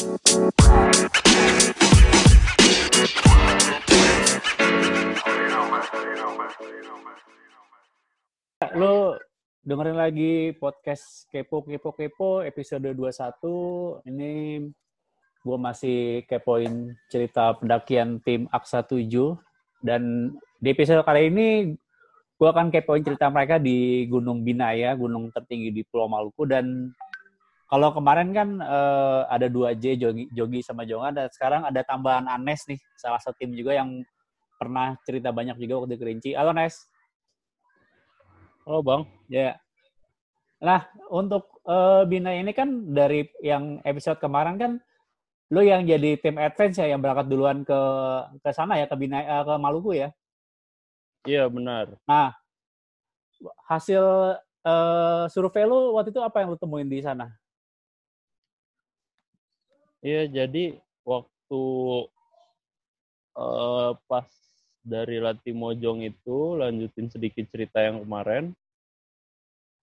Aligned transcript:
Lo 0.00 0.08
dengerin 9.60 10.00
lagi 10.00 10.56
podcast 10.56 11.28
Kepo 11.28 11.60
Kepo 11.68 11.92
Kepo 11.92 12.40
episode 12.40 12.96
21. 12.96 14.08
Ini 14.08 14.64
gue 15.44 15.58
masih 15.60 16.24
kepoin 16.24 16.96
cerita 17.12 17.52
pendakian 17.60 18.24
tim 18.24 18.48
Aksa 18.48 18.80
7 18.80 19.04
dan 19.84 20.32
di 20.64 20.68
episode 20.72 21.04
kali 21.04 21.28
ini 21.28 21.76
gue 22.40 22.48
akan 22.48 22.72
kepoin 22.72 23.04
cerita 23.04 23.28
mereka 23.28 23.60
di 23.60 24.08
Gunung 24.08 24.40
Binaya, 24.48 24.96
gunung 24.96 25.28
tertinggi 25.28 25.68
di 25.68 25.84
Pulau 25.84 26.08
Maluku 26.08 26.48
dan 26.48 26.88
kalau 27.70 27.94
kemarin 27.94 28.34
kan 28.34 28.58
uh, 28.58 29.30
ada 29.30 29.46
dua 29.46 29.78
J 29.78 29.94
Jogi, 29.94 30.26
Jogi 30.34 30.58
sama 30.58 30.82
Jonga 30.82 31.14
dan 31.14 31.26
sekarang 31.30 31.62
ada 31.62 31.86
tambahan 31.86 32.26
Anes 32.26 32.66
nih 32.66 32.82
salah 32.98 33.22
satu 33.22 33.38
tim 33.38 33.54
juga 33.54 33.78
yang 33.78 34.02
pernah 34.58 34.98
cerita 35.06 35.30
banyak 35.30 35.54
juga 35.54 35.78
waktu 35.78 35.94
di 35.94 35.98
Kerinci. 36.02 36.30
Halo 36.34 36.50
Nes. 36.50 36.74
Halo 38.66 38.82
Bang. 38.82 39.06
Ya. 39.30 39.38
Yeah. 39.38 39.54
Nah, 40.60 40.80
untuk 41.08 41.62
uh, 41.64 42.04
Bina 42.04 42.34
ini 42.34 42.50
kan 42.52 42.90
dari 42.90 43.24
yang 43.40 43.78
episode 43.86 44.18
kemarin 44.18 44.58
kan 44.58 44.72
lu 45.54 45.62
yang 45.62 45.86
jadi 45.86 46.18
tim 46.18 46.42
advance 46.42 46.76
ya 46.76 46.90
yang 46.90 47.00
berangkat 47.00 47.26
duluan 47.30 47.62
ke 47.62 47.80
ke 48.42 48.50
sana 48.50 48.76
ya 48.82 48.90
ke 48.90 48.98
Bina 48.98 49.22
uh, 49.22 49.42
ke 49.46 49.54
Maluku 49.62 49.94
ya. 49.94 50.10
Iya, 51.22 51.46
benar. 51.46 51.96
Nah, 52.04 52.34
hasil 53.70 54.02
uh, 54.66 55.24
survei 55.30 55.64
lu 55.64 55.94
waktu 55.94 56.10
itu 56.10 56.20
apa 56.20 56.42
yang 56.42 56.50
lu 56.50 56.58
temuin 56.58 56.90
di 56.90 56.98
sana? 57.00 57.39
Iya, 60.00 60.32
jadi 60.32 60.80
waktu 61.04 61.62
uh, 63.36 63.92
pas 64.08 64.28
dari 64.80 65.20
Lati 65.20 65.52
Mojong 65.52 66.08
itu 66.08 66.56
lanjutin 66.56 67.12
sedikit 67.12 67.44
cerita 67.52 67.84
yang 67.84 68.00
kemarin 68.04 68.56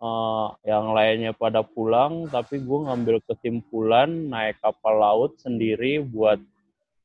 uh, 0.02 0.58
yang 0.66 0.94
lainnya 0.94 1.34
pada 1.38 1.62
pulang 1.62 2.26
tapi 2.30 2.62
gue 2.62 2.80
ngambil 2.90 3.22
kesimpulan 3.30 4.10
naik 4.10 4.58
kapal 4.62 4.98
laut 4.98 5.38
sendiri 5.38 6.02
buat 6.02 6.42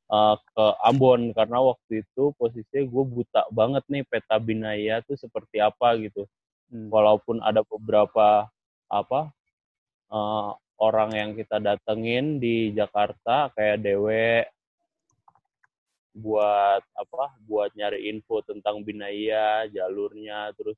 uh, 0.08 0.36
ke 0.40 0.64
Ambon 0.88 1.36
karena 1.36 1.60
waktu 1.60 2.04
itu 2.04 2.32
posisinya 2.36 2.84
gue 2.88 3.04
buta 3.04 3.42
banget 3.52 3.84
nih 3.92 4.04
peta 4.08 4.36
binaya 4.40 5.04
tuh 5.04 5.20
seperti 5.20 5.60
apa 5.60 5.96
gitu 6.00 6.24
hmm. 6.72 6.88
walaupun 6.88 7.44
ada 7.44 7.60
beberapa 7.64 8.48
apa 8.88 9.20
uh, 10.12 10.56
orang 10.82 11.14
yang 11.14 11.30
kita 11.38 11.62
datengin 11.62 12.42
di 12.42 12.74
Jakarta 12.74 13.54
kayak 13.54 13.86
Dewe 13.86 14.42
buat 16.12 16.82
apa 16.92 17.38
buat 17.46 17.70
nyari 17.72 18.10
info 18.10 18.42
tentang 18.42 18.82
binaya 18.82 19.64
jalurnya 19.70 20.52
terus 20.58 20.76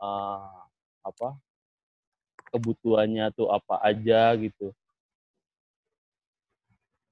uh, 0.00 0.64
apa 1.04 1.38
kebutuhannya 2.48 3.28
tuh 3.36 3.52
apa 3.52 3.84
aja 3.84 4.32
gitu. 4.40 4.72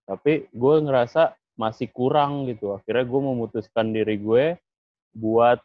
Tapi 0.08 0.48
gue 0.48 0.74
ngerasa 0.80 1.36
masih 1.58 1.92
kurang 1.92 2.48
gitu. 2.48 2.72
Akhirnya 2.72 3.04
gue 3.04 3.20
memutuskan 3.20 3.92
diri 3.92 4.16
gue 4.16 4.56
buat 5.12 5.60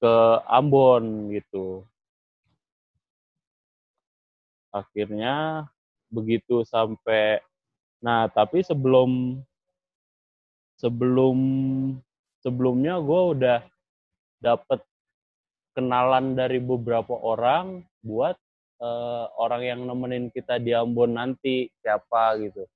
ke 0.00 0.14
Ambon 0.48 1.34
gitu. 1.34 1.84
Akhirnya 4.72 5.68
begitu 6.12 6.60
sampai 6.68 7.40
nah 8.04 8.28
tapi 8.28 8.60
sebelum 8.60 9.40
sebelum 10.76 11.38
sebelumnya 12.42 12.98
gue 12.98 13.20
udah 13.38 13.60
dapet 14.42 14.82
kenalan 15.72 16.34
dari 16.34 16.58
beberapa 16.58 17.14
orang 17.16 17.86
buat 18.02 18.34
uh, 18.82 19.30
orang 19.38 19.62
yang 19.62 19.80
nemenin 19.86 20.28
kita 20.34 20.58
di 20.58 20.74
Ambon 20.74 21.16
nanti 21.16 21.70
siapa 21.80 22.36
gitu. 22.42 22.66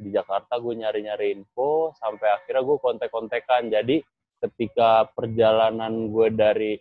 Di 0.00 0.08
Jakarta 0.08 0.56
gue 0.56 0.80
nyari-nyari 0.80 1.36
info 1.36 1.92
sampai 2.00 2.40
akhirnya 2.40 2.64
gue 2.64 2.78
kontek-kontekan. 2.80 3.68
Jadi 3.68 4.00
ketika 4.40 5.06
perjalanan 5.12 6.08
gue 6.08 6.28
dari 6.32 6.72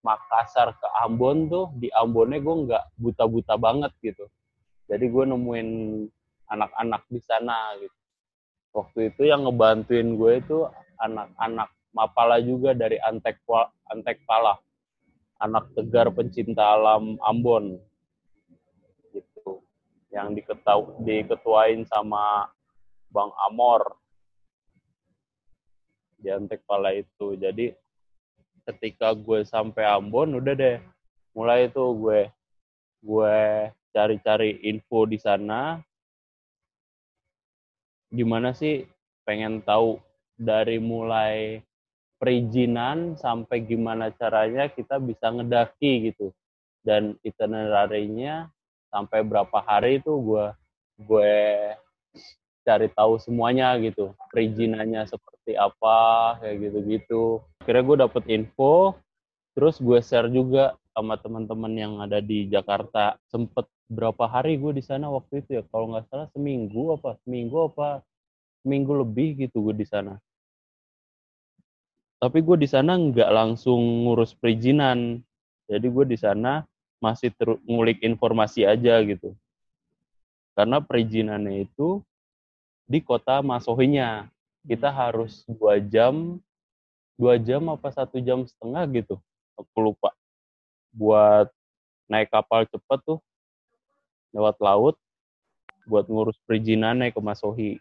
Makassar 0.00 0.78
ke 0.78 0.88
Ambon 1.02 1.50
tuh 1.50 1.66
di 1.76 1.90
Ambonnya 1.92 2.40
gue 2.40 2.56
nggak 2.70 2.84
buta-buta 2.96 3.58
banget 3.60 3.92
gitu 4.00 4.24
jadi 4.90 5.06
gue 5.06 5.24
nemuin 5.30 5.70
anak-anak 6.50 7.06
di 7.06 7.22
sana 7.22 7.78
gitu. 7.78 7.94
Waktu 8.74 9.14
itu 9.14 9.22
yang 9.30 9.46
ngebantuin 9.46 10.18
gue 10.18 10.42
itu 10.42 10.66
anak-anak 10.98 11.70
Mapala 11.90 12.38
juga 12.38 12.70
dari 12.70 13.02
Antek 13.02 13.42
Antek 13.90 14.22
Pala 14.22 14.54
anak 15.42 15.74
tegar 15.74 16.06
pencinta 16.14 16.62
alam 16.62 17.18
Ambon. 17.22 17.78
Gitu. 19.10 19.62
Yang 20.14 20.42
diketau 20.42 21.02
diketuain 21.02 21.82
sama 21.86 22.46
Bang 23.10 23.34
Amor. 23.46 23.98
Di 26.18 26.30
Antek 26.30 26.62
Pala 26.62 26.94
itu. 26.94 27.34
Jadi 27.34 27.74
ketika 28.70 29.10
gue 29.14 29.42
sampai 29.42 29.82
Ambon 29.86 30.38
udah 30.38 30.54
deh. 30.54 30.78
Mulai 31.34 31.70
itu 31.70 31.82
gue 31.94 32.30
gue 33.00 33.38
cari-cari 33.90 34.62
info 34.66 35.06
di 35.06 35.18
sana. 35.18 35.78
Gimana 38.10 38.50
sih 38.54 38.82
pengen 39.22 39.62
tahu 39.62 40.02
dari 40.34 40.82
mulai 40.82 41.62
perizinan 42.18 43.14
sampai 43.14 43.62
gimana 43.64 44.10
caranya 44.16 44.66
kita 44.72 44.98
bisa 44.98 45.30
ngedaki 45.30 46.10
gitu. 46.10 46.34
Dan 46.80 47.14
itinerary-nya 47.22 48.50
sampai 48.90 49.22
berapa 49.22 49.58
hari 49.62 50.00
itu 50.02 50.16
gue 50.18 50.46
gue 51.00 51.34
cari 52.66 52.88
tahu 52.92 53.20
semuanya 53.20 53.76
gitu. 53.78 54.16
Perizinannya 54.32 55.06
seperti 55.06 55.54
apa 55.54 56.36
kayak 56.40 56.56
gitu-gitu. 56.66 57.44
Akhirnya 57.62 57.84
gue 57.84 57.96
dapet 58.08 58.24
info 58.32 58.96
terus 59.54 59.76
gue 59.76 60.00
share 60.00 60.32
juga 60.32 60.79
sama 60.90 61.14
teman-teman 61.18 61.72
yang 61.74 61.92
ada 62.02 62.18
di 62.18 62.50
Jakarta. 62.50 63.16
Sempet 63.30 63.66
berapa 63.90 64.26
hari 64.26 64.58
gue 64.58 64.76
di 64.76 64.84
sana 64.84 65.10
waktu 65.10 65.42
itu 65.42 65.58
ya 65.58 65.62
kalau 65.70 65.90
nggak 65.90 66.06
salah 66.10 66.28
seminggu 66.30 66.94
apa 66.94 67.18
seminggu 67.26 67.66
apa 67.66 68.06
seminggu 68.62 68.92
lebih 69.02 69.46
gitu 69.46 69.70
gue 69.70 69.74
di 69.74 69.86
sana. 69.86 70.18
Tapi 72.20 72.38
gue 72.44 72.56
di 72.60 72.68
sana 72.68 73.00
nggak 73.00 73.30
langsung 73.32 73.80
ngurus 74.04 74.36
perizinan. 74.36 75.24
Jadi 75.70 75.86
gue 75.88 76.04
di 76.04 76.18
sana 76.20 76.68
masih 77.00 77.32
terus 77.32 77.56
ngulik 77.64 78.04
informasi 78.04 78.68
aja 78.68 79.00
gitu. 79.00 79.32
Karena 80.52 80.84
perizinannya 80.84 81.64
itu 81.64 82.04
di 82.84 83.00
kota 83.00 83.40
Masohinya. 83.40 84.28
Kita 84.60 84.92
harus 84.92 85.48
dua 85.48 85.80
jam 85.80 86.36
dua 87.16 87.40
jam 87.40 87.68
apa 87.72 87.88
satu 87.88 88.20
jam 88.20 88.44
setengah 88.44 88.84
gitu. 88.92 89.16
Aku 89.56 89.80
lupa 89.80 90.12
buat 90.90 91.50
naik 92.10 92.30
kapal 92.30 92.66
cepet 92.66 92.98
tuh 93.06 93.18
lewat 94.34 94.58
laut 94.58 94.96
buat 95.86 96.06
ngurus 96.06 96.38
perizinannya 96.46 97.10
ke 97.10 97.20
Masohi 97.22 97.72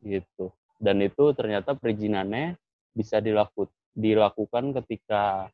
gitu 0.00 0.50
dan 0.80 0.96
itu 1.04 1.36
ternyata 1.36 1.76
perizinannya 1.76 2.56
bisa 2.96 3.20
dilaku, 3.20 3.68
dilakukan 3.92 4.72
ketika 4.80 5.52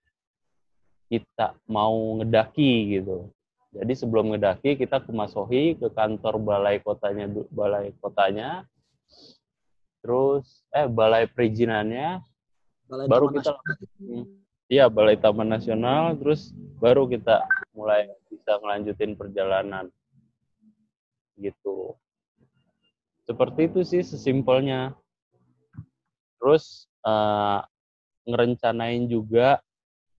kita 1.11 1.59
mau 1.67 2.19
ngedaki 2.23 2.99
gitu. 2.99 3.31
Jadi 3.75 3.93
sebelum 3.93 4.33
ngedaki 4.33 4.79
kita 4.79 5.03
ke 5.05 5.11
Masohi 5.13 5.77
ke 5.77 5.91
kantor 5.93 6.41
balai 6.41 6.81
kotanya 6.81 7.29
balai 7.51 7.93
kotanya. 8.01 8.65
Terus 10.01 10.63
eh 10.71 10.87
balai 10.87 11.27
perizinannya 11.27 12.23
balai 12.87 13.07
baru 13.11 13.27
kita 13.35 13.53
Iya, 14.67 14.91
balai 14.91 15.15
Taman 15.15 15.47
Nasional 15.47 16.19
terus 16.19 16.51
baru 16.83 17.07
kita 17.07 17.47
mulai 17.71 18.11
bisa 18.27 18.59
ngelanjutin 18.59 19.15
perjalanan. 19.15 19.87
Gitu. 21.39 21.95
Seperti 23.23 23.71
itu 23.71 23.87
sih 23.87 24.03
sesimpelnya 24.03 24.95
terus 26.43 26.91
uh, 27.07 27.63
ngerencanain 28.27 29.07
juga 29.07 29.63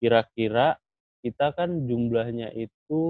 kira-kira 0.00 0.80
kita 1.20 1.52
kan 1.52 1.84
jumlahnya 1.84 2.48
itu 2.56 3.04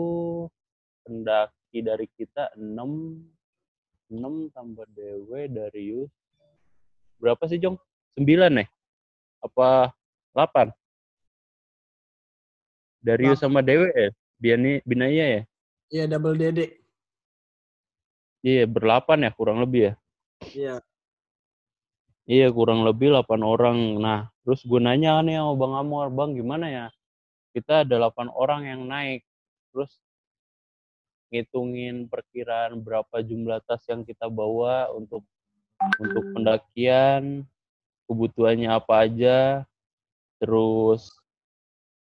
pendaki 1.07 1.87
dari 1.87 2.07
kita 2.19 2.51
6 2.59 4.11
6 4.11 4.55
tambah 4.55 4.87
Dewe 4.91 5.47
dari 5.47 5.95
Yus 5.95 6.11
berapa 7.23 7.43
sih 7.47 7.59
Jong? 7.63 7.79
9 8.19 8.27
nih? 8.59 8.69
Apa 9.43 9.95
8? 10.35 10.71
Darius 12.99 13.41
sama 13.43 13.63
Dewe 13.63 13.91
ya? 13.95 14.11
Biani 14.39 14.83
Binaya 14.87 15.25
ya? 15.39 15.43
Iya 15.89 16.05
double 16.07 16.37
DD. 16.37 16.61
Iya, 18.45 18.71
berlapan 18.71 19.27
ya 19.27 19.31
kurang 19.35 19.59
lebih 19.59 19.91
ya. 19.91 19.95
Iya. 20.47 20.75
Iya, 22.29 22.47
kurang 22.53 22.87
lebih 22.87 23.11
8 23.11 23.41
orang. 23.43 23.99
Nah, 23.99 24.31
terus 24.45 24.63
gue 24.63 24.79
nanya 24.79 25.19
nih 25.25 25.41
sama 25.41 25.59
Bang 25.59 25.75
Amor, 25.75 26.07
Bang 26.13 26.37
gimana 26.39 26.71
ya? 26.71 26.87
Kita 27.51 27.83
ada 27.83 27.99
8 27.99 28.31
orang 28.31 28.69
yang 28.69 28.85
naik. 28.87 29.25
Terus 29.73 29.91
ngitungin 31.35 32.07
perkiraan 32.07 32.79
berapa 32.79 33.21
jumlah 33.25 33.65
tas 33.67 33.83
yang 33.91 34.07
kita 34.07 34.31
bawa 34.31 34.93
untuk 34.95 35.25
untuk 36.01 36.25
pendakian, 36.35 37.47
kebutuhannya 38.11 38.71
apa 38.73 39.07
aja, 39.07 39.39
terus 40.43 41.15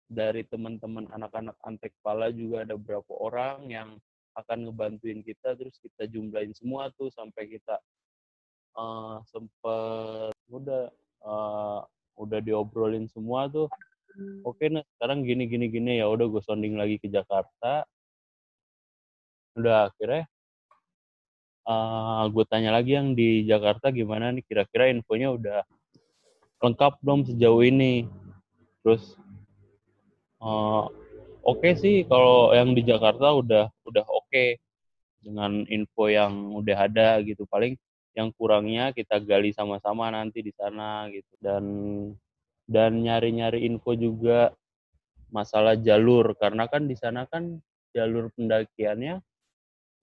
dari 0.08 0.48
teman-teman 0.48 1.12
anak-anak 1.12 1.56
antek 1.68 1.92
pala 2.00 2.32
juga 2.32 2.64
ada 2.64 2.80
berapa 2.80 3.12
orang 3.20 3.68
yang 3.68 3.90
akan 4.40 4.70
ngebantuin 4.70 5.20
kita, 5.22 5.54
terus 5.60 5.76
kita 5.84 6.08
jumlahin 6.08 6.56
semua 6.56 6.88
tuh 6.96 7.12
sampai 7.12 7.52
kita 7.52 7.76
uh, 8.78 9.20
sempet 9.28 10.34
udah 10.48 10.88
uh, 11.26 11.82
udah 12.18 12.40
diobrolin 12.40 13.10
semua 13.12 13.52
tuh. 13.52 13.68
Oke, 14.42 14.66
nah 14.72 14.82
sekarang 14.98 15.22
gini 15.22 15.46
gini 15.46 15.70
gini 15.70 16.02
ya 16.02 16.10
udah 16.10 16.26
gue 16.26 16.42
sounding 16.42 16.74
lagi 16.74 16.98
ke 16.98 17.06
Jakarta. 17.06 17.86
Udah 19.54 19.90
akhirnya 19.90 20.26
uh, 21.68 22.24
gue 22.32 22.46
tanya 22.48 22.72
lagi 22.74 22.96
yang 22.96 23.14
di 23.14 23.44
Jakarta 23.46 23.92
gimana 23.92 24.32
nih 24.32 24.46
kira-kira 24.48 24.90
infonya 24.90 25.36
udah 25.36 25.60
lengkap 26.64 26.98
belum 27.04 27.22
sejauh 27.30 27.62
ini 27.62 28.10
terus 28.82 29.14
uh, 30.42 30.88
oke 31.48 31.60
okay 31.60 31.74
sih 31.80 31.96
kalau 32.06 32.52
yang 32.52 32.76
di 32.76 32.84
Jakarta 32.84 33.32
udah 33.34 33.66
udah 33.88 34.06
oke 34.06 34.28
okay 34.30 34.60
dengan 35.22 35.68
info 35.68 36.08
yang 36.08 36.56
udah 36.56 36.88
ada 36.88 37.20
gitu. 37.26 37.44
Paling 37.50 37.76
yang 38.16 38.32
kurangnya 38.34 38.96
kita 38.96 39.20
gali 39.22 39.52
sama-sama 39.52 40.10
nanti 40.10 40.40
di 40.40 40.54
sana 40.56 41.12
gitu. 41.12 41.34
Dan 41.44 41.66
dan 42.68 43.04
nyari-nyari 43.04 43.68
info 43.68 43.92
juga 43.98 44.56
masalah 45.34 45.76
jalur. 45.76 46.32
Karena 46.40 46.72
kan 46.72 46.88
di 46.88 46.96
sana 46.96 47.28
kan 47.28 47.60
jalur 47.92 48.32
pendakiannya 48.40 49.20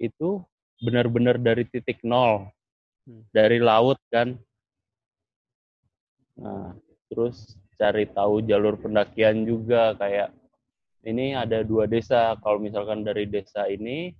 itu 0.02 0.42
benar-benar 0.82 1.38
dari 1.38 1.64
titik 1.64 2.02
nol 2.02 2.50
hmm. 3.08 3.30
dari 3.32 3.62
laut 3.62 3.96
kan. 4.12 4.36
Nah 6.36 6.76
terus 7.08 7.54
cari 7.78 8.06
tahu 8.10 8.44
jalur 8.46 8.78
pendakian 8.78 9.44
juga 9.44 9.94
kayak 9.98 10.30
ini 11.04 11.36
ada 11.36 11.60
dua 11.60 11.84
desa. 11.84 12.34
Kalau 12.40 12.58
misalkan 12.58 13.04
dari 13.04 13.28
desa 13.28 13.68
ini 13.68 14.14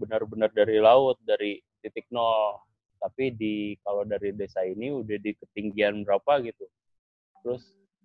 benar-benar 0.00 0.50
dari 0.50 0.80
laut 0.80 1.20
dari 1.22 1.60
titik 1.84 2.08
nol. 2.10 2.58
Tapi 3.02 3.34
di 3.34 3.74
kalau 3.82 4.06
dari 4.06 4.32
desa 4.32 4.62
ini 4.62 4.94
udah 4.94 5.18
di 5.18 5.34
ketinggian 5.36 6.06
berapa 6.06 6.40
gitu. 6.46 6.64
Terus 7.42 7.62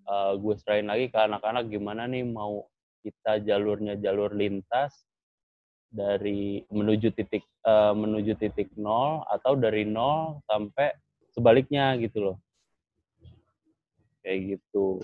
uh, 0.09 0.33
gue 0.35 0.53
serahin 0.57 0.89
lagi 0.89 1.07
ke 1.13 1.19
anak-anak 1.19 1.69
gimana 1.69 2.09
nih 2.09 2.25
mau 2.25 2.65
kita 3.05 3.39
jalurnya 3.45 3.95
jalur 4.01 4.33
lintas 4.33 5.05
dari 5.88 6.65
menuju 6.67 7.15
titik 7.15 7.47
uh, 7.63 7.95
menuju 7.95 8.35
titik 8.35 8.75
nol 8.75 9.23
atau 9.31 9.55
dari 9.55 9.88
nol 9.88 10.44
sampai 10.44 10.91
sebaliknya 11.31 11.95
gitu 12.01 12.33
loh 12.33 12.38
kayak 14.27 14.59
gitu. 14.59 15.00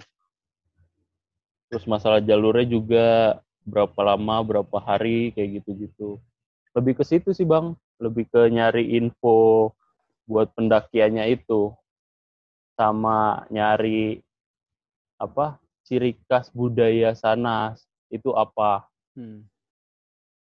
Terus 1.72 1.88
masalah 1.88 2.20
jalurnya 2.20 2.68
juga 2.68 3.08
berapa 3.64 3.96
lama 4.04 4.44
berapa 4.44 4.78
hari 4.84 5.32
kayak 5.32 5.64
gitu-gitu. 5.64 6.20
Lebih 6.76 7.00
ke 7.00 7.04
situ 7.08 7.32
sih 7.32 7.48
bang. 7.48 7.72
Lebih 8.04 8.28
ke 8.28 8.52
nyari 8.52 9.00
info 9.00 9.72
buat 10.28 10.52
pendakiannya 10.52 11.32
itu. 11.32 11.72
Sama 12.76 13.48
nyari 13.48 14.20
apa 15.16 15.56
ciri 15.88 16.20
khas 16.28 16.52
budaya 16.52 17.16
sana 17.16 17.80
itu 18.12 18.36
apa. 18.36 18.84
Hmm. 19.16 19.48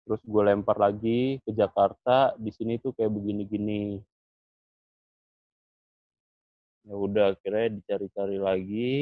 Terus 0.02 0.18
gue 0.26 0.42
lempar 0.42 0.82
lagi 0.82 1.38
ke 1.46 1.54
Jakarta 1.54 2.34
di 2.34 2.50
sini 2.50 2.82
tuh 2.82 2.90
kayak 2.98 3.14
begini-gini 3.14 4.02
ya 6.82 6.94
udah 6.94 7.24
akhirnya 7.34 7.78
dicari-cari 7.78 8.38
lagi. 8.38 8.92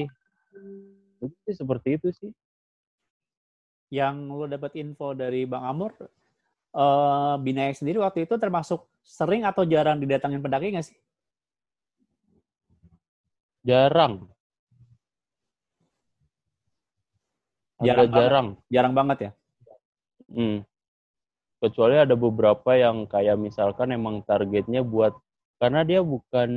Itu 1.21 1.37
sih 1.49 1.57
seperti 1.57 2.01
itu 2.01 2.09
sih. 2.13 2.33
Yang 3.91 4.17
lo 4.31 4.47
dapat 4.47 4.73
info 4.79 5.13
dari 5.17 5.45
Bang 5.45 5.67
Amur 5.67 5.93
uh, 6.75 7.35
Binaya 7.43 7.75
sendiri 7.75 7.99
waktu 7.99 8.25
itu 8.29 8.39
termasuk 8.39 8.87
sering 9.03 9.43
atau 9.43 9.67
jarang 9.67 9.99
didatangin 9.99 10.43
pendaki 10.43 10.71
nggak 10.75 10.87
sih? 10.87 10.99
Jarang. 13.67 14.31
Jarang 17.81 18.09
jarang. 18.13 18.49
Jarang 18.69 18.93
banget 18.93 19.19
ya? 19.21 19.31
Hmm. 20.31 20.59
Kecuali 21.61 21.97
ada 22.01 22.17
beberapa 22.17 22.73
yang 22.77 23.05
kayak 23.05 23.37
misalkan 23.37 23.93
emang 23.93 24.25
targetnya 24.25 24.81
buat 24.81 25.13
karena 25.61 25.85
dia 25.85 26.01
bukan 26.01 26.51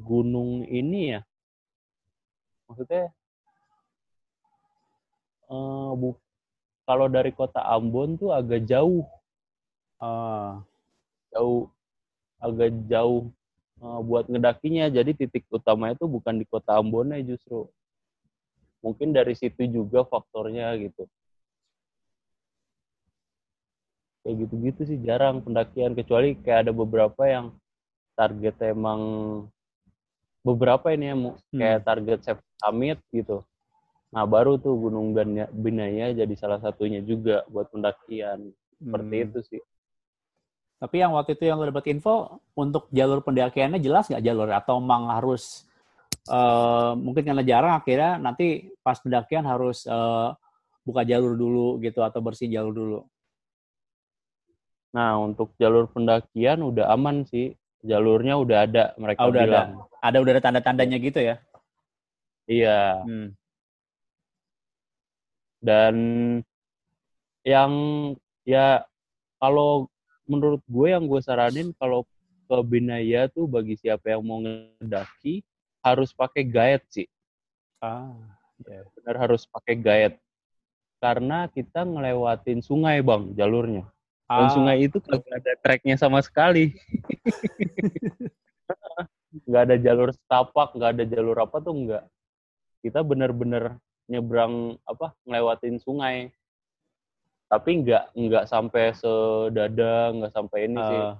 gunung 0.00 0.64
ini 0.64 1.14
ya. 1.14 1.20
Maksudnya 2.64 3.12
uh, 5.52 5.92
bu, 5.92 6.16
kalau 6.88 7.06
dari 7.12 7.36
kota 7.36 7.60
Ambon 7.60 8.16
tuh 8.16 8.32
agak 8.32 8.64
jauh. 8.64 9.04
Uh, 10.00 10.64
jauh 11.28 11.68
agak 12.40 12.72
jauh 12.88 13.28
uh, 13.84 14.00
buat 14.00 14.24
ngedakinya. 14.24 14.88
Jadi 14.88 15.12
titik 15.20 15.44
utamanya 15.52 16.00
itu 16.00 16.08
bukan 16.08 16.40
di 16.40 16.48
kota 16.48 16.80
Ambonnya 16.80 17.20
justru. 17.20 17.68
Mungkin 18.80 19.12
dari 19.12 19.36
situ 19.36 19.68
juga 19.68 20.08
faktornya 20.08 20.72
gitu. 20.80 21.04
Kayak 24.24 24.48
gitu-gitu 24.48 24.80
sih 24.88 24.98
jarang 25.04 25.44
pendakian. 25.44 25.92
Kecuali 25.92 26.40
kayak 26.40 26.64
ada 26.64 26.72
beberapa 26.72 27.28
yang 27.28 27.52
target 28.20 28.56
emang 28.68 29.00
beberapa 30.44 30.92
ini 30.92 31.08
ya 31.08 31.16
hmm. 31.16 31.32
kayak 31.56 31.80
target 31.88 32.20
summit 32.60 33.00
gitu 33.08 33.40
nah 34.12 34.28
baru 34.28 34.60
tuh 34.60 34.76
Gunung 34.76 35.16
Binaya 35.56 36.12
jadi 36.12 36.34
salah 36.36 36.60
satunya 36.60 37.00
juga 37.00 37.46
buat 37.48 37.72
pendakian 37.72 38.52
seperti 38.76 39.14
hmm. 39.16 39.24
itu 39.24 39.38
sih 39.48 39.62
tapi 40.80 41.00
yang 41.00 41.16
waktu 41.16 41.36
itu 41.36 41.48
yang 41.48 41.60
lo 41.60 41.68
dapat 41.68 41.88
info 41.92 42.40
untuk 42.56 42.88
jalur 42.92 43.24
pendakiannya 43.24 43.80
jelas 43.80 44.08
nggak 44.12 44.24
jalur 44.24 44.48
atau 44.52 44.80
emang 44.80 45.12
harus 45.12 45.64
uh, 46.28 46.92
mungkin 46.96 47.24
karena 47.24 47.44
jarang 47.44 47.72
akhirnya 47.76 48.20
nanti 48.20 48.72
pas 48.80 48.96
pendakian 49.00 49.44
harus 49.44 49.84
uh, 49.88 50.32
buka 50.84 51.04
jalur 51.04 51.36
dulu 51.36 51.76
gitu 51.84 52.00
atau 52.00 52.20
bersih 52.24 52.48
jalur 52.48 52.72
dulu 52.72 53.00
Nah, 54.90 55.22
untuk 55.22 55.54
jalur 55.54 55.86
pendakian 55.86 56.66
udah 56.66 56.90
aman 56.90 57.22
sih. 57.26 57.54
Jalurnya 57.80 58.36
udah 58.36 58.58
ada 58.68 58.84
mereka 59.00 59.24
oh, 59.24 59.32
udah 59.32 59.42
bilang. 59.42 59.68
Ada. 60.00 60.04
ada 60.04 60.16
udah 60.20 60.32
ada 60.36 60.42
tanda-tandanya 60.42 60.98
gitu 61.00 61.20
ya? 61.20 61.36
Iya. 62.50 62.80
Hmm. 63.06 63.28
Dan 65.60 65.94
yang 67.44 67.72
ya 68.44 68.84
kalau 69.40 69.88
menurut 70.28 70.60
gue 70.68 70.88
yang 70.92 71.04
gue 71.08 71.20
saranin 71.24 71.72
kalau 71.76 72.04
ke 72.50 72.56
Binaya 72.66 73.30
tuh 73.30 73.46
bagi 73.46 73.78
siapa 73.78 74.10
yang 74.10 74.26
mau 74.26 74.42
ngedaki 74.42 75.40
harus 75.80 76.10
pakai 76.12 76.42
guide 76.44 76.84
sih. 76.90 77.08
Ah, 77.80 78.12
ya. 78.66 78.84
benar 78.98 79.16
harus 79.16 79.48
pakai 79.48 79.78
guide. 79.78 80.16
Karena 81.00 81.48
kita 81.48 81.86
ngelewatin 81.86 82.60
sungai 82.60 83.00
bang 83.00 83.32
jalurnya. 83.32 83.88
Dan 84.30 84.46
ah. 84.46 84.52
sungai 84.54 84.86
itu 84.86 85.02
kagak 85.02 85.42
ada 85.42 85.52
treknya 85.58 85.98
sama 85.98 86.22
sekali. 86.22 86.70
nggak 89.50 89.62
ada 89.66 89.76
jalur 89.82 90.14
setapak, 90.14 90.78
nggak 90.78 90.90
ada 90.94 91.04
jalur 91.10 91.34
apa 91.42 91.58
tuh 91.58 91.74
nggak. 91.74 92.04
Kita 92.86 93.02
bener-bener 93.02 93.74
nyebrang 94.06 94.78
apa 94.86 95.18
ngelewatin 95.26 95.82
sungai. 95.82 96.30
Tapi 97.50 97.82
nggak 97.82 98.14
nggak 98.14 98.44
sampai 98.46 98.94
sedada, 98.94 100.14
nggak 100.14 100.30
sampai 100.30 100.58
ini 100.70 100.78
uh. 100.78 100.86
sih. 100.86 101.00
Ah. 101.02 101.14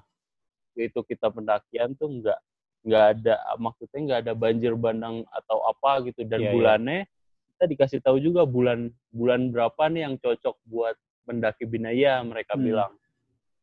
Itu 0.78 1.02
kita 1.02 1.34
pendakian 1.34 1.98
tuh 1.98 2.14
nggak 2.22 2.38
nggak 2.80 3.04
ada 3.18 3.34
maksudnya 3.60 4.00
nggak 4.06 4.20
ada 4.24 4.32
banjir 4.32 4.72
bandang 4.72 5.20
atau 5.28 5.60
apa 5.68 6.00
gitu 6.08 6.24
dan 6.24 6.40
yeah, 6.40 6.48
iya. 6.48 6.54
bulannya 6.56 7.00
yeah. 7.04 7.48
kita 7.52 7.64
dikasih 7.76 8.00
tahu 8.00 8.16
juga 8.16 8.48
bulan 8.48 8.88
bulan 9.12 9.52
berapa 9.52 9.82
nih 9.92 10.08
yang 10.08 10.16
cocok 10.16 10.56
buat 10.64 10.96
mendaki 11.28 11.68
Binaya 11.68 12.24
mereka 12.24 12.56
hmm. 12.56 12.64
bilang 12.64 12.92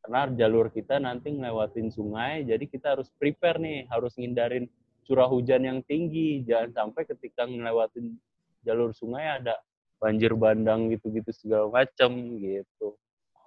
karena 0.08 0.24
jalur 0.40 0.72
kita 0.72 1.04
nanti 1.04 1.36
ngelewatin 1.36 1.92
sungai 1.92 2.48
jadi 2.48 2.64
kita 2.64 2.96
harus 2.96 3.12
prepare 3.20 3.60
nih 3.60 3.92
harus 3.92 4.16
ngindarin 4.16 4.72
curah 5.08 5.32
hujan 5.32 5.64
yang 5.64 5.80
tinggi. 5.88 6.44
Jangan 6.44 6.72
sampai 6.76 7.08
ketika 7.08 7.44
ngelewatin 7.48 8.20
jalur 8.64 8.92
sungai 8.92 9.40
ada 9.40 9.56
banjir 10.00 10.32
bandang 10.36 10.92
gitu-gitu 10.96 11.32
segala 11.36 11.72
macam 11.84 12.40
gitu. 12.40 13.00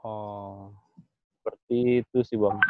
Oh. 0.05 0.73
Seperti 1.41 2.05
itu 2.05 2.19
sih 2.25 2.41
bang. 2.41 2.61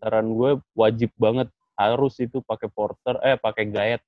Saran 0.00 0.32
gue 0.32 0.60
wajib 0.72 1.12
banget 1.16 1.48
harus 1.76 2.16
itu 2.20 2.44
pakai 2.44 2.68
porter 2.72 3.16
eh 3.24 3.36
pakai 3.40 3.64
guide. 3.68 4.04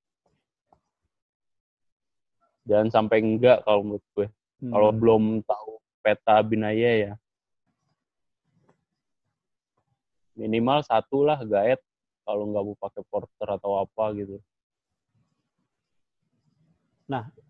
Jangan 2.69 2.89
sampai 2.93 3.25
enggak 3.25 3.65
kalau 3.65 3.81
menurut 3.81 4.07
gue. 4.17 4.29
Hmm. 4.61 4.77
kalau 4.77 4.93
belum 4.93 5.25
tahu 5.49 5.81
peta 6.05 6.37
binaya 6.45 6.93
ya 6.93 7.13
minimal 10.41 10.81
satu 10.81 11.29
lah 11.29 11.37
guide 11.45 11.85
kalau 12.25 12.49
nggak 12.49 12.65
mau 12.65 12.77
pakai 12.81 13.03
porter 13.13 13.49
atau 13.53 13.85
apa 13.85 14.05
gitu 14.17 14.41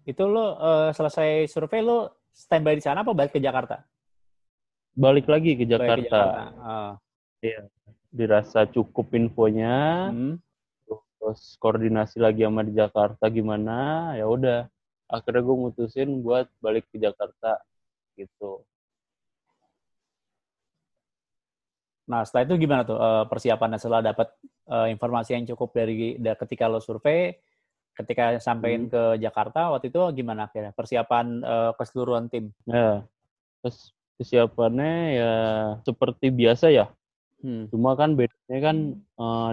itu 0.09 0.23
lo 0.25 0.57
eh, 0.59 0.91
selesai 0.97 1.47
survei 1.47 1.85
lo 1.85 2.27
standby 2.33 2.75
di 2.75 2.83
sana 2.83 3.05
apa 3.05 3.13
balik 3.13 3.37
ke 3.37 3.41
Jakarta? 3.43 3.85
balik 4.91 5.31
lagi 5.31 5.55
ke 5.55 5.65
Balik 5.71 6.11
ke 6.11 6.11
Jakarta, 6.11 6.51
Ah. 6.61 6.93
dirasa 8.11 8.67
cukup 8.67 9.15
infonya 9.15 10.11
Hmm. 10.11 10.35
terus 11.21 11.55
koordinasi 11.63 12.19
lagi 12.19 12.43
sama 12.43 12.67
di 12.67 12.75
Jakarta 12.75 13.31
gimana 13.31 14.11
ya 14.19 14.27
udah 14.27 14.67
akhirnya 15.07 15.47
gue 15.47 15.57
mutusin 15.69 16.09
buat 16.25 16.51
balik 16.59 16.91
ke 16.91 16.99
Jakarta 16.99 17.61
gitu 18.19 18.67
Nah, 22.11 22.27
setelah 22.27 22.43
itu 22.51 22.55
gimana 22.59 22.83
tuh 22.83 22.99
eh, 22.99 23.25
persiapannya 23.31 23.79
setelah 23.79 24.03
dapat 24.03 24.29
eh, 24.67 24.87
informasi 24.91 25.39
yang 25.39 25.47
cukup 25.55 25.71
dari 25.71 26.19
da- 26.19 26.35
ketika 26.35 26.67
lo 26.67 26.83
survei, 26.83 27.39
ketika 27.95 28.39
sampein 28.43 28.89
Hmm. 28.89 28.93
ke 28.93 29.03
Jakarta 29.23 29.71
waktu 29.71 29.95
itu 29.95 30.01
gimana 30.17 30.51
akhirnya 30.51 30.75
persiapan 30.75 31.27
eh, 31.43 31.71
keseluruhan 31.79 32.27
tim? 32.27 32.51
ya 32.67 33.05
terus 33.61 33.93
kesiapannya 34.17 34.93
ya 35.21 35.33
seperti 35.85 36.33
biasa 36.33 36.73
ya 36.73 36.89
Hmm. 37.41 37.73
cuma 37.73 37.97
kan 37.97 38.13
bedanya 38.17 38.59
kan 38.61 38.77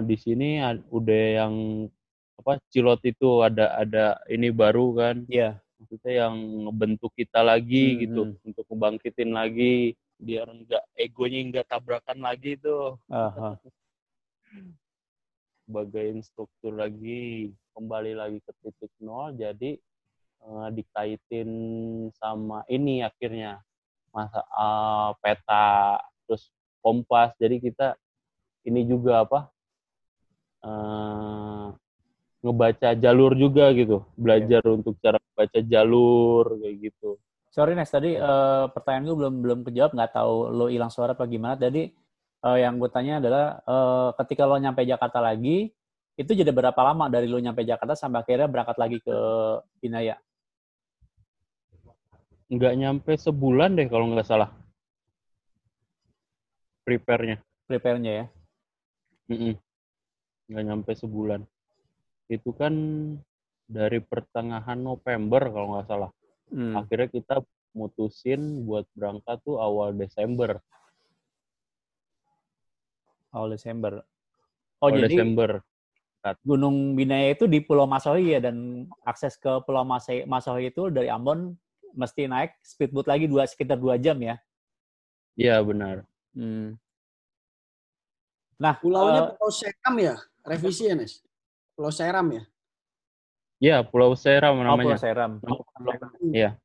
di 0.04 0.16
sini 0.20 0.60
udah 0.92 1.24
yang 1.40 1.54
apa 2.36 2.60
cilot 2.68 3.00
itu 3.04 3.40
ada 3.40 3.80
ada 3.80 4.20
ini 4.28 4.52
baru 4.52 4.92
kan 4.92 5.16
Iya. 5.24 5.56
maksudnya 5.80 6.12
yang 6.24 6.34
ngebentuk 6.68 7.12
kita 7.16 7.40
lagi 7.40 7.96
Hmm, 7.96 8.00
gitu 8.04 8.22
untuk 8.44 8.64
ngebangkitin 8.68 9.32
lagi 9.32 9.96
biar 10.18 10.46
enggak 10.50 10.84
egonya 10.98 11.40
enggak 11.46 11.66
tabrakan 11.70 12.18
lagi 12.20 12.58
tuh. 12.58 12.98
Ah, 13.08 13.54
ah. 13.54 13.54
sebagai 15.68 16.16
instruktur 16.16 16.72
lagi 16.80 17.52
kembali 17.76 18.16
lagi 18.16 18.40
ke 18.40 18.52
titik 18.64 18.88
nol 19.04 19.36
jadi 19.36 19.76
eh, 20.40 20.68
dikaitin 20.72 21.50
sama 22.16 22.64
ini 22.72 23.04
akhirnya 23.04 23.60
masa 24.08 24.40
eh, 24.48 25.10
peta 25.20 26.00
terus 26.24 26.48
kompas 26.80 27.36
jadi 27.36 27.60
kita 27.60 28.00
ini 28.64 28.88
juga 28.88 29.28
apa 29.28 29.52
eh, 30.64 31.66
ngebaca 32.40 32.88
jalur 32.96 33.36
juga 33.36 33.68
gitu 33.76 34.08
belajar 34.16 34.64
untuk 34.72 34.96
cara 35.04 35.20
baca 35.36 35.60
jalur 35.60 36.48
kayak 36.64 36.76
gitu 36.80 37.20
Sorry 37.48 37.72
Nes, 37.72 37.88
tadi 37.88 38.14
eh, 38.14 38.64
pertanyaan 38.70 39.04
gue 39.08 39.16
belum 39.16 39.34
belum 39.40 39.60
kejawab, 39.66 39.96
nggak 39.96 40.12
tahu 40.14 40.34
lo 40.52 40.66
hilang 40.68 40.92
suara 40.92 41.16
apa 41.16 41.24
gimana. 41.24 41.56
Tadi 41.56 41.88
eh, 42.44 42.58
yang 42.60 42.76
gue 42.76 42.90
tanya 42.92 43.20
adalah 43.20 43.44
eh, 43.64 44.08
ketika 44.24 44.44
lo 44.44 44.60
nyampe 44.60 44.84
Jakarta 44.84 45.18
lagi, 45.18 45.72
itu 46.18 46.30
jadi 46.34 46.50
berapa 46.52 46.80
lama 46.82 47.08
dari 47.08 47.26
lo 47.30 47.40
nyampe 47.40 47.64
Jakarta 47.64 47.96
sampai 47.96 48.20
akhirnya 48.26 48.48
berangkat 48.50 48.76
lagi 48.76 48.98
ke 49.00 49.16
Binaya? 49.80 50.18
nggak 52.48 52.74
nyampe 52.80 53.12
sebulan 53.20 53.76
deh 53.76 53.88
kalau 53.92 54.08
nggak 54.08 54.24
salah 54.24 54.48
prepare-nya 56.88 57.44
Prepare-nya 57.68 58.12
ya? 58.24 58.26
Mm-mm. 59.28 59.54
nggak 60.48 60.64
nyampe 60.64 60.90
sebulan 60.96 61.44
itu 62.32 62.48
kan 62.56 62.72
dari 63.68 64.00
pertengahan 64.00 64.80
November 64.80 65.52
kalau 65.52 65.76
nggak 65.76 65.88
salah 65.92 66.10
Hmm. 66.48 66.80
akhirnya 66.80 67.08
kita 67.12 67.36
mutusin 67.76 68.64
buat 68.64 68.88
berangkat 68.96 69.36
tuh 69.44 69.60
awal 69.60 69.92
Desember 69.92 70.58
Awal 73.28 73.60
Desember. 73.60 73.92
Oh, 74.80 74.88
awal 74.88 75.04
jadi 75.04 75.14
Desember 75.20 75.60
Gunung 76.44 76.92
Binaya 76.92 77.32
itu 77.32 77.48
di 77.48 77.62
Pulau 77.62 77.88
Masohi 77.88 78.36
ya 78.36 78.40
dan 78.42 78.84
akses 79.06 79.38
ke 79.40 79.48
Pulau 79.64 79.86
Masohi, 79.86 80.28
Masohi 80.28 80.68
itu 80.68 80.92
dari 80.92 81.08
Ambon 81.08 81.56
mesti 81.96 82.28
naik 82.28 82.52
speedboat 82.60 83.08
lagi 83.08 83.24
dua 83.30 83.48
sekitar 83.48 83.80
dua 83.80 83.96
jam 83.96 84.18
ya. 84.20 84.36
iya 85.38 85.60
benar 85.62 86.04
Hmm. 86.36 86.78
Nah, 88.62 88.78
Pulaunya 88.78 89.26
eh, 89.26 89.34
Pulau 89.34 89.50
Seram 89.50 89.94
ya? 89.98 90.14
Revisi 90.46 90.86
ya, 90.86 90.94
Nes? 90.94 91.18
Pulau 91.74 91.90
Seram 91.90 92.30
ya? 92.30 92.46
Ya 93.58 93.82
Pulau 93.82 94.14
Seram 94.14 94.58
oh, 94.58 94.64
namanya 94.64 94.94
Pulau 94.94 95.02
Seram. 95.02 95.32
Iya 96.32 96.58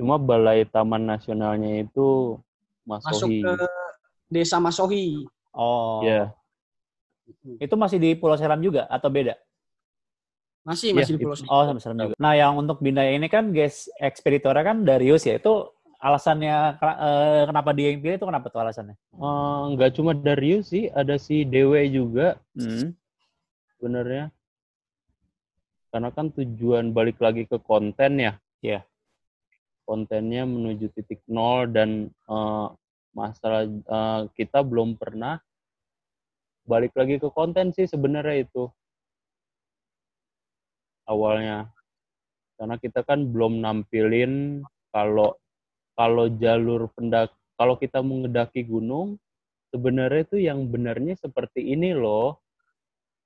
cuma 0.00 0.16
Balai 0.16 0.64
Taman 0.64 1.04
Nasionalnya 1.04 1.84
itu 1.84 2.40
Masuk 2.88 3.28
Masohi 3.28 3.44
ke 3.44 3.52
Desa 4.32 4.56
Masohi. 4.56 5.28
Oh. 5.52 6.00
Iya. 6.00 6.32
Itu 7.60 7.76
masih 7.76 8.00
di 8.00 8.16
Pulau 8.16 8.40
Seram 8.40 8.64
juga 8.64 8.88
atau 8.88 9.12
beda? 9.12 9.36
Masih, 10.64 10.96
Iya, 10.96 11.04
masih 11.04 11.12
di 11.18 11.20
Pulau. 11.20 11.36
Seram. 11.36 11.52
Oh, 11.52 11.62
sama 11.68 11.78
Seram 11.84 11.96
juga. 12.00 12.16
Nah, 12.16 12.32
yang 12.32 12.56
untuk 12.56 12.80
Binaya 12.80 13.12
ini 13.12 13.28
kan 13.28 13.52
guys 13.52 13.92
ekspeditornya 14.00 14.64
kan 14.64 14.88
Darius 14.88 15.28
ya. 15.28 15.36
Itu 15.36 15.76
alasannya 16.00 16.80
eh, 16.80 17.42
kenapa 17.44 17.70
dia 17.76 17.92
yang 17.92 18.00
pilih 18.00 18.16
itu 18.16 18.26
kenapa 18.26 18.46
tuh 18.48 18.60
alasannya? 18.64 18.96
Eh, 18.96 19.62
nggak 19.76 19.90
cuma 20.00 20.16
Darius 20.16 20.72
sih 20.72 20.88
ada 20.88 21.20
si 21.20 21.44
Dewe 21.44 21.84
juga 21.92 22.40
Hmm. 22.56 22.96
sebenarnya 23.76 24.32
karena 25.90 26.10
kan 26.14 26.30
tujuan 26.30 26.94
balik 26.94 27.18
lagi 27.18 27.44
ke 27.46 27.58
konten 27.62 28.18
ya. 28.18 28.34
Iya. 28.62 28.86
kontennya 29.88 30.46
menuju 30.46 30.94
titik 30.94 31.18
nol 31.26 31.66
dan 31.66 32.14
eh, 32.14 32.66
masalah 33.10 33.66
eh, 33.66 34.22
kita 34.38 34.62
belum 34.62 34.94
pernah 34.94 35.42
balik 36.62 36.94
lagi 36.94 37.18
ke 37.18 37.26
konten 37.34 37.74
sih 37.74 37.90
sebenarnya 37.90 38.46
itu. 38.46 38.70
Awalnya. 41.10 41.74
Karena 42.54 42.76
kita 42.78 43.02
kan 43.02 43.26
belum 43.26 43.58
nampilin 43.58 44.62
kalau 44.94 45.34
kalau 45.98 46.30
jalur 46.38 46.86
pendak 46.94 47.34
kalau 47.58 47.74
kita 47.74 47.98
mengedaki 47.98 48.62
gunung 48.62 49.18
sebenarnya 49.74 50.22
itu 50.22 50.36
yang 50.38 50.70
benarnya 50.70 51.18
seperti 51.18 51.74
ini 51.74 51.92
loh 51.92 52.38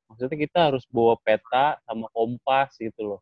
maksudnya 0.08 0.38
kita 0.38 0.58
harus 0.72 0.84
bawa 0.90 1.14
peta 1.20 1.80
sama 1.86 2.06
kompas 2.12 2.76
gitu 2.76 3.16
loh 3.16 3.20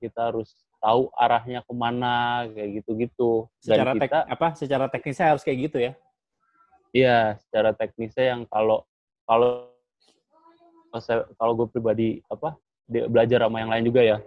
kita 0.00 0.32
harus 0.32 0.56
tahu 0.80 1.12
arahnya 1.12 1.60
ke 1.60 1.72
mana 1.76 2.48
kayak 2.48 2.80
gitu-gitu 2.80 3.44
dan 3.60 3.84
Secara 3.84 3.92
tek, 3.92 4.00
kita 4.08 4.18
apa? 4.24 4.46
Secara 4.56 4.84
teknisnya 4.88 5.26
harus 5.36 5.44
kayak 5.44 5.58
gitu 5.68 5.78
ya. 5.78 5.92
iya 6.96 7.36
secara 7.44 7.70
teknisnya 7.76 8.34
yang 8.34 8.42
kalau 8.48 8.82
kalau 9.28 9.68
kalau 11.38 11.52
gue 11.54 11.68
pribadi 11.70 12.18
apa 12.26 12.58
belajar 12.90 13.46
sama 13.46 13.62
yang 13.62 13.70
lain 13.70 13.86
juga 13.86 14.02
ya 14.02 14.18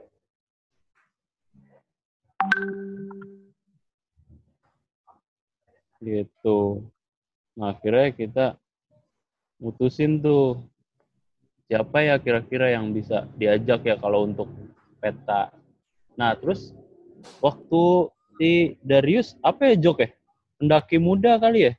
gitu 5.99 6.87
nah 7.59 7.75
akhirnya 7.75 8.15
kita 8.15 8.45
mutusin 9.59 10.23
tuh 10.23 10.63
siapa 11.67 11.98
ya 12.03 12.15
kira-kira 12.20 12.72
yang 12.74 12.91
bisa 12.91 13.27
diajak 13.39 13.84
ya 13.88 13.96
kalau 13.98 14.27
untuk 14.27 14.50
peta? 15.00 15.51
Nah 16.20 16.36
terus 16.38 16.75
waktu 17.39 18.12
si 18.38 18.75
Darius 18.84 19.36
apa 19.41 19.72
ya 19.72 19.75
Jok 19.79 19.98
ya? 20.03 20.10
Pendaki 20.60 20.98
muda 21.00 21.39
kali 21.39 21.72
ya? 21.72 21.74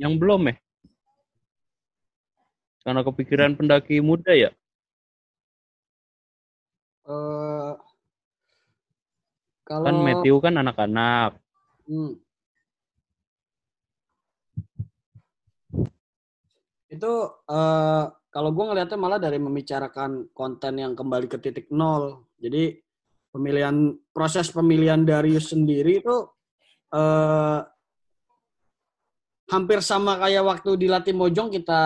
Yang 0.00 0.14
belum 0.20 0.42
ya? 0.48 0.56
Karena 2.80 3.00
kepikiran 3.04 3.60
pendaki 3.60 4.00
muda 4.00 4.32
ya? 4.32 4.50
Eh, 7.04 7.72
kalau 9.66 9.84
kan 9.84 9.96
Matthew 10.00 10.36
kan 10.40 10.54
anak-anak. 10.56 11.36
Hmm. 11.84 12.16
Itu 16.90 17.12
eh, 17.46 18.04
kalau 18.30 18.50
gue 18.50 18.64
ngelihatnya 18.66 18.98
malah 18.98 19.22
dari 19.22 19.38
membicarakan 19.38 20.34
konten 20.34 20.74
yang 20.82 20.98
kembali 20.98 21.30
ke 21.30 21.38
titik 21.38 21.70
nol. 21.70 22.26
Jadi 22.42 22.74
pemilihan 23.30 23.94
proses 24.10 24.50
pemilihan 24.50 25.06
Darius 25.06 25.54
sendiri 25.54 26.02
itu 26.02 26.16
eh, 26.90 27.60
hampir 29.50 29.78
sama 29.82 30.18
kayak 30.18 30.46
waktu 30.46 30.70
di 30.78 30.86
Latimojong 30.90 31.54
kita 31.54 31.82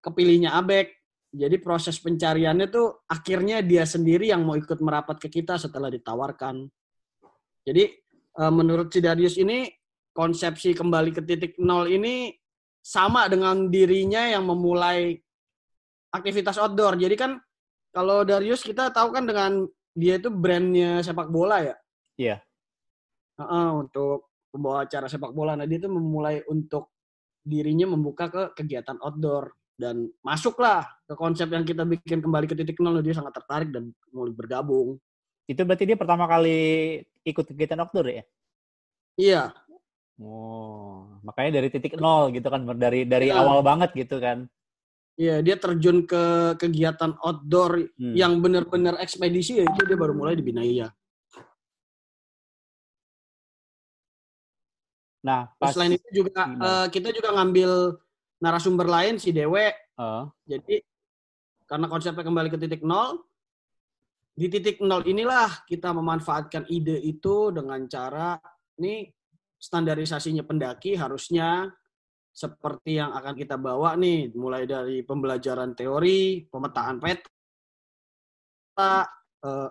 kepilihnya 0.00 0.56
Abek. 0.56 0.92
Jadi 1.32 1.56
proses 1.64 1.96
pencariannya 1.96 2.68
tuh 2.68 3.08
akhirnya 3.08 3.64
dia 3.64 3.88
sendiri 3.88 4.28
yang 4.28 4.44
mau 4.44 4.52
ikut 4.52 4.76
merapat 4.84 5.16
ke 5.16 5.28
kita 5.40 5.56
setelah 5.56 5.92
ditawarkan. 5.92 6.68
Jadi 7.68 7.84
eh, 8.40 8.52
menurut 8.52 8.88
si 8.88 9.04
Darius 9.04 9.36
ini 9.36 9.68
konsepsi 10.12 10.72
kembali 10.72 11.16
ke 11.16 11.20
titik 11.24 11.56
nol 11.60 11.88
ini 11.88 12.32
sama 12.82 13.30
dengan 13.30 13.70
dirinya 13.70 14.26
yang 14.26 14.44
memulai 14.44 15.14
aktivitas 16.10 16.58
outdoor. 16.58 16.98
Jadi 16.98 17.14
kan 17.14 17.38
kalau 17.94 18.26
Darius 18.26 18.66
kita 18.66 18.90
tahu 18.90 19.14
kan 19.14 19.24
dengan 19.24 19.64
dia 19.94 20.18
itu 20.18 20.28
brandnya 20.28 21.00
sepak 21.00 21.30
bola 21.30 21.62
ya. 21.62 21.76
Iya. 22.18 22.36
Uh, 23.38 23.86
untuk 23.86 24.32
pembawa 24.52 24.84
acara 24.84 25.08
sepak 25.08 25.32
bola. 25.32 25.56
Nah 25.56 25.64
dia 25.64 25.80
itu 25.80 25.88
memulai 25.88 26.44
untuk 26.50 26.92
dirinya 27.42 27.88
membuka 27.88 28.28
ke 28.28 28.42
kegiatan 28.58 28.98
outdoor 29.00 29.54
dan 29.78 30.06
masuklah 30.22 30.84
ke 31.08 31.14
konsep 31.16 31.48
yang 31.48 31.64
kita 31.64 31.82
bikin 31.82 32.20
kembali 32.20 32.46
ke 32.50 32.54
titik 32.58 32.78
nol. 32.82 33.00
Dia 33.00 33.16
sangat 33.16 33.32
tertarik 33.38 33.72
dan 33.72 33.94
mulai 34.12 34.34
bergabung. 34.34 35.00
Itu 35.48 35.64
berarti 35.64 35.84
dia 35.88 35.98
pertama 35.98 36.28
kali 36.28 37.00
ikut 37.24 37.44
kegiatan 37.48 37.80
outdoor 37.82 38.06
ya? 38.12 38.22
Iya. 39.16 39.42
Oh, 40.22 41.18
makanya 41.26 41.58
dari 41.58 41.68
titik 41.68 41.98
nol 41.98 42.30
gitu 42.30 42.46
kan, 42.46 42.62
dari 42.78 43.02
dari 43.02 43.34
Iya. 43.34 43.42
awal 43.42 43.58
banget 43.66 43.90
gitu 43.98 44.22
kan? 44.22 44.46
Iya, 45.18 45.42
dia 45.42 45.58
terjun 45.58 46.06
ke 46.06 46.54
kegiatan 46.56 47.18
outdoor 47.20 47.84
Hmm. 47.98 48.14
yang 48.14 48.38
benar-benar 48.38 48.96
ekspedisi 49.02 49.58
ya 49.60 49.66
itu 49.66 49.82
dia 49.84 49.98
baru 49.98 50.14
mulai 50.14 50.38
di 50.38 50.44
Binaya. 50.46 50.88
Nah, 55.22 55.46
Terus 55.54 55.58
pas 55.58 55.70
selain 55.74 55.94
itu 55.94 56.08
juga 56.10 56.42
eh, 56.50 56.86
kita 56.90 57.14
juga 57.14 57.30
ngambil 57.34 57.70
narasumber 58.42 58.86
lain 58.90 59.18
si 59.22 59.30
Dewe. 59.30 59.70
Eh, 59.74 60.24
Jadi 60.48 60.82
karena 61.66 61.86
konsepnya 61.86 62.26
kembali 62.26 62.48
ke 62.50 62.58
titik 62.58 62.82
nol, 62.82 63.22
di 64.34 64.46
titik 64.50 64.82
nol 64.82 65.06
inilah 65.06 65.62
kita 65.68 65.94
memanfaatkan 65.94 66.66
ide 66.72 66.98
itu 66.98 67.54
dengan 67.54 67.86
cara 67.86 68.40
ini 68.80 69.06
standarisasinya 69.62 70.42
pendaki 70.42 70.98
harusnya 70.98 71.70
seperti 72.34 72.98
yang 72.98 73.14
akan 73.14 73.38
kita 73.38 73.54
bawa 73.54 73.94
nih, 73.94 74.34
mulai 74.34 74.66
dari 74.66 75.06
pembelajaran 75.06 75.78
teori, 75.78 76.48
pemetaan 76.50 76.98
peta, 76.98 77.30
eh, 79.46 79.70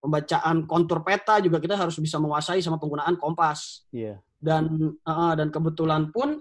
pembacaan 0.00 0.64
kontur 0.64 1.04
peta 1.04 1.38
juga 1.44 1.60
kita 1.60 1.76
harus 1.76 2.00
bisa 2.00 2.16
menguasai 2.16 2.64
sama 2.64 2.80
penggunaan 2.80 3.20
kompas 3.20 3.84
iya. 3.92 4.16
dan 4.40 4.96
dan 5.36 5.52
kebetulan 5.52 6.08
pun 6.08 6.40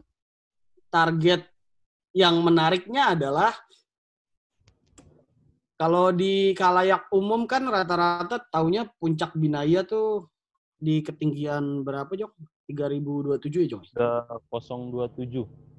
target 0.88 1.44
yang 2.16 2.40
menariknya 2.40 3.20
adalah 3.20 3.52
kalau 5.76 6.12
di 6.16 6.56
kalayak 6.56 7.08
umum 7.12 7.44
kan 7.44 7.68
rata-rata 7.68 8.40
taunya 8.48 8.88
puncak 9.00 9.36
Binaya 9.36 9.84
tuh 9.84 10.28
di 10.80 11.04
ketinggian 11.04 11.84
berapa 11.84 12.10
Jok? 12.16 12.32
3027 12.72 13.68
ya 13.68 13.76
Jok? 13.76 13.84
3027. 13.94 15.70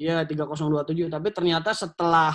Iya 0.00 0.24
3027 0.24 1.12
tapi 1.12 1.28
ternyata 1.32 1.76
setelah 1.76 2.32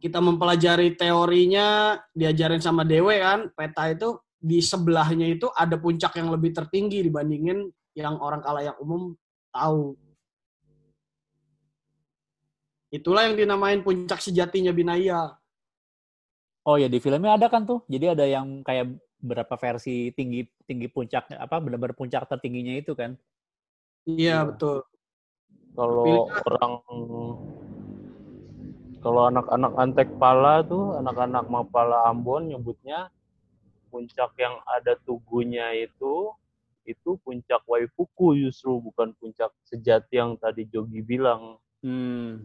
kita 0.00 0.20
mempelajari 0.20 0.96
teorinya 0.96 1.96
diajarin 2.12 2.60
sama 2.60 2.84
Dewe 2.84 3.20
kan 3.20 3.48
peta 3.56 3.88
itu 3.88 4.20
di 4.36 4.60
sebelahnya 4.60 5.24
itu 5.24 5.48
ada 5.56 5.80
puncak 5.80 6.20
yang 6.20 6.28
lebih 6.28 6.52
tertinggi 6.52 7.00
dibandingin 7.00 7.72
yang 7.96 8.20
orang 8.20 8.44
kalayak 8.44 8.76
umum 8.76 9.16
tahu. 9.48 9.96
Itulah 12.92 13.26
yang 13.26 13.40
dinamain 13.40 13.80
puncak 13.80 14.20
sejatinya 14.20 14.76
Binaya. 14.76 15.32
Oh 16.68 16.76
ya 16.76 16.88
di 16.88 17.00
filmnya 17.00 17.40
ada 17.40 17.48
kan 17.48 17.64
tuh. 17.64 17.80
Jadi 17.88 18.12
ada 18.12 18.28
yang 18.28 18.60
kayak 18.60 18.92
berapa 19.24 19.56
versi 19.56 20.12
tinggi 20.12 20.44
tinggi 20.68 20.84
puncak 20.92 21.32
apa 21.32 21.56
benar-benar 21.56 21.96
puncak 21.96 22.28
tertingginya 22.28 22.76
itu 22.76 22.92
kan? 22.92 23.16
Iya 24.04 24.44
Iya. 24.44 24.48
betul. 24.52 24.76
Kalau 25.74 26.28
orang 26.28 26.72
kalau 29.04 29.22
anak-anak 29.28 29.72
Antek 29.76 30.08
Pala 30.16 30.64
tuh, 30.64 30.96
anak-anak 30.96 31.44
Mapala 31.48 32.08
Ambon 32.08 32.52
nyebutnya 32.52 33.12
puncak 33.92 34.32
yang 34.40 34.60
ada 34.64 34.96
tugunya 35.04 35.72
itu 35.76 36.32
itu 36.84 37.16
puncak 37.24 37.64
Waifuku 37.64 38.36
justru 38.44 38.76
bukan 38.76 39.16
puncak 39.16 39.52
sejati 39.64 40.20
yang 40.20 40.36
tadi 40.36 40.68
Jogi 40.68 41.00
bilang. 41.00 41.56
Hmm. 41.80 42.44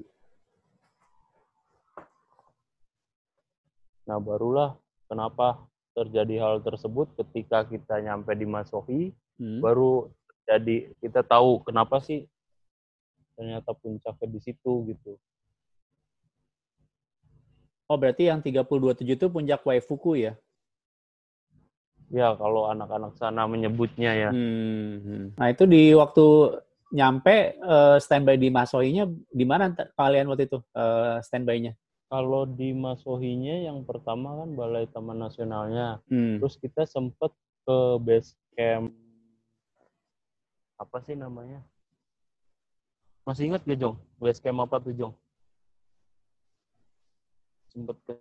Nah, 4.07 4.17
barulah 4.17 4.79
kenapa 5.05 5.69
terjadi 5.99 6.35
hal 6.39 6.55
tersebut 6.63 7.11
ketika 7.19 7.67
kita 7.67 7.99
nyampe 7.99 8.31
di 8.35 8.47
Masohi, 8.47 9.11
Hmm. 9.39 9.63
baru 9.63 10.11
jadi 10.43 10.91
kita 10.99 11.23
tahu 11.23 11.63
kenapa 11.63 12.03
sih 12.03 12.27
ternyata 13.39 13.71
puncaknya 13.71 14.27
di 14.27 14.39
situ 14.43 14.71
gitu. 14.91 15.15
Oh 17.87 17.95
berarti 17.95 18.27
yang 18.27 18.43
3027 18.43 19.15
itu 19.15 19.25
puncak 19.31 19.63
Waifuku 19.63 20.27
ya? 20.27 20.35
Ya, 22.09 22.33
kalau 22.35 22.67
anak-anak 22.67 23.15
sana 23.15 23.47
menyebutnya 23.47 24.11
ya. 24.11 24.29
Hmm. 24.35 25.31
Nah 25.39 25.47
itu 25.49 25.63
di 25.69 25.93
waktu 25.95 26.57
nyampe 26.91 27.55
eh, 27.57 27.97
standby 28.01 28.35
di 28.35 28.49
Masohinya 28.51 29.07
di 29.29 29.45
mana 29.45 29.71
kalian 29.95 30.27
waktu 30.27 30.51
itu 30.51 30.59
eh, 30.73 31.17
standby-nya? 31.23 31.73
Kalau 32.09 32.49
di 32.49 32.73
Masohinya 32.73 33.69
yang 33.69 33.85
pertama 33.85 34.33
kan 34.41 34.49
Balai 34.57 34.89
Taman 34.89 35.21
Nasionalnya. 35.21 36.01
Hmm. 36.09 36.41
Terus 36.41 36.57
kita 36.57 36.89
sempet 36.89 37.29
ke 37.69 37.77
base 38.01 38.33
camp 38.57 38.89
apa 40.73 40.97
sih 41.05 41.13
namanya? 41.13 41.61
Masih 43.29 43.53
ingat 43.53 43.61
gak 43.61 43.77
Jong? 43.77 43.95
Base 44.17 44.41
camp 44.41 44.57
apa 44.65 44.81
tuh 44.81 44.89
Jong? 44.97 45.13
Sempet 47.69 47.97
ke 48.09 48.13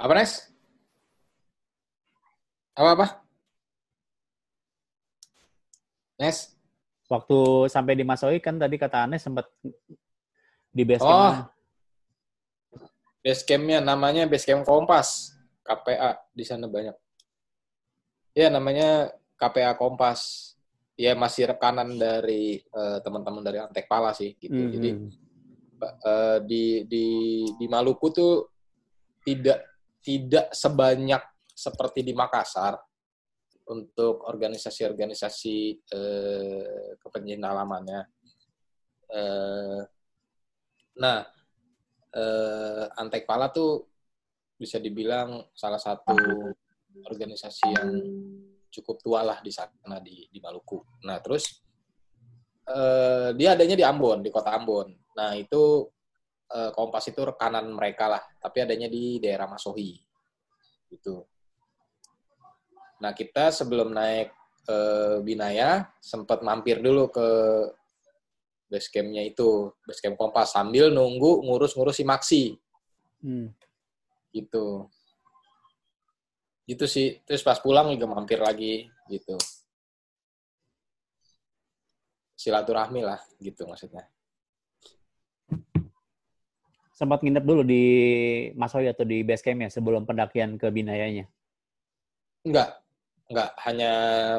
Apa, 0.00 0.10
Nes? 0.16 0.48
Apa-apa? 2.74 3.20
Nes? 6.18 6.56
Waktu 7.06 7.68
sampai 7.68 7.94
di 7.94 8.02
Masohi 8.02 8.40
kan 8.40 8.56
tadi 8.56 8.80
kata 8.80 9.04
Anes 9.06 9.22
sempat 9.22 9.44
di 10.72 10.82
base 10.88 11.04
Oh. 11.04 11.12
camp. 11.12 11.53
Campnya 13.48 13.80
namanya 13.80 14.28
Base 14.28 14.44
Camp 14.44 14.68
Kompas. 14.68 15.32
KPA. 15.64 16.20
Di 16.36 16.44
sana 16.44 16.68
banyak. 16.68 16.92
Ya, 18.36 18.52
namanya 18.52 19.08
KPA 19.40 19.72
Kompas. 19.80 20.52
Ya, 20.94 21.16
masih 21.16 21.48
rekanan 21.50 21.96
dari 21.96 22.60
eh, 22.60 22.98
teman-teman 23.00 23.40
dari 23.40 23.58
Antek 23.64 23.88
Pala 23.88 24.12
sih. 24.12 24.36
gitu. 24.36 24.52
Hmm, 24.54 24.70
Jadi, 24.70 24.90
eh, 25.80 26.38
di, 26.44 26.64
di, 26.84 27.06
di 27.56 27.66
Maluku 27.66 28.12
tuh 28.12 28.32
tidak 29.24 29.64
tidak 30.04 30.52
sebanyak 30.52 31.48
seperti 31.48 32.04
di 32.04 32.12
Makassar 32.12 32.76
untuk 33.72 34.20
organisasi-organisasi 34.28 35.56
eh, 35.88 37.00
kepenyinalamannya. 37.00 38.00
Eh, 39.08 39.80
nah, 41.00 41.18
eh, 42.14 42.84
Antek 42.94 43.26
Pala 43.26 43.50
tuh 43.50 43.90
bisa 44.54 44.78
dibilang 44.78 45.50
salah 45.50 45.82
satu 45.82 46.14
organisasi 47.10 47.66
yang 47.74 47.90
cukup 48.70 49.02
tua 49.02 49.20
lah 49.26 49.38
di 49.42 49.50
sana 49.50 49.98
di, 49.98 50.30
di 50.30 50.38
Maluku. 50.38 50.78
Nah, 51.06 51.18
terus 51.18 51.62
eh, 52.70 53.34
dia 53.34 53.58
adanya 53.58 53.76
di 53.78 53.84
Ambon, 53.84 54.22
di 54.22 54.30
kota 54.30 54.54
Ambon. 54.54 54.94
Nah, 55.18 55.34
itu 55.34 55.90
eh, 56.54 56.70
Kompas 56.70 57.10
itu 57.10 57.20
rekanan 57.22 57.70
mereka 57.74 58.10
lah, 58.10 58.22
tapi 58.38 58.62
adanya 58.62 58.86
di 58.86 59.18
daerah 59.18 59.50
Masohi. 59.50 59.98
Gitu. 60.90 61.18
Nah, 63.02 63.10
kita 63.10 63.50
sebelum 63.50 63.90
naik 63.90 64.30
ke 64.64 64.78
Binaya, 65.20 65.92
sempat 66.00 66.40
mampir 66.40 66.80
dulu 66.80 67.12
ke 67.12 67.28
base 68.74 68.90
camp-nya 68.90 69.22
itu, 69.22 69.70
base 69.86 70.02
camp 70.02 70.18
Kompas, 70.18 70.50
sambil 70.50 70.90
nunggu 70.90 71.46
ngurus-ngurus 71.46 72.02
si 72.02 72.04
Maxi, 72.04 72.42
Hmm. 73.22 73.54
gitu. 74.34 74.90
Gitu 76.66 76.84
sih. 76.90 77.22
Terus 77.22 77.46
pas 77.46 77.62
pulang 77.62 77.94
juga 77.94 78.10
mampir 78.10 78.42
lagi, 78.42 78.90
gitu. 79.06 79.38
Silaturahmi 82.34 83.06
lah, 83.06 83.22
gitu 83.38 83.62
maksudnya. 83.70 84.10
Sempat 86.94 87.22
nginep 87.22 87.44
dulu 87.46 87.62
di 87.62 87.84
Masohi 88.58 88.90
atau 88.90 89.06
di 89.06 89.22
base 89.22 89.42
camp 89.42 89.62
ya 89.62 89.70
sebelum 89.70 90.02
pendakian 90.02 90.58
ke 90.58 90.66
Binayanya. 90.70 91.30
Enggak, 92.42 92.82
enggak. 93.30 93.50
Hanya 93.66 93.92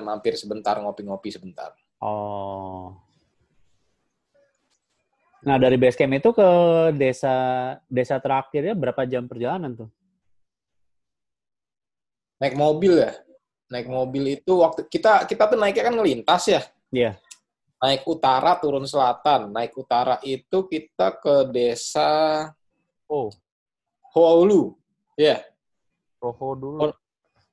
mampir 0.03 0.35
sebentar, 0.35 0.75
ngopi-ngopi 0.79 1.31
sebentar. 1.31 1.71
Oh. 2.03 3.04
Nah 5.45 5.61
dari 5.61 5.77
base 5.77 5.93
camp 5.93 6.17
itu 6.17 6.33
ke 6.33 6.49
desa 6.97 7.35
desa 7.85 8.17
terakhirnya 8.17 8.73
berapa 8.73 9.05
jam 9.05 9.29
perjalanan 9.29 9.77
tuh? 9.77 9.89
Naik 12.41 12.57
mobil 12.57 12.97
ya? 12.97 13.13
Naik 13.69 13.85
mobil 13.85 14.41
itu 14.41 14.57
waktu 14.57 14.89
kita 14.89 15.29
kita 15.29 15.45
tuh 15.45 15.57
naiknya 15.61 15.85
kan 15.85 15.95
ngelintas 15.95 16.43
ya. 16.49 16.61
Iya. 16.89 17.13
naik 17.75 18.01
utara 18.09 18.57
turun 18.57 18.89
selatan. 18.89 19.53
Naik 19.53 19.77
utara 19.77 20.17
itu 20.25 20.65
kita 20.65 21.13
ke 21.21 21.45
desa 21.53 22.49
Oh, 23.05 23.29
Hoaulu. 24.17 24.73
Ya. 25.13 25.45
Roho 26.17 26.57
dulu. 26.57 26.89
Oh. 26.89 26.93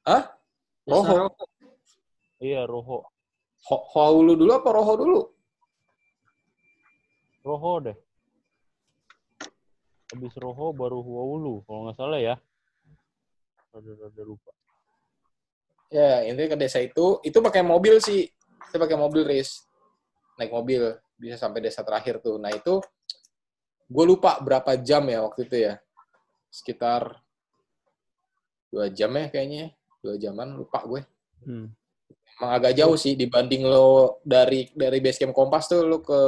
Hah? 0.08 0.32
Roho. 0.88 1.28
Iya, 2.40 2.64
Roho. 2.64 3.04
Ho- 3.68 3.84
Hoaulu 3.92 4.32
dulu 4.32 4.50
apa 4.56 4.68
Roho 4.72 4.92
dulu? 4.96 5.20
Roho 7.42 7.72
deh. 7.82 7.98
Habis 10.14 10.34
Roho 10.38 10.70
baru 10.76 11.02
Huawulu, 11.02 11.66
kalau 11.66 11.88
nggak 11.88 11.96
salah 11.98 12.20
ya. 12.20 12.34
Rada-rada 13.72 14.22
lupa. 14.22 14.52
Ya, 15.92 16.24
intinya 16.24 16.56
ke 16.56 16.58
desa 16.60 16.80
itu, 16.80 17.20
itu 17.20 17.38
pakai 17.40 17.60
mobil 17.60 18.00
sih. 18.00 18.28
Itu 18.68 18.76
pakai 18.80 18.96
mobil, 18.96 19.28
Riz. 19.28 19.68
Naik 20.40 20.52
mobil, 20.52 20.96
bisa 21.20 21.36
sampai 21.36 21.60
desa 21.60 21.84
terakhir 21.84 22.20
tuh. 22.20 22.40
Nah, 22.40 22.52
itu 22.52 22.80
gue 23.92 24.04
lupa 24.08 24.40
berapa 24.40 24.72
jam 24.80 25.04
ya 25.08 25.24
waktu 25.24 25.44
itu 25.48 25.56
ya. 25.68 25.74
Sekitar 26.48 27.20
dua 28.72 28.88
jam 28.88 29.12
ya 29.16 29.28
kayaknya. 29.28 29.76
Dua 30.00 30.16
jaman, 30.16 30.56
lupa 30.56 30.80
gue. 30.84 31.00
Hmm. 31.44 31.72
Emang 32.40 32.52
agak 32.56 32.72
jauh 32.76 32.96
sih 32.96 33.12
dibanding 33.12 33.64
lo 33.68 34.20
dari 34.24 34.72
dari 34.72 34.98
base 35.04 35.20
camp 35.20 35.36
Kompas 35.36 35.68
tuh 35.68 35.84
lo 35.84 36.00
ke 36.00 36.20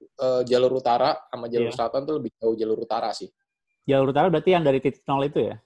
eh, 0.00 0.42
jalur 0.48 0.72
utara 0.76 1.16
sama 1.28 1.46
jalur 1.46 1.68
Iya. 1.68 1.76
selatan 1.76 2.00
tuh 2.04 2.14
lebih 2.18 2.32
jauh 2.36 2.56
jalur 2.56 2.78
utara 2.80 3.12
sih. 3.12 3.28
Jalur 3.84 4.10
utara 4.10 4.26
berarti 4.28 4.50
yang 4.52 4.64
dari 4.64 4.80
titik 4.80 5.04
nol 5.04 5.24
itu 5.24 5.40
ya? 5.52 5.56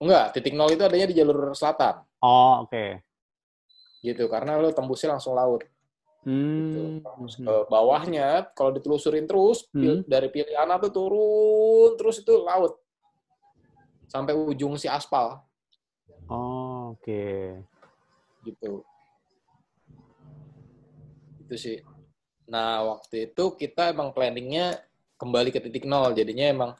Enggak, 0.00 0.34
titik 0.34 0.52
nol 0.52 0.68
itu 0.68 0.82
adanya 0.82 1.06
di 1.08 1.16
jalur 1.16 1.52
selatan 1.52 2.02
Oh, 2.20 2.64
oke. 2.64 3.00
gitu 4.00 4.28
karena 4.28 4.60
lo 4.60 4.68
tembusnya 4.68 5.16
langsung 5.16 5.32
laut. 5.32 5.64
Hmm. 6.24 7.00
Terus 7.00 7.36
ke 7.36 7.54
bawahnya 7.68 8.48
kalau 8.52 8.72
ditelusurin 8.72 9.24
terus 9.24 9.64
pil- 9.68 10.00
Hmm. 10.00 10.08
dari 10.08 10.28
Piliana 10.28 10.80
tuh 10.80 10.92
turun 10.92 11.96
terus 11.96 12.20
itu 12.20 12.32
laut 12.40 12.80
sampai 14.08 14.32
ujung 14.32 14.76
si 14.76 14.88
aspal 14.88 15.40
Oh, 16.28 16.96
oke. 16.96 17.60
gitu 18.44 18.84
itu 21.40 21.54
sih 21.56 21.76
nah 22.44 22.84
waktu 22.96 23.32
itu 23.32 23.56
kita 23.56 23.90
emang 23.92 24.12
planningnya 24.12 24.76
kembali 25.16 25.48
ke 25.48 25.60
titik 25.64 25.88
nol 25.88 26.12
jadinya 26.12 26.46
emang 26.50 26.70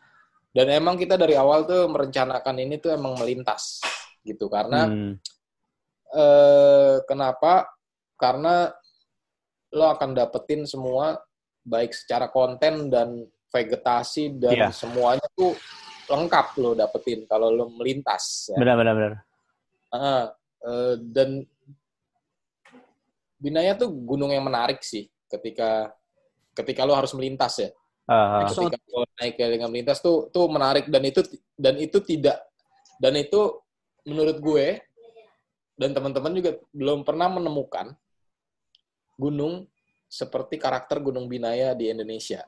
dan 0.53 0.67
emang 0.71 0.95
kita 1.01 1.17
dari 1.17 1.35
awal 1.35 1.65
tuh 1.65 1.89
merencanakan 1.89 2.57
ini 2.61 2.77
tuh 2.79 2.93
emang 2.95 3.17
melintas 3.17 3.81
gitu 4.23 4.47
karena 4.53 4.87
Hmm. 4.87 5.15
eh, 6.15 6.97
kenapa 7.11 7.67
karena 8.15 8.71
lo 9.75 9.91
akan 9.91 10.15
dapetin 10.15 10.63
semua 10.63 11.19
baik 11.67 11.91
secara 11.91 12.31
konten 12.31 12.87
dan 12.87 13.27
vegetasi 13.51 14.39
dan 14.39 14.55
Iya. 14.55 14.69
semuanya 14.71 15.27
tuh 15.35 15.57
lengkap 16.07 16.47
lo 16.63 16.77
dapetin 16.79 17.25
kalau 17.27 17.51
lo 17.51 17.67
melintas 17.73 18.53
ya. 18.53 18.59
Benar, 18.61 18.77
benar, 18.79 18.95
benar. 18.95 19.13
Ah, 19.91 20.25
eh, 20.63 20.95
dan 21.01 21.43
Binaya 23.35 23.75
tuh 23.77 23.91
gunung 23.93 24.31
yang 24.33 24.47
menarik 24.47 24.81
sih 24.81 25.11
ketika 25.39 25.93
ketika 26.55 26.87
lo 26.87 26.95
harus 26.95 27.13
melintas 27.15 27.59
ya. 27.59 27.71
Ah. 28.05 28.45
ketika 28.45 28.77
lo 28.93 29.09
naik 29.17 29.35
ke 29.41 29.45
dengan 29.49 29.73
melintas 29.73 30.05
tuh 30.05 30.29
tuh 30.29 30.45
menarik 30.53 30.93
dan 30.93 31.01
itu 31.03 31.25
dan 31.57 31.75
itu 31.81 32.05
tidak 32.05 32.37
dan 33.01 33.17
itu 33.17 33.65
menurut 34.05 34.37
gue 34.45 34.67
dan 35.75 35.91
teman-teman 35.97 36.37
juga 36.37 36.61
belum 36.71 37.03
pernah 37.03 37.33
menemukan 37.33 37.97
gunung 39.17 39.67
seperti 40.05 40.61
karakter 40.61 41.03
Gunung 41.03 41.27
Binaya 41.27 41.75
di 41.75 41.91
Indonesia 41.91 42.47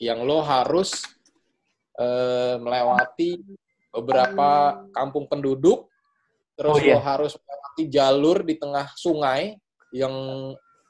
yang 0.00 0.24
lo 0.24 0.40
harus 0.40 1.04
eh, 1.98 2.56
melewati 2.56 3.42
beberapa 3.92 4.80
kampung 4.92 5.28
penduduk 5.28 5.88
terus 6.56 6.76
Oh, 6.76 6.80
iya. 6.80 6.96
lo 6.96 7.00
harus 7.04 7.36
melewati 7.36 7.84
jalur 7.92 8.38
di 8.44 8.54
tengah 8.56 8.88
sungai 8.96 9.56
yang 9.92 10.14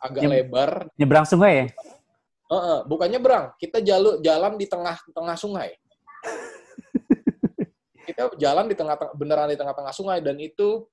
agak 0.07 0.23
Yang- 0.23 0.35
lebar 0.35 0.71
Nyebrang 0.95 1.27
sungai 1.27 1.53
ya? 1.55 1.67
Heeh, 2.47 2.79
bukan 2.87 3.09
nyebrang, 3.11 3.45
kita 3.59 3.83
jalur 3.83 4.23
jalan 4.23 4.55
di 4.55 4.71
tengah 4.71 4.95
tengah 5.11 5.35
sungai. 5.35 5.75
kita 8.07 8.31
jalan 8.39 8.71
di 8.71 8.79
tengah 8.79 8.95
beneran 9.19 9.51
di 9.51 9.59
tengah-tengah 9.59 9.91
sungai 9.91 10.23
dan 10.23 10.39
itu 10.39 10.87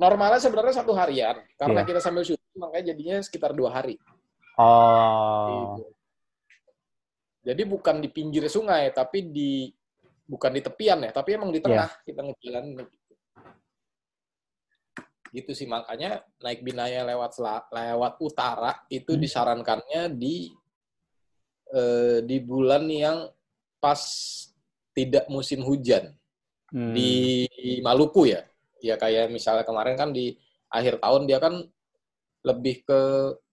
normalnya 0.00 0.40
sebenarnya 0.40 0.80
satu 0.80 0.96
harian 0.96 1.36
karena 1.60 1.84
Iya. 1.84 1.88
kita 1.92 2.00
sambil 2.00 2.24
syuting 2.24 2.56
makanya 2.56 2.96
jadinya 2.96 3.16
sekitar 3.20 3.52
dua 3.52 3.76
hari. 3.76 4.00
Oh. 4.56 5.76
Gitu. 5.76 5.84
Jadi 7.42 7.62
bukan 7.68 8.00
di 8.00 8.08
pinggir 8.08 8.48
sungai 8.48 8.88
tapi 8.94 9.28
di 9.28 9.68
bukan 10.24 10.48
di 10.56 10.64
tepian 10.64 11.04
ya, 11.04 11.12
tapi 11.12 11.36
emang 11.36 11.52
di 11.52 11.60
tengah 11.60 11.92
kita 12.08 12.24
ngejalanin 12.24 12.88
gitu. 15.32 15.50
Sih 15.56 15.64
makanya 15.66 16.20
naik 16.44 16.60
Binaya 16.60 17.02
lewat 17.08 17.40
lewat 17.72 18.14
utara 18.20 18.84
itu 18.92 19.16
Hmm. 19.16 19.22
disarankannya 19.24 20.12
di 20.12 20.52
eh, 21.72 22.20
di 22.20 22.36
bulan 22.44 22.84
yang 22.86 23.32
pas 23.80 23.98
tidak 24.92 25.24
musim 25.32 25.64
hujan 25.64 26.12
Hmm. 26.68 26.92
di 26.92 27.08
Maluku 27.80 28.28
ya. 28.28 28.44
Ya 28.84 29.00
kayak 29.00 29.32
misalnya 29.32 29.64
kemarin 29.64 29.96
kan 29.96 30.12
di 30.12 30.36
akhir 30.68 31.00
tahun 31.00 31.24
dia 31.28 31.40
kan 31.40 31.64
lebih 32.44 32.84
ke 32.84 33.00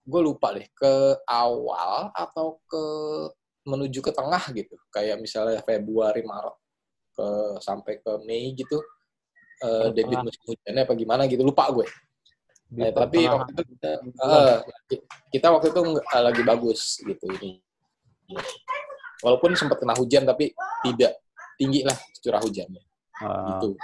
gue 0.09 0.21
lupa 0.23 0.55
deh 0.55 0.65
ke 0.73 1.19
awal 1.29 2.09
atau 2.15 2.57
ke 2.65 2.83
menuju 3.67 3.99
ke 4.01 4.11
tengah 4.15 4.41
gitu. 4.55 4.75
Kayak 4.89 5.21
misalnya 5.21 5.61
Februari 5.61 6.25
Maret 6.25 6.55
ke 7.13 7.27
sampai 7.61 7.99
ke 8.01 8.11
Mei 8.25 8.51
gitu. 8.55 8.79
Eh 9.59 9.87
debit 9.91 10.15
tengah. 10.15 10.23
musim 10.23 10.43
hujannya 10.47 10.81
apa 10.87 10.93
gimana 10.95 11.21
gitu 11.27 11.43
lupa 11.43 11.67
gue. 11.75 11.87
Nah, 12.69 12.93
tapi 12.93 13.25
waktu 13.25 13.51
itu 13.57 13.63
kita, 13.75 13.91
eh, 14.05 14.57
kita 15.33 15.47
waktu 15.49 15.67
itu 15.73 15.81
eh, 15.99 16.21
lagi 16.23 16.41
bagus 16.45 17.01
gitu 17.01 17.25
ini. 17.39 17.59
Walaupun 19.25 19.57
sempat 19.57 19.81
kena 19.81 19.97
hujan 19.97 20.23
tapi 20.23 20.53
tidak 20.85 21.17
tinggi 21.59 21.83
lah 21.83 21.97
curah 22.23 22.39
hujannya 22.39 22.79
Ah. 23.19 23.59
gitu. 23.59 23.75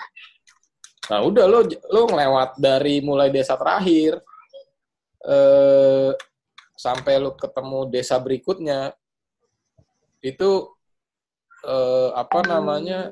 Nah 1.12 1.20
udah 1.28 1.44
lo 1.44 1.60
lo 1.92 2.02
ngelewat 2.08 2.56
dari 2.56 3.04
mulai 3.04 3.28
desa 3.28 3.60
terakhir 3.60 4.16
eh, 5.28 6.16
sampai 6.72 7.14
lo 7.20 7.36
ketemu 7.36 7.80
desa 7.92 8.16
berikutnya 8.16 8.96
itu 10.24 10.72
eh, 11.68 12.10
apa 12.16 12.40
namanya 12.48 13.12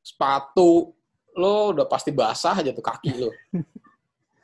sepatu 0.00 0.96
lo 1.34 1.74
udah 1.74 1.86
pasti 1.86 2.10
basah 2.10 2.62
aja 2.62 2.70
tuh 2.70 2.84
kaki 2.84 3.12
lo. 3.18 3.30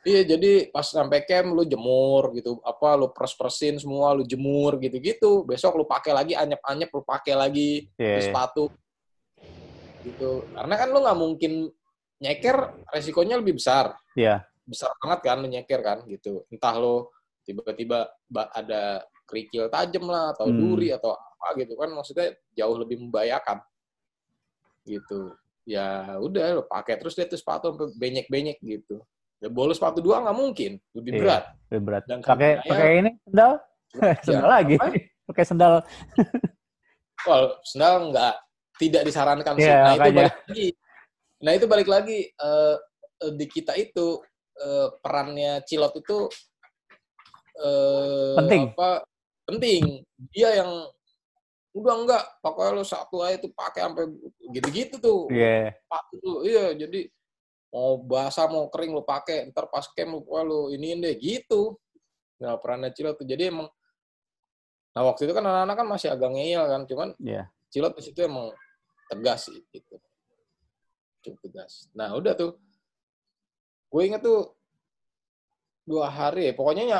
Iya, 0.01 0.33
jadi 0.33 0.73
pas 0.73 0.81
sampai 0.81 1.21
camp 1.29 1.53
lu 1.53 1.61
jemur 1.61 2.33
gitu, 2.33 2.57
apa 2.65 2.97
lu 2.97 3.13
pres-presin 3.13 3.77
semua, 3.77 4.17
lu 4.17 4.25
jemur 4.25 4.81
gitu-gitu. 4.81 5.45
Besok 5.45 5.77
lu 5.77 5.85
pakai 5.85 6.09
lagi 6.09 6.33
anyep-anyep, 6.33 6.89
lu 6.89 7.05
pakai 7.05 7.37
lagi 7.37 7.85
Iya, 8.01 8.17
di 8.17 8.17
iya. 8.17 8.25
sepatu. 8.33 8.73
Gitu. 10.01 10.41
Karena 10.57 10.73
kan 10.73 10.89
lu 10.89 11.05
nggak 11.05 11.19
mungkin 11.21 11.51
nyeker, 12.17 12.57
resikonya 12.89 13.37
lebih 13.37 13.61
besar. 13.61 13.93
Iya. 14.17 14.41
Besar 14.65 14.89
banget 14.97 15.19
kan 15.21 15.37
lu 15.37 15.47
nyeker 15.53 15.81
kan 15.85 16.01
gitu. 16.09 16.49
Entah 16.49 16.81
lu 16.81 17.05
tiba-tiba 17.45 18.09
ba- 18.25 18.49
ada 18.57 19.05
kerikil 19.29 19.69
tajam 19.69 20.09
lah 20.09 20.33
atau 20.33 20.49
Hmm. 20.49 20.57
duri 20.57 20.89
atau 20.89 21.13
apa 21.13 21.61
gitu 21.61 21.77
kan 21.77 21.93
maksudnya 21.93 22.33
jauh 22.57 22.73
lebih 22.73 22.97
membahayakan. 23.05 23.61
Gitu. 24.81 25.29
Ya 25.63 26.17
udah 26.17 26.57
lu 26.57 26.63
pakai 26.65 26.97
terus 26.97 27.13
deh 27.13 27.25
tuh 27.25 27.37
sepatu 27.37 27.69
sampai 27.71 27.93
benyek-benyek 27.93 28.57
gitu. 28.59 29.01
Ya 29.37 29.49
bolos 29.49 29.77
sepatu 29.77 30.01
dua 30.01 30.21
nggak 30.21 30.37
mungkin, 30.37 30.77
lebih 30.93 31.11
Iya. 31.13 31.19
berat. 31.21 31.43
Lebih 31.69 31.83
berat. 31.85 32.03
Dan 32.05 32.17
Pakai 32.21 32.51
pakai 32.61 32.89
ini 32.97 33.09
sendal? 33.23 33.51
sendal 34.25 34.49
lagi. 34.49 34.75
apa? 34.77 34.87
Pakai 35.27 35.43
sendal. 35.45 35.73
Well, 37.21 37.61
sendal 37.61 38.09
nggak 38.09 38.33
tidak 38.81 39.05
disarankan 39.05 39.53
sih. 39.53 39.69
Iya, 39.69 39.77
nah 39.77 39.93
itu 39.93 40.01
makanya. 40.01 40.17
balik 40.17 40.33
lagi. 40.41 40.67
Nah 41.37 41.51
itu 41.53 41.65
balik 41.69 41.89
lagi 41.89 42.19
eh, 42.25 42.75
di 43.29 43.45
kita 43.45 43.73
itu 43.77 44.07
eh, 44.57 44.87
perannya 44.97 45.61
Cilot 45.61 45.93
itu 45.95 46.17
eh, 47.61 48.35
Penting. 48.41 48.63
Apa, 48.73 49.05
penting. 49.45 50.01
Dia 50.33 50.65
yang 50.65 50.89
udah 51.71 51.93
enggak 52.03 52.23
pakai 52.43 52.75
lo 52.75 52.83
satu 52.83 53.23
aja 53.23 53.39
tuh 53.39 53.51
pakai 53.55 53.87
sampai 53.87 54.05
gitu-gitu 54.51 54.95
tuh. 54.99 55.31
Iya. 55.31 55.71
Tuh. 56.19 56.43
Iya 56.43 56.75
jadi 56.75 57.07
mau 57.71 57.95
basah 58.03 58.51
mau 58.51 58.67
kering 58.67 58.91
lo 58.91 59.07
pakai 59.07 59.47
ntar 59.55 59.71
pas 59.71 59.87
camp 59.95 60.11
lo, 60.11 60.19
wah, 60.27 60.43
lo 60.43 60.67
iniin 60.67 60.99
deh 60.99 61.15
gitu. 61.15 61.79
Nah 62.43 62.59
perannya 62.59 62.91
Cilot 62.91 63.15
tuh 63.19 63.27
jadi 63.27 63.47
emang 63.47 63.71
Nah 64.91 65.07
waktu 65.07 65.23
itu 65.23 65.31
kan 65.31 65.47
anak-anak 65.47 65.75
kan 65.79 65.87
masih 65.87 66.11
agak 66.11 66.35
ngeyel 66.35 66.63
kan, 66.67 66.81
cuman 66.83 67.09
Iya. 67.23 67.47
Cilot 67.71 67.95
di 67.95 68.03
situ 68.03 68.19
emang 68.27 68.51
tegas 69.07 69.47
sih 69.47 69.63
gitu. 69.71 69.95
Cukup 71.23 71.39
tegas. 71.47 71.87
Nah 71.95 72.11
udah 72.11 72.35
tuh, 72.35 72.59
gue 73.87 74.01
inget 74.03 74.19
tuh 74.19 74.51
dua 75.87 76.11
hari 76.11 76.51
ya, 76.51 76.53
pokoknya 76.59 76.83
ya, 76.91 76.99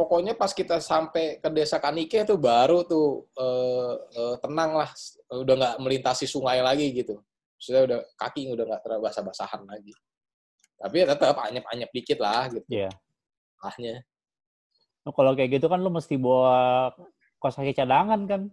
pokoknya 0.00 0.32
pas 0.32 0.48
kita 0.56 0.80
sampai 0.80 1.36
ke 1.36 1.48
desa 1.52 1.76
Kanike 1.76 2.24
tuh 2.24 2.40
baru 2.40 2.80
tuh 2.88 3.28
eh, 3.36 3.94
eh, 4.16 4.34
tenang 4.40 4.80
lah, 4.80 4.88
udah 5.28 5.54
nggak 5.60 5.74
melintasi 5.84 6.24
sungai 6.24 6.64
lagi 6.64 6.88
gitu. 6.96 7.20
Sudah 7.60 7.84
udah 7.84 7.98
kaki 8.16 8.48
udah 8.56 8.64
nggak 8.64 8.80
terlalu 8.80 9.04
basah-basahan 9.04 9.68
lagi. 9.68 9.92
Tapi 10.80 11.04
ya 11.04 11.06
tetap 11.12 11.36
anyep-anyep 11.44 11.90
dikit 11.92 12.18
lah 12.24 12.48
gitu. 12.48 12.64
Iya. 12.72 12.88
Lahnya. 13.60 14.00
Oh, 15.04 15.12
kalau 15.12 15.36
kayak 15.36 15.60
gitu 15.60 15.68
kan 15.68 15.84
lu 15.84 15.92
mesti 15.92 16.16
bawa 16.16 16.88
kos 17.36 17.60
kaki 17.60 17.76
cadangan 17.76 18.24
kan. 18.24 18.48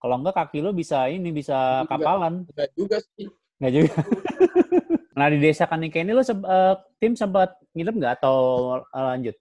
Kalau 0.00 0.16
enggak 0.16 0.36
kaki 0.40 0.64
lu 0.64 0.72
bisa 0.72 1.04
ini 1.12 1.28
bisa 1.36 1.84
Juga. 1.84 1.92
kapalan. 1.92 2.48
Enggak 2.48 2.70
juga 2.72 2.96
sih. 3.12 3.28
Enggak 3.60 3.72
juga. 3.76 3.94
nah 5.20 5.26
di 5.32 5.38
desa 5.40 5.68
Kanike 5.68 6.00
ini 6.00 6.16
lu 6.16 6.24
se- 6.24 6.32
eh, 6.36 6.74
tim 6.96 7.12
sempat 7.12 7.60
nginep 7.76 7.94
nggak 7.96 8.12
atau 8.24 8.38
eh, 8.80 9.04
lanjut? 9.04 9.36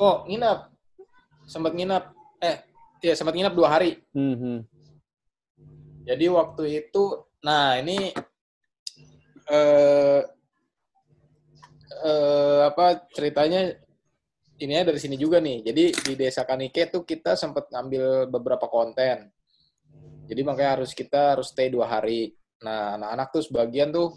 Oh, 0.00 0.24
nginap. 0.24 0.72
Sempat 1.44 1.76
nginap. 1.76 2.16
Eh, 2.40 2.56
iya 3.04 3.12
sempat 3.12 3.36
nginap 3.36 3.52
dua 3.52 3.68
hari. 3.68 4.00
Mhm. 4.16 4.64
Jadi 6.08 6.24
waktu 6.32 6.64
itu, 6.80 7.28
nah 7.44 7.76
ini 7.76 8.08
eh 9.50 10.20
eh, 12.00 12.60
apa 12.64 13.04
ceritanya 13.12 13.76
ini 14.56 14.72
ya 14.72 14.88
dari 14.88 14.96
sini 14.96 15.20
juga 15.20 15.36
nih. 15.36 15.68
Jadi 15.68 15.84
di 15.92 16.12
Desa 16.16 16.48
Kanike 16.48 16.88
tuh 16.88 17.04
kita 17.04 17.36
sempat 17.36 17.68
ngambil 17.68 18.32
beberapa 18.32 18.72
konten. 18.72 19.28
Jadi 20.24 20.40
makanya 20.40 20.80
harus 20.80 20.96
kita 20.96 21.36
harus 21.36 21.52
stay 21.52 21.68
dua 21.68 21.84
hari. 21.84 22.32
Nah 22.64 22.96
anak-anak 22.96 23.28
tuh 23.36 23.42
sebagian 23.44 23.92
tuh 23.92 24.16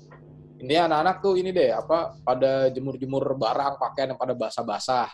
ini 0.64 0.80
anak-anak 0.80 1.20
tuh 1.20 1.36
ini 1.36 1.52
deh 1.52 1.76
apa 1.76 2.16
pada 2.24 2.72
jemur-jemur 2.72 3.36
barang 3.36 3.76
pakaian 3.76 4.16
yang 4.16 4.20
pada 4.20 4.32
basah-basah. 4.32 5.12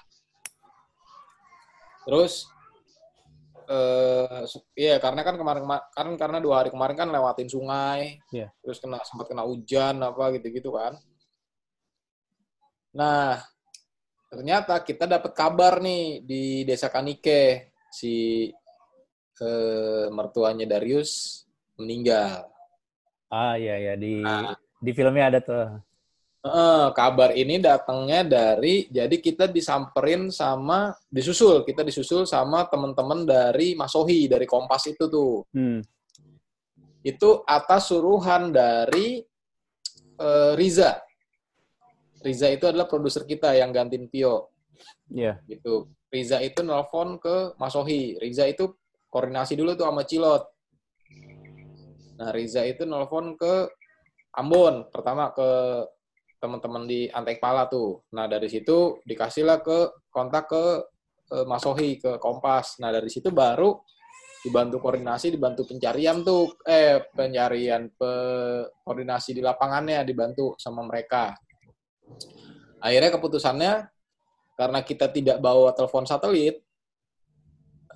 Terus 2.05 2.47
eh 3.69 4.41
iya 4.73 4.97
karena 4.97 5.21
kan 5.21 5.38
kemarin 5.38 5.62
kan 5.93 6.07
karena 6.17 6.41
dua 6.41 6.65
hari 6.65 6.69
kemarin 6.73 6.97
kan 6.97 7.09
lewatin 7.13 7.45
sungai, 7.45 8.17
Iya. 8.33 8.49
terus 8.65 8.81
kena 8.81 8.97
sempat 9.05 9.29
kena 9.29 9.45
hujan 9.45 10.01
apa 10.01 10.33
gitu-gitu 10.33 10.73
kan. 10.73 10.97
Nah 12.97 13.38
ternyata 14.29 14.81
kita 14.81 15.05
dapat 15.05 15.31
kabar 15.38 15.81
nih 15.81 16.25
di 16.25 16.43
desa 16.65 16.89
Kanike 16.89 17.73
si 17.93 18.49
eh, 19.41 20.05
mertuanya 20.09 20.65
Darius 20.65 21.45
meninggal. 21.77 22.49
Ah 23.29 23.53
iya 23.53 23.77
ya 23.77 23.93
di 23.93 24.25
Nah, 24.25 24.57
di 24.81 24.91
filmnya 24.97 25.29
ada 25.29 25.39
tuh. 25.45 25.67
Eh, 26.39 26.88
kabar 26.95 27.36
ini 27.36 27.60
datangnya 27.60 28.23
dari 28.23 28.88
jadi 28.88 29.12
kita 29.12 29.52
disamperin 29.52 30.32
sama 30.32 30.95
disusul 31.12 31.67
kita 31.67 31.84
disusul 31.84 32.23
sama 32.23 32.63
teman-teman 32.71 33.28
dari 33.28 33.75
Masohi 33.75 34.32
dari 34.32 34.47
Kompas 34.47 34.88
itu 34.88 35.12
tuh. 35.12 35.43
Hmm. 35.52 35.84
itu 36.99 37.43
atas 37.43 37.91
suruhan 37.91 38.56
dari 38.56 39.19
eh, 40.15 40.52
Riza. 40.56 40.95
Riza 42.23 42.47
itu 42.47 42.71
adalah 42.71 42.88
produser 42.88 43.28
kita 43.28 43.60
yang 43.60 43.75
gantiin 43.75 44.08
Tio. 44.08 44.56
Iya. 45.12 45.43
gitu. 45.43 45.91
Riza 46.08 46.39
itu 46.39 46.63
nelpon 46.63 47.19
ke 47.19 47.52
Masohi. 47.60 48.15
Riza 48.15 48.47
itu 48.47 48.80
koordinasi 49.12 49.60
dulu 49.60 49.75
tuh 49.75 49.91
sama 49.91 50.08
Cilot. 50.08 50.43
Nah 52.15 52.32
Riza 52.32 52.63
itu 52.63 52.88
nelpon 52.88 53.36
ke 53.36 53.67
Ambon 54.39 54.88
pertama 54.88 55.36
ke 55.36 55.47
teman-teman 56.39 56.88
di 56.88 57.12
Antek 57.12 57.43
Pala 57.43 57.67
tuh. 57.67 58.08
Nah 58.15 58.25
dari 58.25 58.47
situ 58.47 59.04
dikasihlah 59.04 59.60
ke 59.60 60.10
kontak 60.10 60.47
ke 60.47 60.63
eh, 61.36 61.45
Masohi 61.45 61.99
ke 61.99 62.17
Kompas. 62.17 62.80
Nah 62.80 62.89
dari 62.89 63.12
situ 63.12 63.30
baru 63.30 63.75
dibantu 64.39 64.80
koordinasi 64.80 65.36
dibantu 65.36 65.67
pencarian 65.67 66.23
tuh. 66.23 66.56
Eh 66.63 67.04
pencarian 67.12 67.91
pe, 67.91 68.12
koordinasi 68.82 69.36
di 69.36 69.41
lapangannya 69.43 70.02
dibantu 70.08 70.56
sama 70.56 70.82
mereka. 70.88 71.36
Akhirnya 72.80 73.12
keputusannya 73.19 73.73
karena 74.56 74.80
kita 74.84 75.12
tidak 75.12 75.38
bawa 75.39 75.71
telepon 75.75 76.08
satelit, 76.08 76.63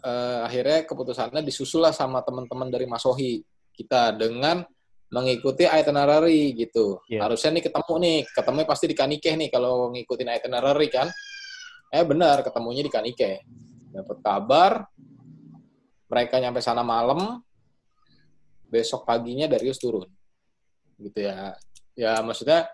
eh, 0.04 0.40
akhirnya 0.44 0.84
keputusannya 0.84 1.42
disusul 1.44 1.88
lah 1.88 1.96
sama 1.96 2.20
teman-teman 2.24 2.68
dari 2.68 2.88
Masohi 2.88 3.40
kita 3.74 4.14
dengan 4.14 4.62
mengikuti 5.14 5.70
itinerary 5.70 6.58
gitu. 6.58 6.98
Iya. 7.06 7.30
Harusnya 7.30 7.54
nih 7.54 7.64
ketemu 7.70 7.94
nih, 8.02 8.18
ketemu 8.34 8.58
pasti 8.66 8.86
di 8.90 8.96
Kanike 8.98 9.32
nih 9.38 9.50
kalau 9.54 9.94
ngikutin 9.94 10.30
itinerary 10.34 10.90
kan. 10.90 11.08
Eh 11.94 12.02
benar, 12.02 12.42
ketemunya 12.42 12.82
di 12.82 12.90
Kanike. 12.90 13.46
Dapat 13.94 14.18
kabar, 14.26 14.72
mereka 16.10 16.42
nyampe 16.42 16.66
sana 16.66 16.82
malam, 16.82 17.38
besok 18.66 19.06
paginya 19.06 19.46
Darius 19.46 19.78
turun. 19.78 20.10
Gitu 20.98 21.30
ya. 21.30 21.54
Ya 21.94 22.18
maksudnya 22.26 22.66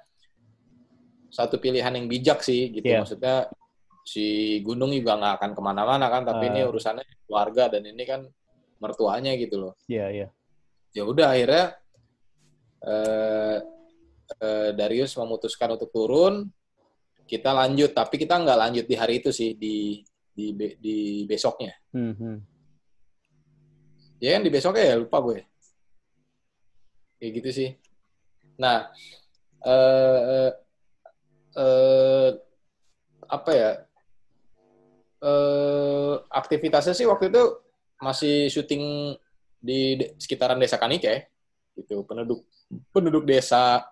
satu 1.28 1.60
pilihan 1.60 1.91
yang 1.93 2.08
bijak 2.08 2.39
sih 2.41 2.71
gitu 2.73 2.88
Iya. 2.88 3.04
maksudnya 3.04 3.36
si 4.02 4.58
Gunung 4.65 4.89
juga 4.95 5.13
nggak 5.19 5.34
akan 5.38 5.52
ke 5.54 5.62
mana-mana 5.62 6.10
kan 6.10 6.25
tapi 6.25 6.49
ini 6.49 6.65
Ah. 6.65 6.69
urusannya 6.73 7.06
keluarga 7.30 7.69
dan 7.69 7.86
ini 7.86 8.02
kan 8.02 8.25
mertuanya 8.82 9.38
gitu 9.38 9.62
loh 9.62 9.73
Iya 9.86 10.10
iya. 10.10 10.28
ya 10.89 11.06
udah 11.06 11.30
akhirnya 11.38 11.78
eh, 12.83 13.57
eh, 14.39 14.69
Darius 14.75 15.15
memutuskan 15.19 15.75
untuk 15.75 15.89
turun. 15.91 16.47
Kita 17.29 17.53
lanjut 17.53 17.93
tapi 17.93 18.17
kita 18.17 18.41
nggak 18.41 18.59
lanjut 18.59 18.85
di 18.89 18.95
hari 18.97 19.21
itu 19.21 19.29
sih 19.29 19.53
di 19.53 20.01
di 20.33 20.55
di 20.79 20.97
besoknya. 21.27 21.73
Mhm. 21.93 22.35
ya 24.19 24.35
kan 24.35 24.43
di 24.43 24.51
besoknya 24.51 24.83
ya 24.83 24.95
lupa 24.99 25.17
gue. 25.23 25.39
Kayak 27.19 27.31
gitu 27.39 27.49
sih. 27.55 27.69
Nah 28.59 28.91
eh 29.63 30.51
eh 31.55 32.29
apa 33.29 33.51
ya? 33.55 33.71
Eh 35.23 36.13
aktivitasnya 36.31 36.95
sih 36.95 37.07
waktu 37.07 37.31
itu 37.31 37.43
masih 37.99 38.47
syuting 38.47 39.15
di 39.59 39.99
sekitaran 40.15 40.59
desa 40.59 40.79
Kanike 40.79 41.27
gitu 41.75 42.03
penduduk 42.07 42.47
penduduk 42.93 43.25
desa. 43.25 43.86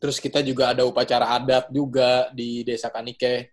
Terus 0.00 0.16
kita 0.16 0.40
juga 0.40 0.72
ada 0.72 0.88
upacara 0.88 1.36
adat 1.36 1.68
juga 1.68 2.32
di 2.32 2.64
desa 2.64 2.88
Kanike 2.88 3.52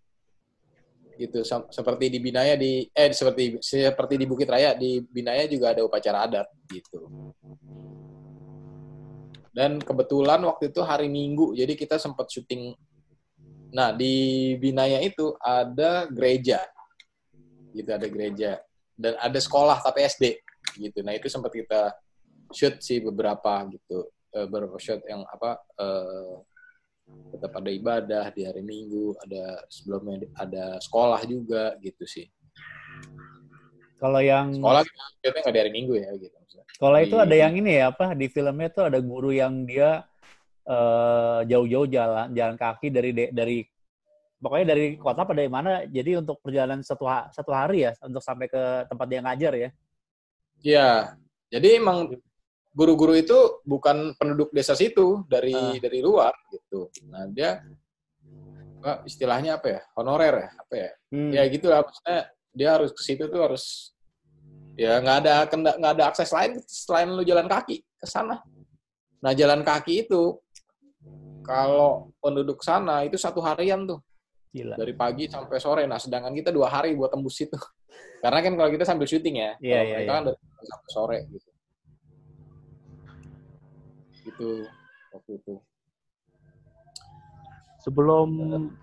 gitu 1.18 1.42
seperti 1.74 2.14
di 2.14 2.22
Binaya 2.22 2.54
di 2.54 2.86
eh 2.94 3.10
seperti 3.10 3.58
seperti 3.58 4.22
di 4.22 4.30
Bukit 4.30 4.46
Raya 4.46 4.78
di 4.78 5.02
Binaya 5.02 5.50
juga 5.50 5.74
ada 5.74 5.82
upacara 5.84 6.30
adat 6.30 6.48
gitu. 6.70 7.34
Dan 9.52 9.82
kebetulan 9.82 10.38
waktu 10.46 10.70
itu 10.70 10.86
hari 10.86 11.10
Minggu 11.10 11.58
jadi 11.58 11.74
kita 11.74 11.98
sempat 11.98 12.30
syuting. 12.30 12.78
Nah 13.74 13.92
di 13.92 14.54
Binaya 14.62 15.02
itu 15.02 15.34
ada 15.42 16.06
gereja. 16.08 16.62
Gitu 17.74 17.90
ada 17.90 18.08
gereja. 18.08 18.62
Dan 18.94 19.18
ada 19.18 19.42
sekolah 19.42 19.82
tapi 19.82 20.06
SD 20.06 20.48
gitu 20.76 21.00
nah 21.02 21.14
itu 21.16 21.28
sempat 21.32 21.52
kita 21.54 21.96
shoot 22.52 22.80
sih 22.80 23.00
beberapa 23.00 23.64
gitu 23.72 24.08
Eh, 24.36 24.48
shoot 24.84 25.00
yang 25.08 25.24
apa 25.24 25.56
eh, 25.80 26.36
tetap 27.32 27.52
ada 27.64 27.72
ibadah 27.72 28.26
di 28.36 28.44
hari 28.44 28.60
Minggu 28.60 29.16
ada 29.24 29.64
sebelumnya 29.72 30.28
ada 30.36 30.76
sekolah 30.84 31.24
juga 31.24 31.80
gitu 31.80 32.04
sih 32.04 32.28
Kalau 33.98 34.20
yang 34.20 34.52
sekolah 34.60 34.84
kita 35.24 35.38
nggak 35.42 35.54
di 35.56 35.60
hari 35.64 35.72
Minggu 35.72 35.94
ya 35.96 36.12
gitu 36.20 36.36
maksudnya. 36.36 36.66
kalau 36.76 36.98
itu 37.00 37.16
ada 37.16 37.36
yang 37.40 37.56
ini 37.56 37.80
ya 37.80 37.96
apa 37.96 38.12
di 38.12 38.28
filmnya 38.28 38.68
tuh 38.68 38.92
ada 38.92 39.00
guru 39.00 39.32
yang 39.32 39.64
dia 39.64 40.04
eh, 40.68 41.40
jauh-jauh 41.48 41.88
jalan 41.88 42.28
jalan 42.36 42.56
kaki 42.60 42.92
dari 42.92 43.16
dari 43.32 43.64
pokoknya 44.44 44.76
dari 44.76 45.00
kota 45.00 45.24
pada 45.24 45.42
mana 45.48 45.88
jadi 45.88 46.20
untuk 46.20 46.44
perjalanan 46.44 46.84
satu 46.84 47.08
satu 47.32 47.52
hari 47.56 47.88
ya 47.88 47.96
untuk 48.04 48.20
sampai 48.20 48.52
ke 48.52 48.92
tempat 48.92 49.08
dia 49.08 49.24
ngajar 49.24 49.54
ya. 49.56 49.70
Iya 50.62 50.90
jadi 51.48 51.80
emang 51.80 52.12
guru-guru 52.78 53.18
itu 53.18 53.34
bukan 53.66 54.14
penduduk 54.22 54.54
desa 54.54 54.78
situ 54.78 55.26
dari 55.26 55.50
Ah. 55.58 55.74
dari 55.82 55.98
luar 55.98 56.30
gitu. 56.54 56.94
Nah 57.10 57.26
dia 57.26 57.58
apa, 58.78 59.02
istilahnya 59.10 59.58
apa 59.58 59.68
ya? 59.74 59.82
Honorer 59.98 60.46
ya? 60.46 60.50
Apa 60.62 60.74
ya? 60.78 60.92
Hmm. 61.10 61.32
ya 61.34 61.42
gitu 61.50 61.66
lah 61.74 61.82
maksudnya 61.82 62.20
dia 62.54 62.70
harus 62.78 62.94
ke 62.94 63.02
situ 63.02 63.26
tuh 63.26 63.42
harus 63.42 63.96
ya 64.78 65.02
nggak 65.02 65.18
ada 65.26 65.34
nggak 65.50 65.94
ada 65.98 66.06
akses 66.06 66.30
lain 66.30 66.62
selain 66.70 67.10
lu 67.10 67.26
jalan 67.26 67.50
kaki 67.50 67.82
ke 67.82 68.06
sana. 68.06 68.46
Nah 69.26 69.34
jalan 69.34 69.66
kaki 69.66 70.06
itu 70.06 70.38
kalau 71.42 72.14
penduduk 72.22 72.62
sana 72.62 73.02
itu 73.02 73.18
satu 73.18 73.42
harian 73.42 73.90
tuh. 73.90 73.98
Gila. 74.48 74.80
dari 74.80 74.96
pagi 74.96 75.28
sampai 75.28 75.60
sore. 75.60 75.84
Nah 75.86 76.00
sedangkan 76.00 76.32
kita 76.32 76.50
dua 76.56 76.72
hari 76.72 76.96
buat 76.96 77.12
tembus 77.12 77.36
itu 77.42 77.58
karena 78.24 78.40
kan 78.42 78.54
kalau 78.56 78.70
kita 78.72 78.86
sambil 78.88 79.06
syuting 79.10 79.36
ya 79.44 79.52
Iya, 79.60 79.76
kalau 79.76 79.84
iya, 79.84 79.96
mereka 79.98 80.08
iya. 80.08 80.14
kan 80.16 80.24
dari 80.24 80.38
pagi 80.40 80.66
sampai 80.72 80.90
sore 80.94 81.18
gitu 81.34 81.50
gitu 84.38 84.70
waktu 85.10 85.32
itu 85.42 85.54
Sebelum 87.88 88.28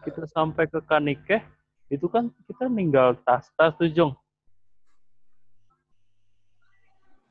kita 0.00 0.24
sampai 0.24 0.64
ke 0.64 0.80
Kanike, 0.80 1.44
itu 1.92 2.08
kan 2.08 2.32
kita 2.48 2.72
ninggal 2.72 3.12
tas-tas 3.20 3.76
tuh 3.76 3.92
Jong. 3.92 4.16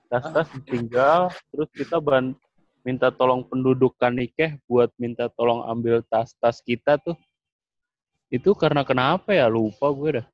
Tas-tas 0.06 0.54
ditinggal, 0.54 1.34
terus 1.50 1.66
kita 1.74 1.98
ban 1.98 2.38
minta 2.86 3.10
tolong 3.10 3.42
penduduk 3.42 3.98
Kanikeh 3.98 4.62
buat 4.70 4.94
minta 5.02 5.26
tolong 5.34 5.66
ambil 5.66 6.06
tas-tas 6.06 6.62
kita 6.62 7.02
tuh. 7.02 7.18
Itu 8.30 8.54
karena 8.54 8.86
kenapa 8.86 9.34
ya? 9.34 9.50
Lupa 9.50 9.90
gue 9.98 10.22
dah. 10.22 10.28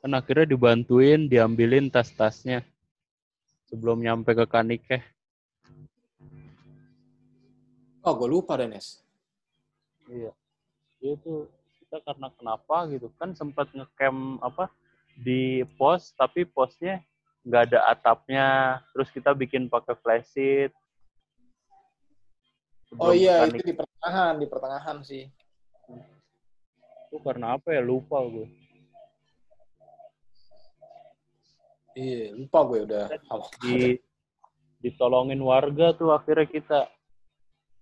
Kan 0.00 0.16
akhirnya 0.16 0.56
dibantuin, 0.56 1.28
diambilin 1.28 1.92
tas-tasnya 1.92 2.64
sebelum 3.66 3.98
nyampe 3.98 4.32
ke 4.32 4.46
Kanikeh. 4.46 5.02
Oh, 8.06 8.14
gue 8.14 8.28
lupa 8.30 8.54
deh, 8.54 8.70
Nes. 8.70 9.02
Iya. 10.06 10.30
Itu 11.02 11.50
kita 11.82 12.02
karena 12.02 12.30
kenapa 12.34 12.86
gitu 12.90 13.10
kan 13.14 13.34
sempat 13.34 13.70
ngecamp 13.70 14.42
apa 14.42 14.70
di 15.18 15.62
pos 15.78 16.10
tapi 16.14 16.42
posnya 16.42 16.98
nggak 17.46 17.62
ada 17.70 17.78
atapnya 17.88 18.46
terus 18.90 19.06
kita 19.14 19.30
bikin 19.30 19.70
pakai 19.70 19.94
flash 20.02 20.26
sheet 20.34 20.74
Oh 22.98 23.14
iya, 23.14 23.46
Kanik- 23.46 23.60
itu 23.62 23.70
di 23.70 23.74
pertengahan, 23.76 24.34
di 24.38 24.46
pertengahan 24.46 24.96
sih. 25.02 25.24
itu 27.06 27.16
karena 27.22 27.54
apa 27.54 27.70
ya 27.70 27.82
lupa 27.82 28.18
gue 28.26 28.50
Iya, 31.96 32.36
lupa 32.36 32.58
gue 32.68 32.84
udah. 32.84 33.08
di 33.64 33.96
ditolongin 34.84 35.40
warga 35.40 35.96
tuh 35.96 36.12
akhirnya 36.12 36.44
kita 36.44 36.80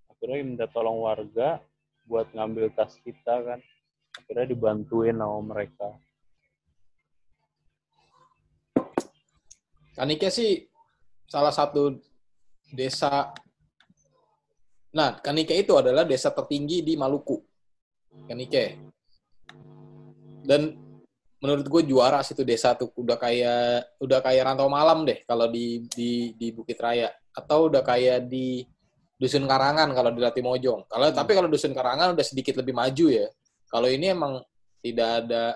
akhirnya 0.07 0.37
minta 0.47 0.65
tolong 0.71 1.03
warga 1.03 1.59
buat 2.07 2.31
ngambil 2.31 2.71
tas 2.71 2.95
kita 3.03 3.43
kan 3.43 3.59
akhirnya 4.15 4.55
dibantuin 4.55 5.19
sama 5.19 5.43
mereka 5.43 5.99
Kanike 9.95 10.27
sih 10.27 10.59
salah 11.23 11.55
satu 11.55 11.95
desa. 12.67 13.31
Nah, 14.91 15.15
Kanike 15.23 15.55
itu 15.55 15.71
adalah 15.79 16.03
desa 16.03 16.35
tertinggi 16.35 16.83
di 16.83 16.99
Maluku. 16.99 17.39
Kanike. 18.27 18.75
Dan 20.43 20.75
menurut 21.43 21.65
gue 21.67 21.81
juara 21.91 22.23
situ 22.23 22.47
desa 22.47 22.73
tuh 22.79 22.91
udah 22.95 23.19
kayak 23.19 23.99
udah 23.99 24.19
kayak 24.23 24.43
rantau 24.47 24.71
malam 24.71 25.03
deh 25.03 25.23
kalau 25.27 25.51
di 25.51 25.83
di 25.91 26.31
di 26.33 26.47
Bukit 26.55 26.79
Raya 26.79 27.11
atau 27.35 27.67
udah 27.67 27.83
kayak 27.83 28.31
di 28.31 28.63
dusun 29.15 29.47
Karangan 29.47 29.91
kalau 29.95 30.11
di 30.11 30.19
Latimojong. 30.23 30.87
Kalau 30.87 31.07
tapi 31.11 31.31
kalau 31.35 31.47
dusun 31.47 31.71
Karangan 31.71 32.15
udah 32.15 32.25
sedikit 32.25 32.59
lebih 32.59 32.75
maju 32.75 33.05
ya. 33.11 33.27
Kalau 33.67 33.87
ini 33.87 34.11
emang 34.11 34.39
tidak 34.79 35.25
ada 35.25 35.55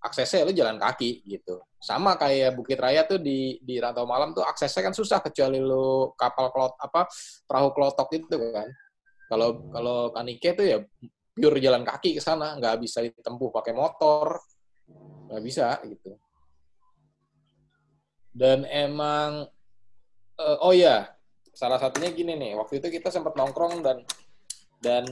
aksesnya 0.00 0.48
lu 0.48 0.52
jalan 0.56 0.80
kaki 0.80 1.24
gitu. 1.28 1.60
Sama 1.80 2.16
kayak 2.16 2.56
Bukit 2.56 2.80
Raya 2.80 3.04
tuh 3.04 3.20
di 3.20 3.60
di 3.60 3.80
Rantau 3.80 4.04
Malam 4.04 4.32
tuh 4.36 4.44
aksesnya 4.44 4.88
kan 4.88 4.94
susah 4.96 5.20
kecuali 5.24 5.60
lu 5.60 6.12
kapal 6.16 6.52
klot 6.52 6.76
apa 6.80 7.08
perahu 7.44 7.72
klotok 7.72 8.08
itu 8.16 8.36
kan. 8.36 8.68
Kalau 9.28 9.70
kalau 9.72 9.98
Kanike 10.12 10.50
tuh 10.56 10.66
ya 10.66 10.78
pure 11.30 11.58
jalan 11.62 11.86
kaki 11.86 12.18
ke 12.18 12.22
sana, 12.22 12.58
nggak 12.58 12.82
bisa 12.82 13.00
ditempuh 13.00 13.48
pakai 13.54 13.72
motor, 13.72 14.36
nggak 15.30 15.44
bisa 15.46 15.78
gitu. 15.86 16.18
Dan 18.30 18.66
emang 18.66 19.46
eh, 20.38 20.58
oh 20.62 20.74
ya 20.74 21.10
salah 21.54 21.78
satunya 21.78 22.10
gini 22.14 22.38
nih, 22.38 22.56
waktu 22.58 22.78
itu 22.80 22.88
kita 22.88 23.10
sempat 23.10 23.34
nongkrong 23.34 23.82
dan 23.82 24.02
dan 24.80 25.04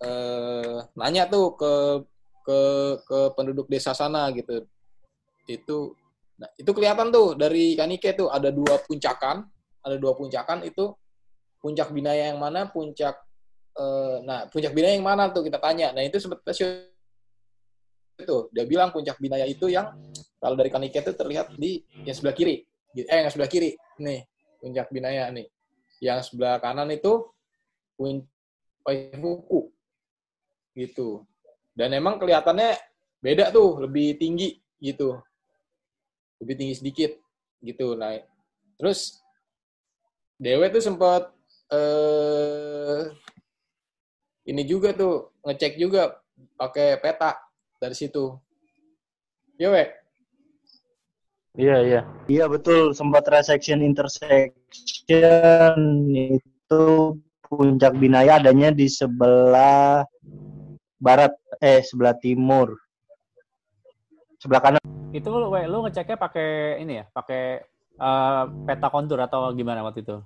eh, 0.00 0.76
nanya 0.94 1.26
tuh 1.26 1.58
ke 1.58 1.72
ke 2.48 2.60
ke 3.04 3.18
penduduk 3.36 3.68
desa 3.68 3.92
sana 3.92 4.32
gitu. 4.32 4.64
Itu 5.44 5.96
nah, 6.40 6.48
itu 6.56 6.70
kelihatan 6.72 7.12
tuh 7.12 7.36
dari 7.36 7.76
Kanike 7.76 8.16
tuh 8.16 8.28
ada 8.32 8.48
dua 8.48 8.80
puncakan, 8.84 9.44
ada 9.84 9.96
dua 10.00 10.16
puncakan 10.16 10.64
itu 10.64 10.92
puncak 11.58 11.90
Binaya 11.90 12.30
yang 12.30 12.40
mana, 12.40 12.70
puncak 12.70 13.16
eh, 13.76 14.16
nah 14.24 14.46
puncak 14.48 14.72
Binaya 14.72 14.94
yang 14.96 15.04
mana 15.04 15.28
tuh 15.28 15.44
kita 15.44 15.60
tanya. 15.60 15.92
Nah, 15.92 16.04
itu 16.04 16.16
sempat 16.22 16.40
itu 18.18 18.50
dia 18.50 18.64
bilang 18.66 18.90
puncak 18.90 19.16
Binaya 19.22 19.46
itu 19.46 19.70
yang 19.70 19.94
kalau 20.38 20.54
dari 20.54 20.70
Kanike 20.70 21.02
itu 21.02 21.12
terlihat 21.14 21.54
di 21.58 21.82
yang 22.06 22.14
sebelah 22.14 22.34
kiri. 22.34 22.62
Eh, 22.94 23.18
yang 23.26 23.30
sebelah 23.30 23.50
kiri. 23.50 23.74
Nih, 23.98 24.22
puncak 24.62 24.90
Binaya 24.90 25.30
nih. 25.34 25.46
Yang 25.98 26.30
sebelah 26.30 26.62
kanan 26.62 26.90
itu 26.94 27.26
Paifuku. 28.86 29.74
Gitu. 30.78 31.26
Dan 31.74 31.90
emang 31.94 32.22
kelihatannya 32.22 32.78
beda 33.18 33.50
tuh, 33.50 33.82
lebih 33.82 34.14
tinggi 34.14 34.62
gitu. 34.78 35.18
Lebih 36.38 36.54
tinggi 36.54 36.74
sedikit 36.78 37.18
gitu. 37.58 37.98
Nah, 37.98 38.14
terus 38.78 39.18
Dewe 40.38 40.70
tuh 40.70 40.82
sempat 40.82 41.34
eh 41.74 43.10
ini 44.46 44.62
juga 44.64 44.94
tuh 44.94 45.34
ngecek 45.42 45.76
juga 45.82 46.22
pakai 46.54 46.94
peta 47.02 47.47
dari 47.78 47.94
situ. 47.94 48.34
Ya, 49.58 49.74
we. 49.74 49.90
iya 51.58 51.82
iya 51.82 52.06
Iya 52.30 52.46
betul 52.46 52.94
sempat 52.94 53.26
resection 53.26 53.82
intersection 53.82 55.78
itu 56.14 56.84
puncak 57.42 57.98
Binaya 57.98 58.38
adanya 58.38 58.70
di 58.70 58.86
sebelah 58.86 60.06
barat 61.02 61.34
eh 61.58 61.82
sebelah 61.82 62.14
timur 62.22 62.78
sebelah 64.38 64.62
kanan 64.62 64.78
Itu 65.10 65.34
lu, 65.34 65.50
we, 65.50 65.66
lu 65.66 65.82
ngeceknya 65.82 66.20
pakai 66.20 66.78
ini 66.84 67.02
ya, 67.02 67.04
pakai 67.10 67.64
eh, 67.98 68.44
peta 68.68 68.92
kontur 68.92 69.18
atau 69.24 69.50
gimana 69.56 69.80
waktu 69.82 70.04
itu? 70.04 70.20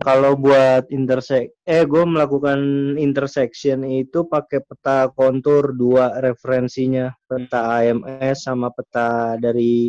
Kalau 0.00 0.32
buat 0.36 0.88
intersek 0.92 1.56
eh 1.64 1.82
gue 1.84 2.04
melakukan 2.04 2.58
intersection 3.00 3.84
itu 3.84 4.28
pakai 4.28 4.60
peta 4.64 5.08
kontur 5.12 5.72
dua 5.72 6.20
referensinya 6.20 7.12
peta 7.24 7.80
AMS 7.80 8.46
sama 8.48 8.72
peta 8.72 9.40
dari 9.40 9.88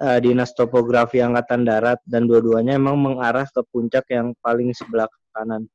eh, 0.00 0.18
dinas 0.20 0.52
topografi 0.56 1.20
angkatan 1.20 1.68
darat 1.68 2.00
dan 2.04 2.24
dua-duanya 2.24 2.76
emang 2.76 2.96
mengarah 2.96 3.48
ke 3.48 3.60
puncak 3.68 4.08
yang 4.12 4.32
paling 4.40 4.72
sebelah 4.72 5.08
kanan 5.32 5.68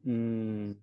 Hmm. 0.00 0.80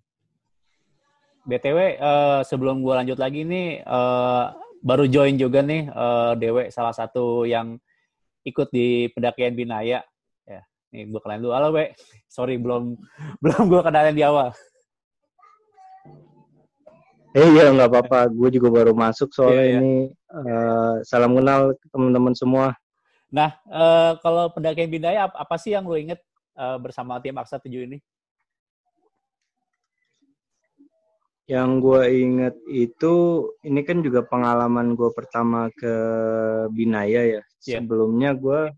BTW 1.47 1.97
eh, 1.97 2.41
sebelum 2.45 2.85
gua 2.85 3.01
lanjut 3.01 3.17
lagi 3.17 3.41
nih 3.41 3.81
eh, 3.81 4.45
baru 4.83 5.05
join 5.09 5.39
juga 5.39 5.65
nih 5.65 5.89
eh, 5.89 6.31
Dewe 6.37 6.69
salah 6.69 6.93
satu 6.93 7.47
yang 7.47 7.81
ikut 8.45 8.69
di 8.71 9.11
pendakian 9.11 9.57
Binaya. 9.57 10.03
Nih 10.91 11.03
gua 11.11 11.19
kenalin 11.19 11.43
dulu. 11.43 11.53
Halo, 11.53 11.69
We. 11.75 11.85
Sorry 12.31 12.55
belum 12.55 12.95
belum 13.43 13.63
gua 13.67 13.81
kenalin 13.83 14.15
di 14.15 14.23
awal. 14.23 14.55
Eh 17.35 17.47
iya 17.53 17.69
nggak 17.69 17.91
apa-apa, 17.91 18.33
gue 18.33 18.49
juga 18.57 18.81
baru 18.81 18.97
masuk 18.97 19.29
soalnya 19.29 19.61
Iya, 19.61 19.69
iya. 19.69 19.77
ini 19.77 19.93
eh, 20.09 20.95
salam 21.05 21.37
kenal 21.37 21.75
ke 21.77 21.85
teman-teman 21.93 22.33
semua. 22.33 22.73
Nah, 23.29 23.53
eh, 23.67 24.11
kalau 24.25 24.49
pendakian 24.49 24.89
Binaya 24.89 25.29
ap- 25.29 25.37
apa 25.37 25.53
sih 25.61 25.75
yang 25.77 25.85
lu 25.85 26.01
inget 26.01 26.17
eh, 26.57 26.77
bersama 26.81 27.21
tim 27.21 27.37
Aksa 27.37 27.61
7 27.61 27.85
ini? 27.85 28.01
Yang 31.45 31.69
gue 31.83 32.01
inget 32.09 32.55
itu 32.73 33.13
ini 33.61 33.85
kan 33.85 34.01
juga 34.01 34.25
pengalaman 34.25 34.97
gue 34.97 35.11
pertama 35.13 35.69
ke 35.77 35.93
Binaya 36.73 37.21
ya. 37.37 37.41
Iya. 37.69 37.85
Sebelumnya 37.85 38.33
gue 38.33 38.73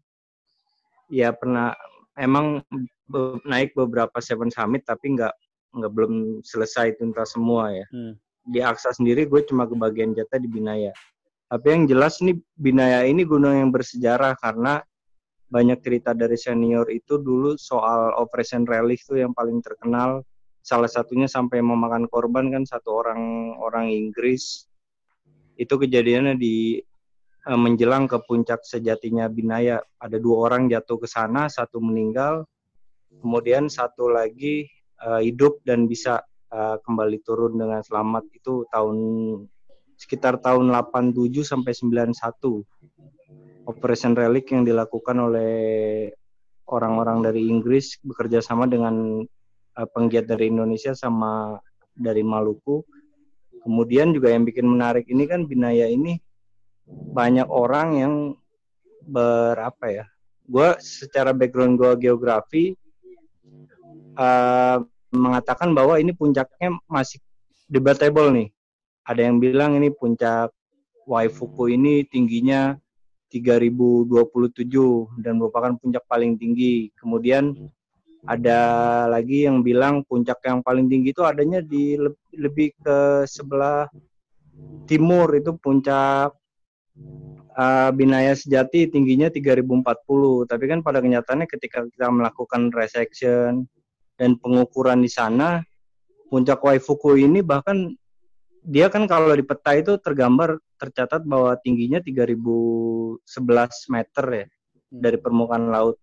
ya 1.08 1.32
pernah 1.32 1.80
emang 2.20 2.62
be- 3.08 3.40
naik 3.48 3.72
beberapa 3.74 4.20
Seven 4.20 4.52
Summit 4.52 4.84
tapi 4.84 5.16
nggak 5.16 5.34
nggak 5.80 5.92
belum 5.96 6.44
selesai 6.44 7.00
tuntas 7.00 7.34
semua 7.34 7.72
ya. 7.72 7.86
Hmm. 7.90 8.14
Di 8.50 8.60
Aksa 8.60 8.92
sendiri 8.92 9.26
gue 9.26 9.42
cuma 9.48 9.66
kebagian 9.66 10.12
jatah 10.12 10.38
di 10.42 10.50
Binaya. 10.50 10.92
Tapi 11.50 11.66
yang 11.66 11.84
jelas 11.90 12.22
nih 12.22 12.38
Binaya 12.54 13.06
ini 13.08 13.26
gunung 13.26 13.58
yang 13.58 13.72
bersejarah 13.74 14.38
karena 14.38 14.84
banyak 15.50 15.82
cerita 15.82 16.14
dari 16.14 16.38
senior 16.38 16.86
itu 16.94 17.18
dulu 17.18 17.58
soal 17.58 18.14
Operation 18.22 18.70
Relief 18.70 19.02
tuh 19.10 19.18
yang 19.18 19.34
paling 19.34 19.66
terkenal. 19.66 20.22
Salah 20.62 20.90
satunya 20.92 21.26
sampai 21.26 21.66
memakan 21.66 22.06
korban 22.06 22.54
kan 22.54 22.64
satu 22.70 23.02
orang 23.02 23.54
orang 23.58 23.90
Inggris. 23.90 24.70
Itu 25.58 25.82
kejadiannya 25.82 26.38
di 26.38 26.78
eh, 27.48 27.60
menjelang 27.60 28.10
ke 28.10 28.18
puncak 28.26 28.66
sejatinya 28.66 29.30
Binaya. 29.32 29.80
Ada 30.02 30.18
dua 30.20 30.52
orang 30.52 30.68
jatuh 30.68 31.00
ke 31.00 31.08
sana, 31.08 31.48
satu 31.48 31.80
meninggal, 31.80 32.44
kemudian 33.22 33.72
satu 33.72 34.12
lagi 34.12 34.68
eh, 35.00 35.22
hidup 35.24 35.64
dan 35.64 35.88
bisa 35.88 36.20
eh, 36.52 36.76
kembali 36.84 37.24
turun 37.24 37.56
dengan 37.56 37.80
selamat 37.86 38.28
itu 38.36 38.68
tahun 38.72 38.98
sekitar 40.00 40.40
tahun 40.40 40.72
87 40.72 41.44
sampai 41.44 41.76
91. 41.76 42.64
Operation 43.68 44.16
Relic 44.16 44.50
yang 44.56 44.64
dilakukan 44.64 45.20
oleh 45.20 46.10
orang-orang 46.72 47.26
dari 47.26 47.52
Inggris 47.52 48.00
bekerja 48.02 48.40
sama 48.40 48.66
dengan 48.66 49.22
uh, 49.76 49.88
penggiat 49.92 50.26
dari 50.26 50.50
Indonesia 50.50 50.96
sama 50.96 51.60
dari 51.94 52.24
Maluku. 52.24 52.82
Kemudian 53.60 54.16
juga 54.16 54.32
yang 54.32 54.48
bikin 54.48 54.66
menarik 54.66 55.06
ini 55.12 55.28
kan 55.28 55.44
Binaya 55.44 55.86
ini 55.92 56.16
banyak 56.90 57.48
orang 57.48 57.88
yang 57.98 58.14
berapa 59.06 59.86
ya? 59.90 60.06
Gue 60.50 60.74
secara 60.82 61.30
background 61.30 61.78
gue 61.78 62.10
geografi 62.10 62.74
uh, 64.18 64.82
mengatakan 65.14 65.74
bahwa 65.74 65.98
ini 66.02 66.14
puncaknya 66.14 66.74
masih 66.90 67.22
debatable 67.70 68.34
nih. 68.34 68.50
Ada 69.06 69.30
yang 69.30 69.38
bilang 69.42 69.78
ini 69.78 69.90
puncak 69.94 70.54
Waifuku 71.10 71.74
ini 71.74 72.06
tingginya 72.06 72.78
3027 73.34 75.22
dan 75.22 75.42
merupakan 75.42 75.74
puncak 75.78 76.06
paling 76.06 76.38
tinggi. 76.38 76.94
Kemudian 76.94 77.58
ada 78.26 78.60
lagi 79.08 79.50
yang 79.50 79.66
bilang 79.66 80.06
puncak 80.06 80.38
yang 80.46 80.62
paling 80.62 80.86
tinggi 80.86 81.16
itu 81.16 81.24
adanya 81.26 81.64
di 81.64 81.96
lebih 82.36 82.76
ke 82.78 83.24
sebelah 83.26 83.88
timur 84.86 85.32
itu 85.40 85.56
puncak 85.56 86.36
uh, 87.60 87.90
Binaya 87.92 88.34
Sejati 88.34 88.88
tingginya 88.88 89.28
3040. 89.28 90.48
Tapi 90.48 90.64
kan 90.70 90.80
pada 90.80 91.04
kenyataannya 91.04 91.48
ketika 91.48 91.84
kita 91.88 92.08
melakukan 92.08 92.72
resection 92.72 93.68
dan 94.16 94.36
pengukuran 94.40 95.04
di 95.04 95.12
sana 95.12 95.64
puncak 96.30 96.62
Waifuku 96.62 97.18
ini 97.18 97.42
bahkan 97.42 97.98
dia 98.62 98.92
kan 98.92 99.10
kalau 99.10 99.34
di 99.34 99.42
peta 99.42 99.74
itu 99.74 99.98
tergambar 99.98 100.62
tercatat 100.78 101.26
bahwa 101.26 101.58
tingginya 101.60 102.00
3011 102.04 103.26
meter 103.90 104.26
ya 104.30 104.46
hmm. 104.46 105.00
dari 105.02 105.18
permukaan 105.18 105.68
laut. 105.74 105.98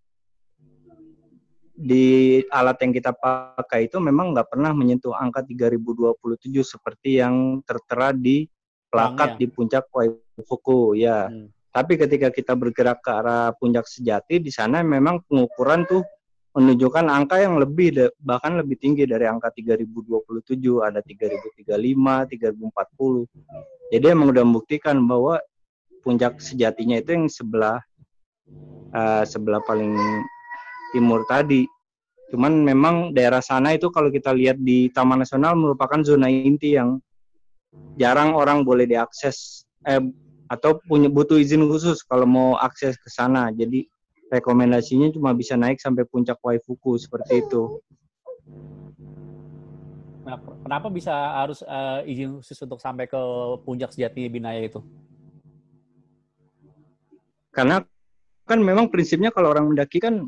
Di 1.77 2.41
alat 2.49 2.81
yang 2.81 2.93
kita 2.97 3.13
pakai 3.13 3.85
itu 3.93 4.01
memang 4.01 4.33
nggak 4.33 4.49
pernah 4.49 4.73
menyentuh 4.73 5.13
angka 5.13 5.45
3027 5.45 6.49
seperti 6.65 7.21
yang 7.21 7.61
tertera 7.69 8.17
di 8.17 8.49
ya. 8.97 9.37
di 9.37 9.47
puncak 9.49 9.85
Waifuku 9.93 10.97
ya. 10.97 11.29
Hmm. 11.29 11.53
Tapi 11.71 12.01
ketika 12.01 12.33
kita 12.33 12.57
bergerak 12.57 13.05
ke 13.05 13.11
arah 13.13 13.53
puncak 13.53 13.85
sejati 13.85 14.41
di 14.41 14.49
sana 14.49 14.81
memang 14.81 15.21
pengukuran 15.29 15.85
tuh 15.85 16.01
menunjukkan 16.57 17.05
angka 17.13 17.37
yang 17.37 17.61
lebih 17.61 18.09
bahkan 18.17 18.57
lebih 18.57 18.81
tinggi 18.81 19.05
dari 19.05 19.29
angka 19.29 19.53
3027 19.53 20.57
ada 20.81 21.05
3035 21.05 21.69
3040 21.69 23.93
jadi 23.93 24.17
emang 24.17 24.33
udah 24.33 24.45
membuktikan 24.49 24.97
bahwa 25.05 25.37
puncak 26.01 26.41
sejatinya 26.41 26.97
itu 26.97 27.13
yang 27.13 27.29
sebelah 27.29 27.77
uh, 28.97 29.21
sebelah 29.29 29.61
paling 29.69 30.01
timur 30.97 31.29
tadi 31.29 31.69
cuman 32.33 32.65
memang 32.65 33.13
daerah 33.13 33.45
sana 33.45 33.77
itu 33.77 33.93
kalau 33.93 34.09
kita 34.09 34.33
lihat 34.33 34.57
di 34.57 34.89
Taman 34.89 35.29
Nasional 35.29 35.61
merupakan 35.61 36.01
zona 36.01 36.33
inti 36.33 36.73
yang 36.73 36.97
jarang 37.97 38.37
orang 38.37 38.63
boleh 38.63 38.85
diakses 38.85 39.65
eh, 39.89 40.03
atau 40.47 40.79
punya 40.87 41.11
butuh 41.11 41.41
izin 41.41 41.67
khusus 41.67 42.05
kalau 42.07 42.29
mau 42.29 42.51
akses 42.61 42.95
ke 43.01 43.09
sana 43.11 43.51
jadi 43.51 43.83
rekomendasinya 44.31 45.11
cuma 45.15 45.35
bisa 45.35 45.55
naik 45.55 45.79
sampai 45.79 46.03
puncak 46.07 46.39
Waifuku 46.43 46.99
seperti 46.99 47.47
itu. 47.47 47.79
Nah, 50.27 50.43
kenapa 50.43 50.91
bisa 50.91 51.15
harus 51.15 51.63
uh, 51.63 52.03
izin 52.03 52.43
khusus 52.43 52.59
untuk 52.59 52.83
sampai 52.83 53.07
ke 53.07 53.21
puncak 53.63 53.95
sejati 53.95 54.27
Binaya 54.27 54.59
itu? 54.67 54.83
Karena 57.55 57.79
kan 58.43 58.59
memang 58.59 58.91
prinsipnya 58.91 59.31
kalau 59.31 59.55
orang 59.55 59.71
mendaki 59.71 60.03
kan 60.03 60.27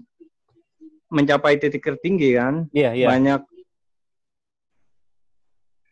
mencapai 1.11 1.59
titik 1.59 1.82
tertinggi 1.82 2.38
kan. 2.38 2.70
Yeah. 2.70 2.94
Yeah. 2.94 3.11
Banyak 3.11 3.42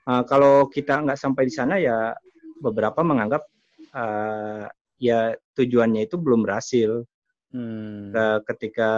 uh, 0.06 0.22
kalau 0.24 0.70
kita 0.70 1.02
nggak 1.02 1.18
sampai 1.18 1.50
di 1.50 1.52
sana 1.52 1.76
ya 1.76 2.14
beberapa 2.62 3.04
menganggap 3.04 3.44
uh, 3.92 4.64
ya 4.96 5.36
tujuannya 5.58 6.08
itu 6.08 6.16
belum 6.16 6.46
berhasil. 6.46 7.04
Hmm. 7.54 8.12
Ketika 8.44 8.90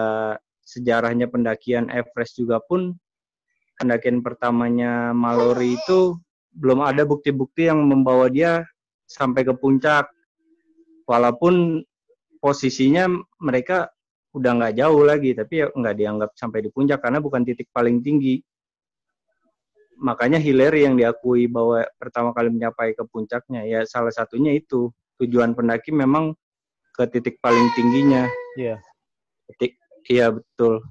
sejarahnya 0.64 1.30
pendakian 1.30 1.92
Everest 1.92 2.40
juga 2.40 2.58
pun 2.58 2.96
pendakian 3.78 4.20
pertamanya 4.20 5.14
Mallory 5.14 5.78
itu 5.78 6.18
belum 6.52 6.82
ada 6.82 7.06
bukti-bukti 7.06 7.70
yang 7.70 7.86
membawa 7.86 8.26
dia 8.26 8.66
sampai 9.06 9.46
ke 9.46 9.54
puncak. 9.54 10.10
Walaupun 11.08 11.80
posisinya 12.42 13.08
mereka 13.40 13.88
udah 14.36 14.50
nggak 14.60 14.74
jauh 14.76 15.02
lagi, 15.06 15.32
tapi 15.32 15.64
ya 15.64 15.66
nggak 15.72 15.96
dianggap 15.96 16.30
sampai 16.36 16.66
di 16.66 16.70
puncak 16.74 17.00
karena 17.00 17.18
bukan 17.22 17.46
titik 17.46 17.70
paling 17.72 18.04
tinggi. 18.04 18.42
Makanya 19.98 20.38
Hillary 20.38 20.86
yang 20.86 20.94
diakui 20.94 21.50
bahwa 21.50 21.82
pertama 21.98 22.30
kali 22.30 22.54
mencapai 22.54 22.94
ke 22.94 23.02
puncaknya, 23.02 23.66
ya 23.66 23.82
salah 23.82 24.14
satunya 24.14 24.54
itu 24.54 24.94
tujuan 25.18 25.58
pendaki 25.58 25.90
memang 25.90 26.38
ke 26.94 27.04
titik 27.10 27.42
paling 27.42 27.66
tingginya. 27.74 28.30
Iya. 28.54 28.78
Titik, 29.50 29.74
iya 30.06 30.30
betul. 30.30 30.86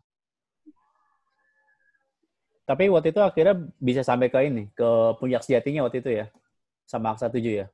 Tapi 2.67 2.91
waktu 2.91 3.15
itu 3.15 3.23
akhirnya 3.23 3.55
bisa 3.79 4.03
sampai 4.03 4.27
ke 4.27 4.43
ini, 4.43 4.67
ke 4.75 5.15
puncak 5.23 5.39
sejatinya 5.47 5.87
waktu 5.87 6.03
itu 6.03 6.11
ya, 6.11 6.27
sama 6.83 7.15
Aksa 7.15 7.31
7 7.31 7.63
ya? 7.63 7.67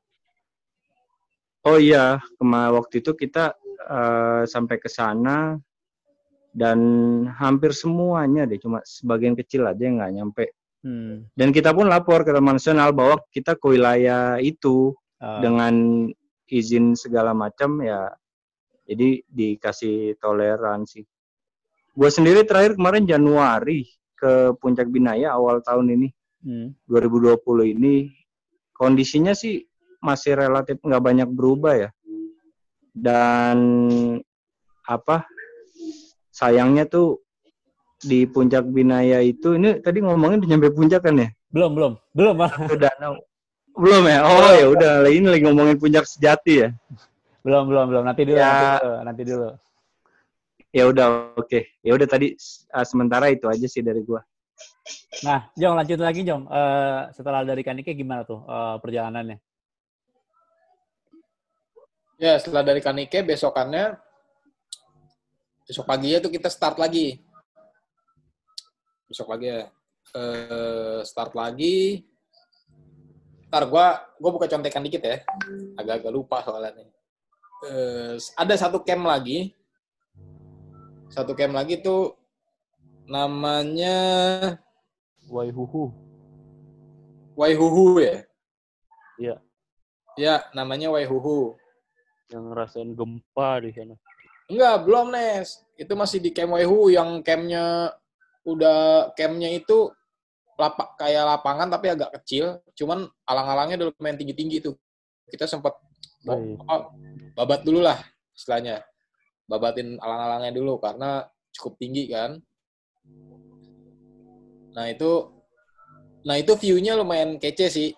Oh 1.66 1.82
iya, 1.82 2.22
kema 2.38 2.70
waktu 2.78 3.02
itu 3.02 3.18
kita 3.18 3.58
uh, 3.90 4.46
sampai 4.46 4.78
ke 4.78 4.86
sana 4.86 5.58
dan 6.54 6.78
hampir 7.34 7.74
semuanya 7.74 8.46
deh, 8.46 8.62
cuma 8.62 8.86
sebagian 8.86 9.34
kecil 9.34 9.66
aja 9.66 9.82
yang 9.82 9.98
nggak 9.98 10.14
nyampe. 10.14 10.46
Hmm. 10.84 11.32
Dan 11.32 11.56
kita 11.56 11.72
pun 11.72 11.88
lapor 11.88 12.28
ke 12.28 12.36
Taman 12.36 12.60
Nasional 12.60 12.92
bahwa 12.92 13.24
kita 13.32 13.56
ke 13.56 13.66
wilayah 13.72 14.36
itu 14.44 14.92
uh. 15.24 15.40
dengan 15.40 16.06
izin 16.52 16.94
segala 17.00 17.32
macam 17.32 17.80
ya 17.80 18.12
jadi 18.84 19.24
dikasih 19.32 20.20
toleransi. 20.20 21.08
Gue 21.96 22.10
sendiri 22.12 22.44
terakhir 22.44 22.76
kemarin 22.76 23.08
Januari 23.08 23.88
ke 24.18 24.52
Puncak 24.60 24.92
Binaya 24.92 25.32
awal 25.32 25.64
tahun 25.64 25.96
ini, 25.96 26.08
hmm. 26.44 26.68
2020 26.92 27.40
ini. 27.80 28.12
Kondisinya 28.76 29.32
sih 29.32 29.64
masih 30.04 30.36
relatif 30.36 30.84
nggak 30.84 31.04
banyak 31.04 31.30
berubah 31.32 31.74
ya. 31.80 31.90
Dan 32.92 33.58
apa 34.84 35.24
sayangnya 36.28 36.84
tuh 36.90 37.23
di 38.04 38.28
Puncak 38.28 38.68
Binaya 38.68 39.24
itu 39.24 39.56
ini 39.56 39.80
tadi 39.80 40.04
ngomongin 40.04 40.44
udah 40.44 40.50
nyampe 40.52 40.70
puncak 40.76 41.02
kan 41.04 41.16
ya? 41.16 41.30
Belum, 41.54 41.72
belum. 41.74 41.94
Belum, 42.12 42.36
Udah 42.70 42.92
Belum 43.74 44.04
ya? 44.06 44.20
Oh 44.22 44.54
ya 44.54 44.66
udah, 44.70 44.92
ini 45.10 45.26
lagi 45.26 45.44
ngomongin 45.50 45.82
puncak 45.82 46.06
sejati 46.06 46.54
ya. 46.62 46.70
Belum, 47.42 47.66
belum, 47.66 47.86
belum. 47.90 48.04
Nanti 48.06 48.22
dulu, 48.24 48.38
ya, 48.38 48.50
nanti 48.54 48.66
dulu. 48.86 48.96
Nanti 49.02 49.22
dulu. 49.26 49.50
Ya 50.74 50.84
udah, 50.90 51.06
oke. 51.38 51.50
Okay. 51.50 51.62
Ya 51.82 51.92
udah 51.98 52.08
tadi 52.10 52.38
uh, 52.74 52.86
sementara 52.86 53.30
itu 53.34 53.46
aja 53.50 53.68
sih 53.70 53.82
dari 53.82 54.02
gua. 54.06 54.22
Nah, 55.26 55.50
Jong 55.58 55.76
lanjut 55.78 56.00
lagi 56.02 56.22
Jong. 56.26 56.50
Uh, 56.50 57.10
setelah 57.14 57.42
dari 57.46 57.62
Kanike 57.62 57.94
gimana 57.94 58.26
tuh 58.26 58.42
uh, 58.46 58.78
perjalanannya? 58.82 59.38
Ya, 62.22 62.38
setelah 62.38 62.62
dari 62.62 62.82
Kanike 62.82 63.26
besokannya 63.26 63.98
besok 65.64 65.88
pagi 65.88 66.14
tuh 66.22 66.32
kita 66.32 66.50
start 66.50 66.78
lagi. 66.78 67.18
Besok 69.14 69.30
pagi 69.30 69.54
ya. 69.54 69.70
Uh, 70.18 71.06
start 71.06 71.38
lagi. 71.38 72.02
Ntar 73.54 73.70
gua 73.70 74.02
gua 74.18 74.32
buka 74.34 74.50
contekan 74.50 74.82
dikit 74.82 75.06
ya. 75.06 75.22
Agak-agak 75.78 76.10
lupa 76.10 76.42
soalnya 76.42 76.74
nih 76.82 76.90
uh, 77.64 78.16
ada 78.38 78.56
satu 78.56 78.84
camp 78.84 79.08
lagi. 79.08 79.56
Satu 81.14 81.38
camp 81.38 81.54
lagi 81.54 81.80
tuh 81.80 82.18
namanya 83.06 83.98
Waihuhu. 85.30 85.94
Waihuhu 87.38 88.02
ya? 88.02 88.18
Iya. 89.18 89.36
Ya, 90.18 90.36
namanya 90.54 90.94
Waihuhu. 90.94 91.58
Yang 92.30 92.44
ngerasain 92.50 92.92
gempa 92.98 93.62
di 93.62 93.70
sana. 93.74 93.96
Enggak, 94.50 94.76
belum 94.86 95.08
Nes. 95.14 95.62
Itu 95.78 95.94
masih 95.98 96.22
di 96.22 96.34
camp 96.34 96.58
Waihuhu 96.58 96.94
yang 96.94 97.22
campnya 97.22 97.94
udah 98.44 99.12
campnya 99.16 99.50
itu 99.52 99.92
lapak 100.54 101.00
kayak 101.02 101.24
lapangan 101.26 101.68
tapi 101.72 101.90
agak 101.90 102.14
kecil, 102.22 102.62
cuman 102.78 103.10
alang-alangnya 103.26 103.76
udah 103.82 103.88
lumayan 103.98 104.18
tinggi-tinggi 104.20 104.62
tuh. 104.62 104.76
Kita 105.28 105.50
sempat 105.50 105.74
oh, 106.30 106.60
babat 107.34 107.66
dulu 107.66 107.82
lah 107.82 107.98
istilahnya. 108.38 108.86
Babatin 109.50 109.98
alang-alangnya 110.00 110.54
dulu 110.56 110.78
karena 110.78 111.26
cukup 111.52 111.74
tinggi 111.82 112.08
kan. 112.12 112.38
Nah 114.74 114.86
itu 114.90 115.30
nah 116.24 116.40
itu 116.40 116.56
view-nya 116.56 116.96
lumayan 116.96 117.42
kece 117.42 117.68
sih. 117.70 117.90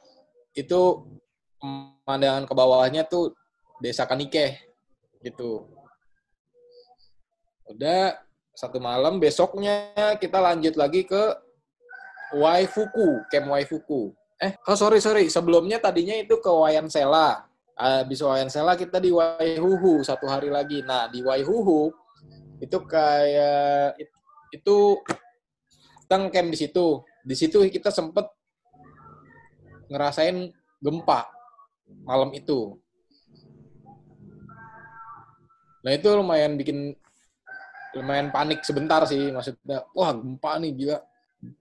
Itu 0.56 1.10
pemandangan 1.60 2.48
ke 2.48 2.54
bawahnya 2.56 3.04
tuh 3.06 3.36
desa 3.84 4.08
Kanike 4.08 4.64
gitu. 5.20 5.68
Udah 7.68 8.16
satu 8.56 8.80
malam 8.80 9.20
besoknya 9.20 9.92
kita 10.16 10.40
lanjut 10.40 10.80
lagi 10.80 11.04
ke 11.04 11.24
Waifuku, 12.40 13.28
Camp 13.30 13.52
Waifuku. 13.52 14.16
Eh, 14.40 14.56
oh 14.68 14.76
sorry 14.76 15.00
sorry, 15.00 15.28
sebelumnya 15.28 15.80
tadinya 15.80 16.16
itu 16.16 16.40
ke 16.40 16.48
Wayan 16.50 16.88
Sela. 16.88 17.48
Habis 17.76 18.24
Wayan 18.24 18.48
Sela 18.48 18.80
kita 18.80 19.04
di 19.04 19.12
Waihuhu 19.12 20.04
satu 20.04 20.28
hari 20.32 20.48
lagi. 20.48 20.80
Nah 20.84 21.12
di 21.12 21.20
Waihuhu 21.20 21.92
itu 22.64 22.78
kayak 22.88 24.00
it- 24.00 24.16
itu 24.56 25.00
kita 26.08 26.32
camp 26.32 26.50
di 26.52 26.58
situ. 26.58 26.88
Di 27.28 27.36
situ 27.36 27.60
kita 27.68 27.92
sempet 27.92 28.28
ngerasain 29.92 30.52
gempa 30.80 31.28
malam 32.08 32.32
itu. 32.32 32.80
Nah 35.86 35.92
itu 35.94 36.08
lumayan 36.10 36.58
bikin 36.58 36.98
lumayan 37.96 38.30
panik 38.30 38.62
sebentar 38.68 39.02
sih 39.08 39.32
maksudnya. 39.32 39.88
Wah 39.96 40.12
gempa 40.12 40.60
nih 40.60 40.72
gila 40.76 40.98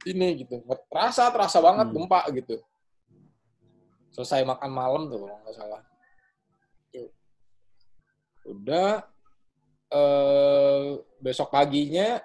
ini 0.05 0.43
gitu. 0.43 0.61
Terasa 0.91 1.30
terasa 1.30 1.59
banget 1.62 1.87
Hmm. 1.89 1.95
gempa 1.95 2.20
gitu. 2.35 2.59
Selesai 4.14 4.43
makan 4.43 4.70
malam 4.70 5.03
tuh 5.11 5.22
kalau 5.22 5.37
nggak 5.43 5.55
salah. 5.55 5.82
Udah 8.45 8.91
eh, 9.95 10.99
besok 11.22 11.55
paginya 11.55 12.18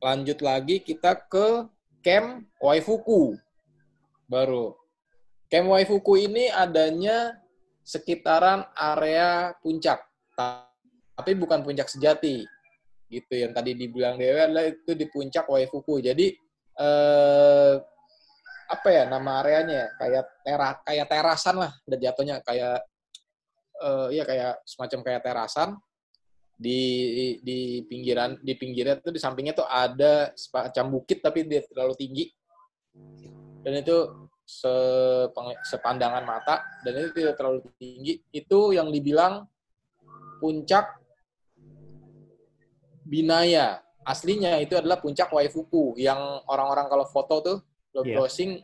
lanjut 0.00 0.40
lagi 0.40 0.80
kita 0.80 1.12
ke 1.14 1.68
camp 2.00 2.48
Waifuku 2.58 3.36
baru. 4.26 4.72
Camp 5.52 5.68
Waifuku 5.68 6.24
ini 6.24 6.48
adanya 6.48 7.36
sekitaran 7.84 8.64
area 8.72 9.52
puncak, 9.60 10.00
Ta- 10.32 10.66
tapi 11.14 11.36
bukan 11.36 11.60
puncak 11.60 11.86
sejati. 11.92 12.48
Gitu 13.12 13.34
yang 13.36 13.52
tadi 13.52 13.76
dibilang 13.76 14.16
Dewa 14.16 14.48
adalah 14.48 14.64
itu 14.72 14.96
di 14.96 15.04
puncak 15.12 15.44
Waifuku. 15.44 16.00
Jadi 16.00 16.32
eh 16.80 17.74
apa 18.72 18.88
ya 18.88 19.04
nama 19.04 19.44
areanya 19.44 19.74
ya? 19.84 19.88
Kayak 20.00 20.24
tera 20.40 20.68
kayak 20.80 21.06
terasan 21.12 21.56
lah 21.60 21.72
udah 21.84 21.98
jatuhnya 22.00 22.40
kayak 22.40 22.80
eh 23.82 24.08
iya 24.16 24.24
kayak 24.24 24.64
semacam 24.64 24.98
kayak 25.04 25.20
terasan 25.20 25.76
di 26.62 26.80
di 27.42 27.82
pinggiran 27.90 28.38
di 28.38 28.54
pinggirnya 28.54 29.02
tuh 29.02 29.10
di 29.10 29.18
sampingnya 29.18 29.58
tuh 29.58 29.66
ada 29.66 30.30
semacam 30.38 30.84
bukit 30.94 31.18
tapi 31.18 31.42
dia 31.42 31.66
terlalu 31.66 31.98
tinggi 31.98 32.30
dan 33.66 33.82
itu 33.82 33.98
sepeng- 34.46 35.58
sepandangan 35.66 36.22
mata 36.22 36.62
dan 36.86 37.02
itu 37.02 37.10
tidak 37.18 37.34
terlalu 37.34 37.66
tinggi 37.82 38.22
itu 38.30 38.58
yang 38.70 38.94
dibilang 38.94 39.42
puncak 40.38 41.01
Binaya 43.02 43.80
aslinya 44.02 44.58
itu 44.58 44.74
adalah 44.74 44.98
puncak 44.98 45.30
Waifuku 45.30 45.94
yang 45.96 46.18
orang-orang 46.46 46.86
kalau 46.86 47.06
foto 47.06 47.34
tuh 47.38 47.56
lo 47.92 48.02
Iya. 48.02 48.18
browsing 48.18 48.58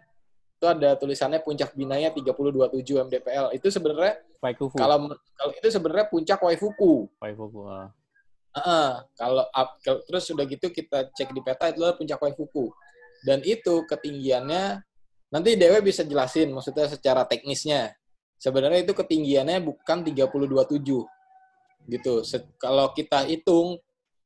itu 0.58 0.66
ada 0.66 0.98
tulisannya 0.98 1.38
puncak 1.38 1.70
Binaya 1.72 2.10
3027 2.10 3.06
mdpl 3.06 3.54
itu 3.54 3.68
sebenarnya 3.70 4.18
Waikufu. 4.42 4.74
kalau 4.74 5.06
kalau 5.14 5.52
itu 5.54 5.68
sebenarnya 5.70 6.06
puncak 6.10 6.38
Waifuku 6.42 7.06
Waifuku. 7.18 7.60
ah. 7.64 7.90
Heeh, 8.48 8.90
kalau 9.14 9.44
up, 9.46 9.68
kalau- 9.78 10.02
terus 10.02 10.26
sudah 10.26 10.42
gitu 10.42 10.66
kita 10.68 11.06
cek 11.12 11.30
di 11.30 11.38
peta 11.38 11.70
itu 11.70 11.78
adalah 11.78 11.94
puncak 11.94 12.18
Waifuku. 12.18 12.72
Dan 13.22 13.44
itu 13.44 13.86
ketinggiannya 13.86 14.82
nanti 15.30 15.54
Dewe 15.54 15.78
bisa 15.78 16.02
jelasin 16.02 16.50
maksudnya 16.50 16.88
secara 16.88 17.22
teknisnya. 17.22 17.94
Sebenarnya 18.34 18.82
itu 18.82 18.96
ketinggiannya 18.96 19.62
bukan 19.62 20.02
327. 20.02 21.06
Gitu. 21.86 22.24
Se- 22.24 22.50
kalau 22.58 22.90
kita 22.92 23.28
hitung 23.28 23.78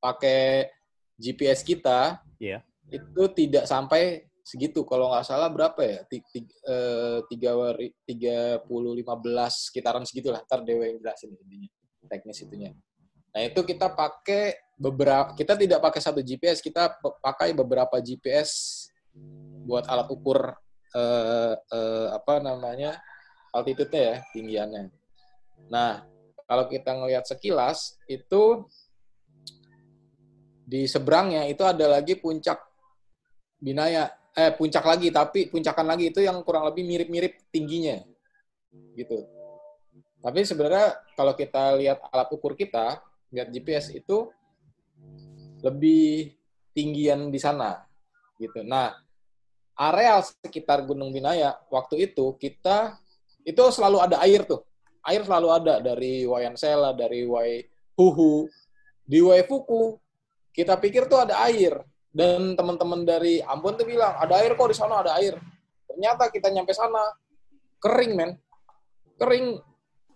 pakai 0.03 0.67
GPS 1.15 1.63
kita 1.63 2.19
Iya. 2.43 2.67
itu 2.91 3.23
tidak 3.31 3.71
sampai 3.71 4.27
segitu. 4.43 4.83
Kalau 4.83 5.15
nggak 5.15 5.23
salah 5.23 5.47
berapa 5.47 5.79
ya? 5.79 6.03
Eh, 6.11 7.19
Tiga 7.31 7.55
wari- 7.55 7.95
30 8.03 8.99
15 8.99 9.71
sekitaran 9.71 10.03
segitulah. 10.03 10.43
Ntar 10.43 10.67
Dewe 10.67 10.91
yang 10.91 10.99
jelasin 10.99 11.31
intinya 11.31 11.71
teknis 12.11 12.43
itunya. 12.43 12.75
Nah, 13.33 13.41
itu 13.47 13.63
kita 13.63 13.89
pakai 13.95 14.59
beberapa 14.77 15.33
kita 15.39 15.55
tidak 15.55 15.79
pakai 15.81 16.01
satu 16.03 16.21
GPS, 16.21 16.59
kita 16.59 16.99
pakai 17.23 17.55
beberapa 17.55 18.03
GPS 18.03 18.85
buat 19.63 19.87
alat 19.87 20.11
ukur 20.11 20.53
eh, 20.93 21.55
eh, 21.57 22.09
apa 22.13 22.43
namanya? 22.43 22.99
altitude-nya 23.53 24.01
ya, 24.01 24.17
tinggiannya. 24.33 24.89
Nah, 25.69 26.09
kalau 26.49 26.65
kita 26.73 26.89
ngelihat 26.97 27.29
sekilas 27.29 28.01
itu 28.09 28.65
di 30.63 30.87
seberangnya 30.87 31.47
itu 31.51 31.63
ada 31.67 31.99
lagi 31.99 32.15
puncak 32.19 32.59
Binaya 33.63 34.11
eh 34.33 34.51
puncak 34.57 34.83
lagi 34.83 35.13
tapi 35.13 35.47
puncakan 35.53 35.87
lagi 35.93 36.11
itu 36.11 36.25
yang 36.25 36.41
kurang 36.43 36.67
lebih 36.67 36.83
mirip-mirip 36.83 37.47
tingginya. 37.53 38.03
Gitu. 38.97 39.23
Tapi 40.23 40.41
sebenarnya 40.47 40.99
kalau 41.19 41.35
kita 41.35 41.77
lihat 41.79 41.99
alat 42.11 42.29
ukur 42.31 42.55
kita, 42.55 43.03
lihat 43.35 43.51
GPS 43.51 43.91
itu 43.95 44.31
lebih 45.63 46.35
tinggian 46.75 47.31
di 47.31 47.39
sana 47.39 47.87
gitu. 48.41 48.67
Nah, 48.67 48.91
areal 49.79 50.27
sekitar 50.27 50.83
Gunung 50.83 51.15
Binaya 51.15 51.59
waktu 51.71 52.11
itu 52.11 52.35
kita 52.37 52.99
itu 53.47 53.63
selalu 53.71 53.99
ada 54.03 54.19
air 54.23 54.43
tuh. 54.47 54.63
Air 55.03 55.27
selalu 55.27 55.49
ada 55.51 55.75
dari 55.83 56.23
Wayan 56.23 56.55
Sela, 56.55 56.95
dari 56.95 57.27
Wai 57.27 57.67
Huhu, 57.99 58.47
di 59.03 59.19
Waifuku. 59.19 59.99
Kita 60.53 60.77
pikir 60.77 61.09
tuh 61.09 61.25
ada 61.25 61.41
air 61.49 61.81
dan 62.13 62.53
teman-teman 62.53 63.03
dari 63.03 63.41
Ambon 63.41 63.73
tuh 63.73 63.89
bilang 63.89 64.13
ada 64.15 64.37
air 64.39 64.53
kok 64.53 64.69
di 64.69 64.77
sana 64.77 65.01
ada 65.01 65.17
air. 65.17 65.41
Ternyata 65.89 66.29
kita 66.29 66.53
nyampe 66.53 66.73
sana 66.73 67.01
kering 67.81 68.13
men, 68.13 68.31
kering. 69.17 69.59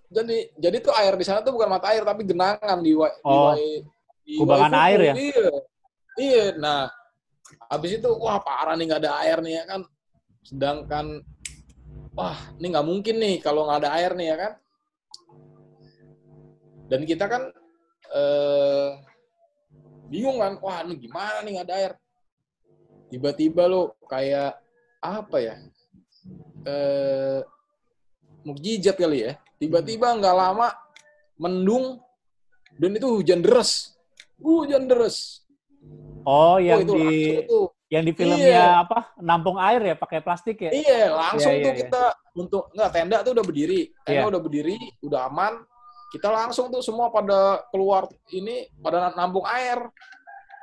Jadi 0.07 0.55
jadi 0.55 0.77
tuh 0.79 0.93
air 0.95 1.17
di 1.17 1.25
sana 1.25 1.41
tuh 1.41 1.51
bukan 1.51 1.67
mata 1.67 1.91
air 1.91 2.05
tapi 2.05 2.23
genangan 2.23 2.79
di 2.79 2.93
di 2.93 3.01
Oh, 3.25 3.51
Wai- 3.51 3.83
di 4.23 4.35
kubangan 4.39 4.71
Waifuku. 4.71 4.87
air 4.87 5.01
ya? 5.01 5.15
Iya. 5.17 5.49
Iya. 6.17 6.45
Nah, 6.57 6.81
habis 7.67 7.97
itu 7.97 8.09
wah 8.15 8.39
parah 8.39 8.77
nih 8.77 8.87
nggak 8.87 9.03
ada 9.03 9.13
air 9.25 9.39
nih 9.41 9.55
ya 9.57 9.65
kan. 9.67 9.81
Sedangkan 10.45 11.07
wah 12.13 12.37
ini 12.57 12.67
nggak 12.71 12.87
mungkin 12.87 13.17
nih 13.19 13.35
kalau 13.41 13.67
nggak 13.67 13.81
ada 13.83 13.91
air 13.99 14.13
nih 14.15 14.27
ya 14.31 14.37
kan. 14.37 14.53
Dan 16.87 17.03
kita 17.03 17.25
kan 17.27 17.43
eh, 18.15 18.89
bingung 20.07 20.39
kan, 20.39 20.59
wah 20.59 20.83
ini 20.83 20.95
gimana 20.97 21.43
nih 21.43 21.51
nggak 21.59 21.67
ada 21.67 21.75
air. 21.77 21.93
Tiba-tiba 23.07 23.67
lo 23.67 23.95
kayak 24.07 24.59
apa 24.99 25.37
ya? 25.39 25.55
Eh, 26.67 27.39
mukjizat 28.43 28.99
kali 28.99 29.27
ya. 29.27 29.33
Tiba-tiba 29.57 30.11
nggak 30.13 30.37
lama 30.37 30.69
mendung 31.39 32.03
dan 32.77 32.91
itu 32.95 33.07
hujan 33.09 33.41
deras. 33.41 33.95
Hujan 34.43 34.87
deras. 34.87 35.47
Oh, 36.27 36.55
Oh, 36.55 36.57
yang 36.59 36.83
itu 36.83 36.93
di 36.99 37.15
tuh. 37.47 37.71
yang 37.87 38.03
di 38.03 38.11
filmnya 38.11 38.51
Iya. 38.51 38.67
apa? 38.83 39.15
Nampung 39.23 39.63
air 39.63 39.79
ya 39.81 39.95
pakai 39.95 40.19
plastik 40.19 40.59
ya? 40.59 40.75
Iya, 40.75 41.15
langsung 41.15 41.55
Iya, 41.55 41.59
iya, 41.63 41.65
tuh 41.65 41.73
iya. 41.73 41.81
kita 41.87 42.03
untuk 42.35 42.63
nggak 42.75 42.91
tenda 42.91 43.17
tuh 43.23 43.33
udah 43.39 43.45
berdiri, 43.47 43.81
tenda 44.03 44.27
Iya. 44.27 44.31
udah 44.35 44.43
berdiri, 44.43 44.77
udah 45.07 45.21
aman. 45.31 45.55
Kita 46.07 46.29
langsung 46.31 46.71
tuh 46.71 46.83
semua 46.83 47.11
pada 47.11 47.67
keluar 47.75 48.07
ini 48.31 48.71
pada 48.79 49.11
nampung 49.15 49.43
air. 49.47 49.91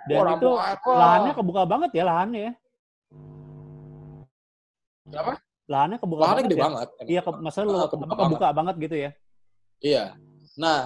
Dan 0.07 0.19
Wah, 0.19 0.35
itu 0.35 0.49
air. 0.59 0.77
Wah. 0.83 0.97
lahannya 0.99 1.33
kebuka 1.35 1.63
banget 1.63 1.89
ya 1.95 2.03
lahannya 2.03 2.39
ya. 2.39 2.53
Kenapa? 5.03 5.33
Lahannya 5.63 5.97
kebuka 5.99 6.21
Lahannya 6.21 6.35
banget 6.35 6.47
gede 6.51 6.55
ya. 6.55 6.63
banget. 6.63 6.87
Iya, 7.07 7.21
ke, 7.23 7.29
maksudnya 7.39 7.67
lu 7.67 7.77
kebuka 7.87 8.13
kebuka 8.19 8.47
banget 8.51 8.75
gitu 8.83 8.95
ya. 8.99 9.11
Iya. 9.83 10.05
Nah, 10.59 10.79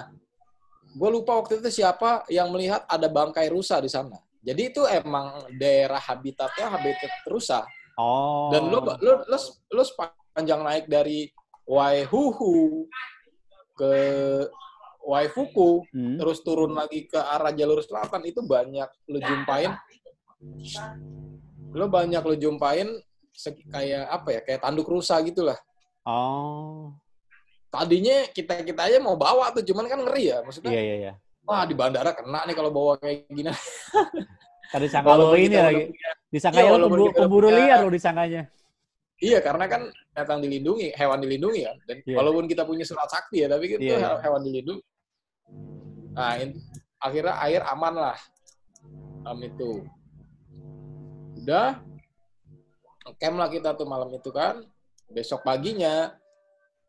gue 0.94 1.10
lupa 1.10 1.32
waktu 1.38 1.62
itu 1.62 1.70
siapa 1.82 2.26
yang 2.30 2.50
melihat 2.54 2.86
ada 2.86 3.08
bangkai 3.10 3.50
rusa 3.50 3.82
di 3.82 3.90
sana. 3.90 4.18
Jadi 4.42 4.62
itu 4.74 4.82
emang 4.86 5.50
daerah 5.58 6.00
habitatnya 6.02 6.78
habitat 6.78 7.14
rusa. 7.30 7.66
Oh. 7.98 8.54
Dan 8.54 8.70
lu 8.70 8.80
lu 9.02 9.14
lu, 9.26 9.38
lu 9.74 9.84
sepanjang 9.84 10.62
naik 10.62 10.86
dari 10.86 11.30
Waihuhu 11.68 12.86
ke 13.78 13.92
Waifuku, 15.08 15.88
Hmm. 15.96 16.20
terus 16.20 16.44
turun 16.44 16.76
lagi 16.76 17.08
ke 17.08 17.16
arah 17.16 17.56
jalur 17.56 17.80
selatan 17.80 18.28
itu 18.28 18.44
banyak 18.44 18.90
lu 19.08 19.24
jumpain 19.24 19.72
lu 21.72 21.86
banyak 21.88 22.20
lu 22.28 22.36
jumpain 22.36 22.88
kayak 23.72 24.04
apa 24.10 24.28
ya 24.36 24.40
kayak 24.44 24.60
tanduk 24.66 24.88
rusa 24.90 25.16
gitulah 25.24 25.56
Oh. 26.04 26.92
tadinya 27.68 28.28
kita 28.32 28.64
kita 28.64 28.82
aja 28.88 28.98
mau 29.00 29.20
bawa 29.20 29.52
tuh 29.52 29.64
cuman 29.64 29.88
kan 29.88 30.00
ngeri 30.04 30.32
ya 30.32 30.40
maksudnya 30.44 30.72
Iya, 30.72 30.82
iya, 30.84 30.96
iya. 30.98 31.14
wah 31.44 31.64
di 31.64 31.76
bandara 31.76 32.12
kena 32.12 32.48
nih 32.48 32.56
kalau 32.56 32.72
bawa 32.72 32.96
kayak 33.00 33.28
gini 33.32 33.52
Tadi 34.68 34.88
sangka 34.92 35.16
ini 35.36 35.48
kita 35.48 35.64
lagi. 35.64 35.84
Disangka 36.28 36.60
kita 36.60 36.76
udah 36.76 37.12
pemburu 37.16 37.48
liar 37.48 37.80
lu 37.84 37.92
disangkanya. 37.92 38.52
Iya 39.18 39.40
karena 39.42 39.66
kan 39.66 39.82
datang 40.14 40.42
dilindungi 40.42 40.94
hewan 40.94 41.20
dilindungi 41.22 41.62
kan 41.66 41.78
dan 41.86 41.98
Iya. 42.06 42.16
walaupun 42.18 42.46
kita 42.46 42.64
punya 42.64 42.86
surat 42.86 43.10
sakti 43.10 43.44
ya 43.44 43.48
tapi 43.50 43.70
itu 43.78 43.82
Iya, 43.82 43.98
iya. 43.98 44.10
hewan 44.22 44.42
dilindungi 44.46 44.84
nah 46.18 46.34
in- 46.38 46.58
akhirnya 46.98 47.36
air 47.46 47.62
aman 47.66 47.94
lah 47.94 48.18
Am 49.28 49.44
itu 49.44 49.84
udah 51.44 51.84
camp 53.20 53.36
lah 53.36 53.52
kita 53.52 53.76
tuh 53.76 53.84
malam 53.84 54.08
itu 54.16 54.32
kan. 54.32 54.64
Besok 55.12 55.44
paginya 55.44 56.16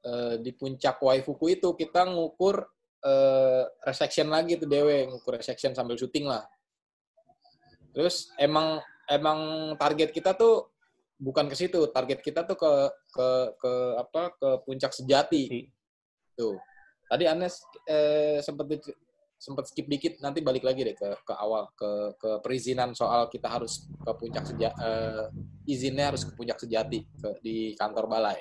eh, 0.03 0.39
di 0.39 0.55
puncak 0.55 1.03
Waifuku 1.03 1.59
itu 1.59 1.75
kita 1.75 2.07
ngukur 2.07 2.63
eh, 3.03 3.63
resection 3.83 4.31
lagi 4.31 4.55
tuh 4.55 4.71
dewe, 4.71 5.11
ngukur 5.11 5.39
resection 5.39 5.75
sambil 5.75 5.99
syuting 5.99 6.31
lah. 6.31 6.47
Terus 7.91 8.31
emang 8.39 8.79
emang 9.11 9.75
target 9.75 10.15
kita 10.15 10.35
tuh 10.39 10.71
bukan 11.19 11.51
ke 11.51 11.57
situ, 11.59 11.83
target 11.91 12.23
kita 12.23 12.47
tuh 12.47 12.55
ke 12.55 12.73
ke 13.11 13.29
ke 13.59 13.73
apa 13.99 14.23
ke 14.39 14.49
puncak 14.65 14.95
sejati. 14.95 15.67
Tuh. 16.39 16.57
Tadi 17.11 17.25
Anes 17.27 17.59
eh, 17.91 18.39
sempat 18.39 18.71
sempat 19.39 19.71
skip 19.71 19.87
dikit 19.87 20.19
nanti 20.19 20.43
balik 20.43 20.67
lagi 20.67 20.83
deh 20.83 20.99
ke 20.99 21.15
ke 21.23 21.35
awal 21.35 21.71
ke 21.79 22.19
ke 22.19 22.31
perizinan 22.43 22.91
soal 22.91 23.31
kita 23.31 23.47
harus 23.47 23.87
ke 24.03 24.11
puncak 24.19 24.45
sejati 24.47 24.75
eh, 24.83 25.27
izinnya 25.71 26.11
harus 26.11 26.27
ke 26.27 26.35
puncak 26.35 26.59
sejati 26.59 27.07
ke, 27.07 27.29
di 27.43 27.57
kantor 27.79 28.11
balai. 28.11 28.39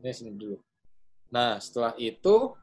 Ini 0.00 0.12
sini 0.12 0.32
dulu. 0.36 0.56
Nah 1.36 1.60
setelah 1.60 1.92
itu 2.00 2.56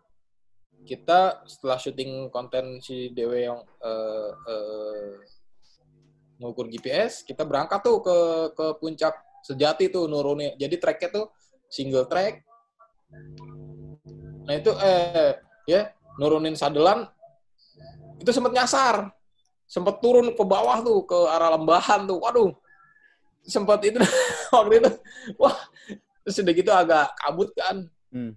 kita 0.85 1.45
setelah 1.45 1.77
syuting 1.77 2.33
konten 2.33 2.81
si 2.81 3.13
Dewe 3.13 3.45
yang 3.45 3.61
eh, 3.85 4.31
eh, 4.33 5.13
ngukur 6.39 6.71
GPS, 6.71 7.27
kita 7.27 7.43
berangkat 7.43 7.83
tuh 7.83 7.99
ke 7.99 8.17
ke 8.55 8.65
puncak 8.79 9.13
sejati 9.43 9.91
tuh 9.91 10.07
nurunin. 10.07 10.55
Jadi 10.55 10.79
tracknya 10.79 11.09
tuh 11.11 11.25
single 11.67 12.07
track. 12.07 12.41
Nah 14.47 14.53
itu 14.55 14.71
eh 14.79 15.35
ya 15.67 15.91
nurunin 16.17 16.55
sadelan 16.55 17.05
itu 18.19 18.31
sempat 18.31 18.51
nyasar, 18.55 19.11
sempat 19.67 19.99
turun 19.99 20.31
ke 20.31 20.43
bawah 20.43 20.79
tuh 20.79 21.03
ke 21.03 21.19
arah 21.27 21.59
lembahan 21.59 22.07
tuh. 22.07 22.19
Waduh, 22.23 22.55
sempat 23.43 23.83
itu 23.83 23.99
waktu 24.55 24.83
itu 24.83 24.91
wah 25.35 25.55
terus 26.23 26.39
udah 26.39 26.53
gitu 26.55 26.71
agak 26.71 27.11
kabut 27.19 27.51
kan. 27.55 27.87
Hmm. 28.15 28.33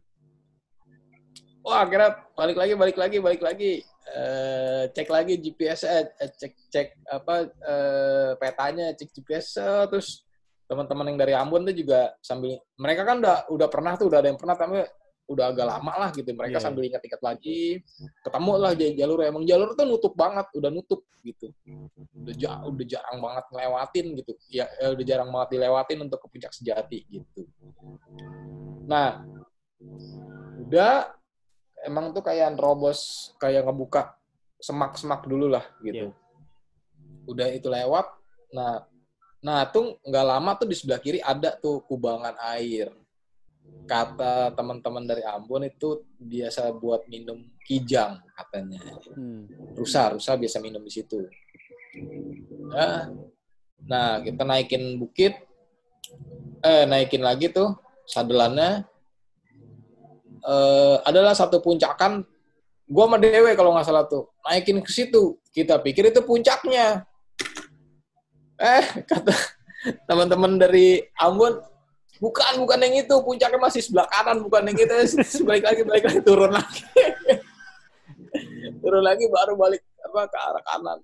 Wah 1.63 1.87
akhirnya 1.87 2.19
balik 2.35 2.59
lagi 2.59 2.73
balik 2.75 2.97
lagi 2.99 3.17
balik 3.23 3.43
lagi 3.43 3.73
eh, 4.13 4.83
cek 4.89 5.09
lagi 5.09 5.35
GPS 5.37 5.81
eh, 5.85 6.05
cek 6.31 6.53
cek 6.69 6.89
apa 7.09 7.35
eh, 7.49 8.31
petanya 8.37 8.93
cek 8.93 9.09
GPS 9.11 9.47
eh, 9.57 9.85
terus 9.89 10.23
teman-teman 10.65 11.13
yang 11.13 11.19
dari 11.19 11.35
Ambon 11.35 11.65
tuh 11.65 11.77
juga 11.77 12.13
sambil 12.21 12.57
mereka 12.77 13.05
kan 13.05 13.21
udah 13.21 13.49
udah 13.49 13.69
pernah 13.69 13.93
tuh 13.97 14.09
udah 14.09 14.19
ada 14.21 14.29
yang 14.29 14.41
pernah 14.41 14.57
tapi 14.57 14.81
udah 15.23 15.55
agak 15.55 15.65
lama 15.65 15.93
lah 15.97 16.11
gitu. 16.13 16.29
Mereka 16.29 16.59
Iya. 16.59 16.65
sambil 16.67 16.83
ingat-ingat 16.83 17.23
lagi. 17.23 17.81
Ketemu 18.21 18.53
lah 18.59 18.73
di 18.75 18.87
jalur. 18.99 19.23
Emang 19.23 19.47
jalur 19.47 19.73
tuh 19.73 19.87
nutup 19.87 20.13
banget 20.13 20.45
udah 20.53 20.69
nutup 20.69 21.07
gitu. 21.23 21.49
Udah 22.19 22.35
ja- 22.37 22.61
udah 22.67 22.85
jarang 22.85 23.17
banget 23.23 23.45
ngelewatin 23.49 24.07
gitu. 24.19 24.33
Ya 24.51 24.67
eh, 24.83 24.91
udah 24.93 25.05
jarang 25.07 25.31
banget 25.31 25.49
dilewatin 25.57 25.99
untuk 26.05 26.19
ke 26.21 26.27
puncak 26.27 26.53
sejati 26.53 27.07
gitu. 27.07 27.49
Nah 28.85 29.25
udah 30.59 31.15
emang 31.87 32.15
tuh 32.15 32.23
kayak 32.23 32.55
nerobos 32.55 33.33
kayak 33.39 33.67
ngebuka 33.67 34.15
semak-semak 34.63 35.27
dulu 35.27 35.51
lah 35.51 35.67
gitu. 35.83 36.11
Iya. 36.11 36.21
udah 37.23 37.49
itu 37.55 37.71
lewat 37.71 38.07
nah 38.51 38.83
nah 39.43 39.67
tuh 39.67 39.99
nggak 40.07 40.27
lama 40.27 40.55
tuh 40.55 40.71
di 40.71 40.75
sebelah 40.79 41.03
kiri 41.03 41.19
ada 41.19 41.59
tuh 41.59 41.83
kubangan 41.87 42.39
air. 42.55 42.95
Kata 43.83 44.55
teman-teman 44.55 45.07
dari 45.07 45.23
Ambon 45.27 45.67
itu 45.67 46.07
biasa 46.19 46.71
buat 46.79 47.07
minum 47.11 47.43
kijang 47.67 48.23
katanya. 48.39 48.83
Hmm. 49.15 49.51
rusa 49.75 50.15
rusa 50.15 50.39
biasa 50.39 50.63
minum 50.63 50.83
di 50.83 50.93
situ. 50.95 51.27
Nah, 52.71 53.11
nah 53.83 54.23
kita 54.23 54.47
naikin 54.47 54.99
bukit 54.99 55.35
eh 56.63 56.87
naikin 56.87 57.23
lagi 57.27 57.51
tuh 57.51 57.75
sadelannya 58.07 58.87
eh 60.43 60.97
adalah 61.07 61.33
satu 61.39 61.63
puncakan 61.63 62.27
gua 62.91 63.07
sama 63.07 63.17
Dewe 63.23 63.55
kalau 63.55 63.73
nggak 63.73 63.87
salah 63.87 64.05
tuh 64.11 64.35
naikin 64.43 64.83
ke 64.83 64.91
situ. 64.91 65.39
Kita 65.55 65.79
pikir 65.79 66.11
itu 66.11 66.21
puncaknya. 66.25 67.07
Eh 68.59 68.85
kata 69.11 69.35
teman-teman 70.07 70.59
dari 70.59 71.03
Ambon 71.19 71.59
bukan 72.23 72.55
bukan 72.63 72.79
yang 72.87 73.03
itu 73.03 73.15
puncaknya 73.23 73.59
masih 73.59 73.83
sebelah 73.83 74.07
kanan 74.11 74.43
bukan 74.43 74.71
yang 74.71 74.79
itu. 74.79 74.95
Balik 75.49 75.65
lagi 75.67 75.83
balik 75.83 76.05
lagi 76.07 76.21
turun 76.23 76.53
lagi. 76.55 76.83
Turun 78.83 79.05
lagi 79.05 79.31
baru 79.31 79.55
balik 79.55 79.83
apa 80.03 80.27
ke 80.27 80.39
arah 80.39 80.65
kanan. 80.67 80.99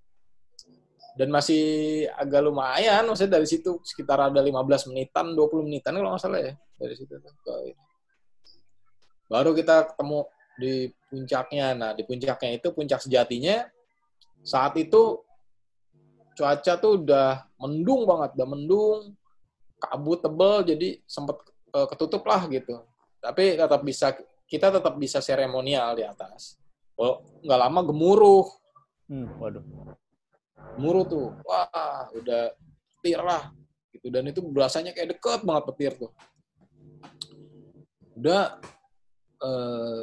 Dan 1.14 1.28
masih 1.30 1.62
agak 2.14 2.42
lumayan 2.42 3.06
maksudnya 3.06 3.38
dari 3.38 3.46
situ 3.46 3.78
sekitar 3.86 4.18
ada 4.18 4.38
15 4.38 4.90
menitan 4.90 5.34
20 5.34 5.66
menitan 5.66 5.94
kalau 5.94 6.14
nggak 6.14 6.22
salah 6.22 6.40
ya 6.42 6.52
dari 6.78 6.94
situ 6.94 7.14
ke. 7.18 7.54
Baru 9.28 9.52
kita 9.52 9.94
ketemu 9.94 10.26
di 10.58 10.90
puncaknya. 11.08 11.66
Nah 11.76 11.90
di 11.94 12.02
puncaknya 12.02 12.50
itu 12.58 12.68
puncak 12.74 13.00
sejatinya 13.04 13.68
saat 14.42 14.74
itu 14.80 15.22
cuaca 16.34 16.72
tuh 16.78 17.02
udah 17.02 17.46
mendung 17.58 18.06
banget 18.06 18.38
udah 18.38 18.48
mendung 18.48 18.98
kabut 19.78 20.22
tebel 20.22 20.62
jadi 20.66 20.88
sempet 21.06 21.36
eh, 21.74 21.86
ketutup 21.94 22.22
lah 22.26 22.48
gitu. 22.50 22.82
Tapi 23.18 23.58
tetap 23.58 23.82
bisa 23.82 24.14
kita 24.48 24.72
tetap 24.72 24.94
bisa 24.96 25.18
seremonial 25.20 25.94
di 25.98 26.04
atas. 26.06 26.58
Oh 26.98 27.22
nggak 27.44 27.60
lama 27.60 27.80
gemuruh. 27.86 28.46
Hmm, 29.08 29.28
waduh. 29.40 29.64
gemuruh 30.76 31.04
tuh 31.08 31.26
wah 31.46 32.10
udah 32.14 32.54
petir 32.98 33.20
lah 33.22 33.50
gitu. 33.94 34.10
Dan 34.10 34.30
itu 34.30 34.42
berasanya 34.42 34.94
kayak 34.94 35.18
deket 35.18 35.40
banget 35.46 35.64
petir 35.74 35.92
tuh. 35.98 36.12
Udah 38.18 38.58
eh, 39.42 40.02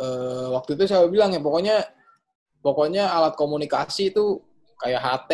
eh, 0.00 0.46
waktu 0.54 0.70
itu 0.78 0.84
saya 0.90 1.06
bilang 1.10 1.30
ya 1.34 1.40
pokoknya 1.40 1.76
pokoknya 2.64 3.12
alat 3.12 3.34
komunikasi 3.36 4.10
itu 4.14 4.40
kayak 4.80 5.00
HT 5.00 5.32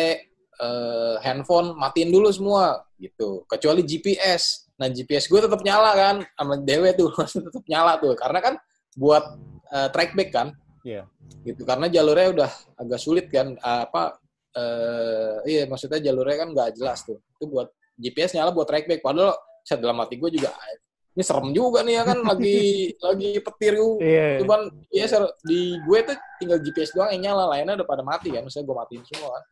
eh, 0.61 1.15
handphone 1.25 1.73
matiin 1.75 2.11
dulu 2.11 2.29
semua 2.29 2.83
gitu. 2.99 3.43
Kecuali 3.47 3.81
GPS 3.85 4.67
nah 4.81 4.89
GPS 4.89 5.29
gue 5.29 5.37
tetap 5.45 5.61
nyala 5.61 5.93
kan 5.93 6.15
sama 6.33 6.57
Dewe 6.57 6.89
tuh 6.97 7.13
tetap 7.47 7.63
nyala 7.69 7.97
tuh. 8.01 8.13
Karena 8.17 8.39
kan 8.41 8.53
buat 8.97 9.23
eh, 9.71 9.89
trackback 9.93 10.31
kan. 10.33 10.49
Iya. 10.81 11.05
gitu 11.45 11.61
karena 11.61 11.85
jalurnya 11.93 12.27
udah 12.33 12.51
agak 12.73 12.97
sulit 12.97 13.29
kan 13.29 13.53
apa 13.61 14.17
eh 14.57 15.37
iya 15.45 15.63
maksudnya 15.69 16.01
jalurnya 16.01 16.41
kan 16.41 16.49
nggak 16.57 16.69
jelas 16.73 17.05
tuh. 17.05 17.21
Itu 17.37 17.45
buat 17.53 17.69
GPS 18.01 18.33
nyala 18.33 18.49
buat 18.49 18.65
trackback. 18.65 19.05
Padahal 19.05 19.37
saya 19.61 19.77
dalam 19.77 20.01
hati 20.01 20.17
gue 20.17 20.29
juga 20.33 20.49
"Ah, 20.49 20.75
ini 21.11 21.23
serem 21.23 21.51
juga 21.51 21.83
nih 21.83 21.99
ya 21.99 22.03
kan 22.07 22.19
lagi 22.31 22.59
lagi 22.99 23.29
petir 23.43 23.73
gue 23.75 23.99
Iya. 23.99 24.27
cuman 24.43 24.61
ya 24.87 25.05
ser- 25.07 25.35
di 25.43 25.75
gue 25.83 25.99
tuh 26.07 26.17
tinggal 26.39 26.59
GPS 26.63 26.95
doang 26.95 27.11
yang 27.11 27.35
nyala 27.35 27.51
lainnya 27.51 27.75
udah 27.79 27.87
pada 27.87 28.03
mati 28.03 28.31
kan 28.31 28.41
maksudnya 28.41 28.67
gue 28.67 28.77
matiin 28.77 29.03
semua 29.07 29.29
kan. 29.35 29.43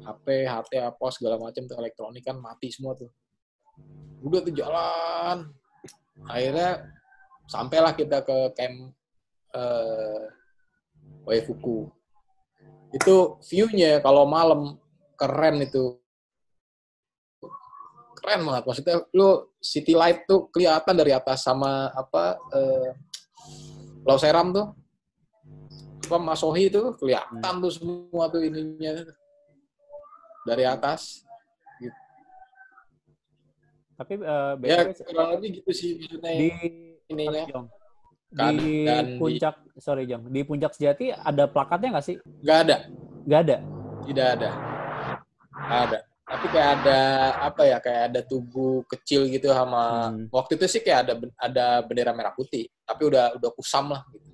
HP 0.00 0.26
HT 0.48 0.72
apa 0.80 1.06
segala 1.12 1.36
macam 1.36 1.62
tuh 1.68 1.76
elektronik 1.76 2.24
kan 2.24 2.40
mati 2.40 2.72
semua 2.72 2.96
tuh. 2.96 3.10
Udah 4.24 4.40
tuh 4.42 4.54
jalan. 4.56 5.38
Akhirnya 6.24 6.88
sampailah 7.46 7.92
kita 7.94 8.24
ke 8.24 8.38
camp 8.56 8.94
eh 9.50 10.22
Waifuku 11.20 11.90
itu 12.90 13.16
view-nya 13.44 14.00
kalau 14.00 14.24
malam 14.26 14.78
keren 15.14 15.62
itu 15.62 16.00
keren 18.20 18.44
banget 18.44 18.62
maksudnya 18.68 18.96
lu 19.16 19.48
city 19.58 19.96
light 19.96 20.28
tuh 20.28 20.52
kelihatan 20.52 20.92
dari 20.92 21.12
atas 21.16 21.40
sama 21.42 21.88
apa 21.92 22.36
eh, 22.52 22.90
Pulau 24.00 24.16
Seram 24.16 24.48
tuh. 24.50 24.66
Apa 26.08 26.16
Masohi 26.18 26.66
itu 26.72 26.82
kelihatan 26.98 27.54
tuh 27.60 27.70
semua 27.70 28.26
tuh 28.32 28.42
ininya. 28.42 29.04
Dari 30.48 30.64
atas. 30.66 31.22
Tapi 34.00 34.16
eh, 34.16 34.52
ya 34.64 34.88
kurang 35.04 35.28
lebih 35.36 35.60
gitu 35.60 35.70
sih 35.76 36.00
maksudnya 36.00 36.32
di 36.32 36.48
Sorry, 37.10 37.44
Jong. 37.52 37.66
Kan- 38.32 38.56
di 38.56 38.86
kan 38.88 39.04
di- 39.04 39.18
puncak 39.20 39.54
sorry 39.76 40.04
Jong, 40.08 40.22
di 40.32 40.40
puncak 40.40 40.72
sejati 40.72 41.12
ada 41.12 41.44
plakatnya 41.44 42.00
nggak 42.00 42.06
sih? 42.08 42.16
nggak 42.40 42.58
ada. 42.64 42.76
Nggak 43.28 43.40
ada. 43.44 43.56
tidak 44.08 44.26
ada. 44.40 44.50
Ada 45.68 46.09
tapi 46.30 46.46
kayak 46.46 46.70
ada 46.78 47.00
apa 47.42 47.62
ya 47.66 47.76
kayak 47.82 48.02
ada 48.14 48.20
tugu 48.22 48.86
kecil 48.86 49.26
gitu 49.26 49.50
sama 49.50 50.14
Hmm. 50.14 50.30
waktu 50.30 50.54
itu 50.54 50.66
sih 50.70 50.78
kayak 50.78 50.98
ada 51.02 51.12
ada 51.36 51.66
bendera 51.82 52.14
merah 52.14 52.30
putih 52.30 52.70
tapi 52.86 53.10
udah 53.10 53.34
udah 53.34 53.50
kusam 53.50 53.90
lah 53.90 54.06
gitu. 54.14 54.30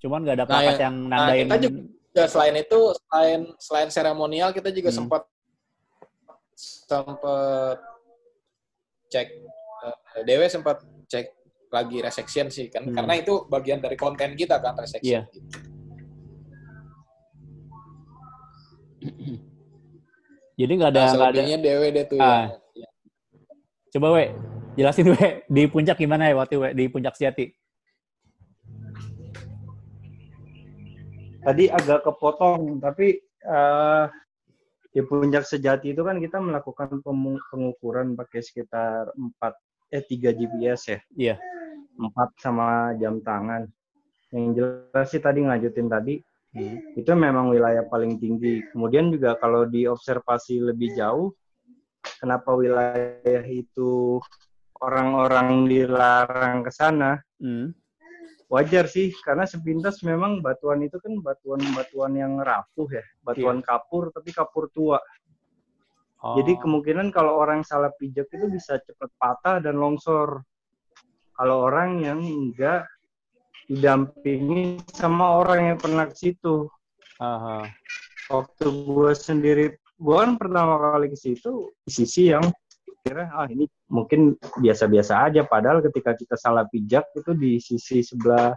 Cuman 0.00 0.24
nggak 0.24 0.36
ada 0.40 0.44
Nah, 0.44 0.50
plakat 0.50 0.76
yang- 0.80 1.00
nah, 1.04 1.18
nandain. 1.28 1.44
kita 1.44 1.56
juga- 1.60 1.84
Ya, 2.16 2.24
selain 2.24 2.56
itu 2.56 2.80
selain 2.96 3.40
selain 3.60 3.88
seremonial 3.92 4.48
kita 4.50 4.72
juga 4.72 4.88
Hmm. 4.88 5.04
sempat 5.04 5.22
sempat 6.56 7.76
cek 9.06 9.28
eh, 9.84 10.22
Dewe 10.24 10.48
sempat 10.48 10.80
cek 11.04 11.28
lagi 11.68 12.00
resection 12.00 12.48
sih 12.48 12.72
kan 12.72 12.88
Hmm. 12.88 12.96
karena 12.96 13.20
itu 13.20 13.44
bagian 13.46 13.84
dari 13.84 13.94
konten 13.94 14.32
kita 14.32 14.56
kan 14.58 14.72
resection 14.80 15.04
Iya. 15.04 15.22
gitu. 15.28 15.75
Jadi 20.56 20.72
nggak 20.72 20.90
ada 20.90 21.02
Nah, 21.04 21.12
nggak 21.12 21.30
ada. 21.36 21.56
dewe 21.60 21.86
deh 21.92 22.04
tuh. 22.08 22.16
Ah. 22.16 22.48
ya. 22.72 22.88
Coba 23.92 24.16
we, 24.16 24.32
jelasin 24.80 25.12
we 25.12 25.44
di 25.52 25.62
puncak 25.68 26.00
gimana 26.00 26.32
ya 26.32 26.34
waktu 26.40 26.56
we 26.56 26.68
di 26.72 26.84
puncak 26.88 27.12
sejati. 27.12 27.52
Tadi 31.46 31.70
agak 31.70 32.02
kepotong, 32.02 32.82
tapi 32.82 33.20
eh, 33.22 34.04
di 34.90 35.00
puncak 35.04 35.44
sejati 35.44 35.92
itu 35.92 36.02
kan 36.02 36.16
kita 36.18 36.40
melakukan 36.40 37.04
pengukuran 37.04 38.16
pakai 38.16 38.40
sekitar 38.40 39.12
4 39.14 39.92
eh 39.92 40.02
3 40.02 40.32
GPS 40.34 40.80
ya. 40.88 40.98
Iya. 41.14 41.36
4 42.00 42.32
sama 42.40 42.96
jam 42.96 43.20
tangan. 43.20 43.68
Yang 44.32 44.44
jelas 44.56 45.06
sih 45.12 45.20
tadi 45.22 45.44
ngajutin 45.44 45.86
tadi 45.86 46.14
Hmm. 46.56 46.80
itu 46.96 47.12
memang 47.12 47.52
wilayah 47.52 47.84
paling 47.84 48.16
tinggi. 48.16 48.64
Kemudian 48.72 49.12
juga 49.12 49.36
kalau 49.36 49.68
diobservasi 49.68 50.72
lebih 50.72 50.96
jauh, 50.96 51.36
kenapa 52.16 52.56
wilayah 52.56 53.44
itu 53.44 54.16
orang-orang 54.80 55.68
dilarang 55.68 56.64
ke 56.64 56.72
sana? 56.72 57.20
Hmm. 57.36 57.76
Wajar 58.48 58.88
sih, 58.88 59.12
karena 59.20 59.44
sepintas 59.44 60.00
memang 60.06 60.40
batuan 60.40 60.80
itu 60.80 60.96
kan 61.02 61.18
batuan-batuan 61.18 62.14
yang 62.14 62.38
rapuh 62.40 62.88
ya, 62.88 63.04
batuan 63.20 63.58
kapur 63.60 64.14
tapi 64.14 64.30
kapur 64.32 64.70
tua. 64.70 65.02
Oh. 66.22 66.38
Jadi 66.40 66.56
kemungkinan 66.56 67.12
kalau 67.12 67.36
orang 67.36 67.66
salah 67.66 67.92
pijak 67.98 68.30
itu 68.32 68.46
bisa 68.48 68.80
cepat 68.80 69.10
patah 69.20 69.60
dan 69.60 69.76
longsor. 69.76 70.40
Kalau 71.36 71.68
orang 71.68 72.00
yang 72.00 72.22
enggak 72.22 72.88
didampingi 73.66 74.80
sama 74.94 75.42
orang 75.42 75.74
yang 75.74 75.78
pernah 75.78 76.06
ke 76.06 76.16
situ. 76.16 76.70
Aha. 77.16 77.64
waktu 78.28 78.66
gue 78.68 79.12
sendiri 79.16 79.64
gue 79.96 80.16
kan 80.18 80.36
pertama 80.36 80.76
kali 80.76 81.08
ke 81.08 81.16
situ 81.16 81.72
di 81.86 81.90
sisi 81.94 82.28
yang 82.28 82.44
kira 83.06 83.30
ah 83.32 83.46
ini 83.46 83.70
mungkin 83.86 84.34
biasa-biasa 84.58 85.30
aja 85.30 85.46
padahal 85.46 85.78
ketika 85.80 86.12
kita 86.18 86.34
salah 86.34 86.66
pijak 86.68 87.06
itu 87.14 87.32
di 87.38 87.56
sisi 87.62 88.02
sebelah 88.02 88.50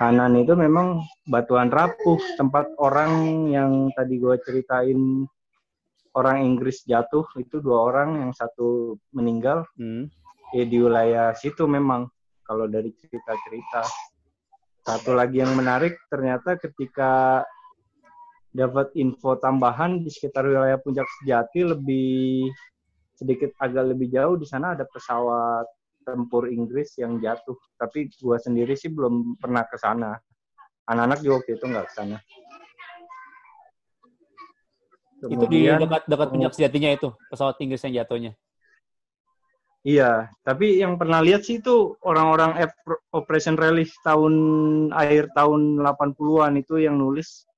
kanan 0.00 0.32
itu 0.40 0.56
memang 0.56 1.04
batuan 1.28 1.68
rapuh 1.68 2.16
tempat 2.40 2.72
orang 2.80 3.46
yang 3.52 3.92
tadi 3.92 4.16
gue 4.16 4.34
ceritain 4.42 5.28
orang 6.16 6.42
Inggris 6.42 6.82
jatuh 6.88 7.28
itu 7.38 7.60
dua 7.62 7.92
orang 7.92 8.18
yang 8.18 8.32
satu 8.34 8.98
meninggal 9.14 9.62
Hmm. 9.78 10.08
ya 10.56 10.64
di 10.66 10.80
wilayah 10.82 11.36
situ 11.38 11.68
memang 11.70 12.10
kalau 12.42 12.66
dari 12.66 12.90
cerita-cerita. 12.98 13.86
Satu 14.80 15.12
lagi 15.12 15.44
yang 15.44 15.52
menarik 15.52 16.00
ternyata 16.08 16.56
ketika 16.56 17.44
dapat 18.50 18.90
info 18.98 19.38
tambahan 19.38 20.02
di 20.02 20.10
sekitar 20.10 20.42
wilayah 20.48 20.80
Puncak 20.80 21.06
Sejati 21.20 21.62
lebih 21.62 22.50
sedikit 23.14 23.52
agak 23.60 23.94
lebih 23.94 24.08
jauh 24.10 24.34
di 24.40 24.48
sana 24.48 24.72
ada 24.72 24.88
pesawat 24.88 25.68
tempur 26.02 26.48
Inggris 26.48 26.96
yang 26.96 27.20
jatuh. 27.20 27.54
Tapi 27.76 28.08
gua 28.24 28.40
sendiri 28.40 28.74
sih 28.74 28.88
belum 28.88 29.36
pernah 29.36 29.68
ke 29.68 29.76
sana. 29.76 30.16
Anak-anak 30.88 31.20
juga 31.22 31.34
waktu 31.44 31.50
itu 31.60 31.64
nggak 31.68 31.86
ke 31.86 31.94
sana. 31.94 32.16
Itu 35.20 35.44
di 35.52 35.68
dekat 35.68 36.08
dekat 36.08 36.28
puncak 36.32 36.52
sejatinya 36.56 36.90
itu 36.96 37.08
pesawat 37.28 37.60
Inggris 37.60 37.84
yang 37.84 38.02
jatuhnya. 38.02 38.32
Iya, 39.80 40.28
tapi 40.44 40.76
yang 40.76 41.00
pernah 41.00 41.24
lihat 41.24 41.48
sih 41.48 41.56
itu 41.56 41.96
orang-orang 42.04 42.52
Operation 43.16 43.56
Relief 43.56 43.96
tahun 44.04 44.34
akhir 44.92 45.32
tahun 45.32 45.80
80-an 45.80 46.60
itu 46.60 46.84
yang 46.84 47.00
nulis. 47.00 47.48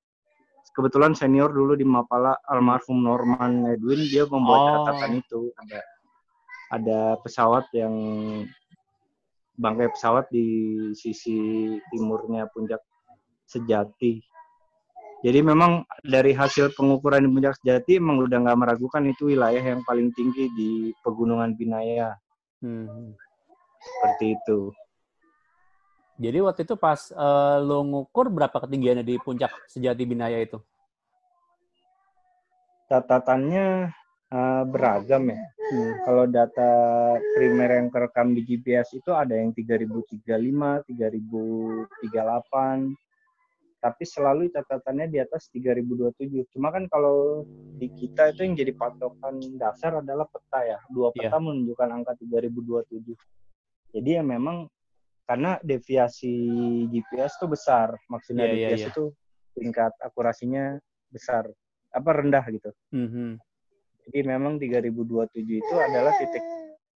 Kebetulan 0.73 1.19
senior 1.19 1.51
dulu 1.51 1.75
di 1.75 1.83
Mapala 1.83 2.39
almarhum 2.47 3.03
Norman 3.03 3.67
Edwin 3.75 4.07
dia 4.07 4.25
membuat 4.25 4.61
Oh. 4.63 4.67
catatan 4.87 5.21
itu 5.21 5.41
ada 5.59 5.81
ada 6.73 7.01
pesawat 7.21 7.69
yang 7.77 7.93
bangkai 9.59 9.93
pesawat 9.93 10.31
di 10.33 10.47
sisi 10.97 11.69
timurnya 11.93 12.49
puncak 12.55 12.81
sejati. 13.45 14.32
Jadi 15.23 15.39
memang 15.39 15.87
dari 16.03 16.35
hasil 16.35 16.75
pengukuran 16.75 17.23
di 17.23 17.31
puncak 17.31 17.55
sejati 17.63 18.03
emang 18.03 18.27
udah 18.27 18.43
nggak 18.43 18.59
meragukan 18.59 19.07
itu 19.07 19.31
wilayah 19.31 19.63
yang 19.63 19.87
paling 19.87 20.11
tinggi 20.19 20.51
di 20.59 20.91
pegunungan 21.07 21.55
Binaya 21.55 22.19
Hmm. 22.63 23.19
seperti 23.83 24.39
itu. 24.39 24.71
Jadi 26.23 26.39
waktu 26.47 26.63
itu 26.63 26.79
pas 26.79 27.11
eh, 27.11 27.57
lo 27.59 27.83
ngukur 27.83 28.31
berapa 28.31 28.55
ketinggiannya 28.55 29.03
di 29.03 29.19
puncak 29.19 29.51
sejati 29.67 30.07
Binaya 30.07 30.39
itu? 30.39 30.63
Catatannya 32.87 33.91
eh, 34.31 34.63
beragam 34.71 35.35
ya. 35.35 35.43
Hmm. 35.43 35.93
Kalau 36.07 36.25
data 36.31 36.71
primer 37.35 37.83
yang 37.83 37.91
kerekam 37.91 38.31
di 38.31 38.47
GPS 38.47 38.95
itu 38.95 39.11
ada 39.11 39.35
yang 39.35 39.51
3035, 39.51 40.23
3038, 40.87 42.95
tapi 43.83 44.07
selalu 44.07 44.47
catatannya 44.55 45.11
di 45.11 45.19
atas 45.19 45.51
3027. 45.51 46.47
Cuma 46.55 46.71
kan 46.71 46.87
kalau 46.87 47.43
di 47.83 47.91
kita 47.91 48.31
itu 48.31 48.47
yang 48.47 48.55
jadi 48.55 48.73
patokan 48.79 49.43
dasar 49.59 49.99
adalah 49.99 50.31
peta 50.31 50.63
ya. 50.63 50.79
Dua 50.87 51.11
peta 51.11 51.43
menunjukkan 51.43 51.89
angka 51.91 52.15
3027. 52.23 53.19
Jadi 53.91 54.11
ya 54.15 54.23
memang 54.23 54.71
karena 55.27 55.59
deviasi 55.67 56.31
GPS 56.95 57.43
itu 57.43 57.47
besar. 57.51 57.99
Maksudnya 58.07 58.47
Iya, 58.47 58.55
iya, 58.55 58.69
GPS 58.71 58.79
iya. 58.79 58.89
itu 58.95 59.05
tingkat 59.59 59.93
akurasinya 59.99 60.79
besar. 61.11 61.51
Apa 61.91 62.23
rendah 62.23 62.47
gitu. 62.55 62.71
Mhm. 62.95 63.43
Jadi 64.07 64.19
memang 64.23 64.63
3027 64.63 65.59
itu 65.59 65.75
adalah 65.75 66.15
titik 66.23 66.43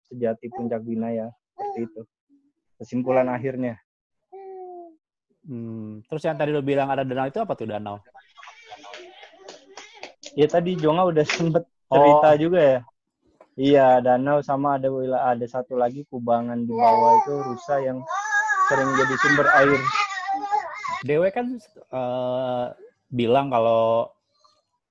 sejati 0.07 0.47
puncak 0.55 0.87
Binaya. 0.87 1.35
Seperti 1.51 1.81
itu. 1.83 2.03
Kesimpulan 2.79 3.27
akhirnya. 3.27 3.75
Hmm. 5.47 6.03
Terus 6.11 6.23
yang 6.27 6.35
tadi 6.35 6.51
lo 6.51 6.59
bilang 6.63 6.91
ada 6.91 7.07
danau 7.07 7.31
itu 7.31 7.39
apa 7.39 7.55
tuh 7.55 7.71
danau? 7.71 8.03
Ya 10.35 10.47
tadi 10.51 10.75
Jonga 10.75 11.07
udah 11.07 11.25
sempet 11.39 11.65
cerita 11.87 12.35
Oh. 12.35 12.39
juga 12.39 12.61
ya. 12.61 12.79
Iya, 13.57 13.89
danau 14.05 14.45
sama 14.45 14.77
ada 14.77 14.93
wilayah 14.93 15.33
ada 15.33 15.47
satu 15.49 15.81
lagi 15.81 16.05
kubangan 16.13 16.69
di 16.69 16.75
bawah 16.77 17.17
itu 17.25 17.33
rusa 17.41 17.81
yang 17.81 18.05
sering 18.69 18.93
jadi 19.01 19.15
sumber 19.17 19.49
air. 19.57 19.81
Dewe 21.07 21.33
kan 21.33 21.57
eh, 21.73 22.67
bilang 23.09 23.49
kalau 23.49 24.13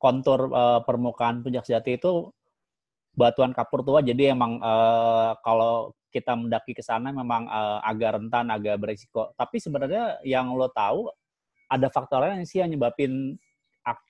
kontur 0.01 0.49
eh, 0.49 0.79
permukaan 0.81 1.45
puncak 1.45 1.67
sejati 1.67 2.01
itu 2.01 2.33
batuan 3.15 3.55
kapur 3.55 3.81
tua, 3.81 4.03
jadi 4.03 4.35
emang 4.35 4.59
eh, 4.59 5.31
kalau 5.41 5.95
kita 6.11 6.35
mendaki 6.35 6.71
ke 6.75 6.83
sana 6.83 7.11
memang 7.15 7.47
eh, 7.47 7.79
agak 7.83 8.19
rentan, 8.19 8.51
agak 8.51 8.75
berisiko. 8.79 9.31
Tapi 9.39 9.57
sebenarnya 9.59 10.19
yang 10.27 10.51
lo 10.53 10.67
tahu 10.69 11.09
ada 11.71 11.87
faktor 11.89 12.21
lain 12.21 12.45
sih 12.45 12.61
yang 12.61 12.69
nyebabin 12.69 13.39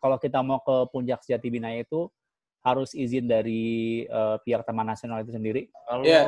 kalau 0.02 0.18
kita 0.20 0.40
mau 0.42 0.60
ke 0.64 0.88
puncak 0.92 1.24
sejati 1.24 1.48
Binaya 1.52 1.84
itu 1.84 2.10
harus 2.66 2.98
izin 2.98 3.30
dari 3.30 4.04
eh, 4.10 4.38
pihak 4.42 4.66
Taman 4.66 4.90
Nasional 4.90 5.22
itu 5.22 5.32
sendiri. 5.34 5.70
Kalau 5.86 6.04
Iya. 6.04 6.24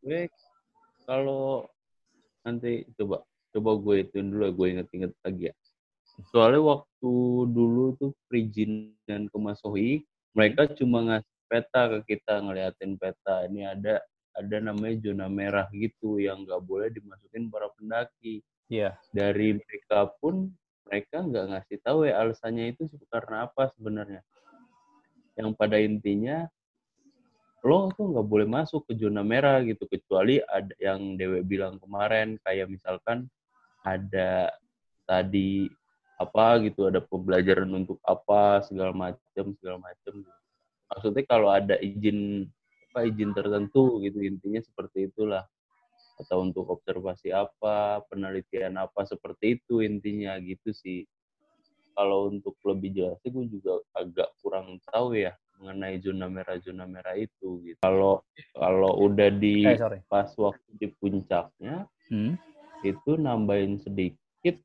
gue 0.00 0.20
kalau 1.06 1.68
nanti 2.42 2.86
coba 2.98 3.22
coba 3.52 3.70
gue 3.80 3.94
ituin 4.04 4.28
dulu 4.32 4.42
ya, 4.44 4.52
gue 4.52 4.66
inget-inget 4.72 5.12
lagi 5.24 5.42
ya. 5.52 5.54
Soalnya 6.32 6.60
waktu 6.64 7.12
dulu 7.52 7.92
tuh 8.00 8.12
perizinan 8.28 9.28
ke 9.28 9.36
Masohi, 9.36 10.04
mereka 10.32 10.64
cuma 10.72 11.04
ngasih 11.04 11.35
peta 11.46 11.88
ke 11.90 12.16
kita 12.16 12.42
ngeliatin 12.42 12.98
peta 12.98 13.46
ini 13.46 13.66
ada 13.66 14.02
ada 14.36 14.56
namanya 14.60 15.00
zona 15.00 15.26
merah 15.32 15.66
gitu 15.72 16.20
yang 16.20 16.44
nggak 16.44 16.60
boleh 16.60 16.92
dimasukin 16.92 17.48
para 17.48 17.72
pendaki. 17.72 18.44
Iya. 18.68 19.00
Dari 19.08 19.56
mereka 19.56 20.12
pun 20.20 20.52
mereka 20.84 21.24
nggak 21.24 21.46
ngasih 21.56 21.78
tahu 21.80 22.04
ya 22.04 22.20
alasannya 22.20 22.76
itu 22.76 22.84
karena 23.08 23.48
apa 23.48 23.72
sebenarnya. 23.74 24.20
Yang 25.40 25.50
pada 25.56 25.76
intinya 25.80 26.44
lo 27.64 27.90
tuh 27.96 28.12
nggak 28.12 28.28
boleh 28.28 28.46
masuk 28.46 28.86
ke 28.86 28.92
zona 28.94 29.26
merah 29.26 29.58
gitu 29.64 29.88
kecuali 29.90 30.38
ada 30.44 30.70
yang 30.78 31.18
Dewe 31.18 31.42
bilang 31.42 31.80
kemarin 31.82 32.38
kayak 32.44 32.70
misalkan 32.70 33.26
ada 33.82 34.54
tadi 35.02 35.66
apa 36.16 36.62
gitu 36.64 36.86
ada 36.86 37.02
pembelajaran 37.02 37.68
untuk 37.74 37.98
apa 38.06 38.62
segala 38.64 38.94
macam 38.94 39.46
segala 39.58 39.82
macam 39.82 40.14
maksudnya 40.86 41.24
kalau 41.26 41.48
ada 41.50 41.76
izin 41.82 42.46
apa 42.92 43.06
izin 43.06 43.30
tertentu 43.36 44.00
gitu 44.00 44.24
intinya 44.24 44.60
seperti 44.62 45.10
itulah 45.12 45.44
atau 46.16 46.40
untuk 46.40 46.64
observasi 46.72 47.28
apa 47.28 48.00
penelitian 48.08 48.80
apa 48.80 49.04
seperti 49.04 49.60
itu 49.60 49.84
intinya 49.84 50.40
gitu 50.40 50.72
sih 50.72 51.04
kalau 51.92 52.32
untuk 52.32 52.56
lebih 52.64 52.92
jelasnya 52.92 53.28
gue 53.32 53.46
juga 53.52 53.80
agak 53.92 54.32
kurang 54.40 54.80
tahu 54.88 55.16
ya 55.16 55.36
mengenai 55.60 55.96
zona 56.00 56.28
merah 56.28 56.56
zona 56.60 56.84
merah 56.88 57.16
itu 57.16 57.60
gitu 57.64 57.80
kalau 57.80 58.24
kalau 58.52 58.92
udah 59.00 59.28
di 59.32 59.64
Eh, 59.64 59.80
sorry. 59.80 60.00
pas 60.08 60.28
waktu 60.36 60.70
di 60.76 60.88
puncaknya 60.96 61.84
Hmm. 62.06 62.38
itu 62.86 63.18
nambahin 63.18 63.82
sedikit 63.82 64.56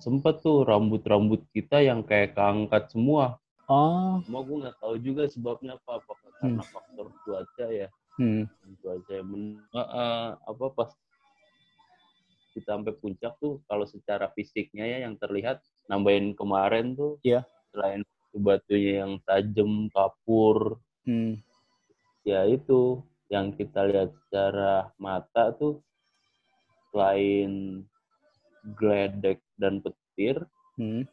sempet 0.00 0.40
tuh 0.40 0.64
rambut-rambut 0.64 1.44
kita 1.52 1.84
yang 1.84 2.00
kayak 2.00 2.32
keangkat 2.32 2.88
semua 2.88 3.36
Oh. 3.66 4.20
Cuma 4.28 4.44
gue 4.44 4.56
nggak 4.68 4.76
tahu 4.80 4.94
juga 5.00 5.22
sebabnya 5.26 5.76
apa. 5.80 6.00
Apakah 6.04 6.30
karena 6.40 6.62
faktor 6.62 7.06
cuaca 7.24 7.66
ya? 7.72 7.88
Hmm. 8.20 8.44
Cuaca 8.84 9.12
yang 9.12 9.28
men- 9.28 9.60
Eh, 9.72 9.80
eh, 9.80 10.26
apa 10.36 10.64
pas 10.70 10.90
kita 12.54 12.78
sampai 12.78 12.94
puncak 12.94 13.34
tuh 13.42 13.58
kalau 13.66 13.82
secara 13.82 14.30
fisiknya 14.30 14.86
ya 14.86 14.98
yang 15.10 15.18
terlihat 15.18 15.58
nambahin 15.90 16.38
kemarin 16.38 16.94
tuh 16.94 17.18
Iya. 17.26 17.42
selain 17.74 18.06
batunya 18.30 19.02
yang 19.02 19.18
tajam 19.26 19.90
kapur 19.90 20.78
Hmm. 21.02 21.42
ya 22.22 22.46
itu 22.46 23.02
yang 23.26 23.50
kita 23.50 23.82
lihat 23.90 24.14
secara 24.14 24.94
mata 25.02 25.50
tuh 25.50 25.82
selain 26.94 27.82
gledek 28.78 29.42
dan 29.58 29.82
petir 29.82 30.46
Hmm. 30.78 31.06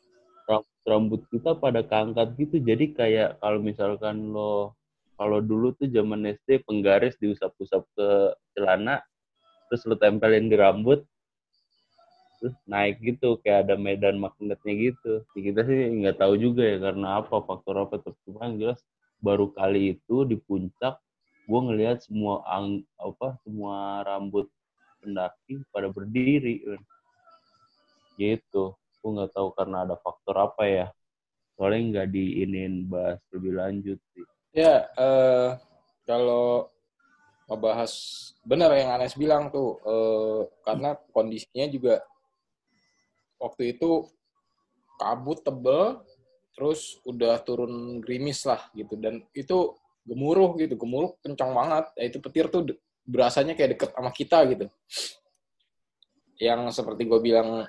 Ram- 0.51 0.69
rambut 0.91 1.21
kita 1.31 1.51
pada 1.63 1.81
keangkat 1.89 2.27
gitu. 2.41 2.55
Jadi 2.69 2.85
kayak 2.99 3.29
kalau 3.41 3.59
misalkan 3.63 4.15
lo 4.35 4.75
kalau 5.19 5.39
dulu 5.39 5.67
tuh 5.77 5.87
zaman 5.95 6.25
SD 6.35 6.65
penggaris 6.67 7.15
diusap-usap 7.21 7.81
ke 7.95 8.09
celana 8.57 8.95
terus 9.69 9.83
lo 9.87 9.95
tempelin 9.95 10.49
di 10.51 10.57
rambut 10.59 10.99
terus 12.41 12.55
naik 12.73 12.97
gitu 13.05 13.37
kayak 13.45 13.69
ada 13.69 13.75
medan 13.77 14.17
magnetnya 14.17 14.73
gitu. 14.87 15.13
Ya, 15.37 15.41
kita 15.47 15.61
sih 15.69 15.79
nggak 16.01 16.17
tahu 16.21 16.33
juga 16.45 16.63
ya 16.65 16.77
karena 16.81 17.07
apa 17.21 17.35
faktor 17.47 17.75
apa 17.85 17.95
cuma 18.25 18.49
yang 18.49 18.57
jelas. 18.61 18.79
Baru 19.21 19.53
kali 19.53 19.81
itu 19.95 20.15
di 20.25 20.35
puncak 20.47 20.97
gue 21.49 21.59
ngelihat 21.67 22.01
semua 22.05 22.41
ang 22.49 22.81
apa 22.97 23.37
semua 23.45 24.01
rambut 24.07 24.49
pendaki 25.01 25.61
pada 25.73 25.87
berdiri 25.93 26.55
kan. 26.65 26.81
gitu 28.19 28.65
gue 29.01 29.11
nggak 29.17 29.33
tahu 29.33 29.49
karena 29.57 29.83
ada 29.89 29.97
faktor 29.97 30.37
apa 30.37 30.63
ya 30.69 30.87
soalnya 31.57 31.81
nggak 31.99 32.07
diinin 32.13 32.85
bahas 32.85 33.19
lebih 33.33 33.57
lanjut 33.57 33.99
sih 34.13 34.25
Ya, 34.51 34.91
eh, 34.99 35.49
kalau 36.03 36.67
ngebahas 37.47 37.91
benar 38.43 38.75
yang 38.75 38.99
Anes 38.99 39.15
bilang 39.15 39.47
tuh, 39.47 39.79
eh, 39.79 40.39
karena 40.67 40.99
kondisinya 41.15 41.71
juga 41.71 42.03
waktu 43.39 43.79
itu 43.79 44.11
kabut 44.99 45.39
tebel, 45.39 46.03
terus 46.51 46.99
udah 47.07 47.39
turun 47.47 48.03
gerimis 48.03 48.43
lah 48.43 48.67
gitu, 48.75 48.99
dan 48.99 49.23
itu 49.31 49.71
gemuruh 50.03 50.59
gitu, 50.59 50.75
gemuruh 50.75 51.15
kencang 51.23 51.55
banget. 51.55 51.85
Ya, 51.95 52.03
itu 52.11 52.19
petir 52.19 52.51
tuh 52.51 52.75
berasanya 53.07 53.55
kayak 53.55 53.79
deket 53.79 53.89
sama 53.95 54.11
kita 54.11 54.43
gitu. 54.51 54.67
Yang 56.43 56.75
seperti 56.75 57.07
gue 57.07 57.19
bilang 57.23 57.63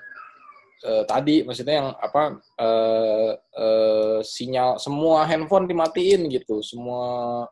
eh, 0.84 1.04
tadi, 1.06 1.46
maksudnya 1.46 1.74
yang 1.82 1.88
apa 1.96 2.22
eh, 2.58 3.32
eh, 3.38 4.18
sinyal 4.20 4.76
semua 4.82 5.24
handphone 5.24 5.70
dimatiin 5.70 6.28
gitu, 6.28 6.60
semua 6.60 7.46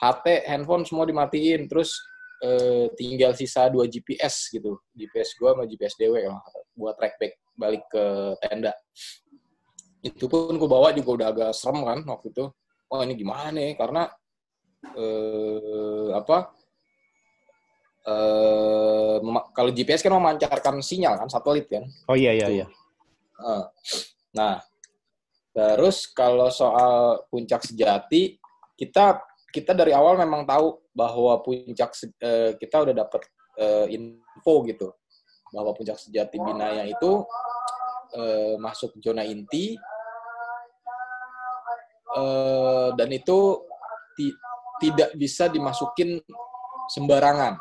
HT, 0.00 0.46
handphone 0.46 0.84
semua 0.84 1.04
dimatiin, 1.08 1.66
terus 1.68 1.96
eh, 2.44 2.88
tinggal 2.94 3.32
sisa 3.34 3.66
dua 3.68 3.90
GPS 3.90 4.52
gitu, 4.52 4.78
GPS 4.94 5.34
gua 5.40 5.56
sama 5.56 5.64
GPS 5.66 5.94
salah, 5.98 6.40
buat 6.76 6.94
track 6.96 7.16
back 7.16 7.34
balik 7.56 7.84
ke 7.88 8.04
tenda. 8.44 8.72
Itu 10.04 10.28
pun 10.28 10.54
gue 10.54 10.68
bawa 10.68 10.92
juga 10.92 11.10
udah 11.18 11.28
agak 11.32 11.50
serem 11.56 11.82
kan 11.82 11.98
waktu 12.04 12.30
itu. 12.30 12.44
Oh 12.92 13.00
ini 13.02 13.16
gimana 13.18 13.50
nih? 13.50 13.74
Karena 13.74 14.06
eh, 14.94 16.08
apa? 16.14 16.52
Mema- 19.18 19.50
kalau 19.50 19.74
GPS 19.74 20.02
kan 20.02 20.14
memancarkan 20.14 20.78
sinyal 20.78 21.18
kan, 21.18 21.28
satelit 21.28 21.66
kan. 21.66 21.82
Oh 22.06 22.14
iya 22.14 22.30
iya 22.30 22.46
iya. 22.48 22.66
Nah, 24.32 24.62
terus 25.50 26.06
kalau 26.12 26.46
soal 26.52 27.24
puncak 27.26 27.66
sejati, 27.66 28.38
kita 28.78 29.18
kita 29.50 29.72
dari 29.72 29.96
awal 29.96 30.20
memang 30.20 30.44
tahu 30.44 30.78
bahwa 30.92 31.40
puncak 31.40 31.90
eh, 32.20 32.54
kita 32.60 32.84
udah 32.84 32.94
dapat 32.94 33.24
eh, 33.56 33.86
info 33.96 34.54
gitu 34.68 34.92
bahwa 35.50 35.72
puncak 35.72 35.96
sejati 35.96 36.36
Binaya 36.36 36.84
itu 36.84 37.24
eh, 38.12 38.54
masuk 38.60 39.00
zona 39.00 39.24
inti 39.24 39.74
eh, 42.16 42.88
dan 42.94 43.08
itu 43.08 43.64
ti- 44.12 44.36
tidak 44.76 45.16
bisa 45.16 45.48
dimasukin 45.48 46.20
sembarangan 46.92 47.56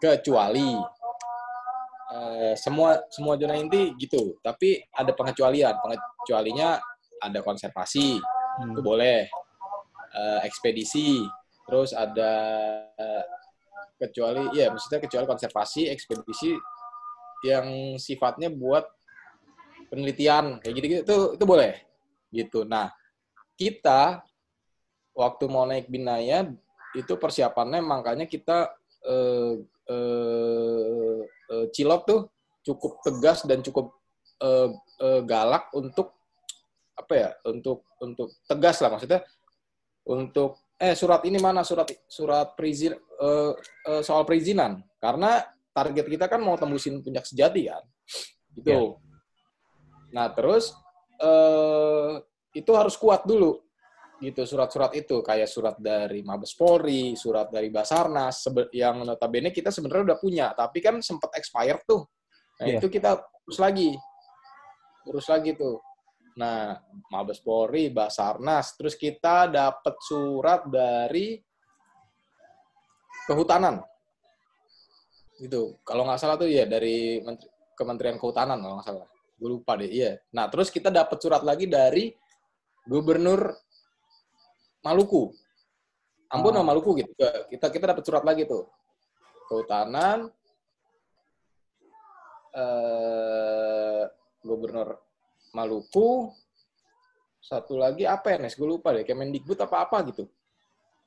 kecuali 0.00 0.80
Eh, 2.10 2.58
semua 2.58 2.98
semua 3.06 3.38
zona 3.38 3.54
inti 3.54 3.94
gitu, 3.94 4.34
tapi 4.42 4.82
ada 4.90 5.14
pengecualian. 5.14 5.78
Pengecualinya 5.78 6.82
ada 7.22 7.38
konservasi, 7.38 8.18
Hmm. 8.18 8.74
itu 8.74 8.82
boleh. 8.82 9.30
Eh, 10.10 10.40
ekspedisi, 10.42 11.22
terus 11.70 11.94
ada 11.94 12.32
eh, 12.98 13.24
kecuali 13.94 14.58
ya 14.58 14.74
maksudnya 14.74 14.98
kecuali 14.98 15.22
konservasi, 15.22 15.86
ekspedisi 15.86 16.50
yang 17.46 17.94
sifatnya 17.94 18.50
buat 18.50 18.90
penelitian 19.86 20.58
kayak 20.58 20.74
gitu 20.82 20.86
gitu 20.90 21.02
itu 21.06 21.18
itu 21.38 21.44
boleh 21.46 21.72
gitu. 22.34 22.66
Nah, 22.66 22.90
kita 23.54 24.26
waktu 25.14 25.44
mau 25.46 25.62
naik 25.62 25.86
Binaya 25.86 26.42
itu 26.98 27.14
persiapannya 27.14 27.78
makanya 27.86 28.26
kita 28.26 28.74
eh, 29.06 29.62
eh, 29.90 31.20
eh, 31.26 31.66
Cilok 31.74 32.02
tuh 32.06 32.20
cukup 32.62 33.02
tegas 33.02 33.42
dan 33.44 33.60
cukup 33.60 33.92
eh, 34.38 34.68
eh, 35.02 35.20
galak 35.26 35.74
untuk 35.74 36.14
apa 36.94 37.12
ya 37.16 37.30
untuk 37.48 37.84
untuk 37.98 38.28
tegas 38.46 38.78
lah 38.80 38.90
maksudnya. 38.94 39.20
Untuk 40.06 40.74
eh 40.80 40.96
surat 40.96 41.20
ini 41.28 41.36
mana? 41.42 41.60
Surat 41.66 41.90
surat 42.06 42.54
perizin 42.54 42.94
eh, 42.96 43.52
eh, 43.90 44.02
soal 44.06 44.22
perizinan. 44.22 44.80
Karena 45.00 45.42
target 45.74 46.06
kita 46.06 46.26
kan 46.28 46.40
mau 46.40 46.56
tembusin 46.56 47.02
puncak 47.02 47.26
sejati 47.26 47.68
kan. 47.68 47.84
Gitu. 48.50 48.66
Ya. 48.66 48.82
nah 50.10 50.26
terus 50.34 50.74
eh, 51.22 52.18
itu 52.50 52.74
harus 52.74 52.98
kuat 52.98 53.22
dulu 53.22 53.62
gitu 54.20 54.44
surat-surat 54.44 54.92
itu 54.92 55.24
kayak 55.24 55.48
surat 55.48 55.76
dari 55.80 56.20
Mabes 56.20 56.52
Polri, 56.52 57.16
surat 57.16 57.48
dari 57.48 57.72
Basarnas 57.72 58.44
yang 58.76 59.00
notabene 59.00 59.48
kita 59.48 59.72
sebenarnya 59.72 60.12
udah 60.12 60.18
punya, 60.20 60.46
tapi 60.52 60.84
kan 60.84 61.00
sempat 61.00 61.32
expired 61.40 61.80
tuh. 61.88 62.04
Nah, 62.60 62.66
Iya. 62.68 62.76
itu 62.76 62.86
kita 62.92 63.16
urus 63.48 63.56
lagi. 63.56 63.96
Urus 65.08 65.26
lagi 65.32 65.56
tuh. 65.56 65.80
Nah, 66.36 66.76
Mabes 67.08 67.40
Polri, 67.40 67.88
Basarnas, 67.88 68.76
terus 68.76 68.92
kita 68.92 69.48
dapat 69.48 69.96
surat 70.04 70.68
dari 70.68 71.40
kehutanan. 73.24 73.80
Gitu. 75.40 75.80
Kalau 75.80 76.04
nggak 76.04 76.20
salah 76.20 76.36
tuh 76.36 76.52
ya 76.52 76.68
dari 76.68 77.24
Menteri- 77.24 77.48
Kementerian 77.72 78.20
Kehutanan 78.20 78.60
kalau 78.60 78.76
nggak 78.76 78.88
salah. 78.92 79.08
Gue 79.40 79.56
lupa 79.56 79.72
deh, 79.80 79.88
iya. 79.88 80.20
Nah, 80.36 80.52
terus 80.52 80.68
kita 80.68 80.92
dapat 80.92 81.16
surat 81.16 81.40
lagi 81.40 81.64
dari 81.64 82.12
Gubernur 82.84 83.56
Maluku. 84.80 85.32
Ambon 86.30 86.54
Oh. 86.54 86.56
sama 86.62 86.68
Maluku 86.72 86.90
gitu. 87.02 87.12
Kita 87.50 87.66
kita 87.68 87.84
dapat 87.90 88.02
surat 88.06 88.24
lagi 88.24 88.46
tuh. 88.46 88.64
Kehutanan 89.50 90.30
eh 92.50 94.02
Gubernur 94.40 94.98
Maluku 95.54 96.30
satu 97.40 97.74
lagi 97.80 98.06
apa 98.06 98.36
ya 98.36 98.38
Nes? 98.38 98.54
Gue 98.54 98.68
lupa 98.68 98.94
deh, 98.94 99.02
Kemendikbud 99.02 99.58
apa 99.58 99.88
apa 99.88 100.06
gitu. 100.06 100.28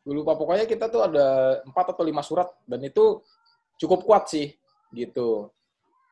Gue 0.04 0.14
lupa 0.20 0.36
pokoknya 0.36 0.68
kita 0.68 0.92
tuh 0.92 1.08
ada 1.08 1.60
empat 1.64 1.96
atau 1.96 2.04
lima 2.04 2.20
surat 2.20 2.52
dan 2.68 2.84
itu 2.84 3.24
cukup 3.80 4.04
kuat 4.04 4.28
sih 4.28 4.52
gitu. 4.92 5.48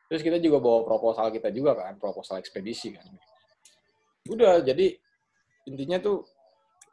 Terus 0.08 0.24
kita 0.24 0.40
juga 0.40 0.60
bawa 0.60 0.84
proposal 0.88 1.28
kita 1.32 1.52
juga 1.52 1.76
kan, 1.76 2.00
proposal 2.00 2.40
ekspedisi 2.40 2.96
kan. 2.96 3.04
Udah 4.28 4.64
jadi 4.64 4.96
intinya 5.68 6.00
tuh 6.00 6.24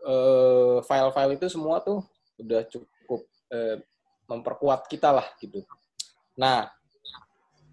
eh, 0.03 0.77
file-file 0.83 1.35
itu 1.35 1.47
semua 1.51 1.83
tuh 1.83 2.03
udah 2.39 2.63
cukup 2.71 3.21
eh, 3.51 3.83
memperkuat 4.29 4.85
kita 4.87 5.09
lah 5.11 5.27
gitu. 5.41 5.65
Nah, 6.39 6.69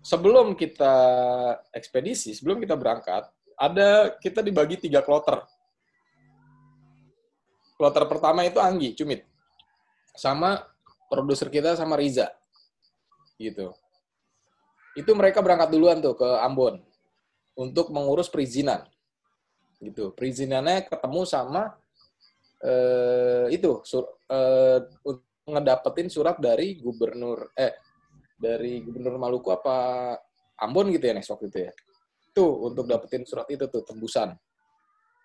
sebelum 0.01 0.55
kita 0.55 0.95
ekspedisi, 1.71 2.33
sebelum 2.33 2.63
kita 2.63 2.75
berangkat, 2.75 3.29
ada 3.57 4.15
kita 4.19 4.41
dibagi 4.41 4.79
tiga 4.79 5.05
kloter. 5.05 5.43
Kloter 7.77 8.05
pertama 8.09 8.47
itu 8.47 8.57
Anggi, 8.57 8.97
Cumit. 8.97 9.29
Sama 10.17 10.65
produser 11.13 11.53
kita 11.53 11.77
sama 11.77 11.95
Riza. 12.01 12.33
Gitu. 13.37 13.69
Itu 14.97 15.13
mereka 15.13 15.45
berangkat 15.45 15.69
duluan 15.69 16.01
tuh 16.01 16.17
ke 16.17 16.29
Ambon 16.41 16.81
untuk 17.53 17.93
mengurus 17.93 18.33
perizinan. 18.33 18.89
Gitu. 19.77 20.09
Perizinannya 20.17 20.89
ketemu 20.89 21.29
sama 21.29 21.77
eh, 22.67 23.47
itu 23.55 23.81
sur, 23.87 24.05
eh, 24.27 24.83
ngedapetin 25.47 26.11
surat 26.11 26.37
dari 26.43 26.75
gubernur 26.83 27.55
eh 27.55 27.79
dari 28.37 28.83
gubernur 28.83 29.17
Maluku 29.17 29.55
apa 29.55 29.77
Ambon 30.59 30.91
gitu 30.91 31.05
ya 31.07 31.15
Nes 31.15 31.29
waktu 31.31 31.47
itu 31.49 31.59
ya. 31.69 31.73
Tuh 32.35 32.69
untuk 32.69 32.85
dapetin 32.91 33.23
surat 33.25 33.47
itu 33.49 33.65
tuh 33.71 33.83
tembusan. 33.87 34.35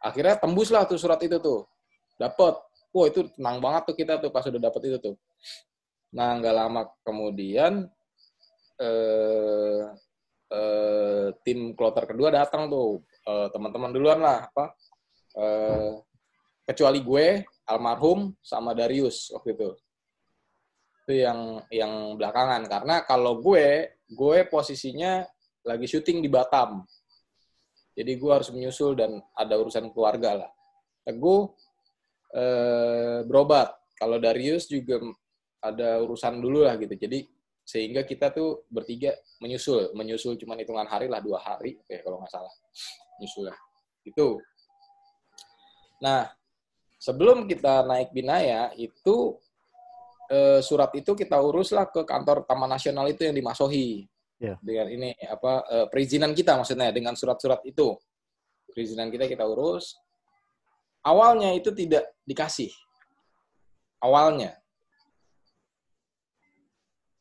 akhirnya 0.01 0.33
tembus 0.33 0.73
lah 0.73 0.89
tuh 0.89 0.97
surat 0.97 1.21
itu 1.21 1.37
tuh 1.37 1.61
dapet 2.17 2.57
wah 2.89 3.05
itu 3.05 3.29
tenang 3.37 3.61
banget 3.61 3.81
tuh 3.85 3.95
kita 3.95 4.13
tuh 4.17 4.33
pas 4.33 4.41
udah 4.41 4.61
dapet 4.61 4.81
itu 4.89 4.97
tuh 4.97 5.15
nah 6.11 6.35
nggak 6.41 6.55
lama 6.57 6.81
kemudian 7.05 7.85
eh, 8.81 9.81
eh, 10.51 11.27
tim 11.45 11.77
kloter 11.77 12.09
kedua 12.09 12.33
datang 12.33 12.67
tuh 12.67 13.05
eh, 13.29 13.47
teman-teman 13.53 13.93
duluan 13.93 14.19
lah 14.25 14.49
apa 14.49 14.65
eh, 15.37 16.01
kecuali 16.65 16.99
gue 17.01 17.43
almarhum 17.67 18.35
sama 18.41 18.71
Darius 18.75 19.31
waktu 19.33 19.55
itu. 19.55 19.69
Itu 21.03 21.13
yang 21.17 21.39
yang 21.73 21.93
belakangan. 22.19 22.67
Karena 22.67 22.95
kalau 23.07 23.39
gue 23.41 23.97
gue 24.11 24.37
posisinya 24.47 25.25
lagi 25.65 25.87
syuting 25.87 26.21
di 26.21 26.29
Batam. 26.29 26.83
Jadi 27.91 28.11
gue 28.15 28.31
harus 28.31 28.49
menyusul 28.55 28.95
dan 28.95 29.19
ada 29.35 29.59
urusan 29.59 29.91
keluarga 29.91 30.45
lah. 30.45 30.51
Teguh 31.03 31.51
eh, 32.35 33.19
berobat. 33.27 33.75
Kalau 33.99 34.17
Darius 34.17 34.65
juga 34.65 34.97
ada 35.61 36.01
urusan 36.01 36.41
dulu 36.41 36.65
lah 36.65 36.79
gitu. 36.79 36.95
Jadi 36.97 37.27
sehingga 37.61 38.01
kita 38.01 38.33
tuh 38.33 38.65
bertiga 38.71 39.13
menyusul. 39.43 39.93
Menyusul 39.93 40.39
cuma 40.41 40.57
hitungan 40.57 40.87
hari 40.89 41.05
lah 41.11 41.21
dua 41.21 41.37
hari. 41.37 41.77
Oke 41.77 42.01
kalau 42.01 42.17
nggak 42.23 42.31
salah. 42.31 42.53
Menyusul 43.19 43.51
lah. 43.51 43.57
Itu 44.01 44.41
nah 46.01 46.25
sebelum 47.01 47.49
kita 47.49 47.81
naik 47.89 48.13
Binaya 48.13 48.69
itu 48.77 49.41
eh, 50.29 50.61
surat 50.61 50.93
itu 50.93 51.17
kita 51.17 51.41
uruslah 51.41 51.89
ke 51.89 52.05
kantor 52.05 52.45
Taman 52.45 52.69
Nasional 52.69 53.09
itu 53.09 53.25
yang 53.25 53.33
di 53.33 53.41
Masohi 53.41 54.05
Ya. 54.41 54.57
dengan 54.57 54.89
ini 54.89 55.13
apa 55.21 55.61
eh, 55.69 55.85
perizinan 55.85 56.33
kita 56.33 56.57
maksudnya 56.57 56.89
dengan 56.89 57.13
surat-surat 57.13 57.61
itu. 57.61 57.93
Perizinan 58.73 59.13
kita 59.13 59.29
kita 59.29 59.45
urus. 59.45 60.01
Awalnya 61.05 61.53
itu 61.53 61.69
tidak 61.69 62.09
dikasih. 62.25 62.73
Awalnya. 64.01 64.57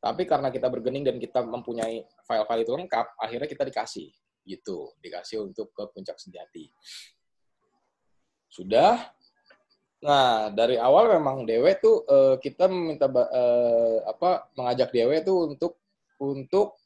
Tapi 0.00 0.24
karena 0.24 0.48
kita 0.48 0.72
bergening 0.72 1.04
dan 1.04 1.20
kita 1.20 1.44
mempunyai 1.44 2.08
file-file 2.24 2.64
itu 2.64 2.72
lengkap 2.72 3.06
akhirnya 3.20 3.48
kita 3.52 3.68
dikasih. 3.68 4.08
Gitu. 4.48 4.78
Dikasih 5.04 5.44
untuk 5.44 5.76
ke 5.76 5.92
puncak 5.92 6.16
sejati. 6.16 6.72
Sudah 8.48 9.12
nah 10.00 10.48
dari 10.48 10.80
awal 10.80 11.12
memang 11.20 11.44
dewe 11.44 11.76
tuh 11.76 12.08
eh, 12.08 12.34
kita 12.40 12.72
meminta 12.72 13.04
ba- 13.04 13.28
eh, 13.28 14.00
apa 14.08 14.48
mengajak 14.56 14.88
dewe 14.96 15.20
tuh 15.20 15.52
untuk 15.52 15.76
untuk 16.16 16.80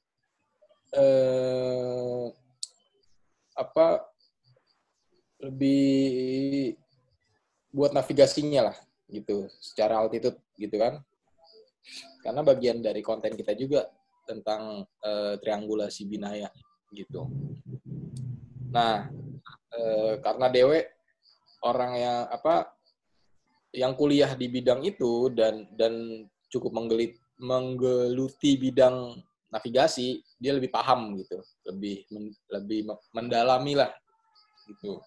eh, 0.95 2.27
apa 3.55 3.87
lebih 5.43 6.75
buat 7.75 7.91
navigasinya 7.91 8.71
lah 8.71 8.77
gitu 9.11 9.51
secara 9.59 9.99
altitude 10.03 10.39
gitu 10.59 10.79
kan. 10.79 11.03
Karena 12.25 12.41
bagian 12.41 12.81
dari 12.81 13.05
konten 13.05 13.37
kita 13.37 13.53
juga 13.55 13.87
tentang 14.25 14.87
eh, 15.05 15.35
triangulasi 15.39 16.09
binaya 16.09 16.49
gitu. 16.95 17.29
Nah 18.75 19.07
eh, 19.75 20.15
karena 20.23 20.47
dewe 20.51 20.89
orang 21.63 21.93
yang 21.99 22.19
apa 22.31 22.74
yang 23.75 23.99
kuliah 23.99 24.33
di 24.39 24.47
bidang 24.47 24.87
itu 24.87 25.35
dan 25.35 25.67
dan 25.75 26.25
cukup 26.49 26.71
menggelit 26.71 27.19
menggeluti 27.43 28.55
bidang 28.55 29.19
navigasi 29.51 30.23
dia 30.39 30.55
lebih 30.55 30.71
paham 30.71 31.19
gitu. 31.19 31.43
Lebih 31.67 32.07
men- 32.15 32.39
lebih 32.51 32.81
me- 32.87 33.03
mendalami 33.11 33.75
lah 33.75 33.91
gitu. 34.71 35.03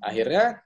Akhirnya 0.00 0.60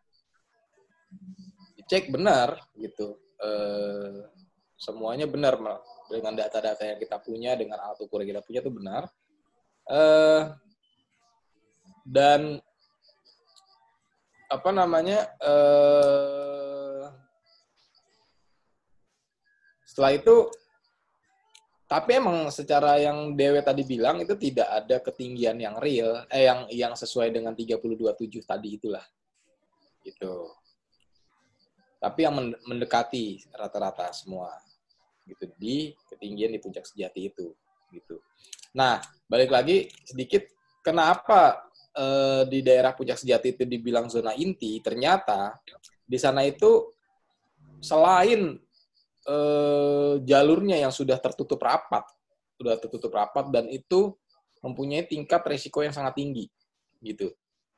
dicek 1.79 2.11
benar 2.15 2.59
gitu. 2.79 3.19
Eh, 3.43 4.31
semuanya 4.79 5.27
benar 5.27 5.59
dengan 6.11 6.35
data-data 6.39 6.83
yang 6.87 6.99
kita 7.03 7.19
punya 7.19 7.59
dengan 7.59 7.83
alat 7.83 7.99
ukur 8.03 8.23
yang 8.23 8.39
kita 8.39 8.43
punya 8.47 8.61
itu 8.63 8.73
benar. 8.73 9.03
Eh, 9.91 10.43
dan 12.07 12.63
apa 14.51 14.71
namanya 14.71 15.35
eh, 15.43 16.74
setelah 19.95 20.11
itu 20.11 20.51
tapi 21.85 22.19
emang 22.19 22.51
secara 22.51 22.99
yang 22.99 23.39
Dewe 23.39 23.63
tadi 23.63 23.87
bilang 23.87 24.19
itu 24.19 24.35
tidak 24.35 24.67
ada 24.67 24.99
ketinggian 24.99 25.55
yang 25.63 25.79
real 25.79 26.27
eh 26.27 26.51
yang 26.51 26.67
yang 26.75 26.93
sesuai 26.99 27.31
dengan 27.31 27.55
32.7 27.55 28.43
tadi 28.43 28.69
itulah. 28.75 29.05
Gitu. 30.03 30.51
Tapi 32.03 32.19
yang 32.27 32.35
men- 32.35 32.59
mendekati 32.67 33.47
rata-rata 33.55 34.11
semua. 34.11 34.59
Gitu 35.23 35.47
di 35.55 35.95
ketinggian 36.11 36.51
di 36.51 36.59
puncak 36.59 36.83
sejati 36.83 37.31
itu. 37.31 37.55
Gitu. 37.95 38.19
Nah 38.75 38.99
balik 39.31 39.55
lagi 39.55 39.87
sedikit 40.03 40.51
kenapa 40.83 41.69
eh, 41.95 42.43
di 42.51 42.59
daerah 42.65 42.97
puncak 42.97 43.23
sejati 43.23 43.55
itu 43.55 43.69
dibilang 43.69 44.11
zona 44.11 44.35
inti? 44.35 44.83
Ternyata 44.83 45.63
di 46.03 46.17
sana 46.17 46.43
itu 46.43 46.91
selain 47.85 48.64
eh, 49.25 50.15
jalurnya 50.25 50.77
yang 50.81 50.93
sudah 50.93 51.17
tertutup 51.21 51.61
rapat, 51.61 52.05
sudah 52.61 52.77
tertutup 52.79 53.13
rapat 53.13 53.49
dan 53.51 53.67
itu 53.69 54.15
mempunyai 54.65 55.05
tingkat 55.05 55.45
resiko 55.45 55.85
yang 55.85 55.93
sangat 55.93 56.17
tinggi, 56.17 56.49
gitu. 57.05 57.33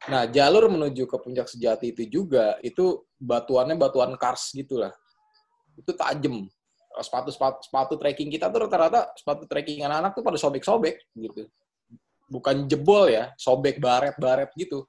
Nah, 0.07 0.28
jalur 0.28 0.70
menuju 0.70 1.09
ke 1.09 1.16
puncak 1.18 1.51
sejati 1.51 1.90
itu 1.90 2.07
juga 2.07 2.61
itu 2.62 3.03
batuannya 3.18 3.74
batuan 3.74 4.14
kars 4.14 4.55
gitulah, 4.55 4.92
itu 5.74 5.90
tajam. 5.97 6.47
Sepatu, 6.97 7.28
sepatu 7.28 7.61
sepatu 7.61 7.94
trekking 8.01 8.32
kita 8.32 8.49
tuh 8.49 8.64
rata-rata 8.64 9.12
sepatu 9.12 9.44
trekking 9.44 9.84
anak-anak 9.84 10.16
tuh 10.16 10.24
pada 10.24 10.38
sobek-sobek 10.40 10.97
gitu, 11.12 11.44
bukan 12.30 12.64
jebol 12.64 13.12
ya, 13.12 13.36
sobek 13.36 13.76
baret-baret 13.76 14.49
gitu. 14.57 14.88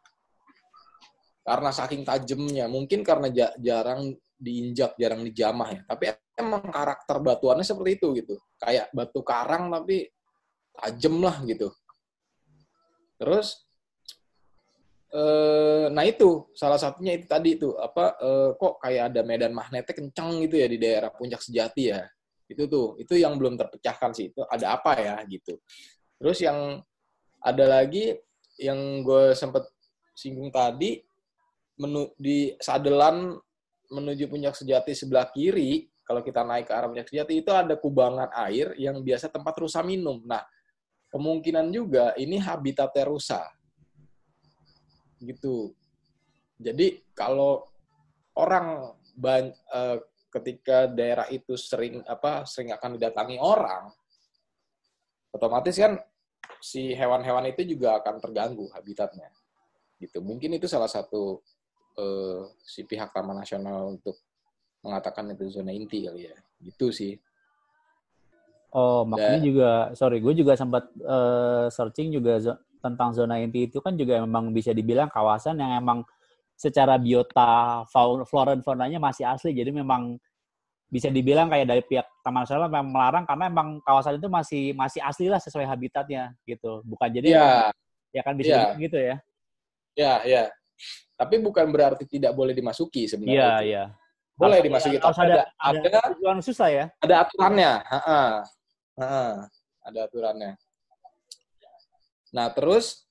Karena 1.43 1.71
saking 1.71 2.03
tajamnya, 2.03 2.67
mungkin 2.67 3.03
karena 3.03 3.27
ja- 3.31 3.55
jarang 3.59 4.15
diinjak, 4.37 4.95
jarang 5.01 5.25
dijamah 5.25 5.69
ya. 5.73 5.81
Tapi 5.83 6.03
emang 6.37 6.69
karakter 6.69 7.17
batuannya 7.19 7.65
seperti 7.65 7.91
itu 7.97 8.07
gitu. 8.21 8.35
Kayak 8.61 8.93
batu 8.93 9.21
karang 9.25 9.73
tapi 9.73 10.07
tajam 10.77 11.17
lah 11.21 11.41
gitu. 11.43 11.73
Terus 13.17 13.65
eh 15.07 15.87
nah 15.87 16.03
itu 16.03 16.51
salah 16.51 16.75
satunya 16.75 17.15
itu 17.15 17.25
tadi 17.25 17.55
itu 17.55 17.71
apa 17.79 18.19
eh, 18.19 18.49
kok 18.59 18.73
kayak 18.83 19.03
ada 19.15 19.21
medan 19.23 19.55
magnetnya 19.55 19.95
kencang 19.95 20.43
gitu 20.43 20.55
ya 20.59 20.67
di 20.69 20.77
daerah 20.77 21.09
puncak 21.09 21.41
sejati 21.41 21.83
ya. 21.91 22.05
Itu 22.47 22.63
tuh, 22.71 22.95
itu 22.95 23.19
yang 23.19 23.35
belum 23.35 23.59
terpecahkan 23.59 24.15
sih. 24.15 24.31
Itu 24.31 24.47
ada 24.47 24.79
apa 24.79 24.95
ya 24.95 25.19
gitu. 25.27 25.59
Terus 26.15 26.39
yang 26.39 26.79
ada 27.43 27.65
lagi 27.67 28.15
yang 28.57 29.05
gue 29.05 29.35
sempet 29.37 29.67
singgung 30.17 30.49
tadi 30.49 30.97
menu 31.77 32.09
di 32.17 32.57
sadelan 32.57 33.37
menuju 33.87 34.27
puncak 34.27 34.55
sejati 34.55 34.91
sebelah 34.91 35.31
kiri 35.31 35.87
kalau 36.07 36.23
kita 36.23 36.43
naik 36.43 36.71
ke 36.71 36.73
arah 36.75 36.87
puncak 36.87 37.11
sejati 37.11 37.43
itu 37.43 37.51
ada 37.51 37.75
kubangan 37.75 38.31
air 38.47 38.71
yang 38.79 39.03
biasa 39.03 39.27
tempat 39.27 39.59
rusa 39.59 39.83
minum. 39.83 40.23
Nah, 40.23 40.39
kemungkinan 41.11 41.67
juga 41.71 42.15
ini 42.15 42.39
habitatnya 42.39 43.03
rusa. 43.07 43.43
Gitu. 45.19 45.75
Jadi 46.57 47.03
kalau 47.11 47.67
orang 48.39 48.95
ban- 49.19 49.51
eh, 49.51 49.97
ketika 50.31 50.87
daerah 50.87 51.27
itu 51.27 51.59
sering 51.59 52.03
apa 52.07 52.47
sering 52.47 52.71
akan 52.71 52.95
didatangi 52.95 53.35
orang, 53.41 53.91
otomatis 55.35 55.75
kan 55.75 55.99
si 56.63 56.95
hewan-hewan 56.95 57.51
itu 57.51 57.67
juga 57.67 57.99
akan 57.99 58.23
terganggu 58.23 58.71
habitatnya. 58.71 59.27
Gitu. 59.99 60.23
Mungkin 60.23 60.55
itu 60.55 60.71
salah 60.71 60.87
satu 60.87 61.41
eh, 61.97 62.39
si 62.63 62.81
pihak 62.85 63.09
Taman 63.15 63.37
Nasional 63.41 63.97
untuk 63.97 64.15
mengatakan 64.85 65.33
itu 65.33 65.49
zona 65.51 65.73
inti 65.73 66.05
kali 66.07 66.29
ya. 66.29 66.35
Gitu 66.61 66.87
sih. 66.93 67.13
Oh, 68.75 69.07
makanya 69.07 69.39
juga, 69.41 69.69
sorry, 69.95 70.19
gue 70.19 70.33
juga 70.37 70.53
sempat 70.59 70.91
eh, 70.99 71.65
searching 71.71 72.11
juga 72.13 72.37
zo- 72.43 72.59
tentang 72.83 73.09
zona 73.15 73.39
inti 73.41 73.65
itu 73.65 73.79
kan 73.81 73.95
juga 73.97 74.21
memang 74.21 74.51
bisa 74.53 74.75
dibilang 74.75 75.09
kawasan 75.09 75.57
yang 75.57 75.81
emang 75.81 76.03
secara 76.59 76.99
biota 76.99 77.83
fauna, 77.89 78.23
flora 78.27 78.53
dan 78.53 78.61
faunanya 78.61 78.99
masih 79.01 79.23
asli. 79.25 79.55
Jadi 79.55 79.71
memang 79.71 80.19
bisa 80.87 81.11
dibilang 81.11 81.51
kayak 81.51 81.67
dari 81.67 81.83
pihak 81.83 82.07
Taman 82.23 82.43
Nasional 82.47 82.67
memang 82.71 82.89
melarang 82.91 83.25
karena 83.27 83.45
emang 83.51 83.69
kawasan 83.83 84.19
itu 84.19 84.27
masih 84.31 84.63
masih 84.75 85.01
asli 85.03 85.27
lah 85.31 85.39
sesuai 85.41 85.67
habitatnya 85.67 86.35
gitu. 86.47 86.83
Bukan 86.87 87.09
jadi 87.11 87.27
Iya, 87.33 87.47
ya 88.15 88.21
kan 88.23 88.35
bisa 88.39 88.55
dibilang 88.55 88.79
gitu 88.79 88.97
ya. 88.99 89.15
ya, 89.95 90.13
ya. 90.27 90.43
Tapi 91.17 91.35
bukan 91.41 91.65
berarti 91.69 92.05
tidak 92.05 92.33
boleh 92.37 92.53
dimasuki 92.53 93.09
sebenarnya. 93.09 93.61
Iya, 93.61 93.65
iya. 93.65 93.83
Boleh 94.37 94.61
Harus- 94.61 94.67
dimasuki, 94.69 94.97
tapi 95.01 95.17
ada, 95.17 95.49
ada, 95.57 95.79
ada, 95.81 95.99
ada, 96.13 96.53
lah 96.61 96.69
ya. 96.69 96.85
ada 97.01 97.15
aturannya. 97.25 97.71
Ha-ha. 97.89 98.23
Ha-ha. 99.01 99.25
Ada 99.87 99.99
aturannya. 100.05 100.51
Nah, 102.37 102.47
terus 102.53 103.07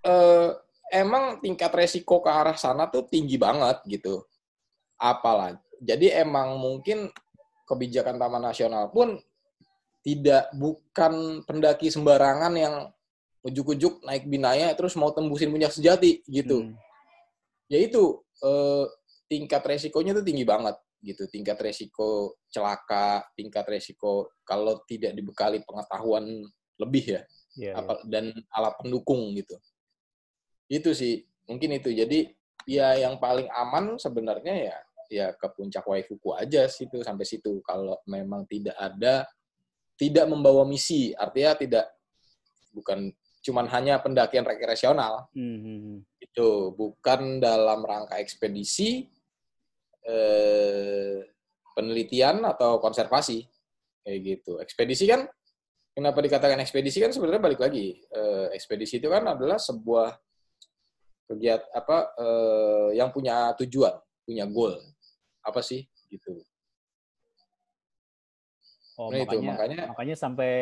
eh, 0.00 0.48
emang 0.96 1.44
tingkat 1.44 1.68
resiko 1.76 2.24
ke 2.24 2.30
arah 2.32 2.56
sana 2.56 2.88
tuh 2.88 3.04
tinggi 3.04 3.36
banget 3.36 3.84
gitu. 3.84 4.24
Apalagi 4.96 5.60
jadi 5.80 6.20
emang 6.20 6.60
mungkin 6.60 7.08
kebijakan 7.64 8.20
Taman 8.20 8.44
Nasional 8.44 8.92
pun 8.92 9.16
tidak 10.04 10.52
bukan 10.52 11.44
pendaki 11.48 11.88
sembarangan 11.88 12.52
yang 12.52 12.74
ujuk-ujuk 13.40 14.04
naik 14.04 14.28
binaya 14.28 14.72
terus 14.76 14.96
mau 14.96 15.10
tembusin 15.14 15.48
puncak 15.52 15.72
sejati 15.72 16.20
gitu. 16.28 16.68
Hmm. 16.68 16.76
Ya 17.70 17.80
itu 17.80 18.20
eh, 18.44 18.84
tingkat 19.30 19.62
resikonya 19.64 20.12
tuh 20.16 20.24
tinggi 20.26 20.44
banget 20.44 20.76
gitu. 21.00 21.24
Tingkat 21.30 21.56
resiko 21.60 22.36
celaka, 22.52 23.24
tingkat 23.32 23.64
resiko 23.68 24.28
kalau 24.44 24.84
tidak 24.84 25.16
dibekali 25.16 25.64
pengetahuan 25.64 26.44
lebih 26.80 27.20
ya 27.20 27.22
Iya, 27.58 27.74
iya. 27.74 27.78
apa 27.78 27.92
dan 28.06 28.30
alat 28.54 28.74
pendukung 28.78 29.34
gitu. 29.34 29.58
Itu 30.70 30.94
sih 30.94 31.26
mungkin 31.50 31.74
itu. 31.74 31.90
Jadi 31.90 32.30
ya 32.68 32.94
yang 32.94 33.18
paling 33.18 33.50
aman 33.50 33.98
sebenarnya 33.98 34.54
ya 34.54 34.76
ya 35.10 35.26
ke 35.34 35.46
puncak 35.50 35.82
Waifuku 35.82 36.30
aja 36.38 36.70
situ 36.70 37.02
sampai 37.02 37.26
situ. 37.26 37.58
Kalau 37.66 37.98
memang 38.06 38.46
tidak 38.46 38.78
ada 38.78 39.26
tidak 39.98 40.30
membawa 40.30 40.62
misi, 40.62 41.10
artinya 41.12 41.58
tidak 41.58 41.86
bukan 42.70 43.10
cuman 43.40 43.66
hanya 43.72 43.98
pendakian 44.04 44.44
rekreasional. 44.44 45.28
Hmm, 45.32 45.58
hmm, 45.60 45.78
hmm. 45.80 45.98
itu 46.20 46.48
bukan 46.76 47.40
dalam 47.42 47.82
rangka 47.82 48.20
ekspedisi 48.20 49.08
eh, 50.06 51.18
penelitian 51.74 52.44
atau 52.44 52.78
konservasi. 52.78 53.44
Kayak 54.00 54.18
gitu. 54.24 54.52
Ekspedisi 54.60 55.04
kan 55.08 55.28
kenapa 55.92 56.20
dikatakan 56.24 56.60
ekspedisi 56.62 57.00
kan 57.00 57.12
sebenarnya 57.12 57.42
balik 57.42 57.60
lagi. 57.60 58.00
Eh, 58.00 58.46
ekspedisi 58.56 59.00
itu 59.00 59.08
kan 59.08 59.24
adalah 59.26 59.56
sebuah 59.60 60.16
kegiatan 61.30 61.68
apa 61.72 61.98
eh, 62.18 62.88
yang 63.00 63.08
punya 63.12 63.52
tujuan 63.64 63.96
punya 64.24 64.44
goal. 64.48 64.76
Apa 65.40 65.64
sih? 65.64 65.84
Gitu. 66.12 66.44
Oh, 69.00 69.08
Nah, 69.08 69.24
itu, 69.24 69.32
makanya, 69.40 69.50
makanya- 69.56 69.86
makanya 69.96 70.16
sampai 70.16 70.52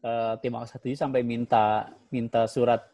eh, 0.00 0.34
tim 0.40 0.54
Aksa 0.56 0.80
7 0.80 0.96
sampai 0.96 1.20
minta 1.20 1.92
minta 2.08 2.48
surat 2.48 2.84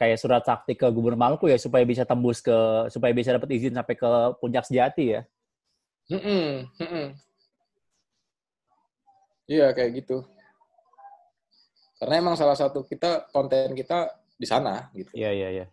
kayak 0.00 0.16
surat 0.16 0.40
sakti 0.40 0.72
ke 0.72 0.88
Gubernur 0.88 1.20
Maluku 1.20 1.52
ya 1.52 1.60
supaya 1.60 1.84
bisa 1.84 2.08
tembus 2.08 2.40
ke 2.40 2.56
supaya 2.88 3.12
bisa 3.12 3.36
dapat 3.36 3.52
izin 3.52 3.76
sampai 3.76 3.96
ke 3.96 4.10
puncak 4.40 4.64
sejati 4.64 5.20
ya. 5.20 5.22
Mm-mm. 6.08 7.12
Iya 9.44 9.76
kayak 9.76 9.90
gitu. 10.00 10.24
Karena 12.00 12.14
emang 12.16 12.34
salah 12.38 12.56
satu 12.56 12.80
kita 12.88 13.28
konten 13.28 13.76
kita 13.76 14.08
di 14.40 14.46
sana 14.48 14.88
gitu. 14.96 15.12
Iya 15.12 15.30
iya 15.36 15.48
iya. 15.52 15.66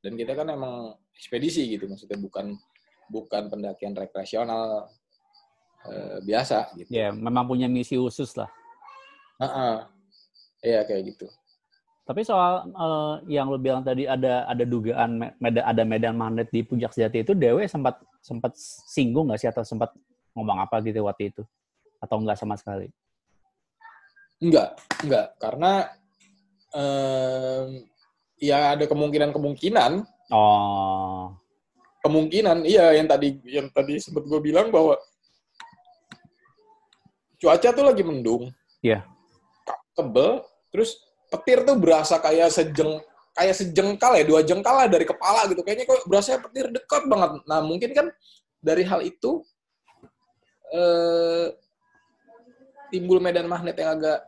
Dan 0.00 0.16
kita 0.16 0.32
kan 0.32 0.48
emang 0.48 0.96
ekspedisi 1.12 1.68
gitu 1.68 1.84
maksudnya 1.84 2.16
bukan 2.16 2.56
bukan 3.12 3.52
pendakian 3.52 3.92
rekreasional 3.92 4.88
eh, 5.84 6.18
biasa 6.24 6.72
gitu. 6.80 6.88
Ya, 6.88 7.12
memang 7.12 7.44
punya 7.44 7.68
misi 7.68 8.00
khusus 8.00 8.32
lah. 8.40 8.48
Heeh. 9.42 9.74
Iya 10.62 10.80
kayak 10.86 11.02
gitu. 11.10 11.26
Tapi 12.02 12.22
soal 12.22 12.66
eh, 12.70 13.14
yang 13.30 13.50
lo 13.50 13.58
bilang 13.58 13.82
tadi 13.82 14.06
ada 14.06 14.46
ada 14.46 14.64
dugaan 14.66 15.18
me- 15.18 15.34
meda- 15.38 15.66
ada 15.66 15.82
medan 15.82 16.14
magnet 16.14 16.50
di 16.50 16.62
puncak 16.62 16.94
sejati 16.94 17.22
itu 17.22 17.34
Dewe 17.34 17.66
sempat 17.66 17.98
sempat 18.22 18.54
singgung 18.90 19.30
nggak 19.30 19.40
sih 19.42 19.50
atau 19.50 19.62
sempat 19.66 19.90
ngomong 20.34 20.62
apa 20.62 20.78
gitu 20.82 21.02
waktu 21.06 21.30
itu 21.34 21.42
atau 21.98 22.18
enggak 22.18 22.38
sama 22.38 22.54
sekali? 22.58 22.90
Enggak, 24.42 24.74
enggak 25.06 25.26
karena 25.38 25.72
em, 26.74 27.86
ya 28.42 28.74
ada 28.74 28.84
kemungkinan-kemungkinan 28.90 30.02
Oh, 30.32 31.28
kemungkinan 32.02 32.64
iya 32.66 32.96
yang 32.96 33.06
tadi 33.06 33.36
yang 33.46 33.68
tadi 33.70 34.00
sempat 34.00 34.24
gue 34.26 34.40
bilang 34.42 34.72
bahwa 34.72 34.96
cuaca 37.38 37.68
tuh 37.70 37.84
lagi 37.84 38.02
mendung 38.02 38.50
Iya. 38.82 39.06
Ka- 39.06 39.21
tebel 39.92 40.44
terus 40.72 41.00
petir 41.32 41.64
tuh 41.64 41.76
berasa 41.80 42.20
kayak 42.20 42.52
sejeng 42.52 43.00
kayak 43.32 43.56
sejengkal 43.56 44.12
ya 44.12 44.24
dua 44.28 44.40
jengkal 44.44 44.76
lah 44.76 44.88
dari 44.88 45.08
kepala 45.08 45.48
gitu. 45.48 45.64
Kayaknya 45.64 45.88
kok 45.88 46.04
berasa 46.04 46.36
petir 46.36 46.68
dekat 46.68 47.02
banget. 47.08 47.30
Nah 47.48 47.60
mungkin 47.64 47.90
kan 47.96 48.06
dari 48.60 48.84
hal 48.84 49.00
itu 49.00 49.40
eh, 50.72 51.48
timbul 52.92 53.18
medan 53.24 53.48
magnet 53.48 53.76
yang 53.80 53.96
agak 53.96 54.18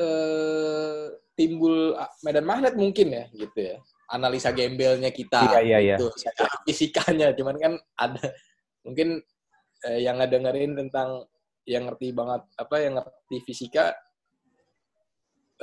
eh, 0.00 1.04
timbul 1.36 1.92
ah, 2.00 2.08
medan 2.24 2.48
magnet 2.48 2.74
mungkin 2.74 3.08
ya 3.12 3.24
gitu 3.36 3.58
ya. 3.60 3.76
Analisa 4.04 4.52
gembelnya 4.52 5.08
kita 5.08 5.48
Iya, 5.48 5.60
iya, 5.64 5.78
iya. 5.80 5.96
secara 5.96 6.52
fisikanya. 6.68 7.32
Cuman 7.36 7.56
kan 7.60 7.72
ada 8.00 8.32
mungkin 8.84 9.20
eh, 9.84 10.00
yang 10.00 10.20
ngedengerin 10.20 10.72
tentang 10.76 11.28
yang 11.64 11.88
ngerti 11.88 12.12
banget 12.12 12.44
apa 12.60 12.76
yang 12.76 13.00
ngerti 13.00 13.36
fisika 13.48 13.96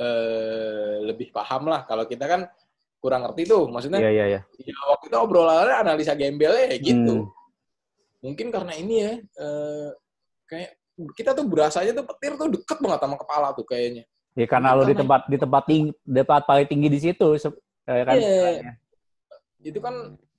eh, 0.02 0.94
lebih 1.06 1.30
paham 1.30 1.70
lah 1.70 1.86
kalau 1.86 2.02
kita 2.10 2.26
kan 2.26 2.40
kurang 2.98 3.22
ngerti 3.26 3.46
tuh 3.50 3.66
maksudnya 3.70 3.98
iya 4.02 4.10
iya 4.10 4.24
iya. 4.38 4.40
ya, 4.62 4.74
waktu 4.90 5.06
itu 5.10 5.16
obrolannya 5.18 5.74
analisa 5.74 6.14
gembelnya 6.18 6.70
ya 6.74 6.78
gitu 6.78 7.16
Hmm. 7.26 7.30
mungkin 8.22 8.54
karena 8.54 8.72
ini 8.78 8.94
ya 9.02 9.12
eh, 9.18 9.88
kayak 10.46 10.70
kita 11.18 11.34
tuh 11.34 11.46
berasanya 11.48 11.92
tuh 11.98 12.06
petir 12.06 12.38
tuh 12.38 12.46
deket 12.50 12.78
banget 12.78 13.00
sama 13.02 13.16
kepala 13.18 13.48
tuh 13.54 13.66
kayaknya 13.66 14.04
Ya 14.32 14.48
karena 14.48 14.72
lo 14.72 14.88
di 14.88 14.96
tempat 14.96 15.28
di 15.28 15.36
tempat 15.36 15.62
tinggi, 15.68 15.92
tempat 16.08 16.48
paling 16.48 16.64
tinggi 16.64 16.88
di 16.88 16.96
situ, 17.04 17.36
eh, 17.36 18.00
kan? 18.00 18.16
Iya. 18.16 18.16
istilahnya. 18.16 18.72
itu 19.60 19.78
kan 19.78 19.94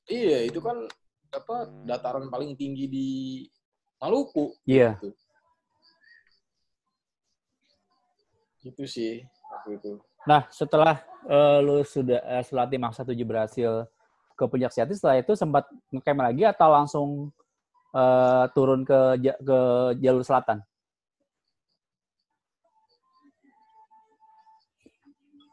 iya 0.09 0.39
itu 0.49 0.59
kan 0.59 0.77
apa 1.29 1.55
dataran 1.85 2.25
paling 2.33 2.57
tinggi 2.57 2.89
di 2.89 3.07
Maluku 4.01 4.57
Iya. 4.65 4.97
gitu 8.65 8.83
sih 8.87 9.21
waktu 9.63 9.79
itu 9.79 9.91
Nah, 10.23 10.47
setelah 10.51 11.03
eh, 11.27 11.57
lu 11.63 11.83
sudah 11.83 12.19
eh, 12.19 12.43
setelah 12.43 12.67
tim 12.67 12.83
Aksa 12.83 13.03
7 13.03 13.15
berhasil 13.23 13.87
ke 14.35 14.43
puncak 14.43 14.71
sejati, 14.71 14.95
setelah 14.95 15.19
itu 15.19 15.35
sempat 15.35 15.67
ngecamp 15.91 16.19
lagi 16.19 16.43
atau 16.47 16.67
langsung 16.71 17.07
eh, 17.91 18.43
turun 18.51 18.83
ke 18.83 18.99
ke 19.19 19.59
jalur 19.99 20.23
selatan? 20.23 20.63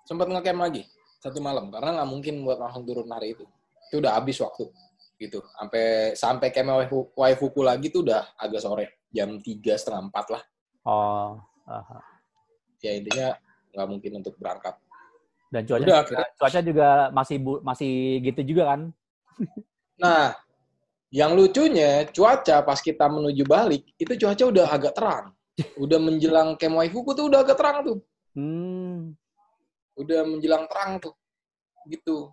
sempat 0.03 0.27
ngecamp 0.27 0.59
lagi 0.59 0.83
satu 1.23 1.39
malam 1.39 1.71
karena 1.71 2.03
nggak 2.03 2.11
mungkin 2.11 2.35
buat 2.43 2.59
langsung 2.59 2.83
turun 2.83 3.07
hari 3.11 3.39
itu 3.39 3.47
itu 3.91 4.03
udah 4.03 4.19
habis 4.19 4.43
waktu 4.43 4.67
gitu 5.21 5.39
sampai 5.55 6.15
sampai 6.17 6.49
camp 6.51 6.75
Waifu- 6.75 7.11
Waifuku 7.15 7.61
lagi 7.63 7.93
tuh 7.95 8.03
udah 8.03 8.35
agak 8.35 8.59
sore 8.59 8.87
jam 9.15 9.39
tiga 9.39 9.77
setengah 9.79 10.11
empat 10.11 10.27
lah 10.35 10.43
Oh, 10.83 11.37
aha. 11.69 12.01
ya 12.81 12.97
intinya 12.97 13.37
nggak 13.75 13.89
mungkin 13.89 14.13
untuk 14.21 14.35
berangkat. 14.37 14.75
Dan 15.51 15.67
cuaca 15.67 15.83
Udah, 15.83 16.01
juga, 16.07 16.25
cuaca 16.39 16.61
juga 16.63 16.89
masih 17.11 17.37
bu- 17.43 17.63
masih 17.67 17.93
gitu 18.23 18.41
juga 18.55 18.75
kan? 18.75 18.81
nah 20.03 20.35
yang 21.11 21.35
lucunya 21.35 22.07
cuaca 22.15 22.63
pas 22.63 22.79
kita 22.79 23.11
menuju 23.11 23.43
balik 23.43 23.83
itu 23.99 24.13
cuaca 24.15 24.45
udah 24.47 24.67
agak 24.71 24.95
terang. 24.95 25.27
Udah 25.77 25.99
menjelang 25.99 26.55
Waifuku 26.57 27.13
tuh 27.13 27.27
udah 27.29 27.43
agak 27.43 27.59
terang 27.59 27.79
tuh. 27.85 27.99
Hmm. 28.31 29.11
udah 29.99 30.23
menjelang 30.23 30.65
terang 30.71 31.03
tuh 31.03 31.13
gitu. 31.91 32.31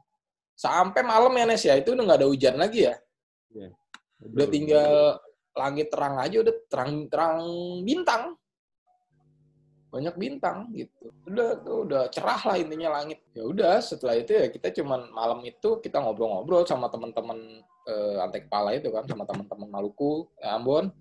Sampai 0.53 1.01
malam 1.01 1.33
ya 1.35 1.45
Nes 1.49 1.65
ya. 1.65 1.73
Itu 1.75 1.97
udah 1.97 2.03
nggak 2.05 2.19
ada 2.21 2.29
hujan 2.29 2.55
lagi 2.55 2.85
ya. 2.85 2.95
Udah 4.21 4.47
tinggal 4.47 5.19
langit 5.57 5.89
terang 5.89 6.21
aja 6.21 6.37
udah 6.45 6.55
terang 6.69 7.09
terang 7.09 7.41
bintang 7.81 8.37
banyak 9.87 10.15
bintang 10.19 10.67
gitu. 10.75 11.09
Udah 11.23 11.57
tuh 11.63 11.87
udah 11.87 12.03
cerah 12.11 12.41
lah 12.43 12.55
intinya 12.59 12.99
langit. 12.99 13.23
Ya 13.31 13.47
udah 13.47 13.79
setelah 13.79 14.19
itu 14.19 14.35
ya 14.35 14.51
kita 14.51 14.75
cuman 14.75 15.09
malam 15.15 15.39
itu 15.47 15.79
kita 15.79 16.03
ngobrol-ngobrol 16.03 16.67
sama 16.67 16.91
teman-teman 16.91 17.63
eh, 17.87 18.23
antek 18.23 18.51
kepala 18.51 18.75
itu 18.75 18.91
kan 18.91 19.07
sama 19.07 19.23
teman-teman 19.23 19.67
Maluku 19.71 20.27
eh, 20.43 20.51
Ambon 20.51 20.91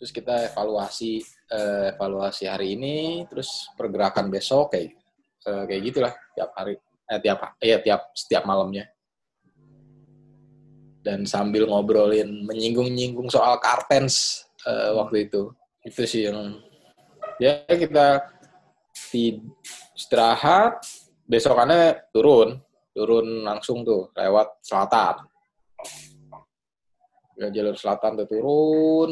terus 0.00 0.10
kita 0.10 0.50
evaluasi 0.50 1.22
eh, 1.52 1.94
evaluasi 1.94 2.50
hari 2.50 2.74
ini 2.74 3.22
terus 3.28 3.70
pergerakan 3.76 4.32
besok 4.32 4.74
kayak 4.74 4.96
eh, 5.46 5.64
kayak 5.68 5.82
gitulah 5.92 6.12
tiap 6.34 6.50
hari 6.56 6.74
eh, 7.06 7.20
tiap 7.20 7.38
ya 7.60 7.78
tiap 7.78 8.10
setiap 8.16 8.42
malamnya. 8.48 8.88
Dan 11.02 11.26
sambil 11.26 11.66
ngobrolin 11.66 12.46
menyinggung-nyinggung 12.46 13.26
soal 13.26 13.58
kartens 13.58 14.46
eh, 14.64 14.90
waktu 14.94 15.28
itu. 15.28 15.50
Itu 15.82 16.06
sih 16.06 16.30
yang 16.30 16.62
ya 17.40 17.64
kita 17.68 18.26
istirahat. 19.12 20.82
Besokannya 21.28 22.12
turun. 22.12 22.60
Turun 22.92 23.46
langsung 23.46 23.86
tuh 23.86 24.12
lewat 24.12 24.60
selatan. 24.60 25.24
Ya 27.40 27.48
jalur 27.48 27.76
selatan 27.78 28.20
tuh 28.20 28.28
turun. 28.28 29.10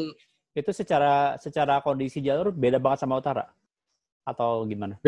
Itu 0.53 0.69
secara 0.75 1.39
secara 1.41 1.81
kondisi 1.81 2.21
jalur 2.21 2.53
beda 2.53 2.77
banget 2.77 3.07
sama 3.07 3.17
utara? 3.17 3.47
Atau 4.21 4.69
gimana? 4.69 5.01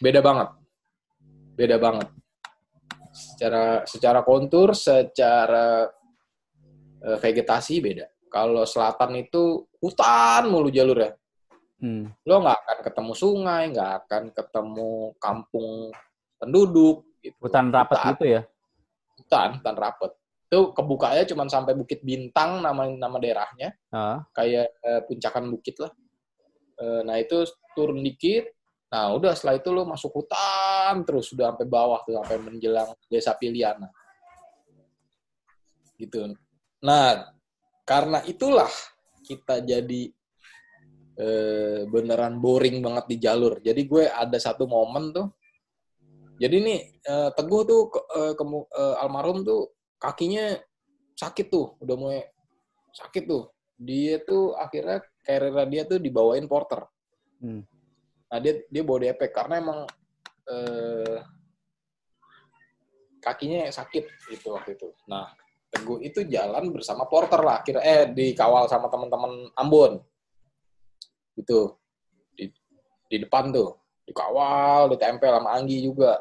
beda 0.00 0.20
banget. 0.24 0.48
Beda 1.52 1.76
banget. 1.76 2.08
Secara 3.12 3.84
secara 3.84 4.20
kontur, 4.24 4.72
secara 4.72 5.84
eh, 7.04 7.18
vegetasi 7.20 7.74
beda. 7.84 8.06
Kalau 8.32 8.64
selatan 8.64 9.20
itu 9.20 9.68
hutan 9.76 10.48
mulu 10.48 10.72
jalurnya. 10.72 11.12
Hmm. 11.82 12.14
Lo 12.22 12.38
nggak 12.38 12.58
akan 12.62 12.78
ketemu 12.86 13.12
sungai, 13.18 13.62
nggak 13.74 13.92
akan 14.06 14.22
ketemu 14.30 14.92
kampung 15.18 15.90
penduduk. 16.38 17.02
Gitu. 17.18 17.34
Hutan 17.42 17.74
rapat 17.74 17.98
Hutan. 17.98 18.10
gitu 18.14 18.24
ya. 18.30 18.42
Hutan, 19.18 19.48
hutan 19.58 19.76
rapet. 19.76 20.12
Itu 20.46 20.70
kebukanya 20.70 21.26
cuma 21.26 21.42
sampai 21.50 21.74
Bukit 21.74 22.06
Bintang 22.06 22.62
nama 22.62 22.86
nama 22.86 23.16
daerahnya. 23.18 23.74
Ah. 23.90 24.22
kayak 24.30 24.70
eh, 24.78 25.00
puncakan 25.10 25.50
bukit 25.50 25.74
lah. 25.82 25.90
Eh, 26.78 27.00
nah 27.02 27.18
itu 27.18 27.42
turun 27.74 27.98
dikit. 27.98 28.46
Nah 28.92 29.16
udah 29.18 29.34
setelah 29.34 29.58
itu 29.58 29.68
lo 29.72 29.82
masuk 29.88 30.12
hutan 30.22 31.02
terus 31.02 31.32
sudah 31.32 31.50
sampai 31.50 31.66
bawah 31.66 32.04
tuh 32.06 32.14
sampai 32.22 32.38
menjelang 32.46 32.94
desa 33.10 33.34
Piliana. 33.34 33.90
Gitu. 35.98 36.30
Nah 36.84 37.32
karena 37.82 38.22
itulah 38.28 38.70
kita 39.24 39.64
jadi 39.64 40.12
eh, 41.18 41.84
beneran 41.88 42.40
boring 42.40 42.80
banget 42.80 43.04
di 43.08 43.16
jalur. 43.20 43.60
Jadi 43.60 43.82
gue 43.84 44.04
ada 44.08 44.38
satu 44.40 44.64
momen 44.64 45.12
tuh. 45.12 45.26
Jadi 46.40 46.56
nih 46.58 46.80
eh, 47.04 47.30
Teguh 47.34 47.62
tuh 47.64 47.80
ke- 47.92 48.06
eh, 48.18 48.32
eh, 48.34 48.94
almarhum 49.02 49.44
tuh 49.44 49.72
kakinya 50.00 50.56
sakit 51.14 51.46
tuh, 51.52 51.76
udah 51.78 51.96
mulai 51.96 52.20
sakit 52.92 53.24
tuh 53.28 53.52
dia 53.82 54.22
tuh 54.22 54.54
akhirnya 54.54 55.02
karirnya 55.26 55.66
dia 55.66 55.82
tuh 55.86 55.98
dibawain 55.98 56.46
porter. 56.46 56.86
Hmm. 57.42 57.66
Nah 58.30 58.38
dia 58.38 58.62
dia 58.70 58.82
bawa 58.86 58.98
DP 59.02 59.20
karena 59.34 59.54
emang 59.58 59.78
eh, 60.46 61.18
kakinya 63.22 63.70
sakit 63.70 64.04
gitu 64.30 64.54
waktu 64.54 64.78
itu. 64.78 64.88
Nah 65.10 65.30
Teguh 65.72 66.04
itu 66.04 66.20
jalan 66.28 66.68
bersama 66.68 67.08
porter 67.08 67.40
lah, 67.40 67.64
akhirnya 67.64 67.80
eh 67.80 68.04
dikawal 68.12 68.68
sama 68.68 68.92
teman-teman 68.92 69.48
Ambon, 69.56 70.04
gitu 71.36 71.76
di 72.36 72.48
di 73.08 73.16
depan 73.22 73.52
tuh 73.52 73.82
dikawal, 74.06 74.92
ditempel 74.92 75.32
sama 75.40 75.56
Anggi 75.56 75.78
juga. 75.80 76.20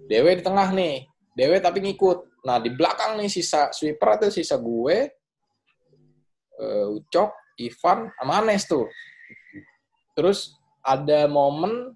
Dewe 0.00 0.40
di 0.40 0.42
tengah 0.42 0.72
nih, 0.72 1.04
Dewe 1.36 1.60
tapi 1.60 1.84
ngikut. 1.84 2.42
Nah 2.46 2.56
di 2.56 2.72
belakang 2.72 3.20
nih 3.20 3.28
sisa 3.28 3.68
sweeper 3.74 4.16
itu 4.16 4.40
sisa 4.40 4.56
gue, 4.56 4.96
eh, 6.56 6.86
Ucok, 6.88 7.30
Ivan, 7.60 8.08
sama 8.16 8.32
Anes 8.40 8.64
tuh. 8.64 8.88
Terus 10.16 10.56
ada 10.80 11.28
momen, 11.28 11.92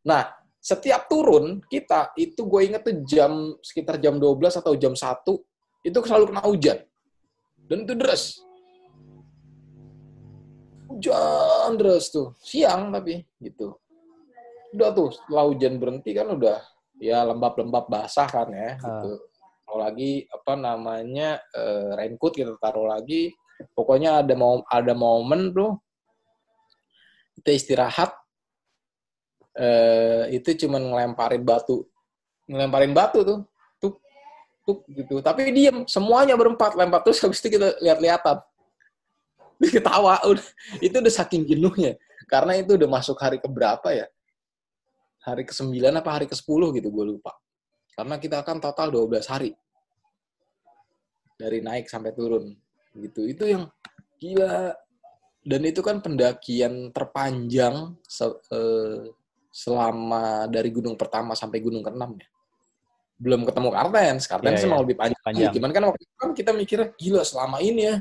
nah 0.00 0.32
setiap 0.66 1.06
turun 1.06 1.60
kita 1.68 2.10
itu 2.16 2.42
gue 2.48 2.60
inget 2.66 2.82
tuh 2.82 2.96
jam 3.04 3.54
sekitar 3.60 4.00
jam 4.00 4.16
12 4.16 4.56
atau 4.56 4.72
jam 4.74 4.96
1 4.96 5.22
itu 5.86 5.98
selalu 6.02 6.24
kena 6.32 6.42
hujan. 6.42 6.78
Dan 7.66 7.86
itu 7.86 7.94
deras. 7.94 8.45
Hujan 10.96 11.76
deras 11.76 12.08
tuh. 12.08 12.32
Siang 12.40 12.88
tapi 12.88 13.20
gitu. 13.44 13.76
Udah 14.72 14.90
tuh 14.96 15.12
setelah 15.12 15.44
hujan 15.44 15.76
berhenti 15.76 16.16
kan 16.16 16.32
udah 16.32 16.58
ya 16.96 17.20
lembab-lembab 17.28 17.92
basah 17.92 18.24
kan 18.24 18.48
ya 18.48 18.80
gitu. 18.80 19.12
Kalau 19.66 19.76
lagi 19.76 20.24
apa 20.32 20.52
namanya 20.56 21.36
eh, 21.52 21.92
raincoat 22.00 22.32
kita 22.32 22.56
taruh 22.56 22.88
lagi 22.88 23.36
pokoknya 23.72 24.24
ada 24.24 24.34
mau 24.36 24.60
ada 24.68 24.92
momen 24.92 25.52
tuh 25.52 25.80
kita 27.40 27.50
istirahat 27.52 28.10
eh 29.56 30.36
itu 30.36 30.66
cuman 30.66 30.82
ngelemparin 30.92 31.40
batu 31.40 31.88
ngelemparin 32.44 32.92
batu 32.92 33.24
tuh 33.24 33.38
tuk 33.80 33.96
tuk 34.68 34.84
gitu 34.92 35.24
tapi 35.24 35.48
diem 35.48 35.88
semuanya 35.88 36.36
berempat 36.36 36.76
lempar 36.76 37.00
terus 37.00 37.24
habis 37.24 37.40
itu 37.40 37.56
kita 37.56 37.80
lihat-lihatan 37.80 38.36
Dia 39.60 39.70
ketawa 39.80 40.20
udah. 40.28 40.46
Itu 40.84 41.00
udah 41.00 41.14
saking 41.14 41.48
jenuhnya. 41.48 41.96
Karena 42.28 42.58
itu 42.58 42.76
udah 42.76 42.88
masuk 42.90 43.16
hari 43.22 43.40
keberapa 43.40 43.88
ya? 43.94 44.06
Hari 45.26 45.42
ke-9 45.42 45.74
apa 45.90 46.10
hari 46.10 46.26
ke-10 46.30 46.62
gitu 46.78 46.88
gue 46.90 47.04
lupa. 47.16 47.34
Karena 47.96 48.20
kita 48.20 48.44
akan 48.44 48.60
total 48.60 48.92
12 48.92 49.26
hari. 49.26 49.50
Dari 51.36 51.58
naik 51.64 51.88
sampai 51.88 52.12
turun 52.12 52.52
gitu. 52.96 53.24
Itu 53.26 53.44
yang 53.48 53.68
gila. 54.20 54.74
Dan 55.46 55.62
itu 55.62 55.78
kan 55.78 56.02
pendakian 56.02 56.90
terpanjang 56.90 57.94
se- 58.02 58.42
eh, 58.50 59.14
selama 59.54 60.50
dari 60.50 60.68
gunung 60.74 60.98
pertama 60.98 61.32
sampai 61.38 61.62
gunung 61.62 61.80
keenam 61.80 62.18
ya. 62.18 62.28
Belum 63.16 63.46
ketemu 63.48 63.72
Kartens. 63.72 64.28
Kartens 64.28 64.60
emang 64.66 64.82
iya. 64.82 64.84
lebih 64.84 64.96
panjang, 64.98 65.22
Panjang. 65.24 65.52
Cuman 65.56 65.70
kan 65.72 65.82
waktu 65.88 66.02
itu 66.04 66.16
kan 66.18 66.30
kita 66.36 66.50
mikirnya 66.52 66.88
gila 66.98 67.22
selama 67.24 67.62
ini 67.64 67.82
ya 67.88 67.96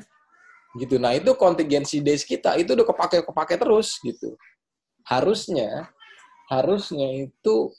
gitu. 0.80 1.00
Nah 1.00 1.16
itu 1.16 1.32
kontingensi 1.36 2.04
days 2.04 2.28
kita 2.28 2.56
itu 2.60 2.76
udah 2.76 2.86
kepake 2.88 3.24
kepake 3.24 3.56
terus 3.56 3.96
gitu. 4.04 4.36
Harusnya 5.08 5.90
harusnya 6.52 7.26
itu 7.26 7.72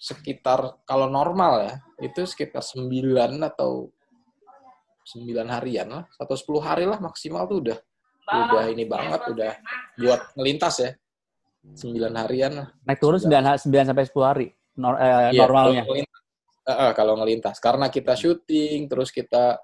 sekitar 0.00 0.84
kalau 0.84 1.08
normal 1.08 1.52
ya 1.64 1.74
itu 2.00 2.24
sekitar 2.28 2.60
9 2.60 2.90
atau 3.40 3.88
9 5.04 5.48
harian 5.48 5.88
lah 5.88 6.04
atau 6.16 6.34
10 6.36 6.60
hari 6.64 6.84
lah 6.88 6.98
maksimal 7.00 7.44
tuh 7.44 7.60
udah. 7.60 7.78
Udah 8.24 8.64
ini 8.72 8.88
banget 8.88 9.20
udah 9.28 9.52
buat 10.00 10.20
ngelintas 10.38 10.74
ya. 10.80 10.90
9 11.64 12.12
harian 12.16 12.52
lah. 12.56 12.68
Naik 12.84 13.00
turun 13.00 13.20
9, 13.20 13.30
9 13.68 13.88
sampai 13.88 14.04
10 14.08 14.24
hari 14.24 14.48
nor- 14.76 15.00
eh, 15.00 15.32
Iya, 15.32 15.44
normalnya. 15.44 15.82
Kalau 15.84 15.92
ngelintas, 15.92 16.20
eh, 16.68 16.92
kalau 16.96 17.14
ngelintas. 17.20 17.56
Karena 17.60 17.86
kita 17.88 18.12
syuting, 18.16 18.80
terus 18.88 19.08
kita 19.12 19.60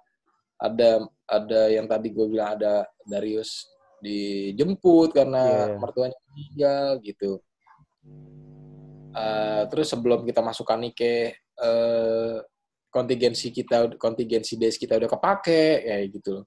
ada 0.60 0.90
ada 1.30 1.70
yang 1.70 1.86
tadi 1.86 2.10
gue 2.10 2.26
bilang 2.26 2.58
ada 2.58 2.82
Darius 3.06 3.70
dijemput 4.02 5.14
karena 5.14 5.70
Iya. 5.70 5.78
mertuanya 5.78 6.18
meninggal 6.34 6.86
gitu. 7.06 7.38
Eh, 9.10 9.62
terus 9.70 9.86
sebelum 9.90 10.22
kita 10.26 10.42
masuk 10.42 10.66
Kanike, 10.66 11.34
eh, 11.38 12.36
kontingensi 12.90 13.54
kita, 13.54 13.94
kontingensi 13.98 14.58
days 14.58 14.74
kita 14.74 14.98
udah 14.98 15.10
kepake, 15.10 15.86
kayak 15.86 16.06
gitu. 16.14 16.42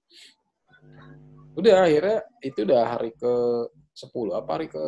Udah 1.55 1.85
akhirnya 1.87 2.19
itu 2.43 2.59
udah 2.67 2.81
hari 2.87 3.11
ke 3.15 3.33
10 3.93 4.33
apa 4.35 4.49
hari 4.57 4.67
ke 4.67 4.83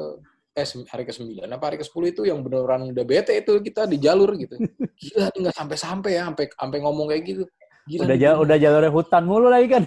eh 0.55 0.63
hari 0.87 1.03
ke-9 1.03 1.51
apa 1.51 1.65
hari 1.67 1.77
ke-10 1.83 2.03
itu 2.15 2.21
yang 2.31 2.39
beneran 2.39 2.87
udah 2.95 3.03
bete 3.03 3.35
itu 3.35 3.59
kita 3.59 3.85
di 3.91 3.99
jalur 3.99 4.33
gitu. 4.39 4.55
Gila 5.03 5.27
nggak 5.35 5.55
sampai-sampai 5.55 6.11
ya 6.15 6.31
sampai 6.31 6.47
sampai 6.47 6.77
ngomong 6.79 7.11
kayak 7.11 7.23
gitu. 7.27 7.43
Gila 7.85 8.01
Udah 8.09 8.17
jauh, 8.17 8.37
udah 8.41 8.57
jalurnya 8.57 8.91
hutan 8.91 9.23
mulu 9.23 9.47
lagi 9.47 9.67
kan. 9.69 9.83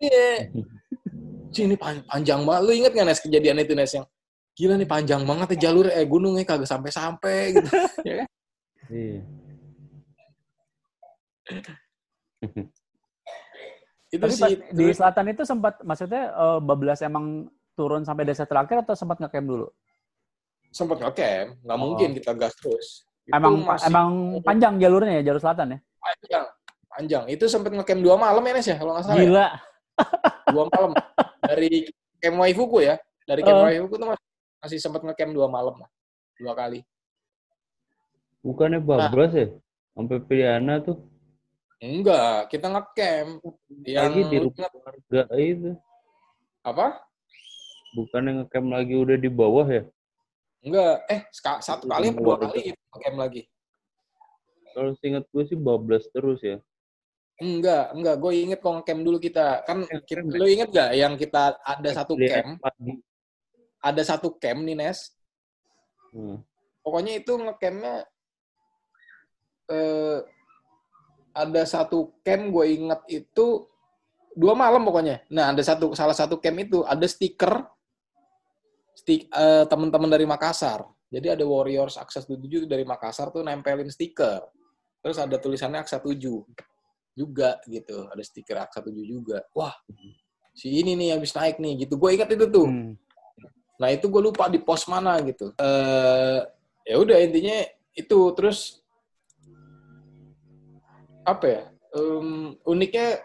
Iya. 0.00 0.48
Cih, 1.52 1.68
ini 1.68 1.76
pan- 1.76 2.04
panjang 2.08 2.40
banget. 2.42 2.62
Lu 2.64 2.72
inget 2.72 2.92
nggak 2.92 3.06
Nes 3.06 3.20
kejadian 3.20 3.60
itu 3.60 3.76
Nes 3.76 3.92
yang 3.92 4.06
gila 4.52 4.74
nih 4.76 4.88
panjang 4.88 5.22
banget 5.22 5.56
ya 5.56 5.68
jalur 5.68 5.88
eh 5.88 6.04
gunungnya 6.04 6.44
kagak 6.44 6.66
sampai-sampai 6.66 7.54
gitu. 7.54 7.68
ya 8.08 8.14
kan? 8.24 8.28
Iya. 8.88 9.20
Itu 14.08 14.20
Tapi 14.20 14.32
sih 14.32 14.52
di 14.72 14.84
selatan 14.92 15.24
itu 15.30 15.42
sempat 15.44 15.80
maksudnya 15.80 16.32
eh, 16.32 16.58
bablas 16.60 17.00
emang 17.00 17.48
turun 17.72 18.04
sampai 18.04 18.24
desa 18.24 18.44
terakhir 18.44 18.84
atau 18.84 18.92
sempat 18.92 19.20
ngecamp 19.20 19.46
dulu? 19.46 19.68
sempat 20.72 21.04
ngecamp, 21.04 21.60
nggak 21.60 21.76
Oh. 21.76 21.80
mungkin 21.84 22.16
kita 22.16 22.32
gas 22.32 22.56
terus. 22.56 23.04
Itu 23.28 23.36
Emang 23.36 23.60
masih 23.60 23.92
emang 23.92 24.08
panjang 24.40 24.80
jalurnya 24.80 25.20
ya 25.20 25.28
jalur 25.28 25.40
selatan 25.40 25.76
ya? 25.76 25.78
panjang. 26.00 26.44
Panjang. 26.92 27.24
Itu 27.26 27.48
sempat 27.48 27.72
ngecamp 27.72 28.04
dua 28.04 28.20
malam 28.20 28.42
ya 28.44 28.52
Nes 28.52 28.68
ya 28.68 28.76
kalau 28.76 28.92
nggak 28.92 29.04
salah. 29.04 29.16
ya? 29.16 29.24
Gila. 29.24 29.48
Dua 30.52 30.64
malam. 30.68 30.92
Dari 31.42 31.70
Camp 32.20 32.36
Waifuku 32.38 32.78
ya. 32.84 32.94
Dari 33.24 33.40
Camp 33.40 33.58
Oh. 33.58 33.66
Waifuku 33.66 33.94
tuh 33.96 34.08
masih, 34.12 34.26
masih 34.60 34.78
sempat 34.78 35.00
ngecamp 35.00 35.32
dua 35.32 35.48
malam 35.48 35.74
lah. 35.80 35.90
Dua 36.36 36.52
kali. 36.52 36.84
Bukannya 38.42 38.82
bablas 38.82 39.32
ya? 39.32 39.48
Sampai 39.94 40.18
Piliana 40.20 40.82
tuh. 40.82 40.98
Enggak, 41.78 42.46
kita 42.46 42.66
ngecamp. 42.68 43.40
Yang 43.82 44.04
Lagi 44.06 44.20
di 44.28 44.36
rumah 44.38 44.70
warga 44.82 45.22
itu. 45.34 45.70
apa? 46.62 46.86
Bukannya 47.92 48.30
ngecamp 48.42 48.68
lagi 48.70 48.94
udah 48.94 49.16
di 49.18 49.30
bawah 49.30 49.66
ya? 49.66 49.82
Enggak, 50.62 51.02
eh 51.10 51.20
satu 51.58 51.90
kali 51.90 52.14
apa 52.14 52.20
dua 52.20 52.36
kali 52.38 52.70
gitu 52.70 52.80
ngecamp 52.94 53.18
lagi. 53.18 53.42
Kalau 54.72 54.92
seingat 54.96 55.24
gue 55.28 55.42
sih 55.44 55.58
bablas 55.58 56.06
terus 56.14 56.38
ya. 56.40 56.56
Enggak, 57.40 57.96
enggak. 57.96 58.16
Gue 58.20 58.32
inget 58.44 58.60
kok 58.60 58.74
ngecamp 58.76 59.00
dulu 59.00 59.18
kita. 59.22 59.64
Kan 59.64 59.88
kita, 60.04 60.20
lu 60.26 60.46
inget 60.46 60.68
gak 60.68 60.90
yang 60.92 61.14
kita 61.16 61.56
ada 61.64 61.90
satu 61.94 62.14
camp, 62.18 62.60
ada 63.82 64.02
satu 64.04 64.28
camp 64.36 64.60
nih 64.62 64.76
Nes. 64.76 65.14
Hmm. 66.12 66.44
Pokoknya 66.82 67.18
itu 67.18 67.32
ngecampnya 67.38 68.04
eh, 69.70 70.18
ada 71.32 71.62
satu 71.64 72.12
camp 72.20 72.52
gue 72.52 72.66
inget 72.68 73.00
itu 73.08 73.66
dua 74.36 74.52
malam 74.52 74.84
pokoknya. 74.84 75.24
Nah 75.32 75.56
ada 75.56 75.62
satu 75.64 75.96
salah 75.96 76.16
satu 76.16 76.36
camp 76.36 76.58
itu 76.60 76.84
ada 76.84 77.04
stiker 77.08 77.64
stik 78.92 79.32
eh, 79.32 79.64
teman-teman 79.66 80.10
dari 80.12 80.28
Makassar. 80.28 80.84
Jadi 81.12 81.28
ada 81.28 81.44
Warriors 81.44 82.00
Access 82.00 82.24
77 82.24 82.64
dari 82.64 82.88
Makassar 82.88 83.28
tuh 83.28 83.44
nempelin 83.44 83.88
stiker. 83.88 84.48
terus 85.02 85.18
ada 85.18 85.34
tulisannya 85.34 85.82
Aksa 85.82 85.98
7 85.98 86.14
juga 87.12 87.60
gitu 87.66 88.08
ada 88.08 88.20
stiker 88.20 88.56
Aksa 88.58 88.80
7 88.80 88.92
juga 89.02 89.44
wah 89.52 89.76
si 90.50 90.68
ini 90.72 90.92
nih 90.94 91.16
habis 91.16 91.32
naik 91.32 91.56
nih 91.56 91.84
gitu 91.84 91.96
gue 91.96 92.10
ingat 92.12 92.30
itu 92.30 92.46
tuh 92.48 92.68
Hmm. 92.68 92.92
Nah 93.80 93.90
itu 93.90 94.06
gue 94.06 94.22
lupa 94.22 94.46
di 94.46 94.62
pos 94.62 94.86
mana 94.86 95.18
gitu. 95.20 95.50
eh 95.58 96.38
ya 96.86 96.96
udah 96.96 97.18
intinya 97.18 97.66
itu 97.92 98.18
terus 98.32 98.78
apa 101.22 101.44
ya? 101.46 101.62
em, 101.92 102.54
uniknya 102.62 103.20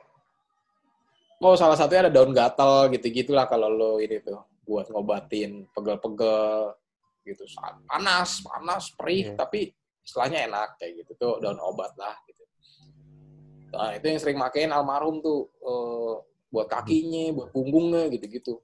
oh 1.39 1.53
salah 1.53 1.77
satunya 1.77 2.09
ada 2.09 2.13
daun 2.13 2.33
gatal 2.33 2.89
gitu 2.89 3.05
gitulah 3.09 3.45
kalau 3.45 3.69
lo 3.69 3.91
ini 4.01 4.17
tuh 4.19 4.37
buat 4.65 4.89
ngobatin 4.89 5.69
pegel-pegel 5.71 6.73
gitu 7.23 7.43
panas 7.85 8.41
panas 8.41 8.83
perih 8.91 9.31
Iya. 9.31 9.37
tapi 9.37 9.71
istilahnya 10.01 10.47
enak 10.47 10.69
kayak 10.75 11.05
gitu 11.05 11.11
tuh 11.15 11.33
daun 11.37 11.59
obat 11.59 11.93
lah 11.95 12.15
gitu. 12.25 12.43
Nah 13.73 13.91
itu 13.95 14.05
yang 14.07 14.19
sering 14.21 14.37
makein 14.39 14.71
almarhum 14.71 15.19
tuh 15.19 15.51
eh, 15.63 16.13
buat 16.47 16.67
kakinya, 16.71 17.35
buat 17.35 17.49
punggungnya 17.51 18.07
gitu-gitu 18.13 18.63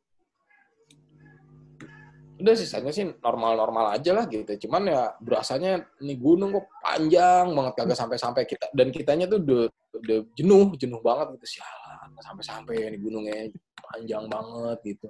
udah 2.44 2.56
sisanya 2.60 2.92
sih 2.92 3.08
normal-normal 3.08 3.96
aja 3.96 4.12
lah 4.12 4.28
gitu. 4.28 4.68
Cuman 4.68 4.92
ya 4.92 5.16
berasanya 5.24 5.88
nih 6.04 6.20
gunung 6.20 6.52
kok 6.52 6.68
panjang 6.84 7.56
banget 7.56 7.74
kagak 7.80 7.96
sampai-sampai 7.98 8.44
kita 8.44 8.68
dan 8.76 8.92
kitanya 8.92 9.26
tuh 9.32 9.40
udah, 9.40 9.64
udah 10.04 10.20
jenuh, 10.36 10.76
jenuh 10.76 11.00
banget 11.00 11.40
gitu. 11.40 11.60
Sialan, 11.60 12.10
sampai-sampai 12.20 12.92
nih 12.92 13.00
gunungnya 13.00 13.48
panjang 13.80 14.28
banget 14.28 14.78
gitu. 14.84 15.08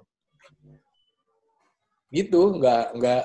Gitu, 2.14 2.42
nggak 2.62 2.86
nggak 3.02 3.24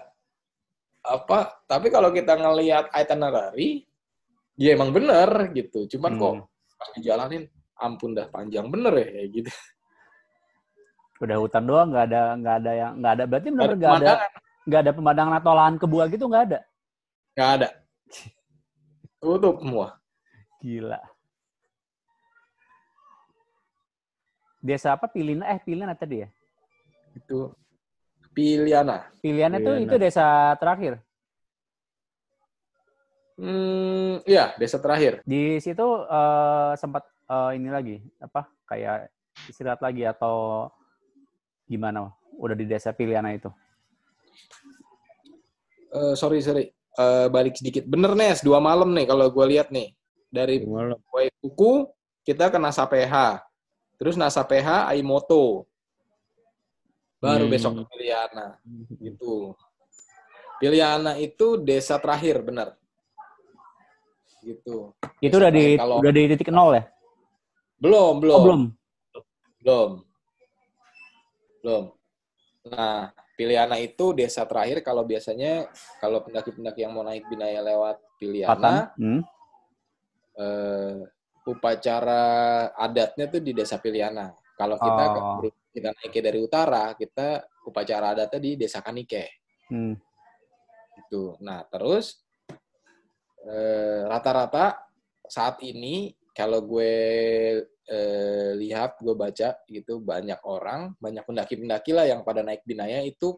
apa. 1.04 1.38
Tapi 1.68 1.86
kalau 1.92 2.08
kita 2.08 2.32
ngelihat 2.40 2.88
itinerary, 2.96 3.84
ya 4.56 4.72
emang 4.72 4.96
bener 4.96 5.52
gitu. 5.52 5.84
Cuman 5.84 6.16
kok 6.16 6.34
Hmm. 6.40 6.46
Pas 6.78 6.88
dijalanin, 6.94 7.44
ampun 7.74 8.14
dah 8.14 8.30
panjang 8.30 8.70
bener 8.70 8.94
ya 8.94 9.06
kayak 9.10 9.28
gitu. 9.34 9.50
Udah 11.18 11.36
hutan 11.42 11.66
doang, 11.66 11.90
nggak 11.90 12.04
ada 12.14 12.22
nggak 12.38 12.56
ada 12.62 12.72
yang 12.72 12.92
nggak 13.02 13.12
ada. 13.18 13.24
Berarti 13.26 13.48
benar 13.50 13.70
nggak 13.74 13.74
ada 13.74 13.82
pemandangan, 13.82 14.30
nggak 14.64 14.80
ada 14.80 14.92
pemandangan 14.94 15.34
atau 15.42 15.52
lahan 15.58 15.76
kebua 15.76 16.04
gitu 16.06 16.24
nggak 16.30 16.44
ada. 16.46 16.58
nggak 17.34 17.50
ada. 17.58 17.68
Tutup 19.18 19.58
semua. 19.58 19.98
Gila. 20.62 21.02
Desa 24.58 24.94
apa? 24.94 25.06
Pilina? 25.06 25.46
Eh, 25.54 25.58
Pilina 25.62 25.94
tadi 25.94 26.22
ya? 26.22 26.28
Itu 27.14 27.54
Piliana. 28.34 29.10
Tuh 29.10 29.22
Piliana. 29.22 29.58
itu 29.58 29.94
desa 29.98 30.54
terakhir. 30.58 31.02
Hmm, 33.38 34.18
iya, 34.26 34.50
desa 34.58 34.82
terakhir. 34.82 35.22
Di 35.22 35.62
situ 35.62 35.86
eh, 36.02 36.72
sempat 36.74 37.06
eh, 37.06 37.50
ini 37.54 37.70
lagi, 37.70 37.96
apa? 38.18 38.50
Kayak 38.66 39.14
istirahat 39.46 39.78
lagi 39.78 40.02
atau 40.02 40.66
gimana? 41.70 42.10
Udah 42.34 42.58
di 42.58 42.66
desa 42.66 42.90
Piliana 42.90 43.30
itu. 43.30 43.46
Eh, 45.94 46.14
sorry, 46.18 46.42
sorry. 46.42 46.66
Eh, 46.98 47.26
balik 47.30 47.54
sedikit. 47.54 47.86
Bener, 47.86 48.18
Nes. 48.18 48.42
Dua 48.42 48.58
malam 48.58 48.90
nih 48.90 49.06
kalau 49.06 49.30
gue 49.30 49.46
lihat 49.54 49.70
nih. 49.70 49.94
Dari. 50.28 50.60
Kuku, 51.38 51.86
kita 52.26 52.50
ke 52.50 52.58
Nasa 52.58 52.84
PH. 52.84 53.38
Terus 53.96 54.18
Nasa 54.18 54.42
PH, 54.42 54.90
Aimoto. 54.90 55.64
Baru 57.22 57.46
Hmm. 57.46 57.54
besok 57.54 57.72
ke 57.78 57.82
Piliana. 57.94 58.58
Gitu. 58.98 59.54
Piliana 60.58 61.14
itu 61.18 61.54
desa 61.58 62.02
terakhir, 62.02 62.42
bener. 62.42 62.74
Gitu. 64.48 64.76
Itu 65.20 65.34
udah 65.36 65.52
di 65.52 65.76
Kalau- 65.76 66.00
udah 66.00 66.12
di 66.12 66.22
titik 66.32 66.48
nol 66.48 66.72
ya? 66.72 66.84
Belum, 67.76 68.16
belum. 68.16 68.34
Oh, 68.34 68.42
belum. 68.44 68.62
Belum. 69.60 69.90
Belum. 71.60 71.84
Nah, 72.72 73.12
Piliana 73.36 73.76
itu 73.78 74.10
desa 74.16 74.42
terakhir 74.48 74.82
kalau 74.82 75.06
biasanya 75.06 75.68
kalau 76.02 76.24
pendaki-pendaki 76.24 76.82
yang 76.82 76.90
mau 76.90 77.06
naik 77.06 77.22
Binaya 77.30 77.62
lewat 77.62 77.96
Patan. 78.00 78.16
Piliana, 78.18 78.74
Hmm. 78.98 79.22
eh, 80.34 80.98
upacara 81.46 82.22
adatnya 82.74 83.30
tuh 83.30 83.38
di 83.38 83.54
desa 83.54 83.78
Piliana. 83.78 84.34
Kalau 84.58 84.74
kita 84.74 85.04
Oh. 85.14 85.38
kita 85.70 85.94
naiknya 85.94 86.22
dari 86.24 86.38
utara, 86.42 86.84
kita 86.98 87.46
upacara 87.62 88.10
adatnya 88.10 88.40
di 88.42 88.50
desa 88.58 88.82
Kanike. 88.82 89.38
Hmm. 89.70 89.94
Gitu. 90.98 91.38
Nah, 91.38 91.62
terus 91.70 92.18
rata-rata 94.08 94.76
saat 95.24 95.60
ini 95.64 96.12
kalau 96.36 96.62
gue 96.62 96.94
eh, 97.88 98.50
lihat, 98.60 99.00
gue 99.00 99.16
baca 99.16 99.58
gitu 99.66 99.98
banyak 99.98 100.38
orang, 100.44 100.92
banyak 101.00 101.24
pendaki-pendaki 101.24 101.96
lah 101.96 102.04
yang 102.04 102.20
pada 102.22 102.44
naik 102.44 102.62
Binaya 102.62 103.00
itu 103.02 103.34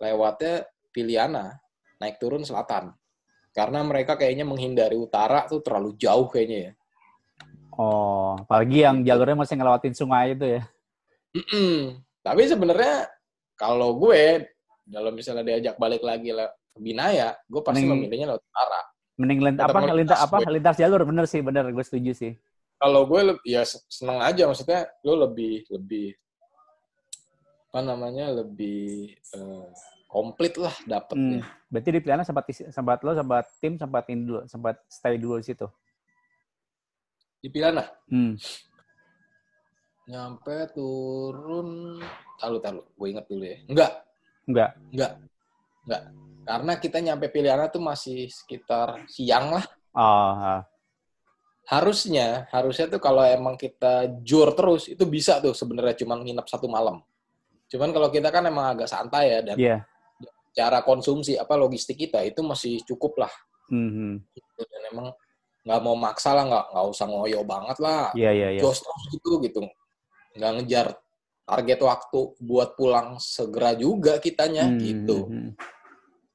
lewatnya 0.00 0.64
Piliana, 0.94 1.58
naik 2.00 2.16
turun 2.22 2.46
selatan. 2.46 2.94
Karena 3.50 3.82
mereka 3.82 4.14
kayaknya 4.14 4.46
menghindari 4.46 4.94
utara 4.94 5.44
tuh 5.50 5.60
terlalu 5.60 5.98
jauh 5.98 6.30
kayaknya 6.30 6.70
ya. 6.70 6.72
Oh, 7.74 8.38
apalagi 8.38 8.86
yang 8.86 9.02
jalurnya 9.02 9.42
masih 9.42 9.54
ngelewatin 9.58 9.94
sungai 9.94 10.38
itu 10.38 10.46
ya. 10.58 10.62
Mm-mm. 11.34 11.98
Tapi 12.22 12.42
sebenarnya 12.46 13.10
kalau 13.58 13.98
gue 13.98 14.50
kalau 14.90 15.10
misalnya 15.14 15.44
diajak 15.46 15.78
balik 15.78 16.02
lagi 16.02 16.34
ke 16.34 16.78
Binaya, 16.78 17.34
gue 17.46 17.62
pasti 17.62 17.86
Mending- 17.86 18.06
memilihnya 18.06 18.26
lewat 18.34 18.42
utara. 18.42 18.80
Mending 19.20 19.40
lint, 19.44 19.60
Tetap 19.60 19.68
apa 19.76 19.92
lintas 19.92 20.16
apa 20.16 20.36
gue. 20.40 20.48
lintas 20.56 20.76
jalur 20.80 21.04
bener 21.04 21.28
sih 21.28 21.44
bener 21.44 21.68
gue 21.68 21.84
setuju 21.84 22.12
sih. 22.16 22.32
Kalau 22.80 23.04
gue 23.04 23.20
ya 23.44 23.60
se- 23.60 23.84
seneng 23.92 24.16
aja 24.18 24.48
maksudnya 24.48 24.88
lo 25.04 25.28
lebih 25.28 25.68
lebih 25.68 26.16
apa 27.68 27.80
namanya 27.84 28.32
lebih 28.32 29.12
eh, 29.12 29.66
komplit 30.08 30.56
lah 30.56 30.72
Hmm. 30.72 30.88
dapetnya. 30.88 31.44
Berarti 31.68 31.88
di 31.92 32.00
Piliana 32.00 32.24
sempat 32.24 32.48
sempat 32.50 33.04
lo 33.04 33.12
sempat 33.12 33.44
tim 33.60 33.76
sempat 33.76 34.08
ini 34.08 34.24
dulu 34.24 34.40
sempat 34.48 34.80
stay 34.88 35.20
dulu 35.20 35.36
di 35.36 35.46
situ. 35.46 35.68
Di 37.38 37.48
Pilana 37.52 37.84
Hmm. 38.08 38.40
nyampe 40.08 40.66
turun 40.74 42.00
tahu 42.36 42.56
tahu 42.58 42.80
gue 42.82 43.06
inget 43.06 43.26
dulu 43.28 43.44
ya. 43.44 43.56
Enggak, 43.68 43.92
Enggak. 44.48 44.70
enggak. 44.90 45.12
Enggak. 45.84 46.02
Karena 46.42 46.72
kita 46.76 46.98
nyampe 46.98 47.28
Piliana 47.28 47.68
tuh 47.68 47.80
masih 47.80 48.26
sekitar 48.28 49.04
siang 49.06 49.54
lah. 49.54 49.64
Oh, 49.90 50.32
ah. 50.38 50.62
harusnya 51.66 52.50
harusnya 52.50 52.90
tuh 52.90 52.98
kalau 52.98 53.22
emang 53.22 53.54
kita 53.54 54.10
jur 54.26 54.50
terus 54.58 54.90
itu 54.90 55.06
bisa 55.06 55.38
tuh 55.38 55.54
sebenarnya 55.54 56.02
cuma 56.02 56.18
nginep 56.18 56.42
satu 56.46 56.66
malam 56.66 56.98
cuman 57.70 57.94
kalau 57.94 58.10
kita 58.10 58.26
kan 58.34 58.42
emang 58.42 58.74
agak 58.74 58.90
santai 58.90 59.30
ya 59.30 59.40
dan 59.46 59.54
Iya. 59.54 59.76
cara 60.50 60.82
konsumsi 60.82 61.38
apa 61.38 61.54
logistik 61.54 61.94
kita 61.94 62.26
itu 62.26 62.42
masih 62.42 62.82
cukup 62.82 63.22
lah 63.22 63.32
Mhm. 63.70 64.18
gitu. 64.34 64.60
dan 64.66 64.82
emang 64.90 65.06
nggak 65.62 65.80
mau 65.86 65.94
maksa 65.94 66.34
lah 66.34 66.42
nggak 66.42 66.64
nggak 66.74 66.86
usah 66.90 67.06
ngoyo 67.06 67.40
banget 67.46 67.78
lah 67.78 68.10
Iya, 68.18 68.30
iya, 68.34 68.48
iya. 68.58 68.60
jos 68.66 68.82
terus 68.82 69.02
gitu 69.14 69.30
gitu 69.38 69.60
nggak 70.34 70.50
ngejar 70.58 70.86
target 71.46 71.80
waktu 71.86 72.20
buat 72.42 72.74
pulang 72.74 73.18
segera 73.22 73.78
juga 73.78 74.18
kitanya 74.18 74.66
Hmm, 74.66 74.78
gitu 74.82 75.18
hmm. 75.30 75.50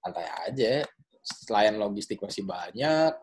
Santai 0.05 0.29
aja. 0.45 0.85
Selain 1.25 1.73
logistik 1.73 2.21
masih 2.21 2.45
banyak 2.45 3.17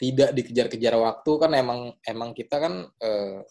tidak 0.00 0.32
dikejar-kejar 0.32 0.96
waktu 0.96 1.32
kan 1.36 1.52
emang 1.52 1.92
emang 2.08 2.32
kita 2.32 2.56
kan 2.56 2.88
eh, 2.88 3.44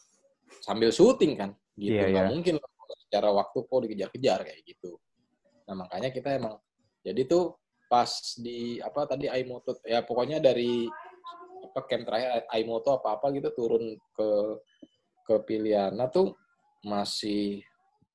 sambil 0.66 0.90
syuting 0.90 1.38
kan 1.38 1.54
gitu. 1.78 1.94
Iya, 1.94 2.10
nggak 2.10 2.26
iya. 2.26 2.32
mungkin 2.34 2.56
secara 3.06 3.30
waktu 3.30 3.58
kok 3.66 3.82
dikejar-kejar 3.86 4.40
kayak 4.50 4.62
gitu. 4.66 4.98
Nah 5.70 5.86
makanya 5.86 6.10
kita 6.10 6.34
emang 6.34 6.58
jadi 7.06 7.30
tuh 7.30 7.54
pas 7.86 8.10
di 8.42 8.82
apa 8.82 9.06
tadi 9.06 9.30
Aimoto 9.30 9.78
ya 9.86 10.02
pokoknya 10.02 10.42
dari 10.42 10.90
apa 11.70 11.86
camp 11.86 12.06
terakhir 12.10 12.50
Aimoto 12.50 12.98
apa 12.98 13.18
apa 13.18 13.30
gitu 13.34 13.50
turun 13.54 13.98
ke 14.14 14.30
ke 15.26 15.36
Piliana 15.46 16.10
tuh 16.10 16.34
masih 16.82 17.62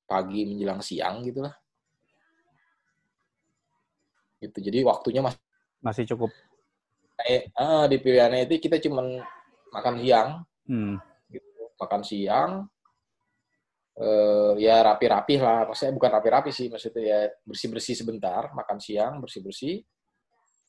pagi 0.03 0.43
menjelang 0.43 0.83
siang 0.83 1.23
gitu 1.23 1.43
lah 1.43 1.55
gitu 4.39 4.57
jadi 4.59 4.83
waktunya 4.83 5.21
masih 5.23 5.39
Masih 5.79 6.03
cukup. 6.09 6.33
kayak 7.15 7.53
ah, 7.55 7.85
di 7.87 7.97
pilihannya 8.01 8.49
itu 8.49 8.59
kita 8.59 8.81
cuman 8.83 9.21
makan 9.71 9.95
siang 10.01 10.29
Hmm. 10.65 10.97
gitu. 11.29 11.63
makan 11.77 12.01
siang 12.01 12.51
eh 13.95 14.51
ya 14.59 14.83
rapi-rapi 14.83 15.39
lah 15.39 15.71
maksudnya 15.71 15.93
bukan 15.95 16.11
rapi-rapi 16.19 16.51
sih 16.51 16.67
maksudnya 16.67 17.01
ya 17.05 17.19
bersih-bersih 17.47 17.95
sebentar 17.95 18.51
makan 18.51 18.75
siang 18.81 19.23
bersih-bersih 19.23 19.79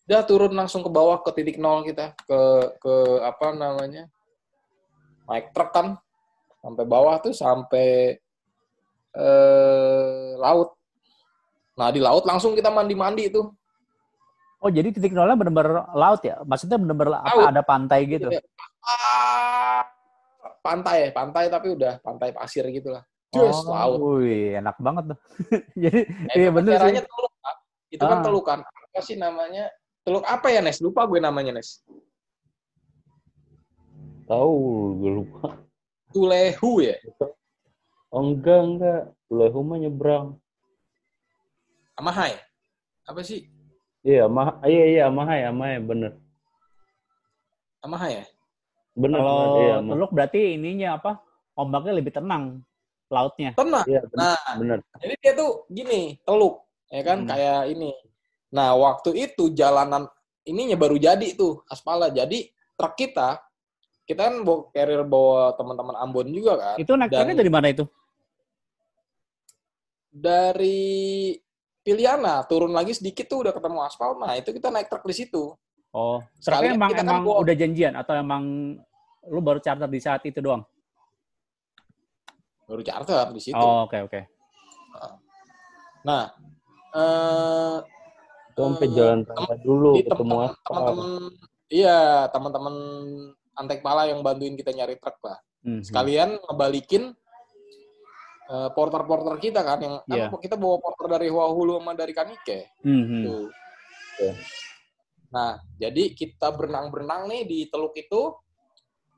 udah 0.07 0.23
turun 0.23 0.55
langsung 0.55 0.87
ke 0.87 0.91
bawah 0.93 1.19
ke 1.19 1.35
titik 1.35 1.59
nol 1.59 1.83
kita 1.83 2.15
ke 2.23 2.41
ke 2.79 2.95
apa 3.27 3.51
namanya 3.51 4.07
naik 5.27 5.51
truk 5.51 5.75
kan 5.75 5.99
sampai 6.63 6.85
bawah 6.87 7.19
tuh 7.19 7.35
sampai 7.35 8.15
eh 9.17 10.29
laut 10.39 10.76
nah 11.77 11.93
di 11.93 12.01
laut 12.01 12.25
langsung 12.25 12.57
kita 12.57 12.73
mandi-mandi 12.73 13.29
tuh 13.31 13.53
Oh, 14.57 14.73
jadi 14.73 14.89
titik 14.89 15.13
nolnya 15.13 15.37
benar-benar 15.37 15.93
laut 15.93 16.25
ya? 16.25 16.41
Maksudnya 16.43 16.81
benar-benar 16.81 17.21
apa 17.23 17.39
Laut. 17.39 17.53
ada 17.53 17.63
pantai 17.63 18.09
gitu? 18.09 18.33
Iya. 18.33 18.41
Ah, 18.83 19.85
pantai, 20.65 21.13
pantai 21.13 21.53
tapi 21.53 21.77
udah 21.77 22.01
pantai 22.01 22.33
pasir 22.33 22.65
gitu 22.73 22.89
lah. 22.89 23.05
Just 23.37 23.69
oh, 23.69 23.77
laut. 23.77 23.99
Wih, 24.25 24.57
enak 24.57 24.81
banget 24.81 25.13
tuh. 25.13 25.19
jadi 25.85 26.01
Nah, 26.09 26.35
iya 26.35 26.49
itu 26.49 26.57
bener 26.57 26.73
sih. 26.81 27.05
teluk, 27.05 27.35
Pak. 27.45 27.55
Itu 27.93 28.05
kan 28.09 28.19
Ah. 28.19 28.25
teluk 28.25 28.45
kan. 28.49 28.61
Apa 28.65 29.01
sih 29.05 29.17
namanya? 29.21 29.65
Teluk 30.03 30.25
apa 30.25 30.47
ya, 30.49 30.61
Nes? 30.65 30.81
Lupa 30.81 31.05
gue 31.05 31.21
namanya, 31.21 31.53
Nes. 31.53 31.85
Tahu, 34.27 34.57
gue 34.99 35.13
lupa. 35.21 35.49
Tulehu 36.11 36.73
ya? 36.81 36.97
Oh, 38.09 38.25
enggak, 38.25 38.61
enggak. 38.65 39.03
Lehu 39.29 39.61
mah 39.63 39.79
nyebrang. 39.79 40.27
Amahai. 41.97 42.37
Apa 43.09 43.25
sih? 43.25 43.49
Iya, 44.07 44.29
mah, 44.29 44.61
iya, 44.69 44.85
iya, 44.87 45.03
Amahai, 45.09 45.49
Amahai, 45.49 45.81
bener. 45.83 46.13
Amahai 47.83 48.23
ya? 48.23 48.27
Bener, 48.95 49.19
Kalau 49.19 49.37
iya, 49.59 49.75
Amahai. 49.81 49.93
teluk 49.97 50.11
berarti 50.13 50.41
ininya 50.61 50.89
apa? 51.01 51.13
Ombaknya 51.57 51.93
lebih 51.97 52.13
tenang 52.13 52.61
lautnya. 53.09 53.57
Tenang. 53.57 53.87
Iya, 53.89 54.05
bener, 54.07 54.19
Nah, 54.21 54.39
bener. 54.61 54.79
jadi 55.01 55.15
dia 55.19 55.33
tuh 55.35 55.51
gini, 55.73 56.21
teluk. 56.23 56.63
Ya 56.93 57.03
kan? 57.03 57.25
Hmm. 57.25 57.29
Kayak 57.33 57.61
ini. 57.73 57.91
Nah, 58.53 58.77
waktu 58.79 59.11
itu 59.17 59.51
jalanan 59.57 60.07
ininya 60.47 60.77
baru 60.79 61.01
jadi 61.01 61.35
tuh, 61.35 61.65
aspalnya. 61.67 62.13
Jadi, 62.13 62.53
truk 62.79 62.95
kita, 62.95 63.41
kita 64.07 64.21
kan 64.31 64.45
bawa 64.47 64.71
carrier 64.71 65.03
bawa 65.03 65.57
teman-teman 65.59 65.97
Ambon 65.99 66.29
juga 66.31 66.55
kan. 66.61 66.77
Itu 66.79 66.95
naik 66.95 67.11
truknya 67.11 67.35
dari 67.43 67.51
mana 67.51 67.67
itu? 67.73 67.85
Dari 70.13 71.35
Piliana, 71.87 72.43
turun 72.43 72.75
lagi 72.75 72.91
sedikit 72.91 73.31
tuh 73.31 73.47
udah 73.47 73.55
ketemu 73.55 73.79
aspal. 73.81 74.19
Nah, 74.19 74.35
itu 74.35 74.51
kita 74.51 74.75
naik 74.75 74.91
truk 74.91 75.07
di 75.07 75.15
situ. 75.15 75.55
Oh, 75.95 76.19
Sekalian 76.37 76.75
emang 76.75 76.91
kita 76.91 77.01
kan 77.01 77.07
emang 77.09 77.23
bawa- 77.23 77.41
udah 77.47 77.55
janjian 77.55 77.95
atau 77.95 78.13
emang 78.13 78.43
lu 79.25 79.39
baru 79.39 79.63
charter 79.63 79.87
di 79.87 80.01
saat 80.03 80.19
itu 80.27 80.43
doang? 80.43 80.67
Baru 82.67 82.83
charter 82.83 83.31
di 83.31 83.39
situ. 83.39 83.55
Oh, 83.57 83.87
oke 83.87 84.03
oke. 84.03 84.21
Nah, 86.03 86.35
eh 86.91 87.77
Itu 88.51 88.61
sampai 88.61 88.83
eh, 88.83 88.93
jalan 88.93 89.21
tem- 89.23 89.37
raya 89.39 89.57
dulu, 89.61 89.91
di 89.93 90.03
ketemu 90.03 90.37
teman-teman 90.65 91.09
iya 91.69 91.99
teman-teman 92.27 92.75
antek 93.53 93.81
pala 93.81 94.07
yang 94.07 94.23
bantuin 94.23 94.55
kita 94.55 94.73
nyari 94.73 94.97
truk 94.97 95.19
lah 95.21 95.39
Hmm. 95.61 95.83
sekalian 95.83 96.39
ngebalikin 96.41 97.13
eh, 98.47 98.69
porter-porter 98.73 99.35
kita 99.39 99.61
kan 99.61 99.79
yang 99.79 99.95
Iya. 100.07 100.31
kan 100.31 100.39
kita 100.39 100.55
bawa 100.55 100.79
porter 100.79 101.07
dari 101.11 101.29
Huahulu 101.29 101.83
sama 101.83 101.93
dari 101.93 102.13
Kanike 102.13 102.71
Hmm, 102.83 103.05
hmm. 103.05 103.23
tuh 103.27 103.45
Iya. 104.23 104.33
nah 105.27 105.51
jadi 105.77 106.15
kita 106.15 106.55
berenang-berenang 106.55 107.27
nih 107.27 107.43
di 107.45 107.59
teluk 107.67 107.93
itu 107.95 108.33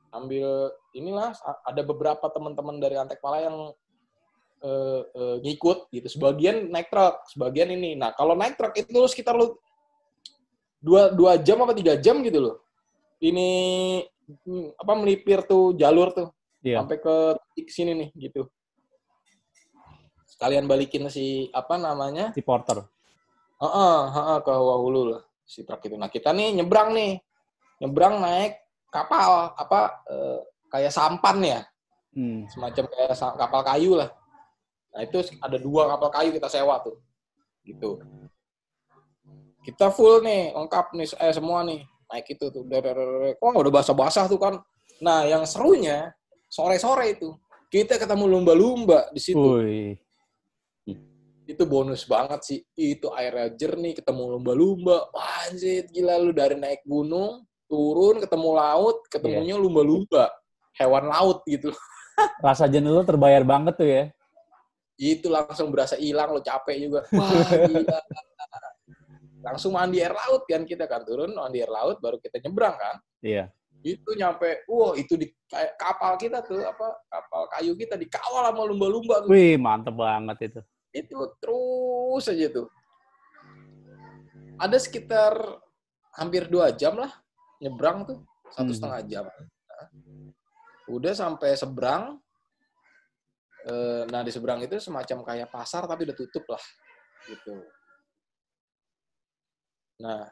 ambil 0.09 0.73
inilah 0.91 1.37
ada 1.63 1.81
beberapa 1.85 2.25
teman-teman 2.27 2.81
dari 2.81 2.97
antek 2.97 3.21
pala 3.21 3.45
yang 3.45 3.57
eh, 4.59 5.01
eh, 5.05 5.35
ngikut 5.45 5.87
gitu 5.93 6.07
sebagian 6.09 6.67
naik 6.67 6.89
truk 6.89 7.23
sebagian 7.29 7.69
ini 7.69 7.93
nah 7.93 8.11
kalau 8.11 8.33
naik 8.33 8.57
truk 8.57 8.73
itu 8.75 8.89
lu 8.91 9.07
sekitar 9.07 9.37
lu 9.37 9.53
dua 10.81 11.11
dua 11.13 11.37
jam 11.37 11.61
apa 11.61 11.71
tiga 11.71 11.95
jam 11.95 12.19
gitu 12.25 12.39
loh 12.41 12.55
ini 13.19 13.47
apa 14.75 14.93
melipir 14.95 15.45
tuh 15.45 15.75
jalur 15.75 16.09
tuh 16.11 16.29
Iya. 16.59 16.83
sampai 16.83 16.99
ke 16.99 17.15
titik 17.55 17.71
sini 17.71 17.91
nih 17.95 18.09
gitu 18.27 18.51
sekalian 20.39 20.71
balikin 20.71 21.11
si 21.11 21.51
apa 21.51 21.75
namanya 21.75 22.31
Si 22.31 22.39
porter. 22.39 22.79
Heeh, 23.59 23.99
heeh, 24.15 24.37
ke 24.39 24.53
Wahulu 24.55 25.11
lah 25.11 25.21
si 25.43 25.67
truk 25.67 25.83
itu. 25.83 25.99
Nah 25.99 26.07
kita 26.07 26.31
nih 26.31 26.55
nyebrang 26.55 26.95
nih, 26.95 27.19
nyebrang 27.83 28.23
naik 28.23 28.55
kapal 28.87 29.51
apa 29.51 29.99
eh, 30.07 30.39
kayak 30.71 30.95
sampan 30.95 31.43
ya, 31.43 31.59
Hmm. 32.15 32.47
semacam 32.47 32.87
kayak 32.87 33.19
kapal 33.19 33.61
kayu 33.67 33.99
lah. 33.99 34.15
Nah 34.95 35.03
itu 35.03 35.19
ada 35.43 35.59
dua 35.59 35.91
kapal 35.91 36.09
kayu 36.09 36.29
kita 36.31 36.47
sewa 36.47 36.79
tuh, 36.79 37.03
gitu. 37.67 37.99
Kita 39.59 39.91
full 39.91 40.23
nih, 40.23 40.55
lengkap 40.55 40.95
nih, 40.95 41.07
eh 41.19 41.33
semua 41.35 41.67
nih 41.67 41.83
naik 42.07 42.31
itu 42.31 42.47
tuh. 42.47 42.63
Wah 42.63 43.53
udah 43.59 43.73
basah-basah 43.75 44.25
tuh 44.31 44.39
kan. 44.39 44.55
Nah 45.03 45.27
yang 45.27 45.43
serunya 45.43 46.15
sore-sore 46.47 47.19
itu 47.19 47.35
kita 47.69 48.01
ketemu 48.01 48.25
lumba-lumba 48.25 49.11
di 49.13 49.21
situ 49.21 49.37
Wih. 49.37 49.99
Itu 51.49 51.63
bonus 51.65 52.05
banget 52.05 52.39
sih. 52.45 52.59
Itu 52.77 53.09
airnya 53.09 53.49
jernih, 53.57 53.97
ketemu 53.97 54.37
lumba-lumba. 54.37 55.09
Wah, 55.09 55.49
anjir, 55.49 55.89
gila 55.89 56.21
lu 56.21 56.29
dari 56.29 56.53
naik 56.53 56.85
gunung, 56.85 57.41
turun, 57.65 58.21
ketemu 58.21 58.49
laut, 58.53 58.97
ketemunya 59.09 59.57
lumba-lumba. 59.57 60.29
Hewan 60.77 61.09
laut 61.09 61.41
gitu. 61.49 61.73
Rasa 62.45 62.69
jenuh 62.69 62.93
lu 62.93 63.01
terbayar 63.01 63.41
banget 63.41 63.73
tuh 63.81 63.89
ya. 63.89 64.03
Itu 64.99 65.33
langsung 65.33 65.73
berasa 65.73 65.97
hilang, 65.97 66.37
lu 66.37 66.41
capek 66.45 66.77
juga. 66.77 67.01
Wah, 67.17 67.49
gila. 67.65 67.99
Langsung 69.39 69.73
mandi 69.73 70.03
air 70.03 70.13
laut 70.13 70.45
kan 70.45 70.61
kita 70.69 70.85
kan. 70.85 71.01
Turun, 71.01 71.33
mandi 71.33 71.65
air 71.65 71.71
laut, 71.71 71.97
baru 71.97 72.21
kita 72.21 72.37
nyebrang 72.45 72.77
kan. 72.77 72.95
Iya. 73.25 73.49
Itu 73.79 74.11
nyampe, 74.11 74.67
wah 74.67 74.91
itu 74.99 75.15
di 75.15 75.31
kayak 75.47 75.79
kapal 75.79 76.19
kita 76.19 76.43
tuh, 76.43 76.59
apa 76.59 76.99
kapal 77.07 77.47
kayu 77.47 77.79
kita 77.79 77.95
dikawal 77.95 78.43
sama 78.51 78.67
lumba-lumba 78.67 79.23
tuh. 79.23 79.31
Wih, 79.31 79.55
mantep 79.55 79.95
banget 79.95 80.51
itu. 80.51 80.61
Itu 80.89 81.17
terus 81.37 82.25
aja 82.25 82.47
tuh. 82.49 82.67
Ada 84.59 84.77
sekitar 84.81 85.33
hampir 86.17 86.49
dua 86.49 86.73
jam 86.73 86.97
lah 86.99 87.13
nyebrang 87.61 88.03
tuh 88.07 88.19
satu 88.51 88.73
Hmm. 88.73 88.77
setengah 88.77 89.01
jam. 89.05 89.25
Nah, 89.29 89.87
udah 90.89 91.13
sampai 91.13 91.53
seberang. 91.55 92.17
Eh, 93.69 94.03
Nah 94.09 94.23
di 94.23 94.31
seberang 94.31 94.63
itu 94.63 94.79
semacam 94.79 95.21
kayak 95.21 95.51
pasar 95.51 95.83
tapi 95.85 96.07
udah 96.07 96.15
tutup 96.15 96.47
lah, 96.47 96.63
gitu. 97.27 97.55
Nah 99.99 100.25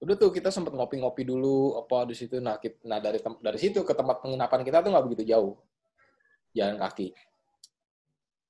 udah 0.00 0.14
tuh 0.20 0.32
kita 0.32 0.52
sempat 0.52 0.72
ngopi-ngopi 0.74 1.24
dulu 1.24 1.80
apa 1.80 2.08
di 2.08 2.16
situ. 2.16 2.36
Nah, 2.40 2.60
kita, 2.60 2.76
nah 2.84 3.00
dari 3.00 3.20
dari 3.20 3.58
situ 3.60 3.80
ke 3.84 3.92
tempat 3.96 4.20
penginapan 4.20 4.60
kita 4.64 4.84
tuh 4.84 4.90
nggak 4.92 5.04
begitu 5.08 5.24
jauh, 5.32 5.56
jalan 6.52 6.76
kaki 6.80 7.12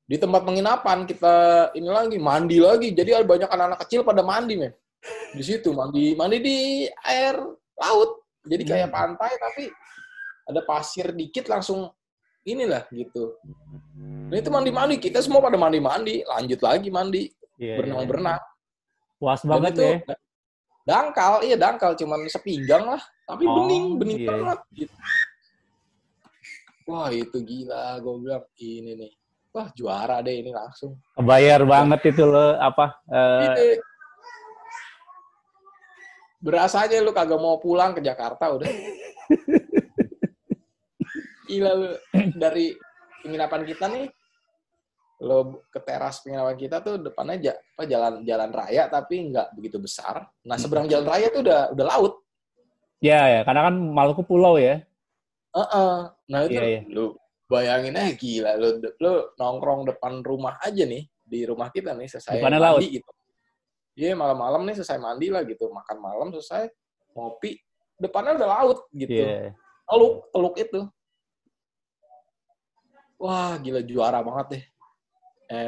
di 0.04 0.16
tempat 0.20 0.44
penginapan 0.44 1.08
kita 1.08 1.34
ini 1.72 1.88
lagi 1.88 2.20
mandi 2.20 2.60
lagi. 2.60 2.92
Jadi 2.92 3.10
ada 3.16 3.24
banyak 3.24 3.48
anak-anak 3.48 3.80
kecil 3.88 4.04
pada 4.04 4.20
mandi 4.20 4.54
men. 4.60 4.72
Di 5.32 5.40
situ 5.44 5.72
mandi 5.72 6.12
mandi 6.12 6.36
di 6.44 6.56
air 7.08 7.40
laut. 7.76 8.20
Jadi 8.44 8.62
kayak 8.68 8.92
Hmm. 8.92 8.96
pantai 8.96 9.32
tapi 9.40 9.64
ada 10.44 10.60
pasir 10.60 11.08
dikit 11.16 11.48
langsung 11.48 11.88
inilah 12.44 12.84
gitu. 12.92 13.32
Nah 14.28 14.36
itu 14.36 14.52
mandi-mandi. 14.52 15.00
Kita 15.00 15.24
semua 15.24 15.40
pada 15.40 15.56
mandi-mandi. 15.56 16.20
Lanjut 16.28 16.60
lagi 16.60 16.92
mandi. 16.92 17.32
Iya, 17.56 17.80
berenang-berenang. 17.80 18.36
Iya. 18.36 19.16
Puas 19.16 19.40
dan 19.40 19.48
banget 19.48 19.72
itu 19.72 19.80
ya. 19.80 20.16
dangkal. 20.84 21.32
Iya 21.40 21.56
dangkal. 21.56 21.92
Cuman 21.96 22.28
sepinggang 22.28 22.84
lah. 22.84 23.00
Tapi 23.24 23.48
Oh, 23.48 23.64
bening 23.64 23.96
bening 23.96 24.20
iya. 24.20 24.28
banget 24.28 24.58
gitu. 24.76 24.94
wah 26.84 27.08
itu 27.08 27.38
gila. 27.40 27.96
Gue 28.04 28.14
bilang 28.20 28.44
ini 28.60 28.92
nih 29.00 29.12
wah 29.54 29.70
juara 29.70 30.18
deh 30.18 30.42
ini 30.42 30.50
langsung 30.50 30.98
Kebayar 31.14 31.62
banget 31.62 32.10
itu 32.10 32.26
lo 32.26 32.58
apa 32.58 32.98
Ini. 33.06 33.78
Berasa 36.44 36.84
aja 36.84 37.00
lu 37.00 37.14
kagak 37.14 37.40
mau 37.40 37.56
pulang 37.56 37.96
ke 37.96 38.04
Jakarta 38.04 38.52
udah. 38.52 38.68
Gila 41.48 41.72
lu 41.72 41.88
dari 42.36 42.76
penginapan 43.24 43.62
kita 43.64 43.88
nih 43.88 44.04
lo 45.24 45.64
ke 45.72 45.80
teras 45.80 46.20
penginapan 46.20 46.56
kita 46.58 46.84
tuh 46.84 47.00
depannya 47.00 47.36
ja- 47.40 47.56
apa 47.56 47.88
jalan 47.88 48.12
jalan 48.28 48.50
raya 48.52 48.92
tapi 48.92 49.32
nggak 49.32 49.56
begitu 49.56 49.80
besar. 49.80 50.28
Nah 50.44 50.60
seberang 50.60 50.84
jalan 50.84 51.08
raya 51.08 51.32
tuh 51.32 51.40
udah 51.40 51.72
udah 51.72 51.86
laut. 51.86 52.14
ya 53.00 53.20
ya 53.28 53.40
karena 53.44 53.68
kan 53.72 53.74
Maluku 53.80 54.20
pulau 54.20 54.60
ya. 54.60 54.84
Heeh. 55.54 55.94
Nah 56.28 56.38
itu 56.44 56.60
Iya, 56.60 56.64
iya. 56.66 56.80
lu 56.92 57.16
bayangin 57.54 57.94
aja 57.94 58.12
gila 58.18 58.50
lu 58.58 58.82
lu 58.82 59.12
nongkrong 59.38 59.86
depan 59.94 60.18
rumah 60.26 60.58
aja 60.58 60.82
nih 60.82 61.06
di 61.22 61.46
rumah 61.46 61.70
kita 61.70 61.94
nih 61.94 62.10
selesai 62.10 62.42
Depannya 62.42 62.58
mandi 62.58 62.82
laut. 62.82 62.94
gitu. 62.98 63.10
Iya 63.94 64.12
malam-malam 64.18 64.62
nih 64.66 64.74
selesai 64.82 64.98
mandi 64.98 65.26
lah 65.30 65.46
gitu 65.46 65.70
makan 65.70 65.98
malam 66.02 66.28
selesai 66.34 66.66
ngopi 67.14 67.62
depannya 67.94 68.42
udah 68.42 68.48
laut 68.50 68.78
gitu. 68.90 69.22
Iya. 69.22 69.54
Teluk 69.86 70.14
teluk 70.34 70.54
itu. 70.58 70.80
Wah 73.22 73.54
gila 73.62 73.80
juara 73.86 74.18
banget 74.20 74.46
deh. 74.58 74.64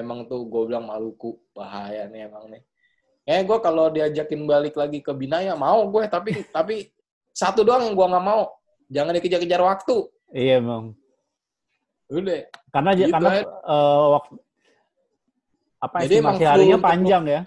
Emang 0.02 0.26
tuh 0.26 0.42
gue 0.50 0.62
bilang 0.66 0.90
Maluku 0.90 1.38
bahaya 1.54 2.10
nih 2.10 2.26
emang 2.26 2.50
nih. 2.50 2.62
Eh 3.26 3.40
gue 3.46 3.58
kalau 3.62 3.90
diajakin 3.94 4.42
balik 4.44 4.74
lagi 4.74 4.98
ke 4.98 5.14
Binaya 5.14 5.54
mau 5.54 5.86
gue 5.86 6.04
tapi 6.10 6.42
tapi 6.50 6.90
satu 7.30 7.62
doang 7.62 7.86
yang 7.86 7.94
gue 7.94 8.06
nggak 8.10 8.26
mau. 8.26 8.50
Jangan 8.90 9.14
dikejar-kejar 9.18 9.62
waktu. 9.62 9.96
Iya 10.34 10.58
emang. 10.58 10.94
Udah. 12.10 12.40
Karena 12.70 12.90
Gitu 12.94 13.10
karena 13.10 13.32
eh, 13.42 14.04
waktu 14.14 14.34
apa 15.76 15.96
Jadi 16.08 16.14
estimasi 16.18 16.44
harinya 16.48 16.78
panjang 16.80 17.24
ya. 17.28 17.40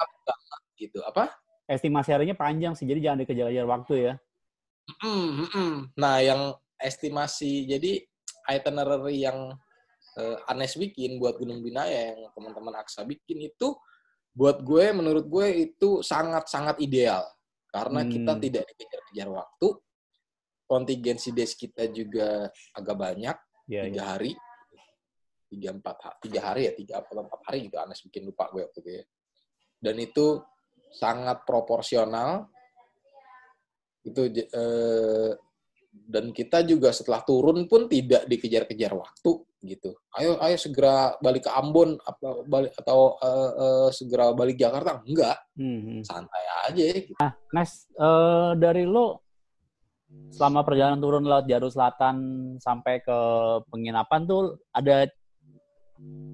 gitu 0.79 0.99
apa 1.03 1.33
estimasi 1.69 2.09
harinya 2.15 2.33
panjang 2.33 2.73
sih, 2.73 2.89
jadi 2.89 3.11
jangan 3.11 3.19
dikejar-kejar 3.21 3.67
waktu 3.69 3.93
ya. 4.09 4.13
Mm, 5.05 5.29
mm. 5.53 5.75
Nah, 6.01 6.17
yang 6.17 6.41
estimasi 6.81 7.69
jadi 7.69 8.01
itinerary 8.49 9.21
yang 9.21 9.53
uh, 10.17 10.37
Anes 10.49 10.73
bikin 10.73 11.21
buat 11.21 11.37
Gunung 11.37 11.61
Binaya 11.61 12.17
yang 12.17 12.25
teman-teman 12.33 12.73
Aksa 12.73 13.05
bikin 13.05 13.45
itu 13.45 13.77
buat 14.33 14.65
gue 14.65 14.85
menurut 14.97 15.29
gue 15.29 15.69
itu 15.69 16.01
sangat-sangat 16.01 16.81
ideal 16.81 17.21
karena 17.69 18.01
Hmm. 18.01 18.09
kita 18.09 18.33
tidak 18.41 18.63
dikejar-kejar 18.73 19.29
waktu. 19.29 19.67
Kontingensi 20.65 21.33
days 21.33 21.53
kita 21.57 21.89
juga 21.89 22.49
agak 22.77 22.93
banyak, 22.97 23.37
Iya, 23.69 23.89
tiga 23.89 24.01
iya. 24.01 24.05
hari, 24.05 24.31
tiga 25.49 25.73
empat 25.73 26.21
tiga 26.21 26.53
hari 26.53 26.69
ya 26.69 26.73
tiga 26.77 26.93
atau 27.01 27.25
empat 27.25 27.41
hari 27.49 27.65
gitu 27.65 27.81
Anes 27.81 27.99
bikin 28.05 28.29
lupa 28.29 28.47
gue 28.53 28.61
waktu 28.63 28.79
itu 28.85 28.91
ya. 29.01 29.03
Dan 29.79 29.95
itu 29.97 30.25
sangat 30.93 31.43
proporsional. 31.43 32.45
Itu 34.05 34.29
eh, 34.29 35.31
dan 35.89 36.29
kita 36.29 36.61
juga 36.63 36.93
setelah 36.93 37.25
turun 37.25 37.65
pun 37.65 37.89
tidak 37.89 38.29
dikejar-kejar 38.29 38.93
waktu 38.93 39.31
gitu. 39.65 39.91
Ayo 40.15 40.39
ayo 40.39 40.55
segera 40.55 41.17
balik 41.19 41.49
ke 41.49 41.51
Ambon 41.51 41.99
apa 41.99 42.45
balik 42.47 42.71
atau 42.79 43.19
eh, 43.19 43.51
eh, 43.57 43.89
segera 43.91 44.31
balik 44.31 44.55
Jakarta 44.55 45.01
enggak, 45.03 45.37
Hmm, 45.59 45.79
hmm. 45.83 46.01
santai 46.05 46.43
aja 46.69 46.83
gitu. 46.95 47.13
Nes, 47.51 47.71
eh, 47.97 48.51
dari 48.55 48.85
lo 48.87 49.25
selama 50.33 50.65
perjalanan 50.65 51.01
turun 51.01 51.25
laut 51.25 51.45
Jarum 51.45 51.69
Selatan 51.69 52.17
sampai 52.57 53.01
ke 53.03 53.17
penginapan 53.69 54.25
tuh 54.25 54.57
ada 54.73 55.05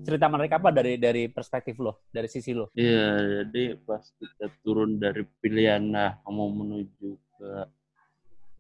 cerita 0.05 0.29
menarik 0.29 0.53
apa 0.53 0.69
dari 0.69 1.01
dari 1.01 1.25
perspektif 1.25 1.81
lo, 1.81 2.05
dari 2.13 2.29
sisi 2.29 2.53
lo? 2.53 2.69
Iya, 2.77 3.41
jadi 3.41 3.77
pas 3.81 4.05
kita 4.21 4.53
turun 4.61 5.01
dari 5.01 5.25
pilihan 5.41 5.81
nah 5.81 6.21
mau 6.29 6.49
menuju 6.49 7.09
ke 7.39 7.49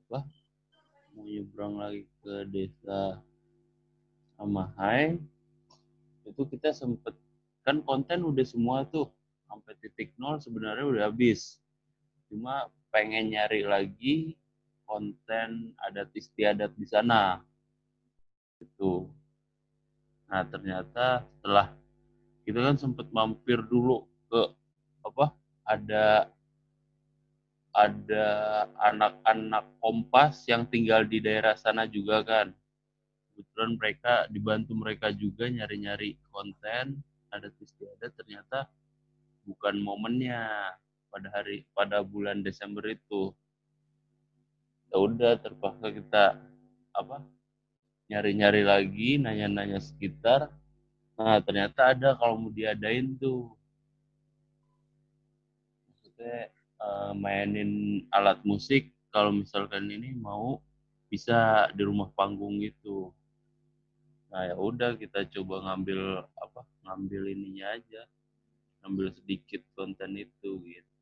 apa? 0.09 0.19
Mau 1.13 1.23
nyebrang 1.23 1.77
lagi 1.79 2.03
ke 2.25 2.33
desa 2.49 3.21
Amahai, 4.35 5.15
itu 6.27 6.41
kita 6.43 6.75
sempet 6.75 7.15
kan 7.63 7.79
konten 7.81 8.19
udah 8.27 8.43
semua 8.43 8.83
tuh 8.83 9.07
sampai 9.47 9.73
titik 9.79 10.11
nol 10.19 10.41
sebenarnya 10.41 10.85
udah 10.85 11.03
habis. 11.07 11.63
Cuma 12.27 12.67
pengen 12.91 13.31
nyari 13.31 13.63
lagi 13.63 14.35
konten 14.83 15.71
adat 15.79 16.11
istiadat 16.13 16.73
di 16.75 16.85
sana. 16.85 17.41
Itu. 18.59 19.09
Nah, 20.35 20.43
ternyata 20.51 21.23
setelah 21.31 21.71
kita 22.43 22.59
kan 22.59 22.75
sempet 22.75 23.07
mampir 23.15 23.55
dulu 23.71 24.03
ke 24.27 24.51
apa 25.07 25.31
ada 25.63 26.27
ada 27.71 28.27
anak-anak 28.83 29.63
kompas 29.79 30.43
yang 30.51 30.67
tinggal 30.67 31.07
di 31.07 31.23
daerah 31.23 31.55
sana 31.55 31.87
juga 31.87 32.19
kan. 32.27 32.51
Kebetulan 33.31 33.79
mereka 33.79 34.27
dibantu 34.27 34.75
mereka 34.75 35.07
juga 35.15 35.47
nyari-nyari 35.47 36.19
konten 36.27 36.99
ada 37.31 37.47
istiadat 37.55 38.11
ternyata 38.19 38.67
bukan 39.47 39.79
momennya 39.79 40.75
pada 41.15 41.31
hari 41.31 41.63
pada 41.71 42.03
bulan 42.03 42.43
Desember 42.43 42.83
itu. 42.91 43.31
Ya 44.91 44.99
udah 44.99 45.39
terpaksa 45.39 45.95
kita 45.95 46.43
apa 46.91 47.23
nyari-nyari 48.09 48.61
lagi 48.61 49.17
nanya-nanya 49.17 49.81
sekitar 49.81 50.53
Nah, 51.15 51.39
ternyata 51.39 51.95
ada 51.95 52.11
kalau 52.19 52.35
mau 52.35 52.51
diadain 52.51 53.15
tuh. 53.15 53.55
Maksudnya 55.87 56.51
eh, 56.51 57.11
mainin 57.15 58.03
alat 58.11 58.43
musik 58.43 58.91
kalau 59.15 59.31
misalkan 59.31 59.87
ini 59.87 60.11
mau 60.11 60.59
bisa 61.07 61.71
di 61.71 61.87
rumah 61.87 62.11
panggung 62.19 62.59
gitu. 62.59 63.15
Nah, 64.27 64.51
ya 64.51 64.55
udah 64.59 64.99
kita 64.99 65.23
coba 65.39 65.63
ngambil 65.71 66.27
apa? 66.35 66.67
Ngambil 66.83 67.31
ininya 67.31 67.79
aja. 67.79 68.03
Ngambil 68.83 69.15
sedikit 69.15 69.63
konten 69.71 70.19
itu 70.19 70.59
gitu. 70.67 70.93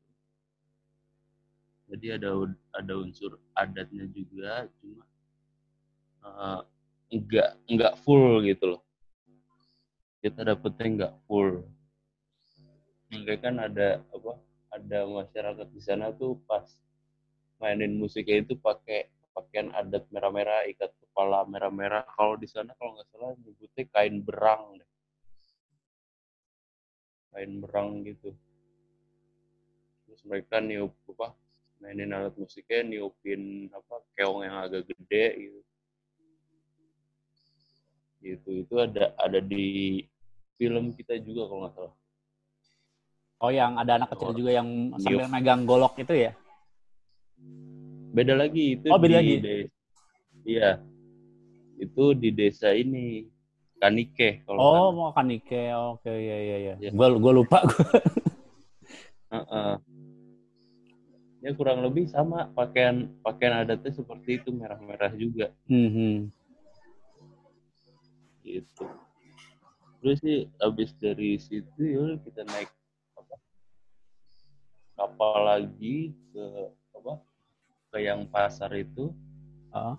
Jadi 1.90 2.06
ada 2.16 2.30
ada 2.70 2.94
unsur 3.02 3.36
adatnya 3.58 4.06
juga 4.14 4.70
cuma 4.78 5.04
eh, 6.22 6.60
enggak 7.12 7.56
enggak 7.68 7.94
full 8.00 8.40
gitu 8.44 8.76
loh 8.76 8.84
kita 10.24 10.40
dapetnya 10.40 10.88
nggak 10.88 11.14
full. 11.28 11.68
Mereka 13.12 13.44
kan 13.44 13.60
ada 13.60 14.00
apa? 14.08 14.40
Ada 14.72 15.04
masyarakat 15.04 15.68
di 15.68 15.82
sana 15.84 16.16
tuh 16.16 16.40
pas 16.48 16.64
mainin 17.60 17.92
musiknya 18.00 18.40
itu 18.40 18.56
pakai 18.56 19.12
pakaian 19.36 19.68
adat 19.76 20.08
merah-merah, 20.08 20.64
ikat 20.72 20.96
kepala 20.96 21.44
merah-merah. 21.44 22.08
Kalau 22.16 22.40
di 22.40 22.48
sana 22.48 22.72
kalau 22.80 22.96
nggak 22.96 23.08
salah 23.12 23.36
nyebutnya 23.36 23.84
kain 23.92 24.16
berang 24.24 24.80
deh. 24.80 24.90
Kain 27.36 27.52
berang 27.60 28.00
gitu. 28.08 28.32
Terus 30.08 30.24
mereka 30.24 30.56
niup 30.64 30.96
apa? 31.12 31.36
Mainin 31.84 32.16
alat 32.16 32.32
musiknya 32.40 32.80
niupin 32.80 33.68
apa? 33.76 34.00
Keong 34.16 34.40
yang 34.40 34.56
agak 34.56 34.88
gede 34.88 35.52
gitu. 35.52 35.60
Gitu 38.24 38.64
itu 38.64 38.74
ada 38.80 39.12
ada 39.20 39.36
di 39.36 40.00
film 40.56 40.96
kita 40.96 41.20
juga 41.20 41.44
kalau 41.44 41.60
nggak 41.68 41.74
salah. 41.76 41.94
Oh, 43.44 43.52
yang 43.52 43.76
ada 43.76 44.00
anak 44.00 44.16
kecil 44.16 44.32
juga 44.32 44.56
yang 44.56 44.96
sambil 44.96 45.28
megang 45.28 45.68
golok 45.68 46.00
itu 46.00 46.16
ya? 46.16 46.32
Beda 48.16 48.32
lagi 48.32 48.80
itu 48.80 48.88
Oh, 48.88 48.96
beda 48.96 49.20
di 49.20 49.36
lagi. 49.36 49.36
Iya. 50.48 50.80
Itu 51.76 52.16
di 52.16 52.32
desa 52.32 52.72
ini 52.72 53.28
Kanike 53.76 54.48
kalau 54.48 54.56
Oh, 54.56 54.72
nggak 54.72 54.94
mau 54.96 55.10
kanike. 55.12 55.62
Oke, 55.76 56.08
iya 56.08 56.36
iya 56.40 56.56
iya. 56.56 56.74
Iya. 56.80 56.90
Gua 56.96 57.12
gua 57.20 57.32
lupa 57.36 57.58
gua. 57.68 57.84
salah. 57.84 58.00
Heeh. 59.34 59.74
Ya 61.44 61.52
kurang 61.52 61.84
lebih 61.84 62.08
sama 62.08 62.48
pakaian 62.56 63.12
pakaian 63.20 63.60
adatnya 63.68 63.92
seperti 63.92 64.40
itu 64.40 64.48
merah-merah 64.48 65.12
juga 65.12 65.52
Mhm. 65.68 66.32
Gitu. 68.44 68.84
Terus 70.04 70.20
sih 70.20 70.46
habis 70.60 70.92
dari 71.00 71.40
situ 71.40 71.80
ya 71.80 72.20
kita 72.20 72.44
naik 72.44 72.68
apa 73.16 73.36
kapal 74.94 75.36
lagi 75.48 76.12
ke 76.30 76.44
apa 76.92 77.12
ke 77.88 77.98
yang 78.04 78.28
pasar 78.28 78.68
itu 78.76 79.10
Oh. 79.74 79.98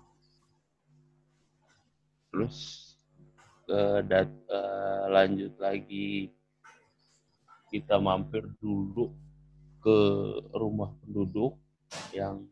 terus 2.32 2.56
ke 3.68 3.80
dat, 4.08 4.24
eh, 4.48 5.04
lanjut 5.12 5.52
lagi 5.60 6.32
kita 7.68 8.00
mampir 8.00 8.48
dulu 8.56 9.12
ke 9.84 9.98
rumah 10.56 10.96
penduduk 11.04 11.60
yang 12.16 12.48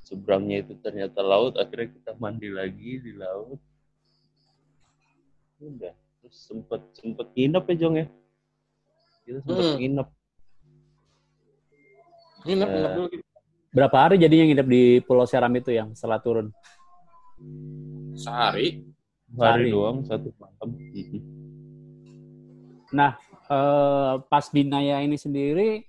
seberangnya 0.00 0.64
itu 0.64 0.72
ternyata 0.80 1.20
laut 1.20 1.60
akhirnya 1.60 1.92
kita 2.00 2.12
mandi 2.16 2.48
lagi 2.48 2.96
di 2.96 3.12
laut 3.12 3.60
udah 5.58 5.94
terus 6.20 6.36
sempet 6.36 6.80
sempet 6.92 7.26
nginep 7.32 7.64
ya 7.64 7.74
Jong 7.80 7.94
ya 7.96 8.06
kita 9.24 9.38
sempet 9.42 9.64
Hmm. 9.64 9.78
nginep 9.80 10.08
Nginep, 12.46 12.68
nginep 12.70 12.90
dulu 12.94 13.06
gitu. 13.10 13.24
Berapa 13.74 13.96
hari 13.98 14.16
jadinya 14.22 14.44
nginep 14.46 14.68
di 14.70 14.82
Pulau 15.02 15.26
Seram 15.26 15.50
itu 15.58 15.74
yang 15.74 15.90
setelah 15.98 16.22
turun? 16.22 16.54
Sehari. 18.14 18.86
hari 19.36 19.68
Sehari. 19.68 19.74
doang 19.74 19.98
satu 20.06 20.30
malam 20.38 20.68
Mhm. 20.72 21.20
Eh, 23.46 24.14
pas 24.26 24.42
Binaya 24.50 24.98
ini 25.06 25.14
sendiri 25.14 25.86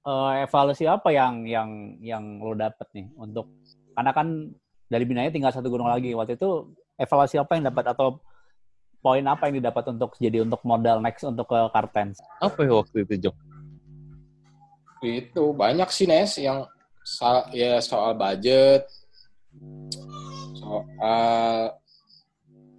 eh, 0.00 0.32
evaluasi 0.44 0.88
apa 0.88 1.12
yang 1.12 1.44
yang 1.44 2.00
yang 2.00 2.40
lo 2.40 2.56
dapet 2.56 2.88
nih 2.96 3.12
untuk 3.12 3.52
karena 3.92 4.12
kan 4.16 4.48
dari 4.88 5.04
Binaya 5.04 5.28
tinggal 5.28 5.52
satu 5.52 5.68
gunung 5.68 5.92
lagi 5.92 6.16
waktu 6.16 6.40
itu 6.40 6.72
evaluasi 6.96 7.36
apa 7.38 7.58
yang 7.58 7.70
dapat 7.70 7.90
atau 7.90 8.18
poin 8.98 9.24
apa 9.28 9.48
yang 9.50 9.60
didapat 9.60 9.84
untuk 9.92 10.16
jadi 10.16 10.40
untuk 10.40 10.64
modal 10.64 10.98
next 11.04 11.26
untuk 11.28 11.44
ke 11.44 11.58
Kartens? 11.74 12.18
apa 12.40 12.64
ya 12.64 12.72
waktu 12.80 13.04
itu 13.04 13.28
Jong 13.28 13.38
Itu 15.04 15.52
banyak 15.52 15.92
sih 15.92 16.08
Nes 16.08 16.40
yang 16.40 16.64
sa- 17.04 17.44
ya 17.52 17.76
soal 17.84 18.16
budget, 18.16 18.88
soal 20.56 21.76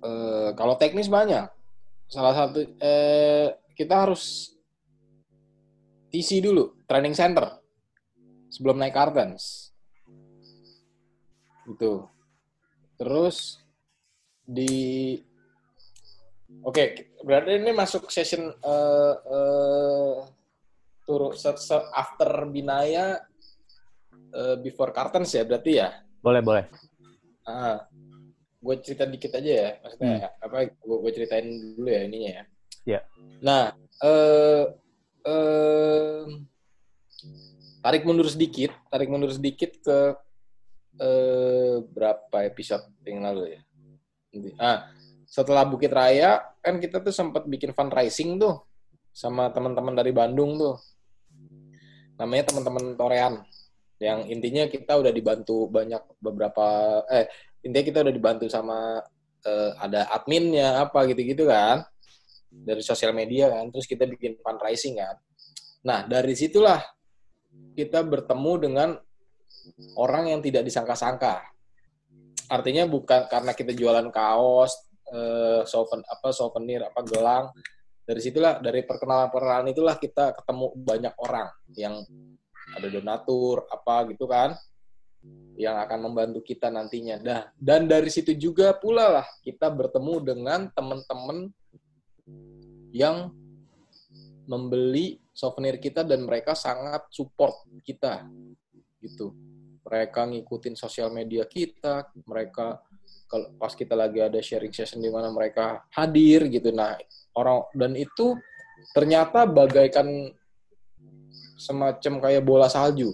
eh, 0.02 0.50
kalau 0.58 0.74
teknis 0.74 1.06
banyak. 1.06 1.46
Salah 2.10 2.34
satu 2.34 2.66
eh, 2.82 3.54
kita 3.78 4.10
harus 4.10 4.54
TC 6.10 6.42
dulu, 6.42 6.74
training 6.90 7.14
center 7.14 7.62
sebelum 8.50 8.82
naik 8.82 8.98
Kartens. 8.98 9.70
Itu. 11.70 12.10
Terus 12.98 13.62
di 14.46 15.18
Oke, 16.66 17.14
berarti 17.22 17.62
ini 17.62 17.74
masuk 17.74 18.10
session 18.10 18.50
eh, 18.50 19.16
eh, 19.22 20.14
turun 21.06 21.38
se, 21.38 21.54
se- 21.62 21.90
after 21.94 22.30
Binaya 22.50 23.22
eh, 24.34 24.58
before 24.62 24.90
Cartens 24.90 25.30
ya 25.34 25.46
berarti 25.46 25.78
ya. 25.78 25.94
Boleh, 26.26 26.42
boleh. 26.42 26.66
Ah, 27.46 27.86
gue 28.62 28.76
cerita 28.82 29.06
dikit 29.06 29.38
aja 29.38 29.52
ya, 29.52 29.70
maksudnya 29.82 30.34
apa? 30.42 30.70
Gue 30.82 30.98
gue 31.06 31.12
ceritain 31.14 31.46
dulu 31.78 31.86
ya 31.86 32.02
ininya 32.06 32.32
ya. 32.34 32.44
Iya. 32.86 33.00
Nah, 33.46 33.64
eh, 34.02 34.66
eh, 35.26 36.24
tarik 37.86 38.06
mundur 38.10 38.26
sedikit, 38.26 38.74
tarik 38.90 39.10
mundur 39.10 39.30
sedikit 39.30 39.78
ke 39.86 39.98
eh, 40.98 41.78
berapa 41.94 42.38
episode 42.46 42.90
yang 43.06 43.22
lalu 43.22 43.58
ya? 43.58 43.62
Ah, 44.60 44.90
setelah 45.26 45.64
Bukit 45.68 45.92
Raya 45.92 46.44
kan 46.60 46.80
kita 46.80 47.00
tuh 47.02 47.12
sempat 47.12 47.48
bikin 47.48 47.72
fundraising 47.72 48.40
tuh 48.40 48.64
sama 49.16 49.52
teman-teman 49.52 49.96
dari 49.96 50.12
Bandung 50.12 50.60
tuh. 50.60 50.76
Namanya 52.20 52.52
teman-teman 52.52 52.96
Torean. 52.96 53.44
Yang 54.00 54.20
intinya 54.28 54.64
kita 54.68 55.00
udah 55.00 55.12
dibantu 55.12 55.72
banyak 55.72 56.04
beberapa 56.20 57.00
eh 57.08 57.32
intinya 57.64 57.86
kita 57.88 58.00
udah 58.06 58.14
dibantu 58.14 58.46
sama 58.52 59.00
eh, 59.46 59.72
ada 59.82 60.12
adminnya 60.14 60.86
apa 60.86 61.06
gitu-gitu 61.10 61.50
kan 61.50 61.86
dari 62.50 62.82
sosial 62.86 63.12
media 63.12 63.52
kan 63.52 63.68
terus 63.74 63.90
kita 63.90 64.06
bikin 64.06 64.40
fundraising 64.40 65.02
kan 65.02 65.18
nah 65.86 66.00
dari 66.06 66.34
situlah 66.38 66.80
kita 67.76 68.06
bertemu 68.06 68.54
dengan 68.62 68.90
orang 69.98 70.32
yang 70.32 70.40
tidak 70.46 70.64
disangka-sangka 70.66 71.55
artinya 72.52 72.84
bukan 72.86 73.26
karena 73.30 73.52
kita 73.54 73.72
jualan 73.74 74.08
kaos 74.14 74.74
eh, 75.10 75.62
souven 75.66 76.02
apa 76.06 76.30
souvenir 76.30 76.86
apa 76.86 77.02
gelang 77.06 77.50
dari 78.06 78.22
situlah 78.22 78.62
dari 78.62 78.86
perkenalan 78.86 79.34
perkenalan 79.34 79.74
itulah 79.74 79.98
kita 79.98 80.38
ketemu 80.38 80.66
banyak 80.78 81.14
orang 81.18 81.50
yang 81.74 82.06
ada 82.78 82.88
donatur 82.90 83.66
apa 83.70 84.10
gitu 84.14 84.30
kan 84.30 84.54
yang 85.56 85.80
akan 85.80 86.12
membantu 86.12 86.44
kita 86.46 86.70
nantinya. 86.70 87.18
Dah 87.18 87.42
dan 87.58 87.90
dari 87.90 88.12
situ 88.14 88.36
juga 88.38 88.76
pula 88.78 89.10
lah 89.10 89.28
kita 89.42 89.72
bertemu 89.72 90.14
dengan 90.22 90.60
teman-teman 90.70 91.50
yang 92.94 93.34
membeli 94.46 95.18
souvenir 95.34 95.82
kita 95.82 96.06
dan 96.06 96.24
mereka 96.24 96.54
sangat 96.54 97.10
support 97.10 97.66
kita 97.82 98.30
gitu. 99.02 99.34
Mereka 99.86 100.26
ngikutin 100.34 100.74
sosial 100.74 101.14
media 101.14 101.46
kita, 101.46 102.10
mereka 102.26 102.82
kalau 103.30 103.54
pas 103.62 103.74
kita 103.78 103.94
lagi 103.94 104.18
ada 104.22 104.42
sharing 104.42 104.74
session 104.74 104.98
di 105.02 105.14
mana 105.14 105.30
mereka 105.30 105.86
hadir 105.94 106.50
gitu. 106.50 106.74
Nah, 106.74 106.98
orang 107.38 107.70
dan 107.78 107.94
itu 107.94 108.34
ternyata 108.98 109.46
bagaikan 109.46 110.34
semacam 111.56 112.14
kayak 112.22 112.44
bola 112.44 112.68
salju 112.68 113.14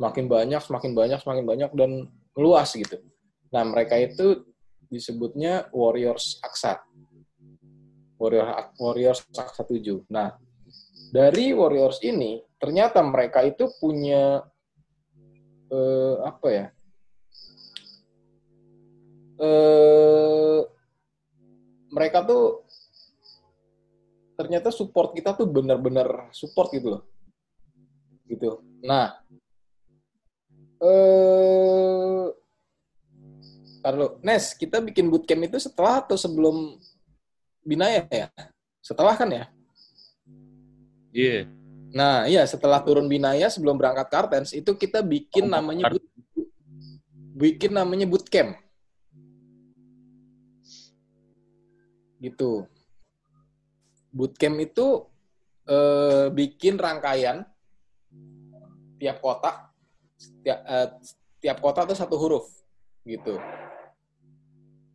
semakin 0.00 0.32
banyak, 0.32 0.64
semakin 0.64 0.92
banyak, 0.96 1.18
semakin 1.20 1.44
banyak 1.44 1.70
dan 1.76 2.08
meluas 2.32 2.72
gitu. 2.72 3.04
Nah, 3.52 3.68
mereka 3.68 4.00
itu 4.00 4.48
disebutnya 4.88 5.68
Warriors 5.76 6.40
Aksa. 6.40 6.80
Warrior 8.16 8.72
Warriors 8.80 9.28
Aksa 9.36 9.60
7. 9.60 10.08
Nah, 10.08 10.40
dari 11.12 11.52
Warriors 11.52 12.00
ini 12.00 12.40
ternyata 12.56 13.04
mereka 13.04 13.44
itu 13.44 13.68
punya 13.76 14.40
eh, 15.70 16.14
apa 16.26 16.48
ya? 16.50 16.66
Eh, 19.40 20.60
mereka 21.90 22.26
tuh 22.26 22.66
ternyata 24.36 24.68
support 24.72 25.16
kita 25.16 25.36
tuh 25.36 25.48
benar-benar 25.48 26.28
support 26.34 26.68
gitu 26.74 26.98
loh. 26.98 27.02
Gitu. 28.28 28.62
Nah, 28.84 29.16
eh 30.80 32.28
Taruh, 33.80 34.20
Nes, 34.20 34.52
kita 34.52 34.76
bikin 34.84 35.08
bootcamp 35.08 35.48
itu 35.48 35.56
setelah 35.56 36.04
atau 36.04 36.12
sebelum 36.12 36.76
Binaya 37.64 38.04
ya? 38.12 38.28
Setelah 38.84 39.16
kan 39.16 39.28
ya? 39.32 39.44
Iya. 41.16 41.48
Nah, 41.90 42.26
iya 42.30 42.46
setelah 42.46 42.78
turun 42.82 43.10
Binaya 43.10 43.50
sebelum 43.50 43.74
berangkat 43.74 44.06
Kartens 44.10 44.54
itu 44.54 44.70
kita 44.78 45.02
bikin 45.02 45.50
Oh, 45.50 45.52
namanya 45.58 45.90
boot, 45.90 46.04
bikin 47.34 47.74
namanya 47.74 48.06
bootcamp. 48.06 48.54
Gitu. 52.22 52.66
Bootcamp 54.14 54.56
itu 54.62 54.86
eh, 55.66 56.26
bikin 56.30 56.78
rangkaian 56.78 57.42
tiap 59.00 59.18
kota 59.24 59.72
tiap, 60.44 60.60
eh, 60.68 60.88
tiap 61.40 61.58
kota 61.58 61.88
tuh 61.88 61.96
satu 61.96 62.14
huruf 62.20 62.46
gitu. 63.02 63.40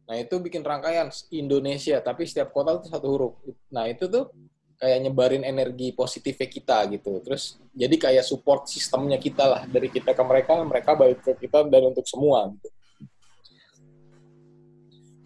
Nah, 0.05 0.15
itu 0.21 0.37
bikin 0.37 0.61
rangkaian 0.61 1.09
Indonesia, 1.33 1.97
tapi 1.97 2.29
setiap 2.29 2.53
kota 2.53 2.77
tuh 2.77 2.89
satu 2.93 3.07
huruf. 3.09 3.33
Nah, 3.73 3.89
itu 3.89 4.05
tuh 4.05 4.29
kayak 4.75 4.99
nyebarin 5.07 5.43
energi 5.47 5.95
positifnya 5.95 6.47
kita 6.51 6.77
gitu. 6.91 7.23
Terus 7.23 7.59
jadi 7.71 7.95
kayak 7.95 8.25
support 8.27 8.67
sistemnya 8.67 9.15
kita 9.15 9.43
lah 9.47 9.61
dari 9.67 9.87
kita 9.87 10.11
ke 10.11 10.23
mereka, 10.23 10.59
mereka 10.63 10.91
balik 10.93 11.23
ke 11.23 11.31
kita 11.47 11.63
dan 11.67 11.91
untuk 11.91 12.05
semua 12.05 12.51
gitu. 12.51 12.69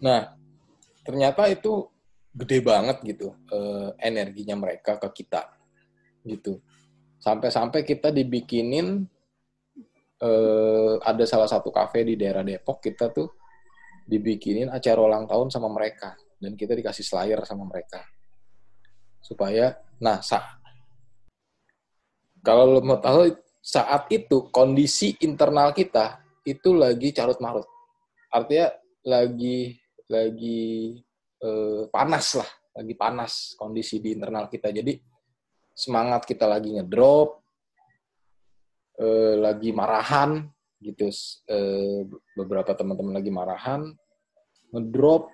Nah, 0.00 0.32
ternyata 1.04 1.44
itu 1.50 1.90
gede 2.30 2.62
banget 2.62 3.02
gitu 3.02 3.34
eh, 3.50 3.90
energinya 4.00 4.56
mereka 4.56 4.96
ke 4.96 5.08
kita 5.22 5.50
gitu. 6.24 6.62
Sampai-sampai 7.20 7.84
kita 7.84 8.08
dibikinin 8.14 9.04
eh, 10.22 10.94
ada 11.02 11.24
salah 11.26 11.50
satu 11.50 11.74
kafe 11.74 12.06
di 12.06 12.14
daerah 12.14 12.46
Depok 12.46 12.80
kita 12.80 13.10
tuh 13.10 13.28
dibikinin 14.06 14.70
acara 14.70 14.98
ulang 15.02 15.26
tahun 15.26 15.52
sama 15.52 15.68
mereka 15.70 16.16
dan 16.40 16.56
kita 16.56 16.72
dikasih 16.74 17.04
slayer 17.04 17.40
sama 17.44 17.62
mereka 17.68 18.00
supaya 19.20 19.76
nah 20.00 20.18
sa 20.24 20.42
kalau 22.40 22.76
lo 22.76 22.80
mau 22.80 22.96
tahu 22.96 23.36
saat 23.60 24.08
itu 24.08 24.48
kondisi 24.48 25.16
internal 25.20 25.76
kita 25.76 26.24
itu 26.48 26.72
lagi 26.72 27.12
carut 27.12 27.36
marut 27.38 27.68
artinya 28.32 28.72
lagi 29.04 29.76
lagi 30.08 30.96
eh, 31.44 31.84
panas 31.92 32.40
lah 32.40 32.50
lagi 32.80 32.94
panas 32.94 33.58
kondisi 33.58 33.98
di 33.98 34.14
internal 34.14 34.46
kita. 34.46 34.70
Jadi 34.70 34.94
semangat 35.74 36.26
kita 36.26 36.46
lagi 36.46 36.76
ngedrop 36.76 37.40
eh, 39.00 39.34
lagi 39.38 39.70
marahan 39.74 40.46
gitu 40.80 41.12
eh, 41.50 42.08
beberapa 42.36 42.72
teman-teman 42.72 43.20
lagi 43.20 43.28
marahan 43.28 43.92
ngedrop 44.72 45.28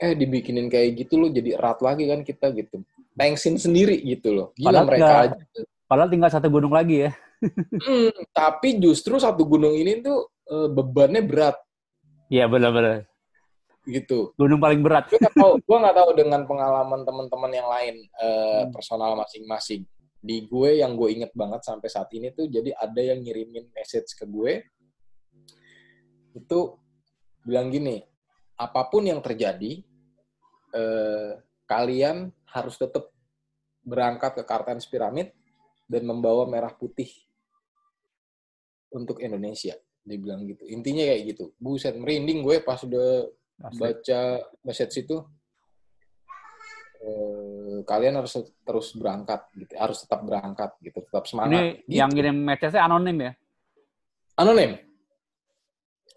eh 0.00 0.12
dibikinin 0.16 0.68
kayak 0.68 1.04
gitu 1.04 1.20
loh 1.20 1.30
jadi 1.32 1.56
erat 1.56 1.80
lagi 1.80 2.04
kan 2.08 2.20
kita 2.20 2.52
gitu 2.52 2.84
thanksin 3.20 3.54
sendiri 3.54 4.00
gitu 4.00 4.32
loh 4.32 4.48
gila 4.56 4.72
Padahal 4.72 4.86
mereka 4.88 5.04
nggak- 5.04 5.24
aja 5.28 5.60
Padahal 5.84 6.08
tinggal 6.08 6.30
satu 6.30 6.46
gunung 6.48 6.70
lagi 6.70 7.02
ya. 7.02 7.10
Hmm, 7.74 8.14
tapi 8.30 8.78
justru 8.78 9.16
satu 9.16 9.42
gunung 9.42 9.74
ini 9.74 9.98
tuh 9.98 10.22
eh, 10.46 10.68
bebannya 10.68 11.20
berat 11.20 11.56
Iya 12.28 12.46
benar-benar. 12.46 13.04
gitu 13.82 14.30
Gunung 14.34 14.56
paling 14.56 14.80
berat. 14.80 15.08
gue 15.08 15.18
nggak 15.18 15.34
tahu 15.34 15.52
gue 15.58 15.76
nggak 15.76 15.96
tahu 15.96 16.10
dengan 16.14 16.40
pengalaman 16.44 17.00
teman-teman 17.02 17.50
yang 17.50 17.66
lain 17.66 17.94
eh, 18.14 18.62
Hmm. 18.62 18.70
personal 18.70 19.16
masing-masing 19.16 19.82
di 20.16 20.44
gue 20.44 20.78
yang 20.78 20.94
gue 20.94 21.08
inget 21.10 21.32
banget 21.32 21.60
sampai 21.60 21.88
saat 21.88 22.06
ini 22.10 22.30
tuh 22.30 22.44
jadi 22.44 22.70
ada 22.72 23.00
yang 23.02 23.18
ngirimin 23.18 23.72
message 23.72 24.12
ke 24.12 24.24
gue 24.24 24.62
itu 26.32 26.60
bilang 27.40 27.68
gini 27.68 28.04
apa 28.54 28.86
pun 28.86 29.02
yang 29.02 29.18
terjadi 29.18 29.80
eh, 30.70 31.30
kalian 31.70 32.34
harus 32.50 32.74
tetap 32.74 33.14
berangkat 33.86 34.34
ke 34.34 34.42
Kartens 34.42 34.90
Piramid 34.90 35.30
dan 35.86 36.02
membawa 36.02 36.42
merah 36.50 36.74
putih 36.74 37.06
untuk 38.90 39.22
Indonesia 39.22 39.78
dia 40.02 40.18
bilang 40.18 40.42
gitu. 40.50 40.66
Intinya 40.66 41.06
kayak 41.06 41.22
gitu. 41.36 41.54
Buset 41.60 41.94
merinding 41.94 42.42
gue 42.42 42.58
pas 42.66 42.82
udah 42.82 43.30
Asli. 43.62 43.78
baca 43.78 44.20
message 44.66 45.06
itu. 45.06 45.22
Eh, 47.00 47.80
kalian 47.88 48.20
harus 48.20 48.36
terus 48.60 48.92
berangkat 48.92 49.40
gitu 49.56 49.72
harus 49.72 50.04
tetap 50.04 50.20
berangkat 50.20 50.68
gitu 50.84 51.00
tetap 51.00 51.24
semangat 51.24 51.56
Ini 51.56 51.88
gitu. 51.88 51.96
yang 51.96 52.10
ngirim 52.12 52.36
message-nya 52.44 52.82
anonim 52.84 53.16
ya. 53.16 53.32
anonim. 54.36 54.72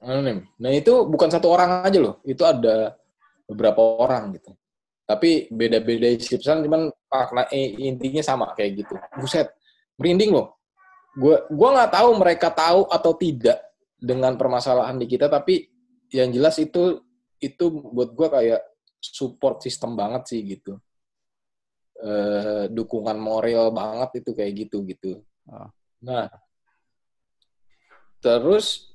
Anonim. 0.03 0.37
Nah 0.59 0.71
itu 0.75 1.07
bukan 1.07 1.31
satu 1.31 1.47
orang 1.47 1.87
aja 1.87 1.99
loh. 2.03 2.19
Itu 2.27 2.43
ada 2.43 2.99
beberapa 3.47 3.79
orang 3.79 4.35
gitu 4.35 4.51
tapi 5.03 5.51
beda-beda 5.51 6.07
isi 6.07 6.39
pesan 6.39 6.63
cuman 6.63 6.87
makna 7.11 7.43
eh, 7.51 7.75
intinya 7.87 8.23
sama 8.23 8.55
kayak 8.55 8.83
gitu 8.83 8.95
buset 9.19 9.51
merinding 9.99 10.31
loh 10.31 10.59
gue 11.13 11.45
gua 11.53 11.69
nggak 11.77 11.91
tahu 11.93 12.09
mereka 12.17 12.47
tahu 12.49 12.89
atau 12.89 13.13
tidak 13.13 13.61
dengan 13.99 14.33
permasalahan 14.33 14.97
di 14.97 15.05
kita 15.05 15.29
tapi 15.29 15.69
yang 16.09 16.33
jelas 16.33 16.57
itu 16.57 17.03
itu 17.37 17.65
buat 17.69 18.15
gue 18.15 18.27
kayak 18.31 18.61
support 18.97 19.61
sistem 19.61 19.93
banget 19.93 20.23
sih 20.31 20.41
gitu 20.41 20.79
eh, 22.03 22.63
dukungan 22.67 23.17
moral 23.17 23.71
banget 23.71 24.23
itu 24.23 24.31
kayak 24.35 24.53
gitu 24.67 24.77
gitu. 24.87 25.11
Ah. 25.47 25.71
Nah, 26.03 26.27
terus 28.19 28.91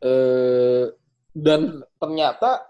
eh, 0.00 0.88
dan 1.36 1.84
ternyata 2.00 2.69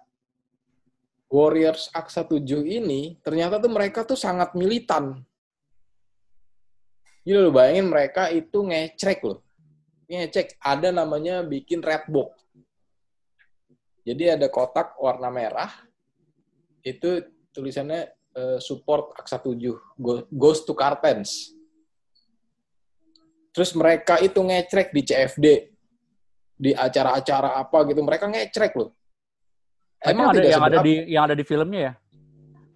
Warriors 1.31 1.95
Aksa 1.95 2.27
7 2.27 2.43
ini 2.67 3.15
ternyata 3.23 3.63
tuh 3.63 3.71
mereka 3.71 4.03
tuh 4.03 4.19
sangat 4.19 4.51
militan. 4.59 5.23
Gila 7.23 7.47
lo 7.47 7.51
bayangin 7.55 7.87
mereka 7.87 8.27
itu 8.35 8.67
ngecek 8.67 9.23
loh. 9.23 9.39
Ngecek 10.11 10.59
ada 10.59 10.91
namanya 10.91 11.47
bikin 11.47 11.79
red 11.79 12.03
box. 12.11 12.35
Jadi 14.03 14.27
ada 14.27 14.51
kotak 14.51 14.99
warna 14.99 15.31
merah. 15.31 15.71
Itu 16.83 17.23
tulisannya 17.55 18.11
eh, 18.35 18.59
support 18.59 19.15
Aksa 19.15 19.39
7 19.39 19.55
go- 19.95 20.27
goes 20.35 20.67
to 20.67 20.75
Cartens. 20.75 21.55
Terus 23.55 23.71
mereka 23.79 24.19
itu 24.19 24.43
ngecek 24.43 24.91
di 24.91 25.03
CFD 25.07 25.47
di 26.61 26.71
acara-acara 26.75 27.55
apa 27.55 27.87
gitu 27.87 28.03
mereka 28.03 28.27
ngecek 28.27 28.75
loh. 28.75 28.99
Emang 30.01 30.33
ada 30.33 30.41
yang 30.41 30.65
ada 30.65 30.79
di 30.81 30.95
yang 31.07 31.23
ada 31.29 31.37
di 31.37 31.45
filmnya 31.45 31.81
ya? 31.81 31.93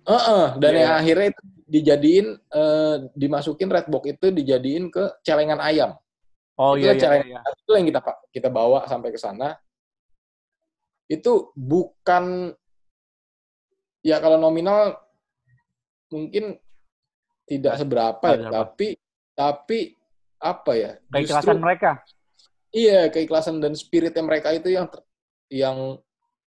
Heeh, 0.05 0.47
dan 0.61 0.71
Iya. 0.77 0.81
yang 0.85 0.93
akhirnya 1.01 1.27
itu 1.33 1.43
dijadiin 1.65 2.27
eh, 2.37 2.95
dimasukin 3.17 3.69
red 3.73 3.89
box 3.89 4.05
itu 4.05 4.27
dijadiin 4.29 4.93
ke 4.93 5.05
celengan 5.25 5.59
ayam. 5.65 5.97
Oh 6.55 6.77
Itu 6.77 6.87
iya 6.87 7.09
lah 7.09 7.17
iya 7.25 7.25
iya. 7.25 7.41
Itu 7.65 7.73
yang 7.73 7.87
kita 7.89 8.01
pak 8.05 8.17
kita 8.29 8.49
bawa 8.53 8.85
sampai 8.85 9.11
ke 9.11 9.19
sana. 9.19 9.57
Itu 11.09 11.51
bukan 11.57 12.53
ya 14.05 14.21
kalau 14.21 14.37
nominal 14.37 15.01
mungkin 16.13 16.61
tidak 17.49 17.81
seberapa 17.81 18.27
ya, 18.29 18.37
seberapa. 18.37 18.53
tapi 18.53 18.89
tapi 19.33 19.79
apa 20.37 20.73
ya? 20.77 20.91
Keikhlasan 21.09 21.57
justru- 21.57 21.65
mereka. 21.65 21.91
Iya, 22.75 23.07
keikhlasan 23.09 23.63
dan 23.63 23.73
spiritnya 23.73 24.21
mereka 24.21 24.51
itu 24.51 24.69
yang 24.69 24.91
yang 25.49 25.97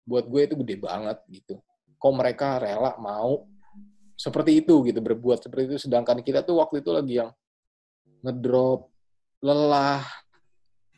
buat 0.02 0.26
gue 0.26 0.40
itu 0.50 0.54
gede 0.66 0.76
banget 0.82 1.18
gitu. 1.30 1.62
Kok 1.98 2.14
mereka 2.14 2.58
rela 2.58 2.98
mau 2.98 3.46
seperti 4.18 4.62
itu 4.62 4.82
gitu, 4.86 4.98
berbuat 4.98 5.42
seperti 5.42 5.74
itu. 5.74 5.76
Sedangkan 5.88 6.22
kita 6.22 6.42
tuh 6.42 6.58
waktu 6.62 6.82
itu 6.82 6.90
lagi 6.90 7.14
yang 7.22 7.30
ngedrop, 8.22 8.90
lelah, 9.42 10.06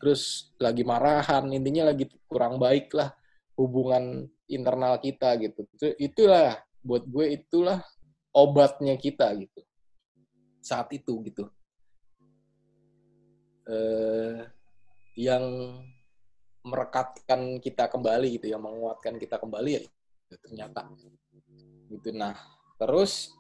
terus 0.01 0.53
lagi 0.61 0.85
marahan, 0.85 1.49
intinya 1.53 1.89
lagi 1.93 2.09
kurang 2.29 2.61
baik 2.61 2.93
lah 2.93 3.13
hubungan 3.57 4.29
internal 4.49 5.01
kita 5.01 5.37
gitu. 5.41 5.65
Itu- 5.77 5.97
Itulah 5.97 6.61
buat 6.85 7.05
gue 7.09 7.33
itulah 7.33 7.81
obatnya 8.37 8.97
kita 9.01 9.33
gitu. 9.41 9.61
Saat 10.61 10.93
itu 10.93 11.21
gitu. 11.25 11.49
Eh 13.65 14.45
yang 15.17 15.45
merekatkan 16.65 17.61
kita 17.61 17.93
kembali 17.93 18.41
gitu, 18.41 18.49
yang 18.49 18.65
menguatkan 18.65 19.21
kita 19.21 19.37
kembali 19.37 19.71
ya 19.77 19.83
itu 19.85 20.37
ternyata. 20.41 20.89
Gitu. 21.93 22.09
Nah, 22.17 22.35
terus 22.81 23.37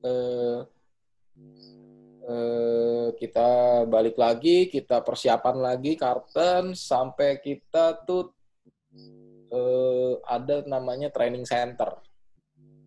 eh, 0.00 0.60
eh, 2.26 3.08
kita 3.20 3.48
balik 3.86 4.16
lagi, 4.16 4.72
kita 4.72 5.04
persiapan 5.04 5.56
lagi 5.60 5.94
karten 5.94 6.72
sampai 6.72 7.38
kita 7.38 8.02
tuh 8.08 8.32
eh, 9.52 10.12
ada 10.24 10.64
namanya 10.64 11.12
training 11.12 11.44
center, 11.44 12.00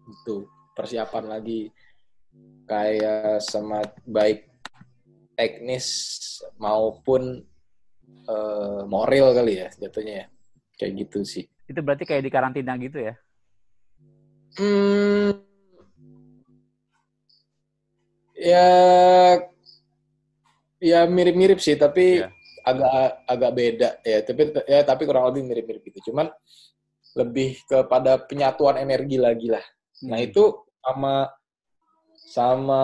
itu 0.09 0.49
persiapan 0.73 1.29
lagi. 1.29 1.69
Kayak 2.65 3.45
sama 3.45 3.85
baik 4.09 4.49
teknis 5.37 5.87
maupun 6.57 7.45
eh, 8.25 8.81
moral 8.89 9.27
kali 9.33 9.53
ya 9.61 9.67
jatuhnya 9.77 10.13
ya 10.21 10.25
kayak 10.75 10.91
gitu 11.05 11.19
sih. 11.23 11.45
Itu 11.65 11.81
berarti 11.81 12.05
kayak 12.05 12.23
di 12.25 12.31
karantina 12.33 12.73
gitu 12.77 12.99
ya? 13.01 13.13
Hmm, 14.55 15.35
ya 18.35 18.67
ya 20.79 20.99
mirip-mirip 21.07 21.59
sih 21.59 21.75
tapi 21.79 22.21
Iya. 22.21 22.29
agak 22.65 23.09
agak 23.25 23.51
beda 23.55 23.89
ya 24.03 24.17
tapi 24.25 24.41
ya 24.67 24.79
tapi 24.83 25.01
kurang 25.07 25.25
lebih 25.31 25.43
mirip-mirip 25.47 25.81
gitu 25.91 26.11
cuman 26.11 26.29
lebih 27.15 27.57
kepada 27.65 28.19
penyatuan 28.27 28.75
energi 28.81 29.17
lagi 29.17 29.47
lah 29.49 29.63
nah 30.05 30.19
Hmm. 30.19 30.27
itu 30.27 30.43
sama 30.83 31.31
sama 32.25 32.83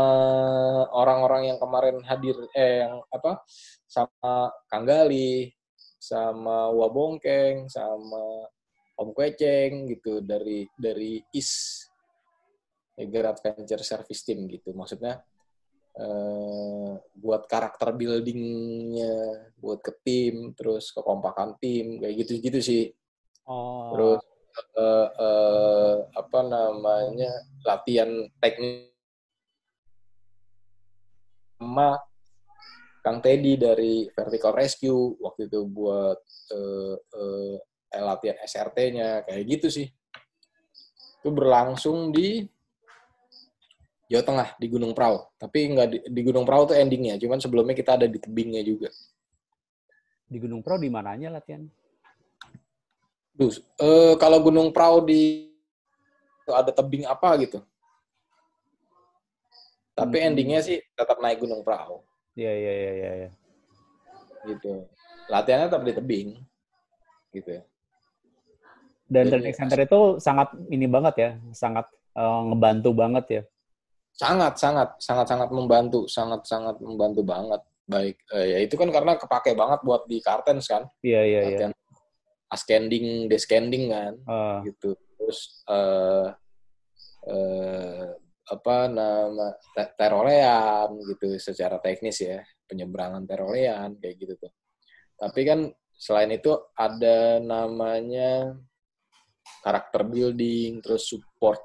orang-orang 0.94 1.50
yang 1.54 1.58
kemarin 1.58 1.98
hadir 2.06 2.38
eh 2.54 2.86
yang 2.86 3.02
apa 3.10 3.42
sama 3.90 4.54
Kang 4.70 4.86
Gali 4.86 5.50
sama 5.98 6.70
Wabongkeng 6.70 7.66
sama 7.66 8.48
Om 9.02 9.10
Kweceng 9.18 9.90
gitu 9.90 10.22
dari 10.22 10.70
dari 10.78 11.18
IS 11.34 11.84
Eger 12.94 13.34
Adventure 13.34 13.82
Service 13.82 14.22
Team 14.22 14.46
gitu 14.46 14.78
maksudnya 14.78 15.26
eh, 15.98 16.92
buat 17.18 17.50
karakter 17.50 17.98
buildingnya 17.98 19.52
buat 19.58 19.82
ke 19.82 19.94
tim 20.06 20.54
terus 20.54 20.94
kekompakan 20.94 21.58
tim 21.58 21.98
kayak 21.98 22.16
gitu 22.26 22.34
gitu 22.40 22.62
sih 22.62 22.86
Oh. 23.52 23.92
terus 23.92 24.22
eh, 24.78 25.08
eh, 25.18 25.96
apa 26.14 26.40
namanya 26.46 27.32
latihan 27.66 28.10
teknik 28.38 28.91
sama 31.62 31.94
Kang 33.06 33.22
Teddy 33.22 33.54
dari 33.54 34.10
Vertical 34.10 34.58
Rescue 34.58 35.14
waktu 35.22 35.46
itu 35.46 35.62
buat 35.70 36.18
eh, 36.58 36.96
eh, 36.98 37.58
latihan 38.02 38.38
SRT-nya 38.42 39.30
kayak 39.30 39.44
gitu 39.46 39.68
sih 39.70 39.88
itu 41.22 41.30
berlangsung 41.30 42.10
di 42.10 42.50
Jawa 44.10 44.26
Tengah 44.26 44.50
di 44.58 44.68
Gunung 44.74 44.98
Prau 44.98 45.30
tapi 45.38 45.70
nggak 45.70 45.88
di, 45.94 45.98
di 46.10 46.22
Gunung 46.26 46.50
Prau 46.50 46.66
tuh 46.66 46.74
endingnya 46.74 47.22
cuman 47.22 47.38
sebelumnya 47.38 47.78
kita 47.78 47.94
ada 48.02 48.10
di 48.10 48.18
tebingnya 48.18 48.66
juga 48.66 48.90
Di 50.32 50.40
Gunung 50.40 50.64
Pro 50.64 50.80
di 50.80 50.88
mananya 50.88 51.28
latihan? 51.28 51.68
Duh, 53.36 53.52
eh, 53.84 54.16
kalau 54.16 54.40
Gunung 54.40 54.72
Prau 54.72 55.04
di 55.04 55.52
ada 56.48 56.72
tebing 56.72 57.04
apa 57.04 57.36
gitu. 57.44 57.60
Tapi 60.02 60.18
Hmm. 60.18 60.28
endingnya 60.34 60.60
sih 60.60 60.82
tetap 60.92 61.22
naik 61.22 61.38
Gunung 61.38 61.62
Prau 61.62 62.02
Iya 62.34 62.50
iya 62.50 62.72
iya 62.74 62.92
iya. 62.92 63.12
iya. 63.26 63.30
gitu. 64.42 64.90
Latihannya 65.30 65.70
tetap 65.70 65.84
di 65.86 65.94
tebing 65.94 66.30
gitu. 67.30 67.62
Dan 69.06 69.28
Jadi- 69.28 69.32
training 69.38 69.54
center 69.56 69.80
itu 69.84 70.00
sangat 70.18 70.50
ini 70.68 70.88
banget 70.90 71.16
ya, 71.16 71.30
sangat 71.54 71.86
eh, 72.12 72.42
ngebantu 72.50 72.90
banget 72.92 73.26
ya. 73.30 73.42
Sangat 74.12 74.58
sangat 74.58 74.90
sangat 75.00 75.26
sangat 75.30 75.50
membantu, 75.54 76.10
sangat 76.10 76.42
sangat 76.44 76.76
membantu 76.82 77.22
banget. 77.22 77.62
Baik, 77.86 78.18
eh, 78.34 78.46
ya 78.56 78.58
itu 78.64 78.76
kan 78.76 78.90
karena 78.90 79.16
kepake 79.16 79.52
banget 79.54 79.80
buat 79.84 80.08
di 80.08 80.18
Kartens 80.20 80.66
kan. 80.68 80.88
Iya 81.04 81.22
iya 81.24 81.42
iya. 81.48 81.68
Ascending, 82.50 83.30
descending 83.30 83.92
kan. 83.92 84.14
Eh, 84.18 84.58
gitu 84.72 84.96
terus 85.16 85.62
eh 85.70 86.28
eh, 87.30 88.06
apa 88.52 88.92
nama 88.92 89.56
te- 89.72 89.96
terolean 89.96 90.92
gitu 91.08 91.40
secara 91.40 91.80
teknis 91.80 92.20
ya 92.20 92.44
penyeberangan 92.68 93.24
terolean 93.24 93.96
kayak 93.96 94.16
gitu 94.20 94.34
tuh 94.36 94.52
tapi 95.16 95.48
kan 95.48 95.72
selain 95.96 96.36
itu 96.36 96.52
ada 96.76 97.40
namanya 97.40 98.60
karakter 99.64 100.04
building 100.04 100.84
terus 100.84 101.08
support 101.08 101.64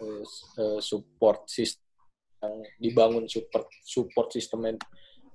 terus 0.00 0.30
eh, 0.58 0.80
support 0.82 1.46
system 1.46 1.86
yang 2.42 2.54
dibangun 2.82 3.30
support 3.30 3.70
support 3.86 4.28
sistem 4.34 4.74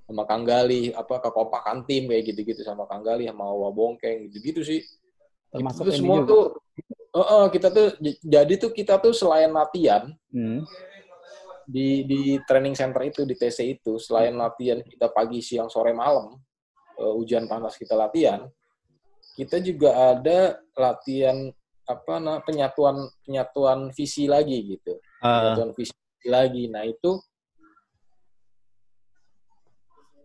sama 0.04 0.24
Kang 0.28 0.44
Gali 0.44 0.92
apa 0.92 1.24
kekompakan 1.24 1.88
tim 1.88 2.08
kayak 2.08 2.32
gitu-gitu 2.32 2.60
sama 2.64 2.84
Kang 2.84 3.00
Gali 3.00 3.24
sama 3.28 3.48
Wabongkeng 3.48 4.28
gitu-gitu 4.28 4.60
sih 4.60 4.80
termasuk 5.48 5.88
itu 5.88 5.92
ini 5.92 5.98
semua 6.04 6.16
juga. 6.20 6.28
tuh 6.28 6.44
eh, 7.14 7.28
eh, 7.28 7.46
kita 7.52 7.68
tuh 7.72 7.88
jadi 8.20 8.52
tuh 8.60 8.70
kita 8.74 9.00
tuh 9.00 9.14
selain 9.16 9.52
latihan 9.52 10.12
Hmm. 10.28 10.60
di 11.68 12.04
di 12.04 12.20
training 12.44 12.76
center 12.76 13.00
itu 13.04 13.24
di 13.24 13.36
TC 13.36 13.80
itu 13.80 13.96
selain 13.96 14.32
latihan 14.36 14.80
kita 14.84 15.08
pagi 15.12 15.40
siang 15.40 15.68
sore 15.72 15.96
malam 15.96 16.36
eh, 17.00 17.12
hujan 17.16 17.48
panas 17.48 17.76
kita 17.76 17.96
latihan 17.96 18.48
kita 19.38 19.62
juga 19.62 20.18
ada 20.18 20.58
latihan 20.74 21.48
apa 21.88 22.20
nah 22.20 22.42
penyatuan 22.44 23.08
penyatuan 23.24 23.88
visi 23.96 24.28
lagi 24.28 24.76
gitu. 24.76 24.98
Eh, 24.98 25.24
penyatuan 25.24 25.72
visi 25.72 25.94
lagi. 26.28 26.68
Nah 26.68 26.84
itu 26.84 27.16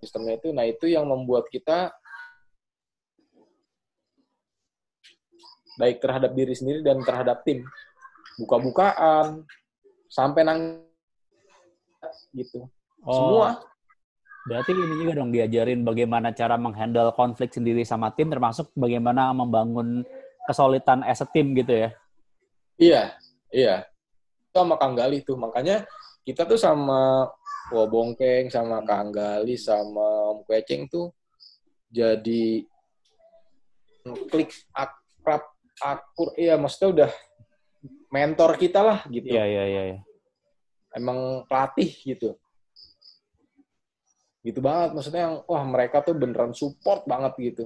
sistemnya 0.04 0.36
itu 0.36 0.50
nah 0.52 0.68
itu 0.68 0.86
yang 0.92 1.08
membuat 1.08 1.48
kita 1.48 1.96
baik 5.80 6.02
terhadap 6.02 6.32
diri 6.38 6.54
sendiri 6.54 6.86
dan 6.86 7.02
terhadap 7.02 7.42
tim 7.42 7.66
buka-bukaan 8.38 9.46
sampai 10.10 10.42
nang 10.46 10.60
gitu. 12.34 12.70
Oh, 13.04 13.14
Semua. 13.14 13.50
Berarti 14.44 14.76
ini 14.76 14.96
juga 15.00 15.16
dong 15.16 15.32
diajarin 15.32 15.88
bagaimana 15.88 16.36
cara 16.36 16.60
menghandle 16.60 17.16
konflik 17.16 17.56
sendiri 17.56 17.88
sama 17.88 18.12
tim, 18.12 18.28
termasuk 18.28 18.68
bagaimana 18.76 19.32
membangun 19.32 20.04
kesulitan 20.44 21.00
as 21.08 21.24
a 21.24 21.28
team 21.32 21.56
gitu 21.56 21.88
ya. 21.88 21.90
Iya, 22.76 23.04
iya. 23.56 23.76
Itu 24.52 24.60
sama 24.60 24.76
Kang 24.76 25.00
Gali 25.00 25.24
tuh. 25.24 25.40
Makanya 25.40 25.88
kita 26.28 26.44
tuh 26.44 26.60
sama 26.60 27.32
Wah 27.72 27.88
Bongkeng, 27.88 28.52
sama 28.52 28.84
Kang 28.84 29.16
Gali, 29.16 29.56
sama 29.56 30.36
Om 30.36 30.44
tuh 30.92 31.16
jadi 31.88 32.68
klik 34.28 34.52
akrab, 34.76 35.53
akur. 35.84 36.32
Iya, 36.40 36.56
maksudnya 36.56 36.90
udah 36.96 37.12
mentor 38.14 38.56
kita 38.56 38.80
lah 38.80 39.00
gitu. 39.12 39.28
Iya, 39.28 39.44
iya, 39.44 39.64
iya. 39.68 39.84
iya. 39.92 40.00
Emang 40.96 41.44
pelatih 41.50 41.92
gitu. 42.06 42.40
Gitu 44.46 44.60
banget. 44.64 44.96
Maksudnya 44.96 45.22
yang, 45.28 45.36
wah 45.50 45.64
mereka 45.68 46.00
tuh 46.00 46.16
beneran 46.16 46.56
support 46.56 47.04
banget 47.04 47.34
gitu. 47.54 47.66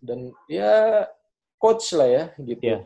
Dan 0.00 0.32
ya 0.48 1.04
coach 1.58 1.92
lah 1.92 2.08
ya 2.08 2.24
gitu. 2.38 2.62
Iya. 2.62 2.80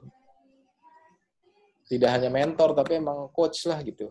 Tidak 1.93 2.09
hanya 2.09 2.33
mentor, 2.33 2.73
tapi 2.73 2.97
emang 2.97 3.29
coach 3.37 3.69
lah 3.69 3.77
gitu. 3.85 4.09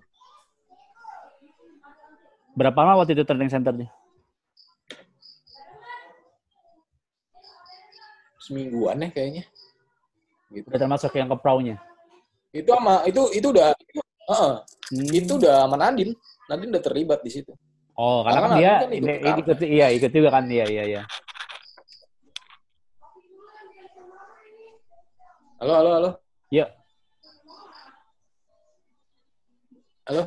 Berapa 2.54 2.78
lama 2.84 3.02
waktu 3.02 3.18
itu 3.18 3.24
training 3.26 3.50
centernya? 3.50 3.90
Semingguan 8.38 9.02
ya 9.02 9.10
kayaknya. 9.10 9.44
Gitu. 10.52 10.68
Udah 10.68 10.80
termasuk 10.80 11.12
yang 11.16 11.32
ke 11.32 11.38
pro-nya? 11.40 11.76
Itu 12.52 12.76
sama 12.76 13.08
itu 13.08 13.22
itu 13.32 13.48
udah 13.56 13.72
heeh, 14.32 14.54
Hmm. 14.92 15.08
itu 15.16 15.32
udah 15.40 15.64
sama 15.64 15.80
Nadine. 15.80 16.12
Nadine 16.52 16.72
udah 16.76 16.84
terlibat 16.84 17.20
di 17.24 17.32
situ. 17.32 17.56
Oh, 17.96 18.28
karena, 18.28 18.36
Karena 18.36 18.48
kan 18.52 18.60
dia 18.60 18.72
kan 18.76 18.92
ikut 18.92 19.08
ini 19.08 19.30
ikut, 19.40 19.58
iya 19.64 19.88
ikut 19.96 20.12
juga 20.12 20.30
kan, 20.36 20.44
iya 20.52 20.66
iya 20.68 20.84
iya. 20.84 21.02
Halo, 25.62 25.74
halo, 25.78 25.90
halo. 25.96 26.10
Iya, 26.52 26.66
Halo. 30.10 30.22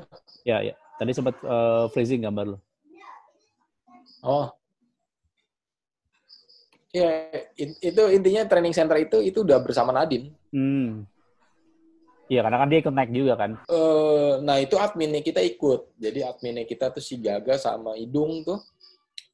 iya 0.46 0.56
iya. 0.70 0.74
Tadi 0.96 1.10
sempat 1.12 1.34
eh, 1.42 1.84
freezing 1.92 2.22
gambar 2.24 2.56
lu. 2.56 2.59
Oh. 4.24 4.48
Ya, 6.94 7.10
itu 7.58 8.02
intinya 8.14 8.46
training 8.46 8.70
center 8.70 8.94
itu 9.02 9.18
itu 9.18 9.42
udah 9.42 9.58
bersama 9.58 9.90
Nadine. 9.90 10.30
Hmm. 10.54 11.02
Iya, 12.30 12.40
karena 12.46 12.56
kan 12.62 12.68
dia 12.70 12.78
ikut 12.80 12.94
naik 12.94 13.10
juga 13.10 13.34
kan. 13.34 13.50
Eh, 13.66 14.32
nah 14.46 14.56
itu 14.62 14.78
adminnya 14.78 15.20
kita 15.20 15.42
ikut. 15.42 15.98
Jadi 15.98 16.22
adminnya 16.22 16.64
kita 16.64 16.94
tuh 16.94 17.02
si 17.02 17.18
Gaga 17.18 17.58
sama 17.58 17.98
Idung 17.98 18.46
tuh. 18.46 18.62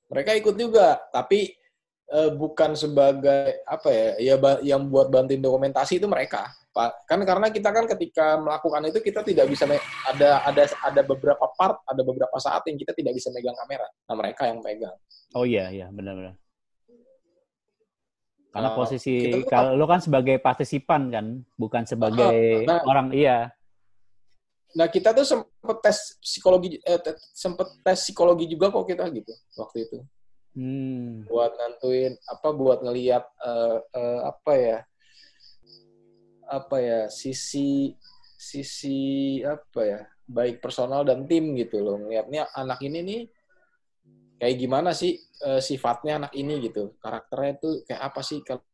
Mereka 0.08 0.34
ikut 0.40 0.56
juga, 0.56 0.98
tapi 1.12 1.54
eh, 2.10 2.30
bukan 2.34 2.74
sebagai 2.74 3.62
apa 3.62 3.88
ya, 3.92 4.34
ya 4.34 4.34
yang 4.64 4.90
buat 4.90 5.12
bantuin 5.12 5.44
dokumentasi 5.44 6.02
itu 6.02 6.08
mereka. 6.08 6.48
Pak, 6.70 7.02
kan 7.02 7.18
karena 7.26 7.50
kita 7.50 7.74
kan 7.74 7.82
ketika 7.82 8.38
melakukan 8.38 8.86
itu 8.86 9.02
kita 9.02 9.26
tidak 9.26 9.50
bisa 9.50 9.66
ada 10.06 10.38
ada 10.46 10.62
ada 10.86 11.02
beberapa 11.02 11.50
part, 11.58 11.82
ada 11.82 12.02
beberapa 12.06 12.38
saat 12.38 12.62
yang 12.70 12.78
kita 12.78 12.94
tidak 12.94 13.18
bisa 13.18 13.26
megang 13.34 13.58
kamera. 13.58 13.90
Nah, 14.06 14.14
mereka 14.14 14.46
yang 14.46 14.62
pegang. 14.62 14.94
Oh 15.34 15.42
iya, 15.42 15.66
iya, 15.74 15.90
benar-benar. 15.90 16.38
Karena 18.50 18.74
Nah, 18.74 18.76
posisi 18.76 19.14
kita 19.30 19.46
kalau 19.46 19.78
lu 19.78 19.86
kan 19.86 20.02
sebagai 20.02 20.42
partisipan 20.42 21.02
kan, 21.10 21.26
bukan 21.54 21.86
sebagai 21.86 22.66
nah. 22.66 22.82
orang 22.82 23.14
iya. 23.14 23.54
Nah, 24.74 24.86
kita 24.90 25.14
tuh 25.14 25.26
sempet 25.26 25.78
tes 25.82 26.18
psikologi 26.18 26.78
eh, 26.82 26.98
sempet 27.34 27.78
tes 27.82 27.98
psikologi 27.98 28.50
juga 28.50 28.74
kok 28.74 28.86
kita 28.86 29.06
gitu 29.10 29.32
waktu 29.58 29.86
itu. 29.86 29.98
Hmm. 30.50 31.22
buat 31.30 31.54
nentuin 31.54 32.18
apa 32.26 32.50
buat 32.50 32.82
ngelihat 32.82 33.22
eh, 33.22 33.78
eh, 33.94 34.20
apa 34.26 34.52
ya 34.58 34.78
apa 36.50 36.76
ya 36.82 37.00
sisi 37.06 37.94
sisi 38.34 39.38
apa 39.46 39.80
ya 39.86 40.00
baik 40.26 40.58
personal 40.58 41.06
dan 41.06 41.30
tim 41.30 41.54
gitu 41.54 41.78
loh 41.78 42.02
ngelihatnya 42.02 42.50
anak 42.58 42.82
ini 42.82 42.98
nih 42.98 43.20
kayak 44.40 44.56
gimana 44.56 44.90
sih 44.96 45.20
eh, 45.20 45.60
sifatnya 45.60 46.24
anak 46.24 46.32
ini 46.32 46.64
gitu? 46.64 46.96
Karakternya 46.96 47.52
tuh 47.60 47.72
kayak 47.84 48.02
apa 48.08 48.20
sih 48.24 48.40
kalau 48.40 48.64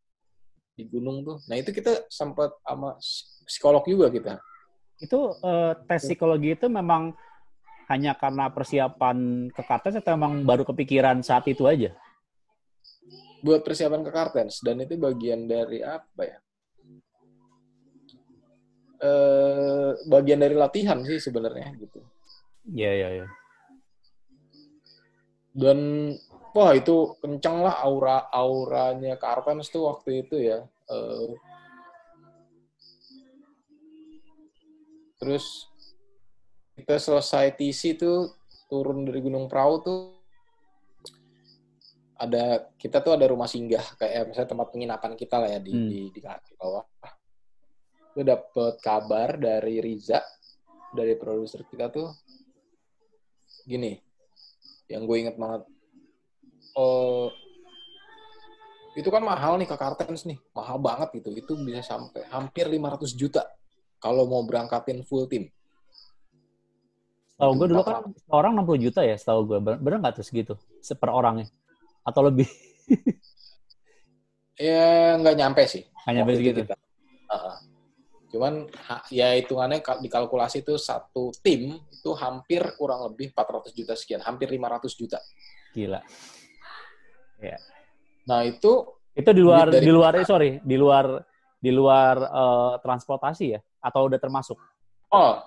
di 0.79 0.87
gunung 0.87 1.27
tuh? 1.27 1.43
Nah 1.51 1.59
itu 1.59 1.75
kita 1.75 2.07
sempat 2.07 2.55
sama 2.63 2.95
psikolog 3.43 3.83
juga 3.83 4.07
kita. 4.09 4.39
Itu 5.03 5.35
eh, 5.43 5.73
tes 5.91 6.07
psikologi 6.07 6.55
itu 6.55 6.71
memang 6.71 7.11
hanya 7.91 8.15
karena 8.15 8.47
persiapan 8.51 9.51
ke 9.51 9.63
Kartes 9.67 9.99
atau 9.99 10.15
memang 10.15 10.47
baru 10.47 10.63
kepikiran 10.63 11.23
saat 11.23 11.47
itu 11.51 11.67
aja? 11.67 11.95
buat 13.47 13.63
persiapan 13.63 14.03
ke 14.03 14.11
Kartens 14.11 14.59
dan 14.59 14.83
itu 14.83 14.99
bagian 14.99 15.47
dari 15.47 15.79
apa 15.85 16.23
ya? 16.27 16.39
Eh 18.97 19.91
bagian 20.11 20.41
dari 20.43 20.57
latihan 20.59 20.99
sih 21.07 21.23
sebenarnya 21.23 21.71
gitu. 21.79 22.01
Iya, 22.67 22.91
iya, 22.97 23.09
iya. 23.23 23.27
Dan 25.57 26.13
wah 26.53 26.77
itu 26.77 27.17
kenceng 27.25 27.65
lah 27.65 27.81
aura 27.81 28.29
auranya 28.29 29.17
Carpens 29.17 29.73
tuh 29.73 29.89
waktu 29.89 30.29
itu 30.29 30.37
ya 30.39 30.61
Eh, 30.87 31.31
terus 35.19 35.67
kita 36.79 36.95
selesai 37.03 37.59
TC 37.59 37.99
tuh 37.99 38.39
turun 38.71 39.03
dari 39.03 39.19
Gunung 39.19 39.51
Prau 39.51 39.83
tuh 39.83 40.15
ada 42.17 42.71
kita 42.79 43.03
tuh 43.03 43.19
ada 43.19 43.27
rumah 43.27 43.51
singgah 43.51 43.83
kayak 43.99 44.31
misalnya 44.31 44.55
tempat 44.55 44.69
penginapan 44.71 45.13
kita 45.19 45.37
lah 45.43 45.51
ya 45.51 45.61
di 45.61 45.75
Hmm. 45.75 45.91
di, 45.91 46.01
di, 46.15 46.21
di 46.23 46.53
bawah 46.55 46.87
itu 48.15 48.21
dapet 48.23 48.75
kabar 48.79 49.35
dari 49.35 49.83
Riza 49.83 50.23
dari 50.95 51.19
produser 51.19 51.67
kita 51.67 51.91
tuh 51.91 52.15
gini 53.67 54.06
yang 54.87 55.03
gue 55.05 55.17
inget 55.17 55.37
banget 55.39 55.63
oh 56.79 57.31
itu 58.97 59.09
kan 59.13 59.21
mahal 59.21 59.61
nih 59.61 59.69
ke 59.69 59.77
Kartens 59.77 60.25
nih 60.25 60.41
mahal 60.57 60.81
banget 60.81 61.13
gitu 61.21 61.29
itu 61.37 61.53
bisa 61.61 61.85
sampai 61.85 62.25
hampir 62.33 62.65
500 62.69 63.13
juta 63.13 63.45
kalau 64.01 64.25
mau 64.25 64.43
berangkatin 64.47 65.05
full 65.05 65.29
tim 65.29 65.49
Tahu 67.37 67.53
gue 67.61 67.69
dulu 67.69 67.85
kan 67.85 68.01
orang 68.33 68.65
60 68.65 68.81
juta 68.89 69.05
ya, 69.05 69.13
setahu 69.13 69.45
gue. 69.45 69.59
Bener 69.61 69.77
bener 69.77 69.99
nggak 70.01 70.17
tuh 70.17 70.25
segitu? 70.25 70.57
Per 70.81 71.11
orangnya? 71.13 71.45
Atau 72.01 72.25
lebih? 72.25 72.49
ya 74.57 75.21
nggak 75.21 75.37
nyampe 75.37 75.63
sih 75.69 75.85
Hanya 76.09 76.25
waktu 76.25 76.41
itu 76.41 76.41
begitu? 76.41 76.61
kita. 76.65 76.75
Cuman 78.37 78.69
ya 79.09 79.33
hitungannya 79.33 79.81
ka- 79.81 79.97
dikalkulasi 79.97 80.61
itu 80.61 80.77
satu 80.77 81.33
tim 81.41 81.81
itu 81.89 82.11
hampir 82.13 82.61
kurang 82.77 83.09
lebih 83.09 83.33
400 83.33 83.73
juta 83.73 83.97
sekian 83.97 84.21
hampir 84.21 84.53
500 84.53 84.93
juta 84.93 85.17
Gila. 85.73 86.05
nah 88.29 88.45
itu 88.45 88.85
Itu 89.17 89.31
di 89.33 89.41
luar, 89.41 89.73
di 89.73 89.89
luar, 89.89 90.13
eh, 90.21 90.29
sorry, 90.29 90.61
di 90.61 90.77
luar, 90.77 91.25
di 91.57 91.73
luar 91.73 92.17
eh, 92.21 92.75
transportasi 92.85 93.57
ya? 93.57 93.61
Atau 93.81 94.13
udah 94.13 94.21
termasuk? 94.21 94.61
oh 95.17 95.41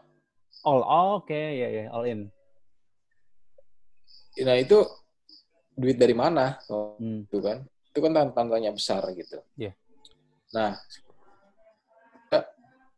All, 0.65 0.81
oh, 0.81 1.21
oke, 1.21 1.37
ya, 1.37 1.67
ya, 1.69 1.85
all 1.93 2.09
in. 2.09 2.25
nah 4.41 4.57
itu 4.57 4.81
duit 5.77 5.95
dari 6.01 6.17
mana 6.17 6.57
oh, 6.73 6.97
Hmm. 6.97 7.27
itu 7.29 7.37
kan 7.37 7.61
itu 7.93 7.99
kan 8.01 8.11
tan- 8.17 8.33
tantangannya 8.33 8.71
besar 8.73 9.03
gitu 9.13 9.37
Iya. 9.59 9.75
nah 10.49 10.73
kita 10.79 11.08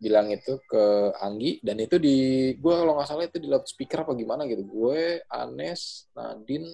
bilang 0.02 0.34
itu 0.34 0.58
ke 0.66 1.14
Anggi 1.22 1.62
dan 1.62 1.78
itu 1.78 2.02
di 2.02 2.18
gue 2.58 2.74
kalau 2.74 2.98
nggak 2.98 3.06
salah 3.06 3.30
itu 3.30 3.38
di 3.38 3.46
loudspeaker 3.46 4.02
apa 4.02 4.18
gimana 4.18 4.50
gitu. 4.50 4.66
Gue 4.66 5.22
Anes 5.30 6.10
Nadine 6.18 6.66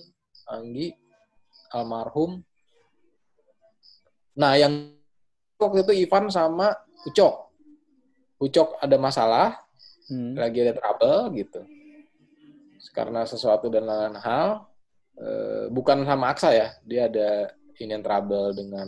Anggi 0.47 0.95
almarhum. 1.75 2.39
Nah 4.39 4.55
yang 4.55 4.95
waktu 5.59 5.83
itu 5.83 6.07
Ivan 6.07 6.31
sama 6.31 6.71
Ucok. 7.03 7.51
Ucok 8.39 8.79
ada 8.79 8.95
masalah 8.95 9.67
Hmm. 10.07 10.39
lagi 10.39 10.63
ada 10.63 10.71
trouble 10.71 11.35
gitu. 11.35 11.61
Karena 12.95 13.27
sesuatu 13.27 13.67
dan 13.67 13.83
lain 13.83 14.15
hal 14.15 14.63
eh, 15.19 15.67
bukan 15.67 16.07
sama 16.07 16.31
Aksa 16.31 16.55
ya 16.55 16.71
dia 16.87 17.11
ada 17.11 17.51
ini 17.77 17.91
yang 17.91 18.01
trouble 18.01 18.55
dengan 18.55 18.87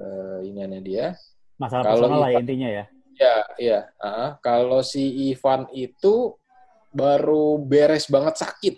eh, 0.00 0.38
iniannya 0.48 0.80
dia 0.80 1.12
Masalah 1.56 1.84
Kalau 1.88 1.96
personal 1.96 2.18
lah 2.20 2.28
ya 2.28 2.32
Ivan- 2.32 2.42
intinya 2.44 2.68
ya. 2.68 2.84
ya 3.16 3.34
ya. 3.56 3.78
Ah, 3.96 4.30
kalau 4.44 4.84
si 4.84 5.32
Ivan 5.32 5.64
itu 5.72 6.36
baru 6.92 7.56
beres 7.56 8.08
banget 8.08 8.36
sakit. 8.36 8.76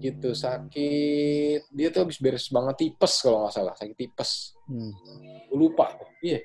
Gitu 0.00 0.30
sakit. 0.32 1.60
Dia 1.74 1.88
tuh 1.90 2.06
habis 2.06 2.16
beres 2.22 2.46
banget 2.48 2.86
tipes 2.86 3.20
kalau 3.20 3.44
nggak 3.44 3.54
salah 3.54 3.74
sakit 3.76 3.96
tipes. 3.98 4.54
Hmm. 4.70 4.94
gue 5.50 5.58
lupa. 5.58 5.90
Iya 6.22 6.38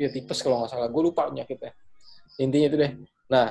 iya 0.00 0.08
tipes 0.08 0.40
kalau 0.40 0.64
nggak 0.64 0.72
salah. 0.72 0.88
Gue 0.88 1.12
lupa 1.12 1.28
penyakitnya. 1.28 1.76
Intinya 2.40 2.66
itu 2.72 2.76
deh. 2.80 2.92
Nah, 3.28 3.48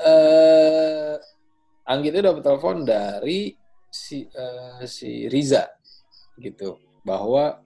eh 0.00 1.14
Anggit 1.86 2.14
itu 2.14 2.22
dapat 2.22 2.42
telepon 2.42 2.82
dari 2.82 3.54
si 3.86 4.26
eh, 4.26 4.82
si 4.86 5.26
Riza 5.30 5.66
gitu 6.40 6.76
bahwa 7.02 7.60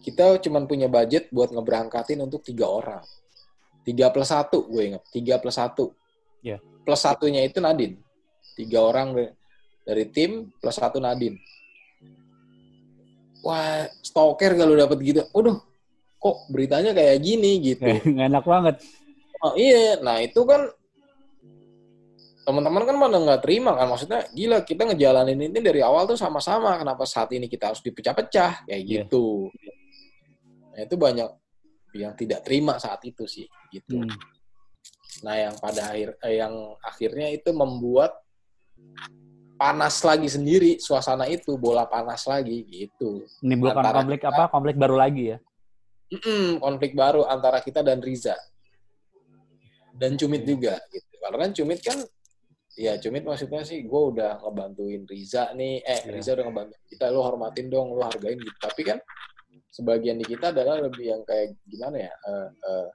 kita 0.00 0.40
cuma 0.40 0.64
punya 0.64 0.88
budget 0.88 1.28
buat 1.28 1.52
ngeberangkatin 1.52 2.20
untuk 2.24 2.40
tiga 2.40 2.66
orang. 2.66 3.04
Tiga 3.84 4.08
plus 4.08 4.32
satu, 4.32 4.64
gue 4.68 4.92
ingat. 4.92 5.02
Tiga 5.12 5.36
plus 5.36 5.56
satu. 5.56 5.92
Iya. 6.40 6.60
Plus 6.84 7.00
satunya 7.00 7.44
itu 7.44 7.60
Nadine. 7.60 8.00
Tiga 8.56 8.80
orang 8.80 9.12
dari- 9.84 10.08
tim 10.12 10.48
plus 10.60 10.76
satu 10.76 11.00
Nadine. 11.00 11.36
Wah, 13.40 13.88
stoker 14.04 14.56
kalau 14.56 14.76
dapat 14.76 14.98
gitu. 15.00 15.20
Waduh, 15.32 15.60
kok 16.20 16.36
beritanya 16.52 16.92
kayak 16.92 17.20
gini 17.20 17.60
gitu. 17.60 17.84
Nggak 18.12 18.28
enak 18.28 18.44
banget. 18.44 18.76
Oh 19.40 19.56
iya, 19.56 19.96
nah 20.04 20.20
itu 20.20 20.44
kan 20.44 20.68
teman-teman 22.40 22.82
kan 22.82 22.96
mana 22.96 23.16
nggak 23.20 23.40
terima 23.44 23.76
kan 23.76 23.86
maksudnya 23.86 24.24
gila 24.32 24.64
kita 24.64 24.88
ngejalanin 24.88 25.38
ini 25.38 25.58
dari 25.60 25.84
awal 25.84 26.08
tuh 26.08 26.16
sama-sama 26.16 26.80
kenapa 26.80 27.04
saat 27.04 27.30
ini 27.36 27.46
kita 27.46 27.70
harus 27.70 27.84
dipecah-pecah 27.84 28.64
kayak 28.66 28.80
Iya. 28.80 29.04
gitu. 29.04 29.52
Nah 30.72 30.80
itu 30.82 30.94
banyak 30.96 31.28
yang 31.94 32.12
tidak 32.16 32.40
terima 32.46 32.80
saat 32.80 33.02
itu 33.04 33.28
sih 33.28 33.44
gitu. 33.70 34.00
Hmm. 34.00 34.10
Nah 35.26 35.34
yang 35.36 35.54
pada 35.58 35.92
akhir 35.92 36.16
eh, 36.22 36.40
yang 36.40 36.54
akhirnya 36.80 37.28
itu 37.28 37.50
membuat 37.52 38.16
panas 39.54 40.00
lagi 40.00 40.24
sendiri 40.26 40.80
suasana 40.80 41.28
itu 41.28 41.60
bola 41.60 41.84
panas 41.84 42.24
lagi 42.24 42.64
gitu. 42.64 43.28
Menimbulkan 43.44 43.84
Antara 43.84 43.98
konflik 44.00 44.20
kita- 44.24 44.32
apa? 44.32 44.44
Konflik 44.48 44.76
baru 44.80 44.96
lagi 44.96 45.24
ya. 45.28 45.38
Mm-mm, 46.10 46.58
konflik 46.58 46.92
baru 46.96 47.22
antara 47.22 47.62
kita 47.62 47.86
dan 47.86 48.02
Riza 48.02 48.34
dan 49.94 50.18
Cumit 50.18 50.42
juga 50.42 50.80
gitu 50.90 51.14
karena 51.20 51.46
Cumit 51.54 51.78
kan 51.84 52.02
ya 52.78 52.98
Cumit 53.02 53.26
maksudnya 53.26 53.66
sih 53.66 53.82
gue 53.82 54.02
udah 54.14 54.42
ngebantuin 54.46 55.02
Riza 55.08 55.50
nih. 55.56 55.82
Eh 55.82 56.06
Iya. 56.06 56.12
Riza 56.14 56.30
udah 56.38 56.44
ngebantuin 56.46 56.82
kita. 56.86 57.04
Lo 57.10 57.20
hormatin 57.26 57.66
dong 57.66 57.94
lo 57.94 58.02
hargain 58.06 58.38
gitu. 58.38 58.58
Tapi 58.60 58.82
kan 58.86 58.98
sebagian 59.70 60.18
di 60.18 60.26
kita 60.26 60.54
adalah 60.54 60.82
lebih 60.82 61.14
yang 61.14 61.22
kayak 61.26 61.58
gimana 61.66 61.96
ya? 62.10 62.12
Eh, 62.14 62.48
eh, 62.50 62.88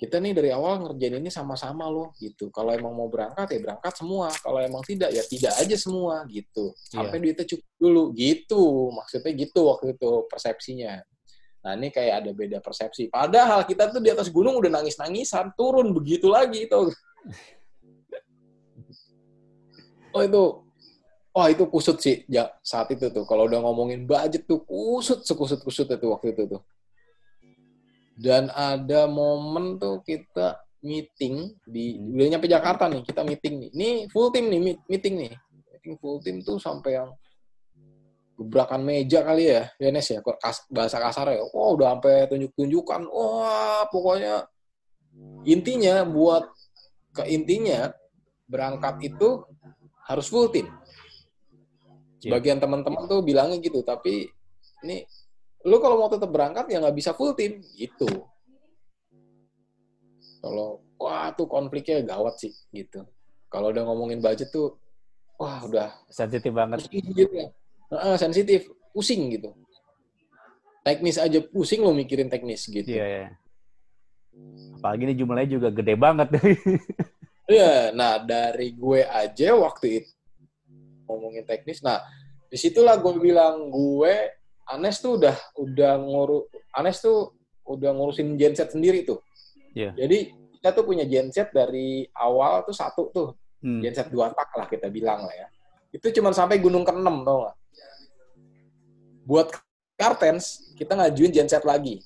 kita 0.00 0.16
nih 0.16 0.32
dari 0.32 0.48
awal 0.48 0.80
ngerjain 0.80 1.20
ini 1.20 1.28
sama-sama 1.28 1.84
loh 1.92 2.16
gitu. 2.16 2.48
Kalau 2.48 2.72
emang 2.72 2.96
mau 2.96 3.12
berangkat 3.12 3.52
ya 3.52 3.60
berangkat 3.60 3.92
semua. 4.00 4.32
Kalau 4.32 4.56
emang 4.56 4.80
tidak 4.80 5.12
ya 5.12 5.20
tidak 5.28 5.52
aja 5.60 5.76
semua 5.76 6.24
gitu. 6.24 6.72
Sampai 6.72 7.20
duitnya 7.20 7.44
cukup 7.44 7.68
dulu 7.76 8.02
gitu. 8.16 8.88
Maksudnya 8.96 9.32
gitu 9.36 9.60
waktu 9.68 9.92
itu 9.92 10.10
persepsinya. 10.24 11.04
Nah 11.60 11.76
ini 11.76 11.92
kayak 11.92 12.24
ada 12.24 12.30
beda 12.32 12.58
persepsi. 12.64 13.12
Padahal 13.12 13.68
kita 13.68 13.92
tuh 13.92 14.00
di 14.00 14.08
atas 14.08 14.32
gunung 14.32 14.56
udah 14.56 14.80
nangis-nangisan, 14.80 15.52
turun 15.52 15.92
begitu 15.92 16.32
lagi 16.32 16.64
tuh. 16.64 16.88
Oh 20.10 20.22
itu, 20.26 20.42
oh 21.34 21.46
itu 21.46 21.64
kusut 21.70 21.98
sih 22.02 22.26
ya, 22.26 22.50
saat 22.60 22.90
itu 22.90 23.10
tuh. 23.10 23.22
Kalau 23.26 23.46
udah 23.46 23.62
ngomongin 23.62 24.06
budget 24.06 24.46
tuh 24.46 24.62
kusut 24.66 25.22
sekusut-kusut 25.22 25.86
itu 25.86 26.06
waktu 26.10 26.34
itu 26.34 26.42
tuh. 26.50 26.62
Dan 28.20 28.52
ada 28.52 29.08
momen 29.08 29.80
tuh 29.80 30.04
kita 30.04 30.60
meeting 30.84 31.56
di 31.64 31.96
udah 31.96 32.26
nyampe 32.36 32.48
Jakarta 32.48 32.88
nih, 32.88 33.04
kita 33.04 33.24
meeting 33.24 33.54
nih. 33.60 33.70
Ini 33.72 33.88
full 34.12 34.28
tim 34.32 34.48
nih 34.48 34.60
meet- 34.60 34.84
meeting 34.88 35.14
nih. 35.16 35.32
Meeting 35.72 35.94
full 36.00 36.20
tim 36.20 36.44
tuh 36.44 36.60
sampai 36.60 37.00
yang 37.00 37.08
gebrakan 38.40 38.80
meja 38.80 39.20
kali 39.20 39.52
ya, 39.52 39.68
Yanes 39.76 40.08
ya, 40.08 40.24
bahasa 40.72 40.96
kasar 40.96 41.28
ya. 41.36 41.44
Wah, 41.52 41.76
udah 41.76 41.96
sampai 41.96 42.24
tunjuk-tunjukkan. 42.28 43.04
Wah, 43.12 43.84
pokoknya 43.92 44.48
intinya 45.44 46.04
buat 46.08 46.48
ke 47.12 47.28
intinya 47.28 47.92
berangkat 48.48 49.00
itu 49.04 49.44
harus 50.10 50.26
full 50.26 50.50
tim. 50.50 50.66
Sebagian 52.18 52.58
teman-teman 52.58 53.06
tuh 53.06 53.22
bilangnya 53.22 53.62
gitu, 53.62 53.80
tapi 53.86 54.26
ini 54.82 55.06
lu 55.64 55.78
kalau 55.78 56.02
mau 56.02 56.10
tetap 56.10 56.28
berangkat 56.28 56.66
ya 56.68 56.82
nggak 56.82 56.96
bisa 56.98 57.14
full 57.14 57.32
tim 57.38 57.62
gitu. 57.78 58.10
Kalau 60.42 60.82
wah 60.98 61.30
tuh 61.32 61.46
konfliknya 61.46 62.02
gawat 62.02 62.42
sih 62.42 62.52
gitu. 62.74 63.06
Kalau 63.46 63.70
udah 63.70 63.86
ngomongin 63.86 64.18
budget 64.20 64.50
tuh 64.50 64.76
wah 65.38 65.62
udah 65.64 65.88
Sensitif 66.10 66.50
banget. 66.52 66.84
gitu 66.90 67.30
ya. 67.30 67.48
Heeh, 67.90 68.14
sensitif, 68.20 68.70
pusing 68.92 69.30
gitu. 69.32 69.54
Teknis 70.86 71.20
aja 71.20 71.38
pusing 71.44 71.82
lo 71.84 71.92
mikirin 71.92 72.30
teknis 72.32 72.68
gitu. 72.68 72.88
Iya, 72.88 73.04
iya. 73.04 73.28
Apalagi 74.80 75.02
ini 75.10 75.14
jumlahnya 75.18 75.48
juga 75.50 75.68
gede 75.68 75.94
banget. 75.96 76.28
Iya, 77.50 77.90
nah 77.90 78.22
dari 78.22 78.70
gue 78.78 79.02
aja 79.02 79.58
waktu 79.58 79.86
itu 80.02 80.10
ngomongin 81.10 81.42
teknis. 81.42 81.82
Nah, 81.82 81.98
di 82.46 82.54
situlah 82.54 82.94
gue 83.02 83.10
bilang 83.18 83.66
gue 83.74 84.14
Anes 84.70 85.02
tuh 85.02 85.18
udah 85.18 85.34
udah 85.58 85.98
nguru 85.98 86.46
Anes 86.78 87.02
tuh 87.02 87.34
udah 87.66 87.90
ngurusin 87.90 88.38
genset 88.38 88.70
sendiri 88.70 89.02
tuh. 89.02 89.18
Iya. 89.74 89.90
Jadi 89.98 90.30
kita 90.58 90.70
tuh 90.70 90.86
punya 90.86 91.02
genset 91.10 91.50
dari 91.50 92.06
awal 92.14 92.62
tuh 92.62 92.74
satu 92.74 93.10
tuh 93.10 93.28
Hmm. 93.60 93.84
genset 93.84 94.08
dua 94.08 94.32
tak 94.32 94.56
lah 94.56 94.66
kita 94.72 94.88
bilang 94.88 95.20
lah 95.28 95.34
ya. 95.36 95.46
Itu 95.92 96.08
cuma 96.16 96.32
sampai 96.32 96.56
gunung 96.62 96.80
ke-6 96.80 97.12
tau 97.28 97.44
gak? 97.44 97.56
Buat 99.28 99.48
Kartens, 100.00 100.72
kita 100.80 100.96
ngajuin 100.96 101.28
genset 101.28 101.60
lagi. 101.68 102.00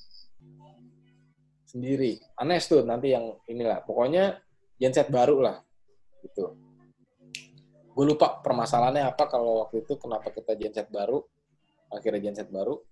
Sendiri. 1.63 2.19
Anes 2.35 2.67
tuh 2.67 2.83
nanti 2.83 3.15
yang 3.15 3.39
inilah. 3.47 3.87
Pokoknya 3.87 4.43
genset 4.79 5.09
baru 5.11 5.41
lah. 5.41 5.57
Gitu. 6.23 6.45
Gue 7.95 8.05
lupa 8.11 8.43
permasalahannya 8.43 9.07
apa 9.07 9.31
kalau 9.31 9.67
waktu 9.67 9.87
itu 9.87 9.95
kenapa 9.95 10.35
kita 10.35 10.59
genset 10.59 10.91
baru. 10.91 11.23
Akhirnya 11.95 12.31
genset 12.31 12.51
baru. 12.51 12.83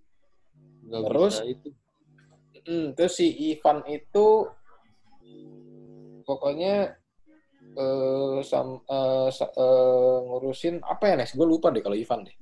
Nggak 0.86 1.02
Terus? 1.10 1.34
itu. 1.46 1.68
Hmm, 2.62 2.94
terus 2.94 3.18
si 3.18 3.26
Ivan 3.50 3.82
itu 3.90 4.46
pokoknya 6.22 6.94
eh, 7.74 8.38
sam, 8.46 8.78
sa- 9.34 9.50
eh, 9.50 10.16
ngurusin 10.22 10.78
apa 10.86 11.10
ya 11.10 11.14
Nes? 11.18 11.34
Gue 11.34 11.48
lupa 11.48 11.74
deh 11.74 11.82
kalau 11.82 11.98
Ivan 11.98 12.22
deh. 12.22 12.36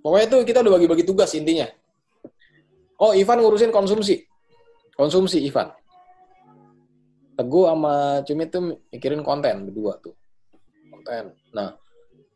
Pokoknya 0.00 0.26
itu 0.32 0.36
kita 0.48 0.64
udah 0.64 0.72
bagi-bagi 0.80 1.04
tugas 1.04 1.30
intinya. 1.36 1.68
Oh 3.02 3.12
Ivan 3.12 3.42
ngurusin 3.42 3.74
konsumsi, 3.74 4.24
konsumsi 4.96 5.42
Ivan. 5.44 5.68
Teguh 7.32 7.64
sama 7.64 8.20
Cumi 8.28 8.44
tuh 8.48 8.82
mikirin 8.92 9.24
konten 9.24 9.68
berdua 9.68 9.96
tuh, 10.00 10.12
konten. 10.92 11.32
Nah 11.56 11.80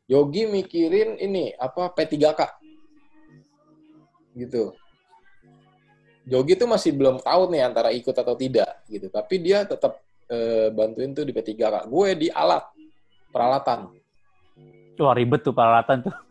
Yogi 0.07 0.47
mikirin 0.47 1.19
ini 1.19 1.51
apa 1.59 1.91
P3K 1.91 2.41
gitu. 4.39 4.77
Yogi 6.27 6.59
tuh 6.59 6.69
masih 6.71 6.95
belum 6.95 7.23
tahu 7.23 7.51
nih 7.55 7.63
antara 7.67 7.91
ikut 7.91 8.15
atau 8.15 8.35
tidak 8.39 8.87
gitu. 8.87 9.11
Tapi 9.11 9.35
dia 9.43 9.67
tetap 9.67 9.99
eh, 10.31 10.71
bantuin 10.71 11.11
tuh 11.11 11.27
di 11.27 11.35
P3K. 11.35 11.91
Gue 11.91 12.15
di 12.15 12.29
alat 12.31 12.63
peralatan. 13.35 13.91
Wah, 14.97 15.15
ribet 15.15 15.43
tuh 15.43 15.55
peralatan 15.55 16.07
tuh. 16.07 16.15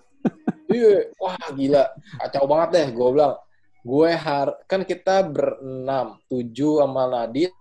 Iya, 0.66 1.14
wah 1.22 1.38
gila, 1.54 1.94
kacau 2.26 2.50
banget 2.50 2.70
deh. 2.74 2.88
Gue 2.98 3.08
bilang, 3.14 3.38
gue 3.86 4.10
har 4.18 4.48
kan 4.66 4.82
kita 4.82 5.22
berenam, 5.22 6.18
tujuh 6.26 6.82
sama 6.82 7.06
Nadit, 7.06 7.54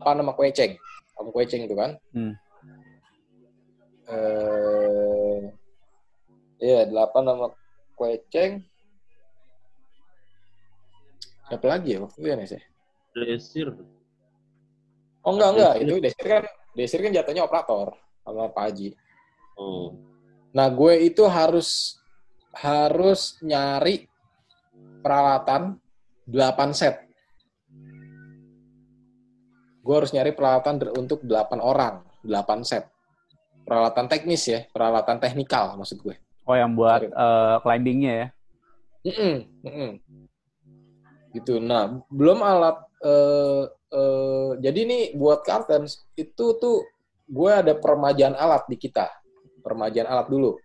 apa 0.00 0.10
nama 0.12 0.32
Kueceng, 0.36 0.76
sama 1.14 1.30
Kueceng 1.32 1.62
itu 1.64 1.74
kan. 1.74 1.90
Hmm. 2.12 2.32
Eh, 4.06 5.40
iya 6.62 6.86
delapan 6.86 7.22
nama 7.26 7.46
Kueceng. 7.98 8.62
Siapa 11.46 11.66
lagi 11.70 11.94
ya 11.94 12.02
waktu 12.02 12.18
itu 12.18 12.26
ya 12.26 12.36
Nes 12.36 12.52
ya? 12.52 12.62
Dresir. 13.14 13.68
Oh 15.26 15.34
enggak 15.34 15.50
enggak, 15.58 15.74
itu 15.82 15.94
Desir 16.02 16.26
kan 16.26 16.44
Desir 16.76 17.00
kan 17.02 17.10
jatuhnya 17.10 17.42
operator 17.46 17.96
sama 18.22 18.50
Pak 18.50 18.64
Haji. 18.70 18.88
Oh. 19.56 19.96
Nah, 20.52 20.68
gue 20.68 20.94
itu 21.06 21.24
harus 21.24 22.00
harus 22.52 23.40
nyari 23.40 24.04
peralatan 25.00 25.80
8 26.28 26.76
set. 26.76 27.05
Gue 29.86 29.94
harus 30.02 30.10
nyari 30.10 30.34
peralatan 30.34 30.82
untuk 30.98 31.22
8 31.22 31.62
orang, 31.62 32.02
8 32.26 32.66
set. 32.66 32.90
Peralatan 33.62 34.10
teknis 34.10 34.42
ya, 34.50 34.66
peralatan 34.74 35.22
teknikal 35.22 35.78
maksud 35.78 36.02
gue. 36.02 36.18
Oh, 36.42 36.58
yang 36.58 36.74
buat 36.74 37.06
eh, 37.06 37.56
climbingnya 37.62 38.12
ya. 38.18 38.26
Mm-mm, 39.06 39.36
mm-mm. 39.62 39.90
Gitu. 41.30 41.62
Nah, 41.62 42.02
belum 42.10 42.42
alat. 42.42 42.82
eh 43.06 43.62
eh, 43.92 44.50
jadi 44.58 44.80
nih 44.88 45.02
buat 45.14 45.46
Cartens 45.46 46.02
itu 46.18 46.58
tuh 46.58 46.82
gue 47.28 47.50
ada 47.52 47.78
permajaan 47.78 48.34
alat 48.34 48.66
di 48.66 48.74
kita. 48.74 49.06
Permajaan 49.62 50.08
alat 50.10 50.26
dulu. 50.26 50.58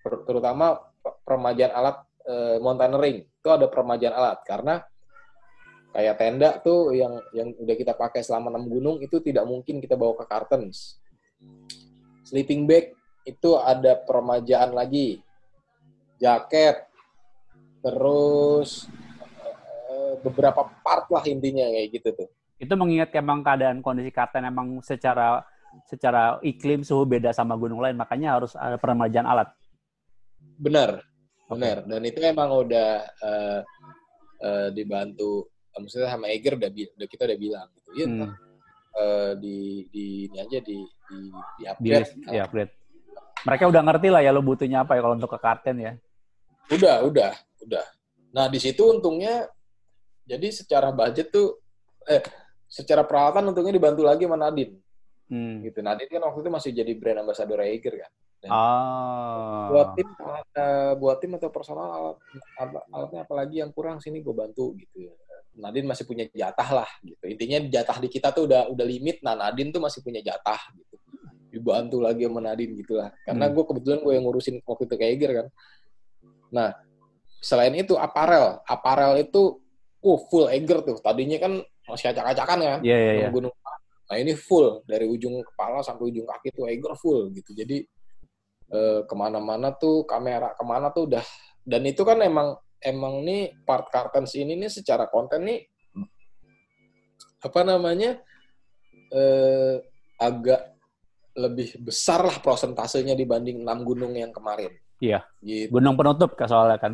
Per- 0.00 0.24
terutama 0.24 0.80
pe- 0.80 1.20
permajaan 1.28 1.72
alat 1.76 1.96
eh, 2.24 2.56
mountaineering 2.62 3.28
itu 3.28 3.48
ada 3.50 3.66
peremajaan 3.68 4.14
alat 4.14 4.38
karena 4.46 4.74
kayak 5.92 6.16
tenda 6.16 6.56
tuh 6.64 6.96
yang 6.96 7.20
yang 7.36 7.52
udah 7.60 7.76
kita 7.76 7.92
pakai 7.92 8.24
selama 8.24 8.48
enam 8.48 8.64
gunung 8.66 8.96
itu 9.04 9.20
tidak 9.20 9.44
mungkin 9.44 9.78
kita 9.78 9.94
bawa 9.94 10.16
ke 10.16 10.24
cartons. 10.24 10.96
Sleeping 12.24 12.64
bag 12.64 12.96
itu 13.28 13.54
ada 13.60 14.00
peremajaan 14.00 14.72
lagi, 14.72 15.20
jaket, 16.16 16.88
terus 17.84 18.88
eh, 19.92 20.14
beberapa 20.24 20.64
part 20.80 21.06
lah 21.12 21.22
intinya 21.28 21.68
kayak 21.68 21.88
gitu 21.92 22.08
tuh. 22.24 22.28
Itu 22.56 22.72
mengingat 22.78 23.12
emang 23.18 23.44
keadaan 23.44 23.84
kondisi 23.84 24.14
Karten 24.14 24.48
emang 24.48 24.80
secara 24.80 25.44
secara 25.88 26.38
iklim 26.44 26.84
suhu 26.84 27.04
beda 27.04 27.32
sama 27.36 27.56
gunung 27.56 27.80
lain, 27.80 27.96
makanya 27.96 28.40
harus 28.40 28.56
ada 28.56 28.76
peremajaan 28.76 29.28
alat. 29.28 29.48
Benar, 30.56 31.00
benar. 31.48 31.84
Dan 31.84 32.00
itu 32.06 32.20
emang 32.22 32.48
udah 32.52 32.90
eh, 33.02 33.60
eh, 34.40 34.68
dibantu, 34.72 35.52
maksudnya 35.74 36.08
sama 36.10 36.28
Eger 36.28 36.60
udah, 36.60 36.68
udah 36.68 37.08
kita 37.08 37.22
udah 37.24 37.38
bilang 37.38 37.68
gitu. 37.72 37.90
Iya, 37.96 38.06
Hmm. 38.06 38.16
ntar, 38.18 38.30
eh, 38.92 39.32
di, 39.40 39.56
di 39.88 40.04
ini 40.28 40.36
aja 40.36 40.58
di 40.60 40.78
di, 40.84 41.18
di 41.18 41.18
Di, 41.56 41.64
upgrade. 41.64 42.10
ya, 42.28 42.42
upgrade. 42.44 42.72
Mereka 43.42 43.64
udah 43.68 43.82
ngerti 43.82 44.08
lah 44.12 44.20
ya 44.22 44.30
lo 44.30 44.40
butuhnya 44.40 44.84
apa 44.84 44.94
ya 44.96 45.00
kalau 45.02 45.14
untuk 45.16 45.32
ke 45.32 45.38
Karten 45.40 45.76
ya. 45.80 45.92
Udah, 46.70 47.02
udah, 47.02 47.32
udah. 47.64 47.84
Nah, 48.32 48.46
di 48.48 48.56
situ 48.56 48.80
untungnya 48.86 49.48
jadi 50.22 50.48
secara 50.54 50.94
budget 50.94 51.28
tuh 51.28 51.58
eh 52.06 52.22
secara 52.64 53.02
peralatan 53.04 53.50
untungnya 53.52 53.74
dibantu 53.76 54.06
lagi 54.06 54.24
sama 54.24 54.38
Nadine 54.38 54.78
Hmm. 55.28 55.64
gitu. 55.64 55.80
Nadine 55.80 56.08
kan 56.12 56.22
waktu 56.28 56.40
itu 56.44 56.50
masih 56.52 56.70
jadi 56.72 56.92
brand 56.96 57.24
ambassador 57.24 57.60
Eiger 57.64 57.94
kan. 58.04 58.12
Ah. 58.46 59.70
Buat 59.70 59.88
tim 59.94 60.08
eh, 60.52 60.92
buat 60.98 61.16
tim 61.22 61.32
atau 61.38 61.50
personal 61.54 61.88
alat, 61.88 62.16
alatnya 62.90 63.20
apalagi 63.22 63.62
yang 63.62 63.70
kurang 63.70 63.98
sini 63.98 64.18
gue 64.18 64.34
bantu 64.34 64.74
gitu. 64.76 65.14
Nadine 65.52 65.86
masih 65.88 66.04
punya 66.08 66.24
jatah 66.32 66.68
lah 66.82 66.90
gitu. 67.04 67.24
Intinya 67.28 67.58
jatah 67.68 67.96
di 68.00 68.08
kita 68.08 68.32
tuh 68.32 68.48
udah 68.48 68.72
udah 68.72 68.86
limit. 68.86 69.20
Nah, 69.20 69.36
Nadine 69.36 69.68
tuh 69.68 69.82
masih 69.84 70.00
punya 70.00 70.24
jatah 70.24 70.58
gitu. 70.76 70.96
Dibantu 71.52 72.00
lagi 72.00 72.24
sama 72.24 72.40
Nadine 72.40 72.72
gitu 72.80 72.96
lah. 72.96 73.12
Karena 73.24 73.48
Hmm. 73.48 73.54
gue 73.54 73.64
kebetulan 73.68 73.98
gue 74.00 74.12
yang 74.16 74.24
ngurusin 74.24 74.56
waktu 74.64 74.84
itu 74.88 74.94
Eiger 74.96 75.30
kan. 75.36 75.46
Nah, 76.52 76.68
selain 77.44 77.74
itu 77.76 77.96
aparel, 78.00 78.64
aparel 78.64 79.20
itu 79.20 79.60
uh, 80.00 80.20
full 80.32 80.48
Eiger 80.48 80.80
tuh. 80.80 80.96
Tadinya 81.00 81.36
kan 81.36 81.52
masih 81.84 82.12
acak-acakan 82.12 82.58
kan. 82.60 82.80
Iya, 82.80 82.96
iya, 82.96 83.12
iya. 83.12 83.28
sama 83.28 83.36
gunung. 83.36 83.54
Nah 84.12 84.16
ini 84.20 84.36
full 84.36 84.84
dari 84.84 85.08
ujung 85.08 85.40
kepala 85.40 85.80
sampai 85.80 86.12
ujung 86.12 86.28
kaki 86.28 86.52
tuh 86.52 86.68
Eiger 86.68 86.92
full 87.00 87.32
gitu. 87.32 87.56
Jadi 87.56 87.80
eh, 88.72 89.00
ke 89.08 89.14
mana-mana 89.16 89.72
tuh 89.72 90.04
kamera 90.04 90.52
ke 90.52 90.64
mana 90.64 90.92
tuh 90.92 91.08
udah 91.08 91.24
dan 91.64 91.80
itu 91.86 92.02
kan 92.02 92.18
emang 92.20 92.58
emang 92.82 93.22
nih 93.22 93.54
part 93.62 93.88
cartons 93.88 94.34
ini 94.34 94.58
nih 94.58 94.70
secara 94.70 95.06
konten 95.06 95.46
nih 95.46 95.62
apa 97.42 97.60
namanya 97.66 98.22
eh, 99.10 99.82
agak 100.18 100.78
lebih 101.34 101.80
besar 101.80 102.22
lah 102.22 102.38
prosentasenya 102.38 103.16
dibanding 103.16 103.64
enam 103.64 103.82
gunung 103.82 104.12
yang 104.12 104.30
kemarin. 104.30 104.70
Iya. 105.00 105.24
Gitu. 105.40 105.72
Gunung 105.72 105.96
penutup 105.96 106.36
kan 106.36 106.46
soalnya 106.46 106.78
kan. 106.78 106.92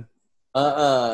Ah, 0.55 0.63
ah. 0.63 1.09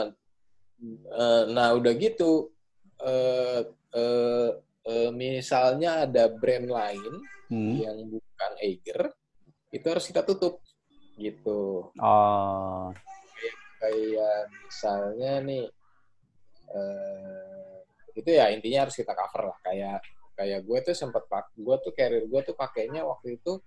Eh, 0.84 1.42
nah 1.50 1.72
udah 1.72 1.92
gitu 1.96 2.52
eh, 3.00 3.64
eh, 3.96 4.48
eh, 4.84 5.08
misalnya 5.10 6.04
ada 6.04 6.28
brand 6.28 6.68
lain 6.68 7.14
Hmm. 7.44 7.76
yang 7.76 8.08
bukan 8.08 8.52
Eiger 8.64 9.12
itu 9.68 9.84
harus 9.84 10.08
kita 10.08 10.24
tutup 10.24 10.64
gitu 11.20 11.92
Oh. 12.00 12.88
Kayak 13.84 14.38
misalnya 14.64 15.32
nih 15.44 15.64
eh, 16.72 17.76
itu 18.16 18.30
ya 18.30 18.48
intinya 18.48 18.88
harus 18.88 18.96
kita 18.96 19.12
cover 19.12 19.52
lah 19.52 19.58
kayak 19.60 20.00
kayak 20.34 20.60
gue 20.64 20.78
tuh 20.82 20.96
sempat 20.96 21.28
pak 21.28 21.52
gue 21.54 21.76
tuh 21.78 21.92
carrier 21.92 22.24
gue 22.24 22.40
tuh 22.42 22.56
pakainya 22.56 23.04
waktu 23.04 23.36
itu 23.36 23.60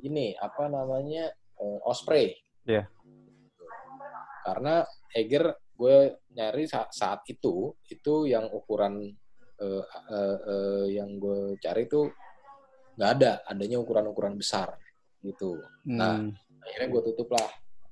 ini 0.00 0.32
apa 0.38 0.70
namanya 0.70 1.28
eh, 1.58 1.80
Osprey 1.82 2.38
Iya. 2.62 2.86
karena 4.44 4.84
Eiger 5.10 5.56
gue 5.74 5.96
nyari 6.36 6.68
saat, 6.68 6.92
saat 6.92 7.24
itu 7.26 7.72
itu 7.88 8.28
yang 8.28 8.46
ukuran 8.52 9.00
eh, 9.58 9.84
eh, 10.12 10.38
eh, 10.44 10.84
yang 10.94 11.16
gue 11.16 11.56
cari 11.58 11.88
tuh 11.88 12.08
nggak 12.96 13.10
ada 13.16 13.32
adanya 13.48 13.80
ukuran-ukuran 13.80 14.36
besar 14.36 14.76
gitu 15.20 15.56
Nah, 15.88 16.20
Hmm. 16.20 16.36
akhirnya 16.60 16.88
gue 16.92 17.02
tutup 17.12 17.32
lah 17.32 17.48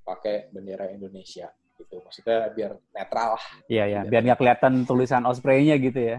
pakai 0.09 0.49
bendera 0.49 0.89
Indonesia 0.89 1.53
gitu. 1.77 2.01
Maksudnya 2.01 2.49
biar 2.57 2.73
netral 2.97 3.37
lah. 3.37 3.45
Iya, 3.69 3.85
iya. 3.85 4.01
Biar 4.09 4.23
nggak 4.25 4.39
kelihatan 4.41 4.75
tulisan 4.89 5.29
Osprey-nya 5.29 5.77
gitu 5.77 6.01
ya. 6.01 6.19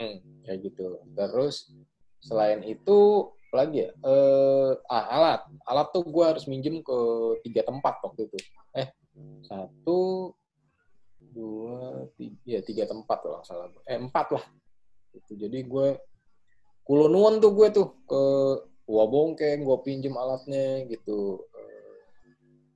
hmm, 0.00 0.48
kayak 0.48 0.58
gitu. 0.72 0.98
Terus 1.12 1.68
selain 2.24 2.64
itu 2.64 3.30
lagi 3.52 3.84
ya? 3.86 3.90
Eh 3.92 4.72
ah, 4.88 5.04
alat. 5.12 5.40
Alat 5.68 5.88
tuh 5.92 6.02
gue 6.08 6.24
harus 6.24 6.48
minjem 6.48 6.80
ke 6.80 6.98
tiga 7.44 7.62
tempat 7.68 8.00
waktu 8.00 8.26
itu. 8.32 8.38
Eh 8.72 8.88
satu 9.44 10.32
dua 11.20 12.08
tiga 12.16 12.40
ya 12.48 12.60
tiga 12.64 12.88
tempat 12.88 13.18
nggak 13.20 13.44
salah. 13.44 13.68
Eh 13.84 14.00
empat 14.00 14.26
lah. 14.32 14.44
Gitu. 15.12 15.36
Jadi 15.36 15.68
gue 15.68 15.88
kulonuan 16.82 17.38
tuh 17.38 17.52
gue 17.54 17.68
tuh 17.70 17.86
ke 18.08 18.22
Wabongkeng 18.82 19.62
gue 19.62 19.78
pinjem 19.86 20.18
alatnya 20.18 20.82
gitu 20.90 21.46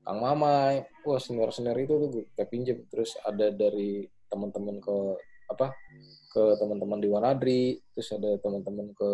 Kang 0.07 0.23
Mamai. 0.23 0.87
Wah 1.03 1.19
senior 1.19 1.51
senior 1.51 1.75
itu 1.83 1.99
tuh 1.99 2.09
gue 2.15 2.25
kayak 2.39 2.49
pinjem. 2.55 2.79
Terus 2.87 3.19
ada 3.27 3.51
dari 3.51 4.07
teman-teman 4.31 4.79
ke 4.79 4.97
apa 5.51 5.75
ke 6.31 6.43
teman-teman 6.63 6.99
di 7.03 7.09
Wanadri 7.11 7.79
terus 7.95 8.11
ada 8.15 8.39
teman-teman 8.39 8.95
ke 8.95 9.11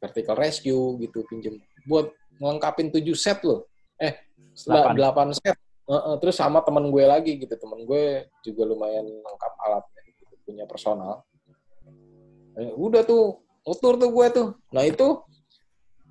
Vertical 0.00 0.36
Rescue 0.40 0.96
gitu 1.04 1.28
pinjem. 1.28 1.60
Buat 1.84 2.08
ngelengkapin 2.40 2.88
tujuh 2.88 3.12
set 3.12 3.44
loh. 3.44 3.68
Eh 4.00 4.16
Delapan. 4.66 4.94
delapan 4.98 5.28
set. 5.36 5.56
Heeh, 5.88 6.14
terus 6.20 6.36
sama 6.36 6.60
teman 6.66 6.90
gue 6.90 7.04
lagi 7.06 7.38
gitu. 7.38 7.54
Teman 7.54 7.86
gue 7.86 8.26
juga 8.42 8.62
lumayan 8.66 9.06
lengkap 9.06 9.52
alatnya 9.56 10.02
gitu, 10.04 10.34
punya 10.44 10.64
personal. 10.66 11.22
Eh, 12.58 12.74
udah 12.74 13.06
tuh 13.06 13.38
motor 13.62 13.94
tuh 13.96 14.10
gue 14.10 14.26
tuh. 14.34 14.48
Nah 14.74 14.82
itu 14.84 15.22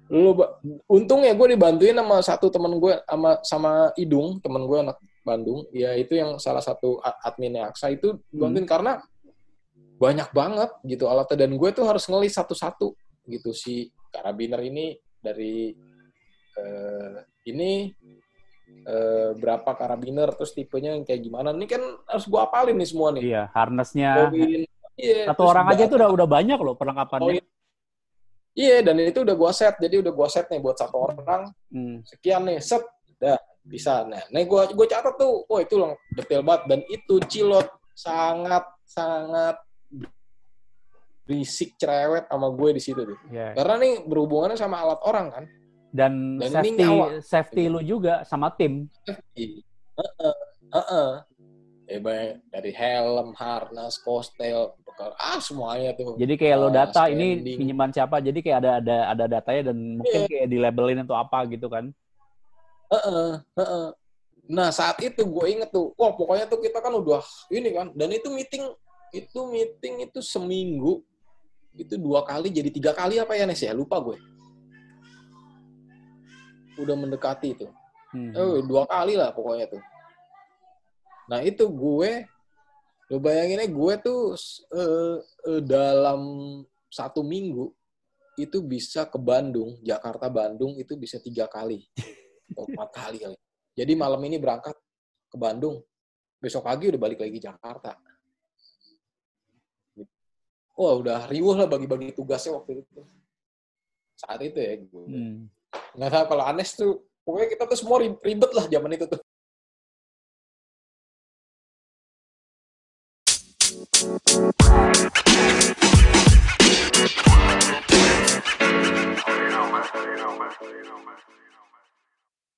lu 0.07 0.31
ba- 0.33 0.55
untungnya 0.87 1.35
gue 1.35 1.47
dibantuin 1.53 1.95
sama 1.95 2.17
satu 2.23 2.47
teman 2.47 2.79
gue 2.79 2.95
sama 3.03 3.31
sama 3.43 3.71
Idung 3.99 4.39
teman 4.39 4.63
gue 4.63 4.77
anak 4.79 4.97
Bandung. 5.21 5.67
Ya 5.75 5.91
itu 5.99 6.15
yang 6.15 6.39
salah 6.39 6.63
satu 6.63 7.03
adminnya 7.03 7.67
Aksa 7.67 7.91
itu 7.91 8.15
bantuin 8.31 8.63
karena 8.63 9.03
banyak 9.99 10.31
banget 10.31 10.71
gitu 10.87 11.11
alatnya. 11.11 11.43
Dan 11.43 11.59
gue 11.59 11.69
tuh 11.75 11.83
harus 11.83 12.07
ngelis 12.07 12.39
satu-satu 12.39 12.95
gitu. 13.27 13.51
Si 13.51 13.91
karabiner 14.07 14.63
ini 14.63 14.95
dari 15.19 15.75
eh, 16.55 17.17
ini 17.51 17.91
eh, 18.87 19.29
berapa 19.35 19.75
karabiner 19.75 20.31
terus 20.39 20.55
tipenya 20.55 20.95
yang 20.95 21.03
kayak 21.03 21.19
gimana. 21.19 21.51
Ini 21.51 21.67
kan 21.67 21.83
harus 22.07 22.23
gue 22.23 22.39
apalin 22.39 22.79
nih 22.79 22.87
semua 22.87 23.11
nih. 23.11 23.23
Iya, 23.27 23.43
harnessnya. 23.51 24.11
Bobin, 24.31 24.63
iya, 24.95 25.27
Satu 25.27 25.43
orang 25.43 25.67
aja 25.75 25.83
tuh 25.91 25.99
udah 25.99 26.09
udah 26.15 26.27
banyak 26.29 26.59
loh 26.63 26.71
Oh, 26.71 26.77
perlengkapannya. 26.79 27.43
iya. 27.43 27.43
Iya, 28.57 28.81
dan 28.81 28.97
itu 28.97 29.21
udah 29.21 29.35
gua 29.37 29.53
set. 29.53 29.77
Jadi 29.77 30.01
udah 30.01 30.09
gua 30.09 30.25
set 30.25 30.49
nih 30.49 30.57
buat 30.57 30.73
satu 30.81 30.97
orang. 30.97 31.53
Hmm. 31.69 32.01
Sekian 32.01 32.41
nih, 32.49 32.57
set. 32.57 32.81
Dah, 33.21 33.37
bisa. 33.61 34.01
Nah, 34.09 34.25
nih 34.33 34.49
gua 34.49 34.65
gua 34.73 34.89
catat 34.89 35.13
tuh. 35.13 35.45
Oh, 35.45 35.61
itu 35.61 35.77
lang 35.77 35.93
detail 36.17 36.41
banget 36.41 36.63
dan 36.65 36.79
itu 36.89 37.21
cilot 37.29 37.69
sangat 37.93 38.65
sangat 38.81 39.61
berisik 41.27 41.75
cerewet 41.75 42.23
sama 42.31 42.47
gue 42.55 42.69
di 42.79 42.81
situ 42.81 43.03
tuh. 43.03 43.19
Iya. 43.27 43.51
Karena 43.51 43.75
nih 43.83 43.93
berhubungannya 44.07 44.55
sama 44.55 44.79
alat 44.79 45.01
orang 45.03 45.27
kan. 45.27 45.45
Dan, 45.91 46.39
Dan 46.39 46.51
safety 46.51 46.87
safety 47.19 47.63
lu 47.67 47.83
juga 47.83 48.23
sama 48.23 48.47
tim. 48.55 48.87
Heeh. 49.03 49.59
Heeh. 50.71 51.09
Eh, 51.87 51.99
banyak 51.99 52.47
dari 52.51 52.71
helm, 52.71 53.35
harness, 53.35 53.99
kostel, 54.03 54.75
bekal, 54.97 55.13
ah 55.13 55.37
semuanya 55.37 55.93
tuh. 55.93 56.17
Jadi 56.17 56.33
kayak 56.41 56.57
lo 56.57 56.67
Ah, 56.67 56.73
data 56.73 57.05
ini 57.05 57.37
standing. 57.37 57.57
pinjaman 57.61 57.89
siapa, 57.93 58.17
jadi 58.17 58.39
kayak 58.41 58.57
ada 58.65 58.71
ada 58.81 58.97
ada 59.13 59.25
datanya 59.29 59.69
dan 59.69 59.77
mungkin 60.01 60.25
Iya. 60.25 60.29
kayak 60.33 60.47
di 60.49 60.57
labelin 60.57 61.05
atau 61.05 61.13
apa 61.13 61.45
gitu 61.45 61.69
kan. 61.69 61.93
Heeh, 62.89 63.31
heeh. 63.53 63.87
Nah 64.49 64.73
saat 64.73 64.97
itu 65.05 65.21
gue 65.21 65.45
inget 65.45 65.69
tuh, 65.69 65.93
wah 65.93 66.09
pokoknya 66.09 66.49
tuh 66.49 66.57
kita 66.65 66.81
kan 66.81 66.97
udah 66.97 67.21
ini 67.53 67.69
kan, 67.69 67.93
dan 67.93 68.09
itu 68.09 68.31
meeting 68.33 68.65
itu 69.13 69.39
meeting 69.45 70.09
itu 70.09 70.19
seminggu 70.19 71.05
itu 71.77 71.93
dua 71.95 72.25
kali 72.25 72.49
jadi 72.49 72.73
tiga 72.73 72.91
kali 72.97 73.21
apa 73.21 73.37
ya 73.37 73.45
Nes 73.45 73.61
ya 73.61 73.69
lupa 73.75 74.01
gue. 74.01 74.17
Udah 76.81 76.95
mendekati 76.97 77.53
itu, 77.53 77.67
Hmm. 78.15 78.33
eh, 78.33 78.57
dua 78.65 78.89
kali 78.89 79.13
lah 79.13 79.29
pokoknya 79.29 79.67
tuh. 79.77 79.83
Nah 81.27 81.43
itu 81.43 81.67
gue, 81.67 82.23
lo 83.07 83.17
bayanginnya 83.23 83.67
gue 83.71 83.93
tuh 84.03 84.35
eh, 84.75 85.17
eh, 85.47 85.61
dalam 85.63 86.21
satu 86.91 87.23
minggu 87.23 87.71
itu 88.37 88.61
bisa 88.61 89.09
ke 89.09 89.17
Bandung, 89.17 89.81
Jakarta 89.81 90.29
Bandung 90.29 90.77
itu 90.77 90.93
bisa 90.93 91.17
tiga 91.17 91.49
kali, 91.49 91.81
atau 92.53 92.69
empat 92.69 92.89
kali 92.93 93.17
kali. 93.17 93.37
Jadi 93.73 93.93
malam 93.97 94.21
ini 94.29 94.37
berangkat 94.37 94.77
ke 95.27 95.37
Bandung, 95.41 95.81
besok 96.37 96.69
pagi 96.69 96.93
udah 96.93 97.01
balik 97.01 97.17
lagi 97.17 97.41
Jakarta. 97.41 97.97
Wah 100.77 100.93
udah 100.93 101.25
riuh 101.25 101.57
lah 101.57 101.65
bagi-bagi 101.65 102.13
tugasnya 102.13 102.53
waktu 102.61 102.85
itu. 102.85 103.01
Saat 104.13 104.45
itu 104.45 104.61
ya 104.61 104.77
gue. 104.77 105.05
Hmm. 105.09 105.49
Nggak 105.97 106.11
tahu 106.13 106.25
kalau 106.37 106.43
Anes 106.45 106.69
tuh, 106.77 107.01
pokoknya 107.25 107.47
kita 107.57 107.63
tuh 107.65 107.77
semua 107.81 107.97
ribet 108.05 108.51
lah 108.53 108.69
zaman 108.69 108.93
itu 108.93 109.09
tuh. 109.09 109.21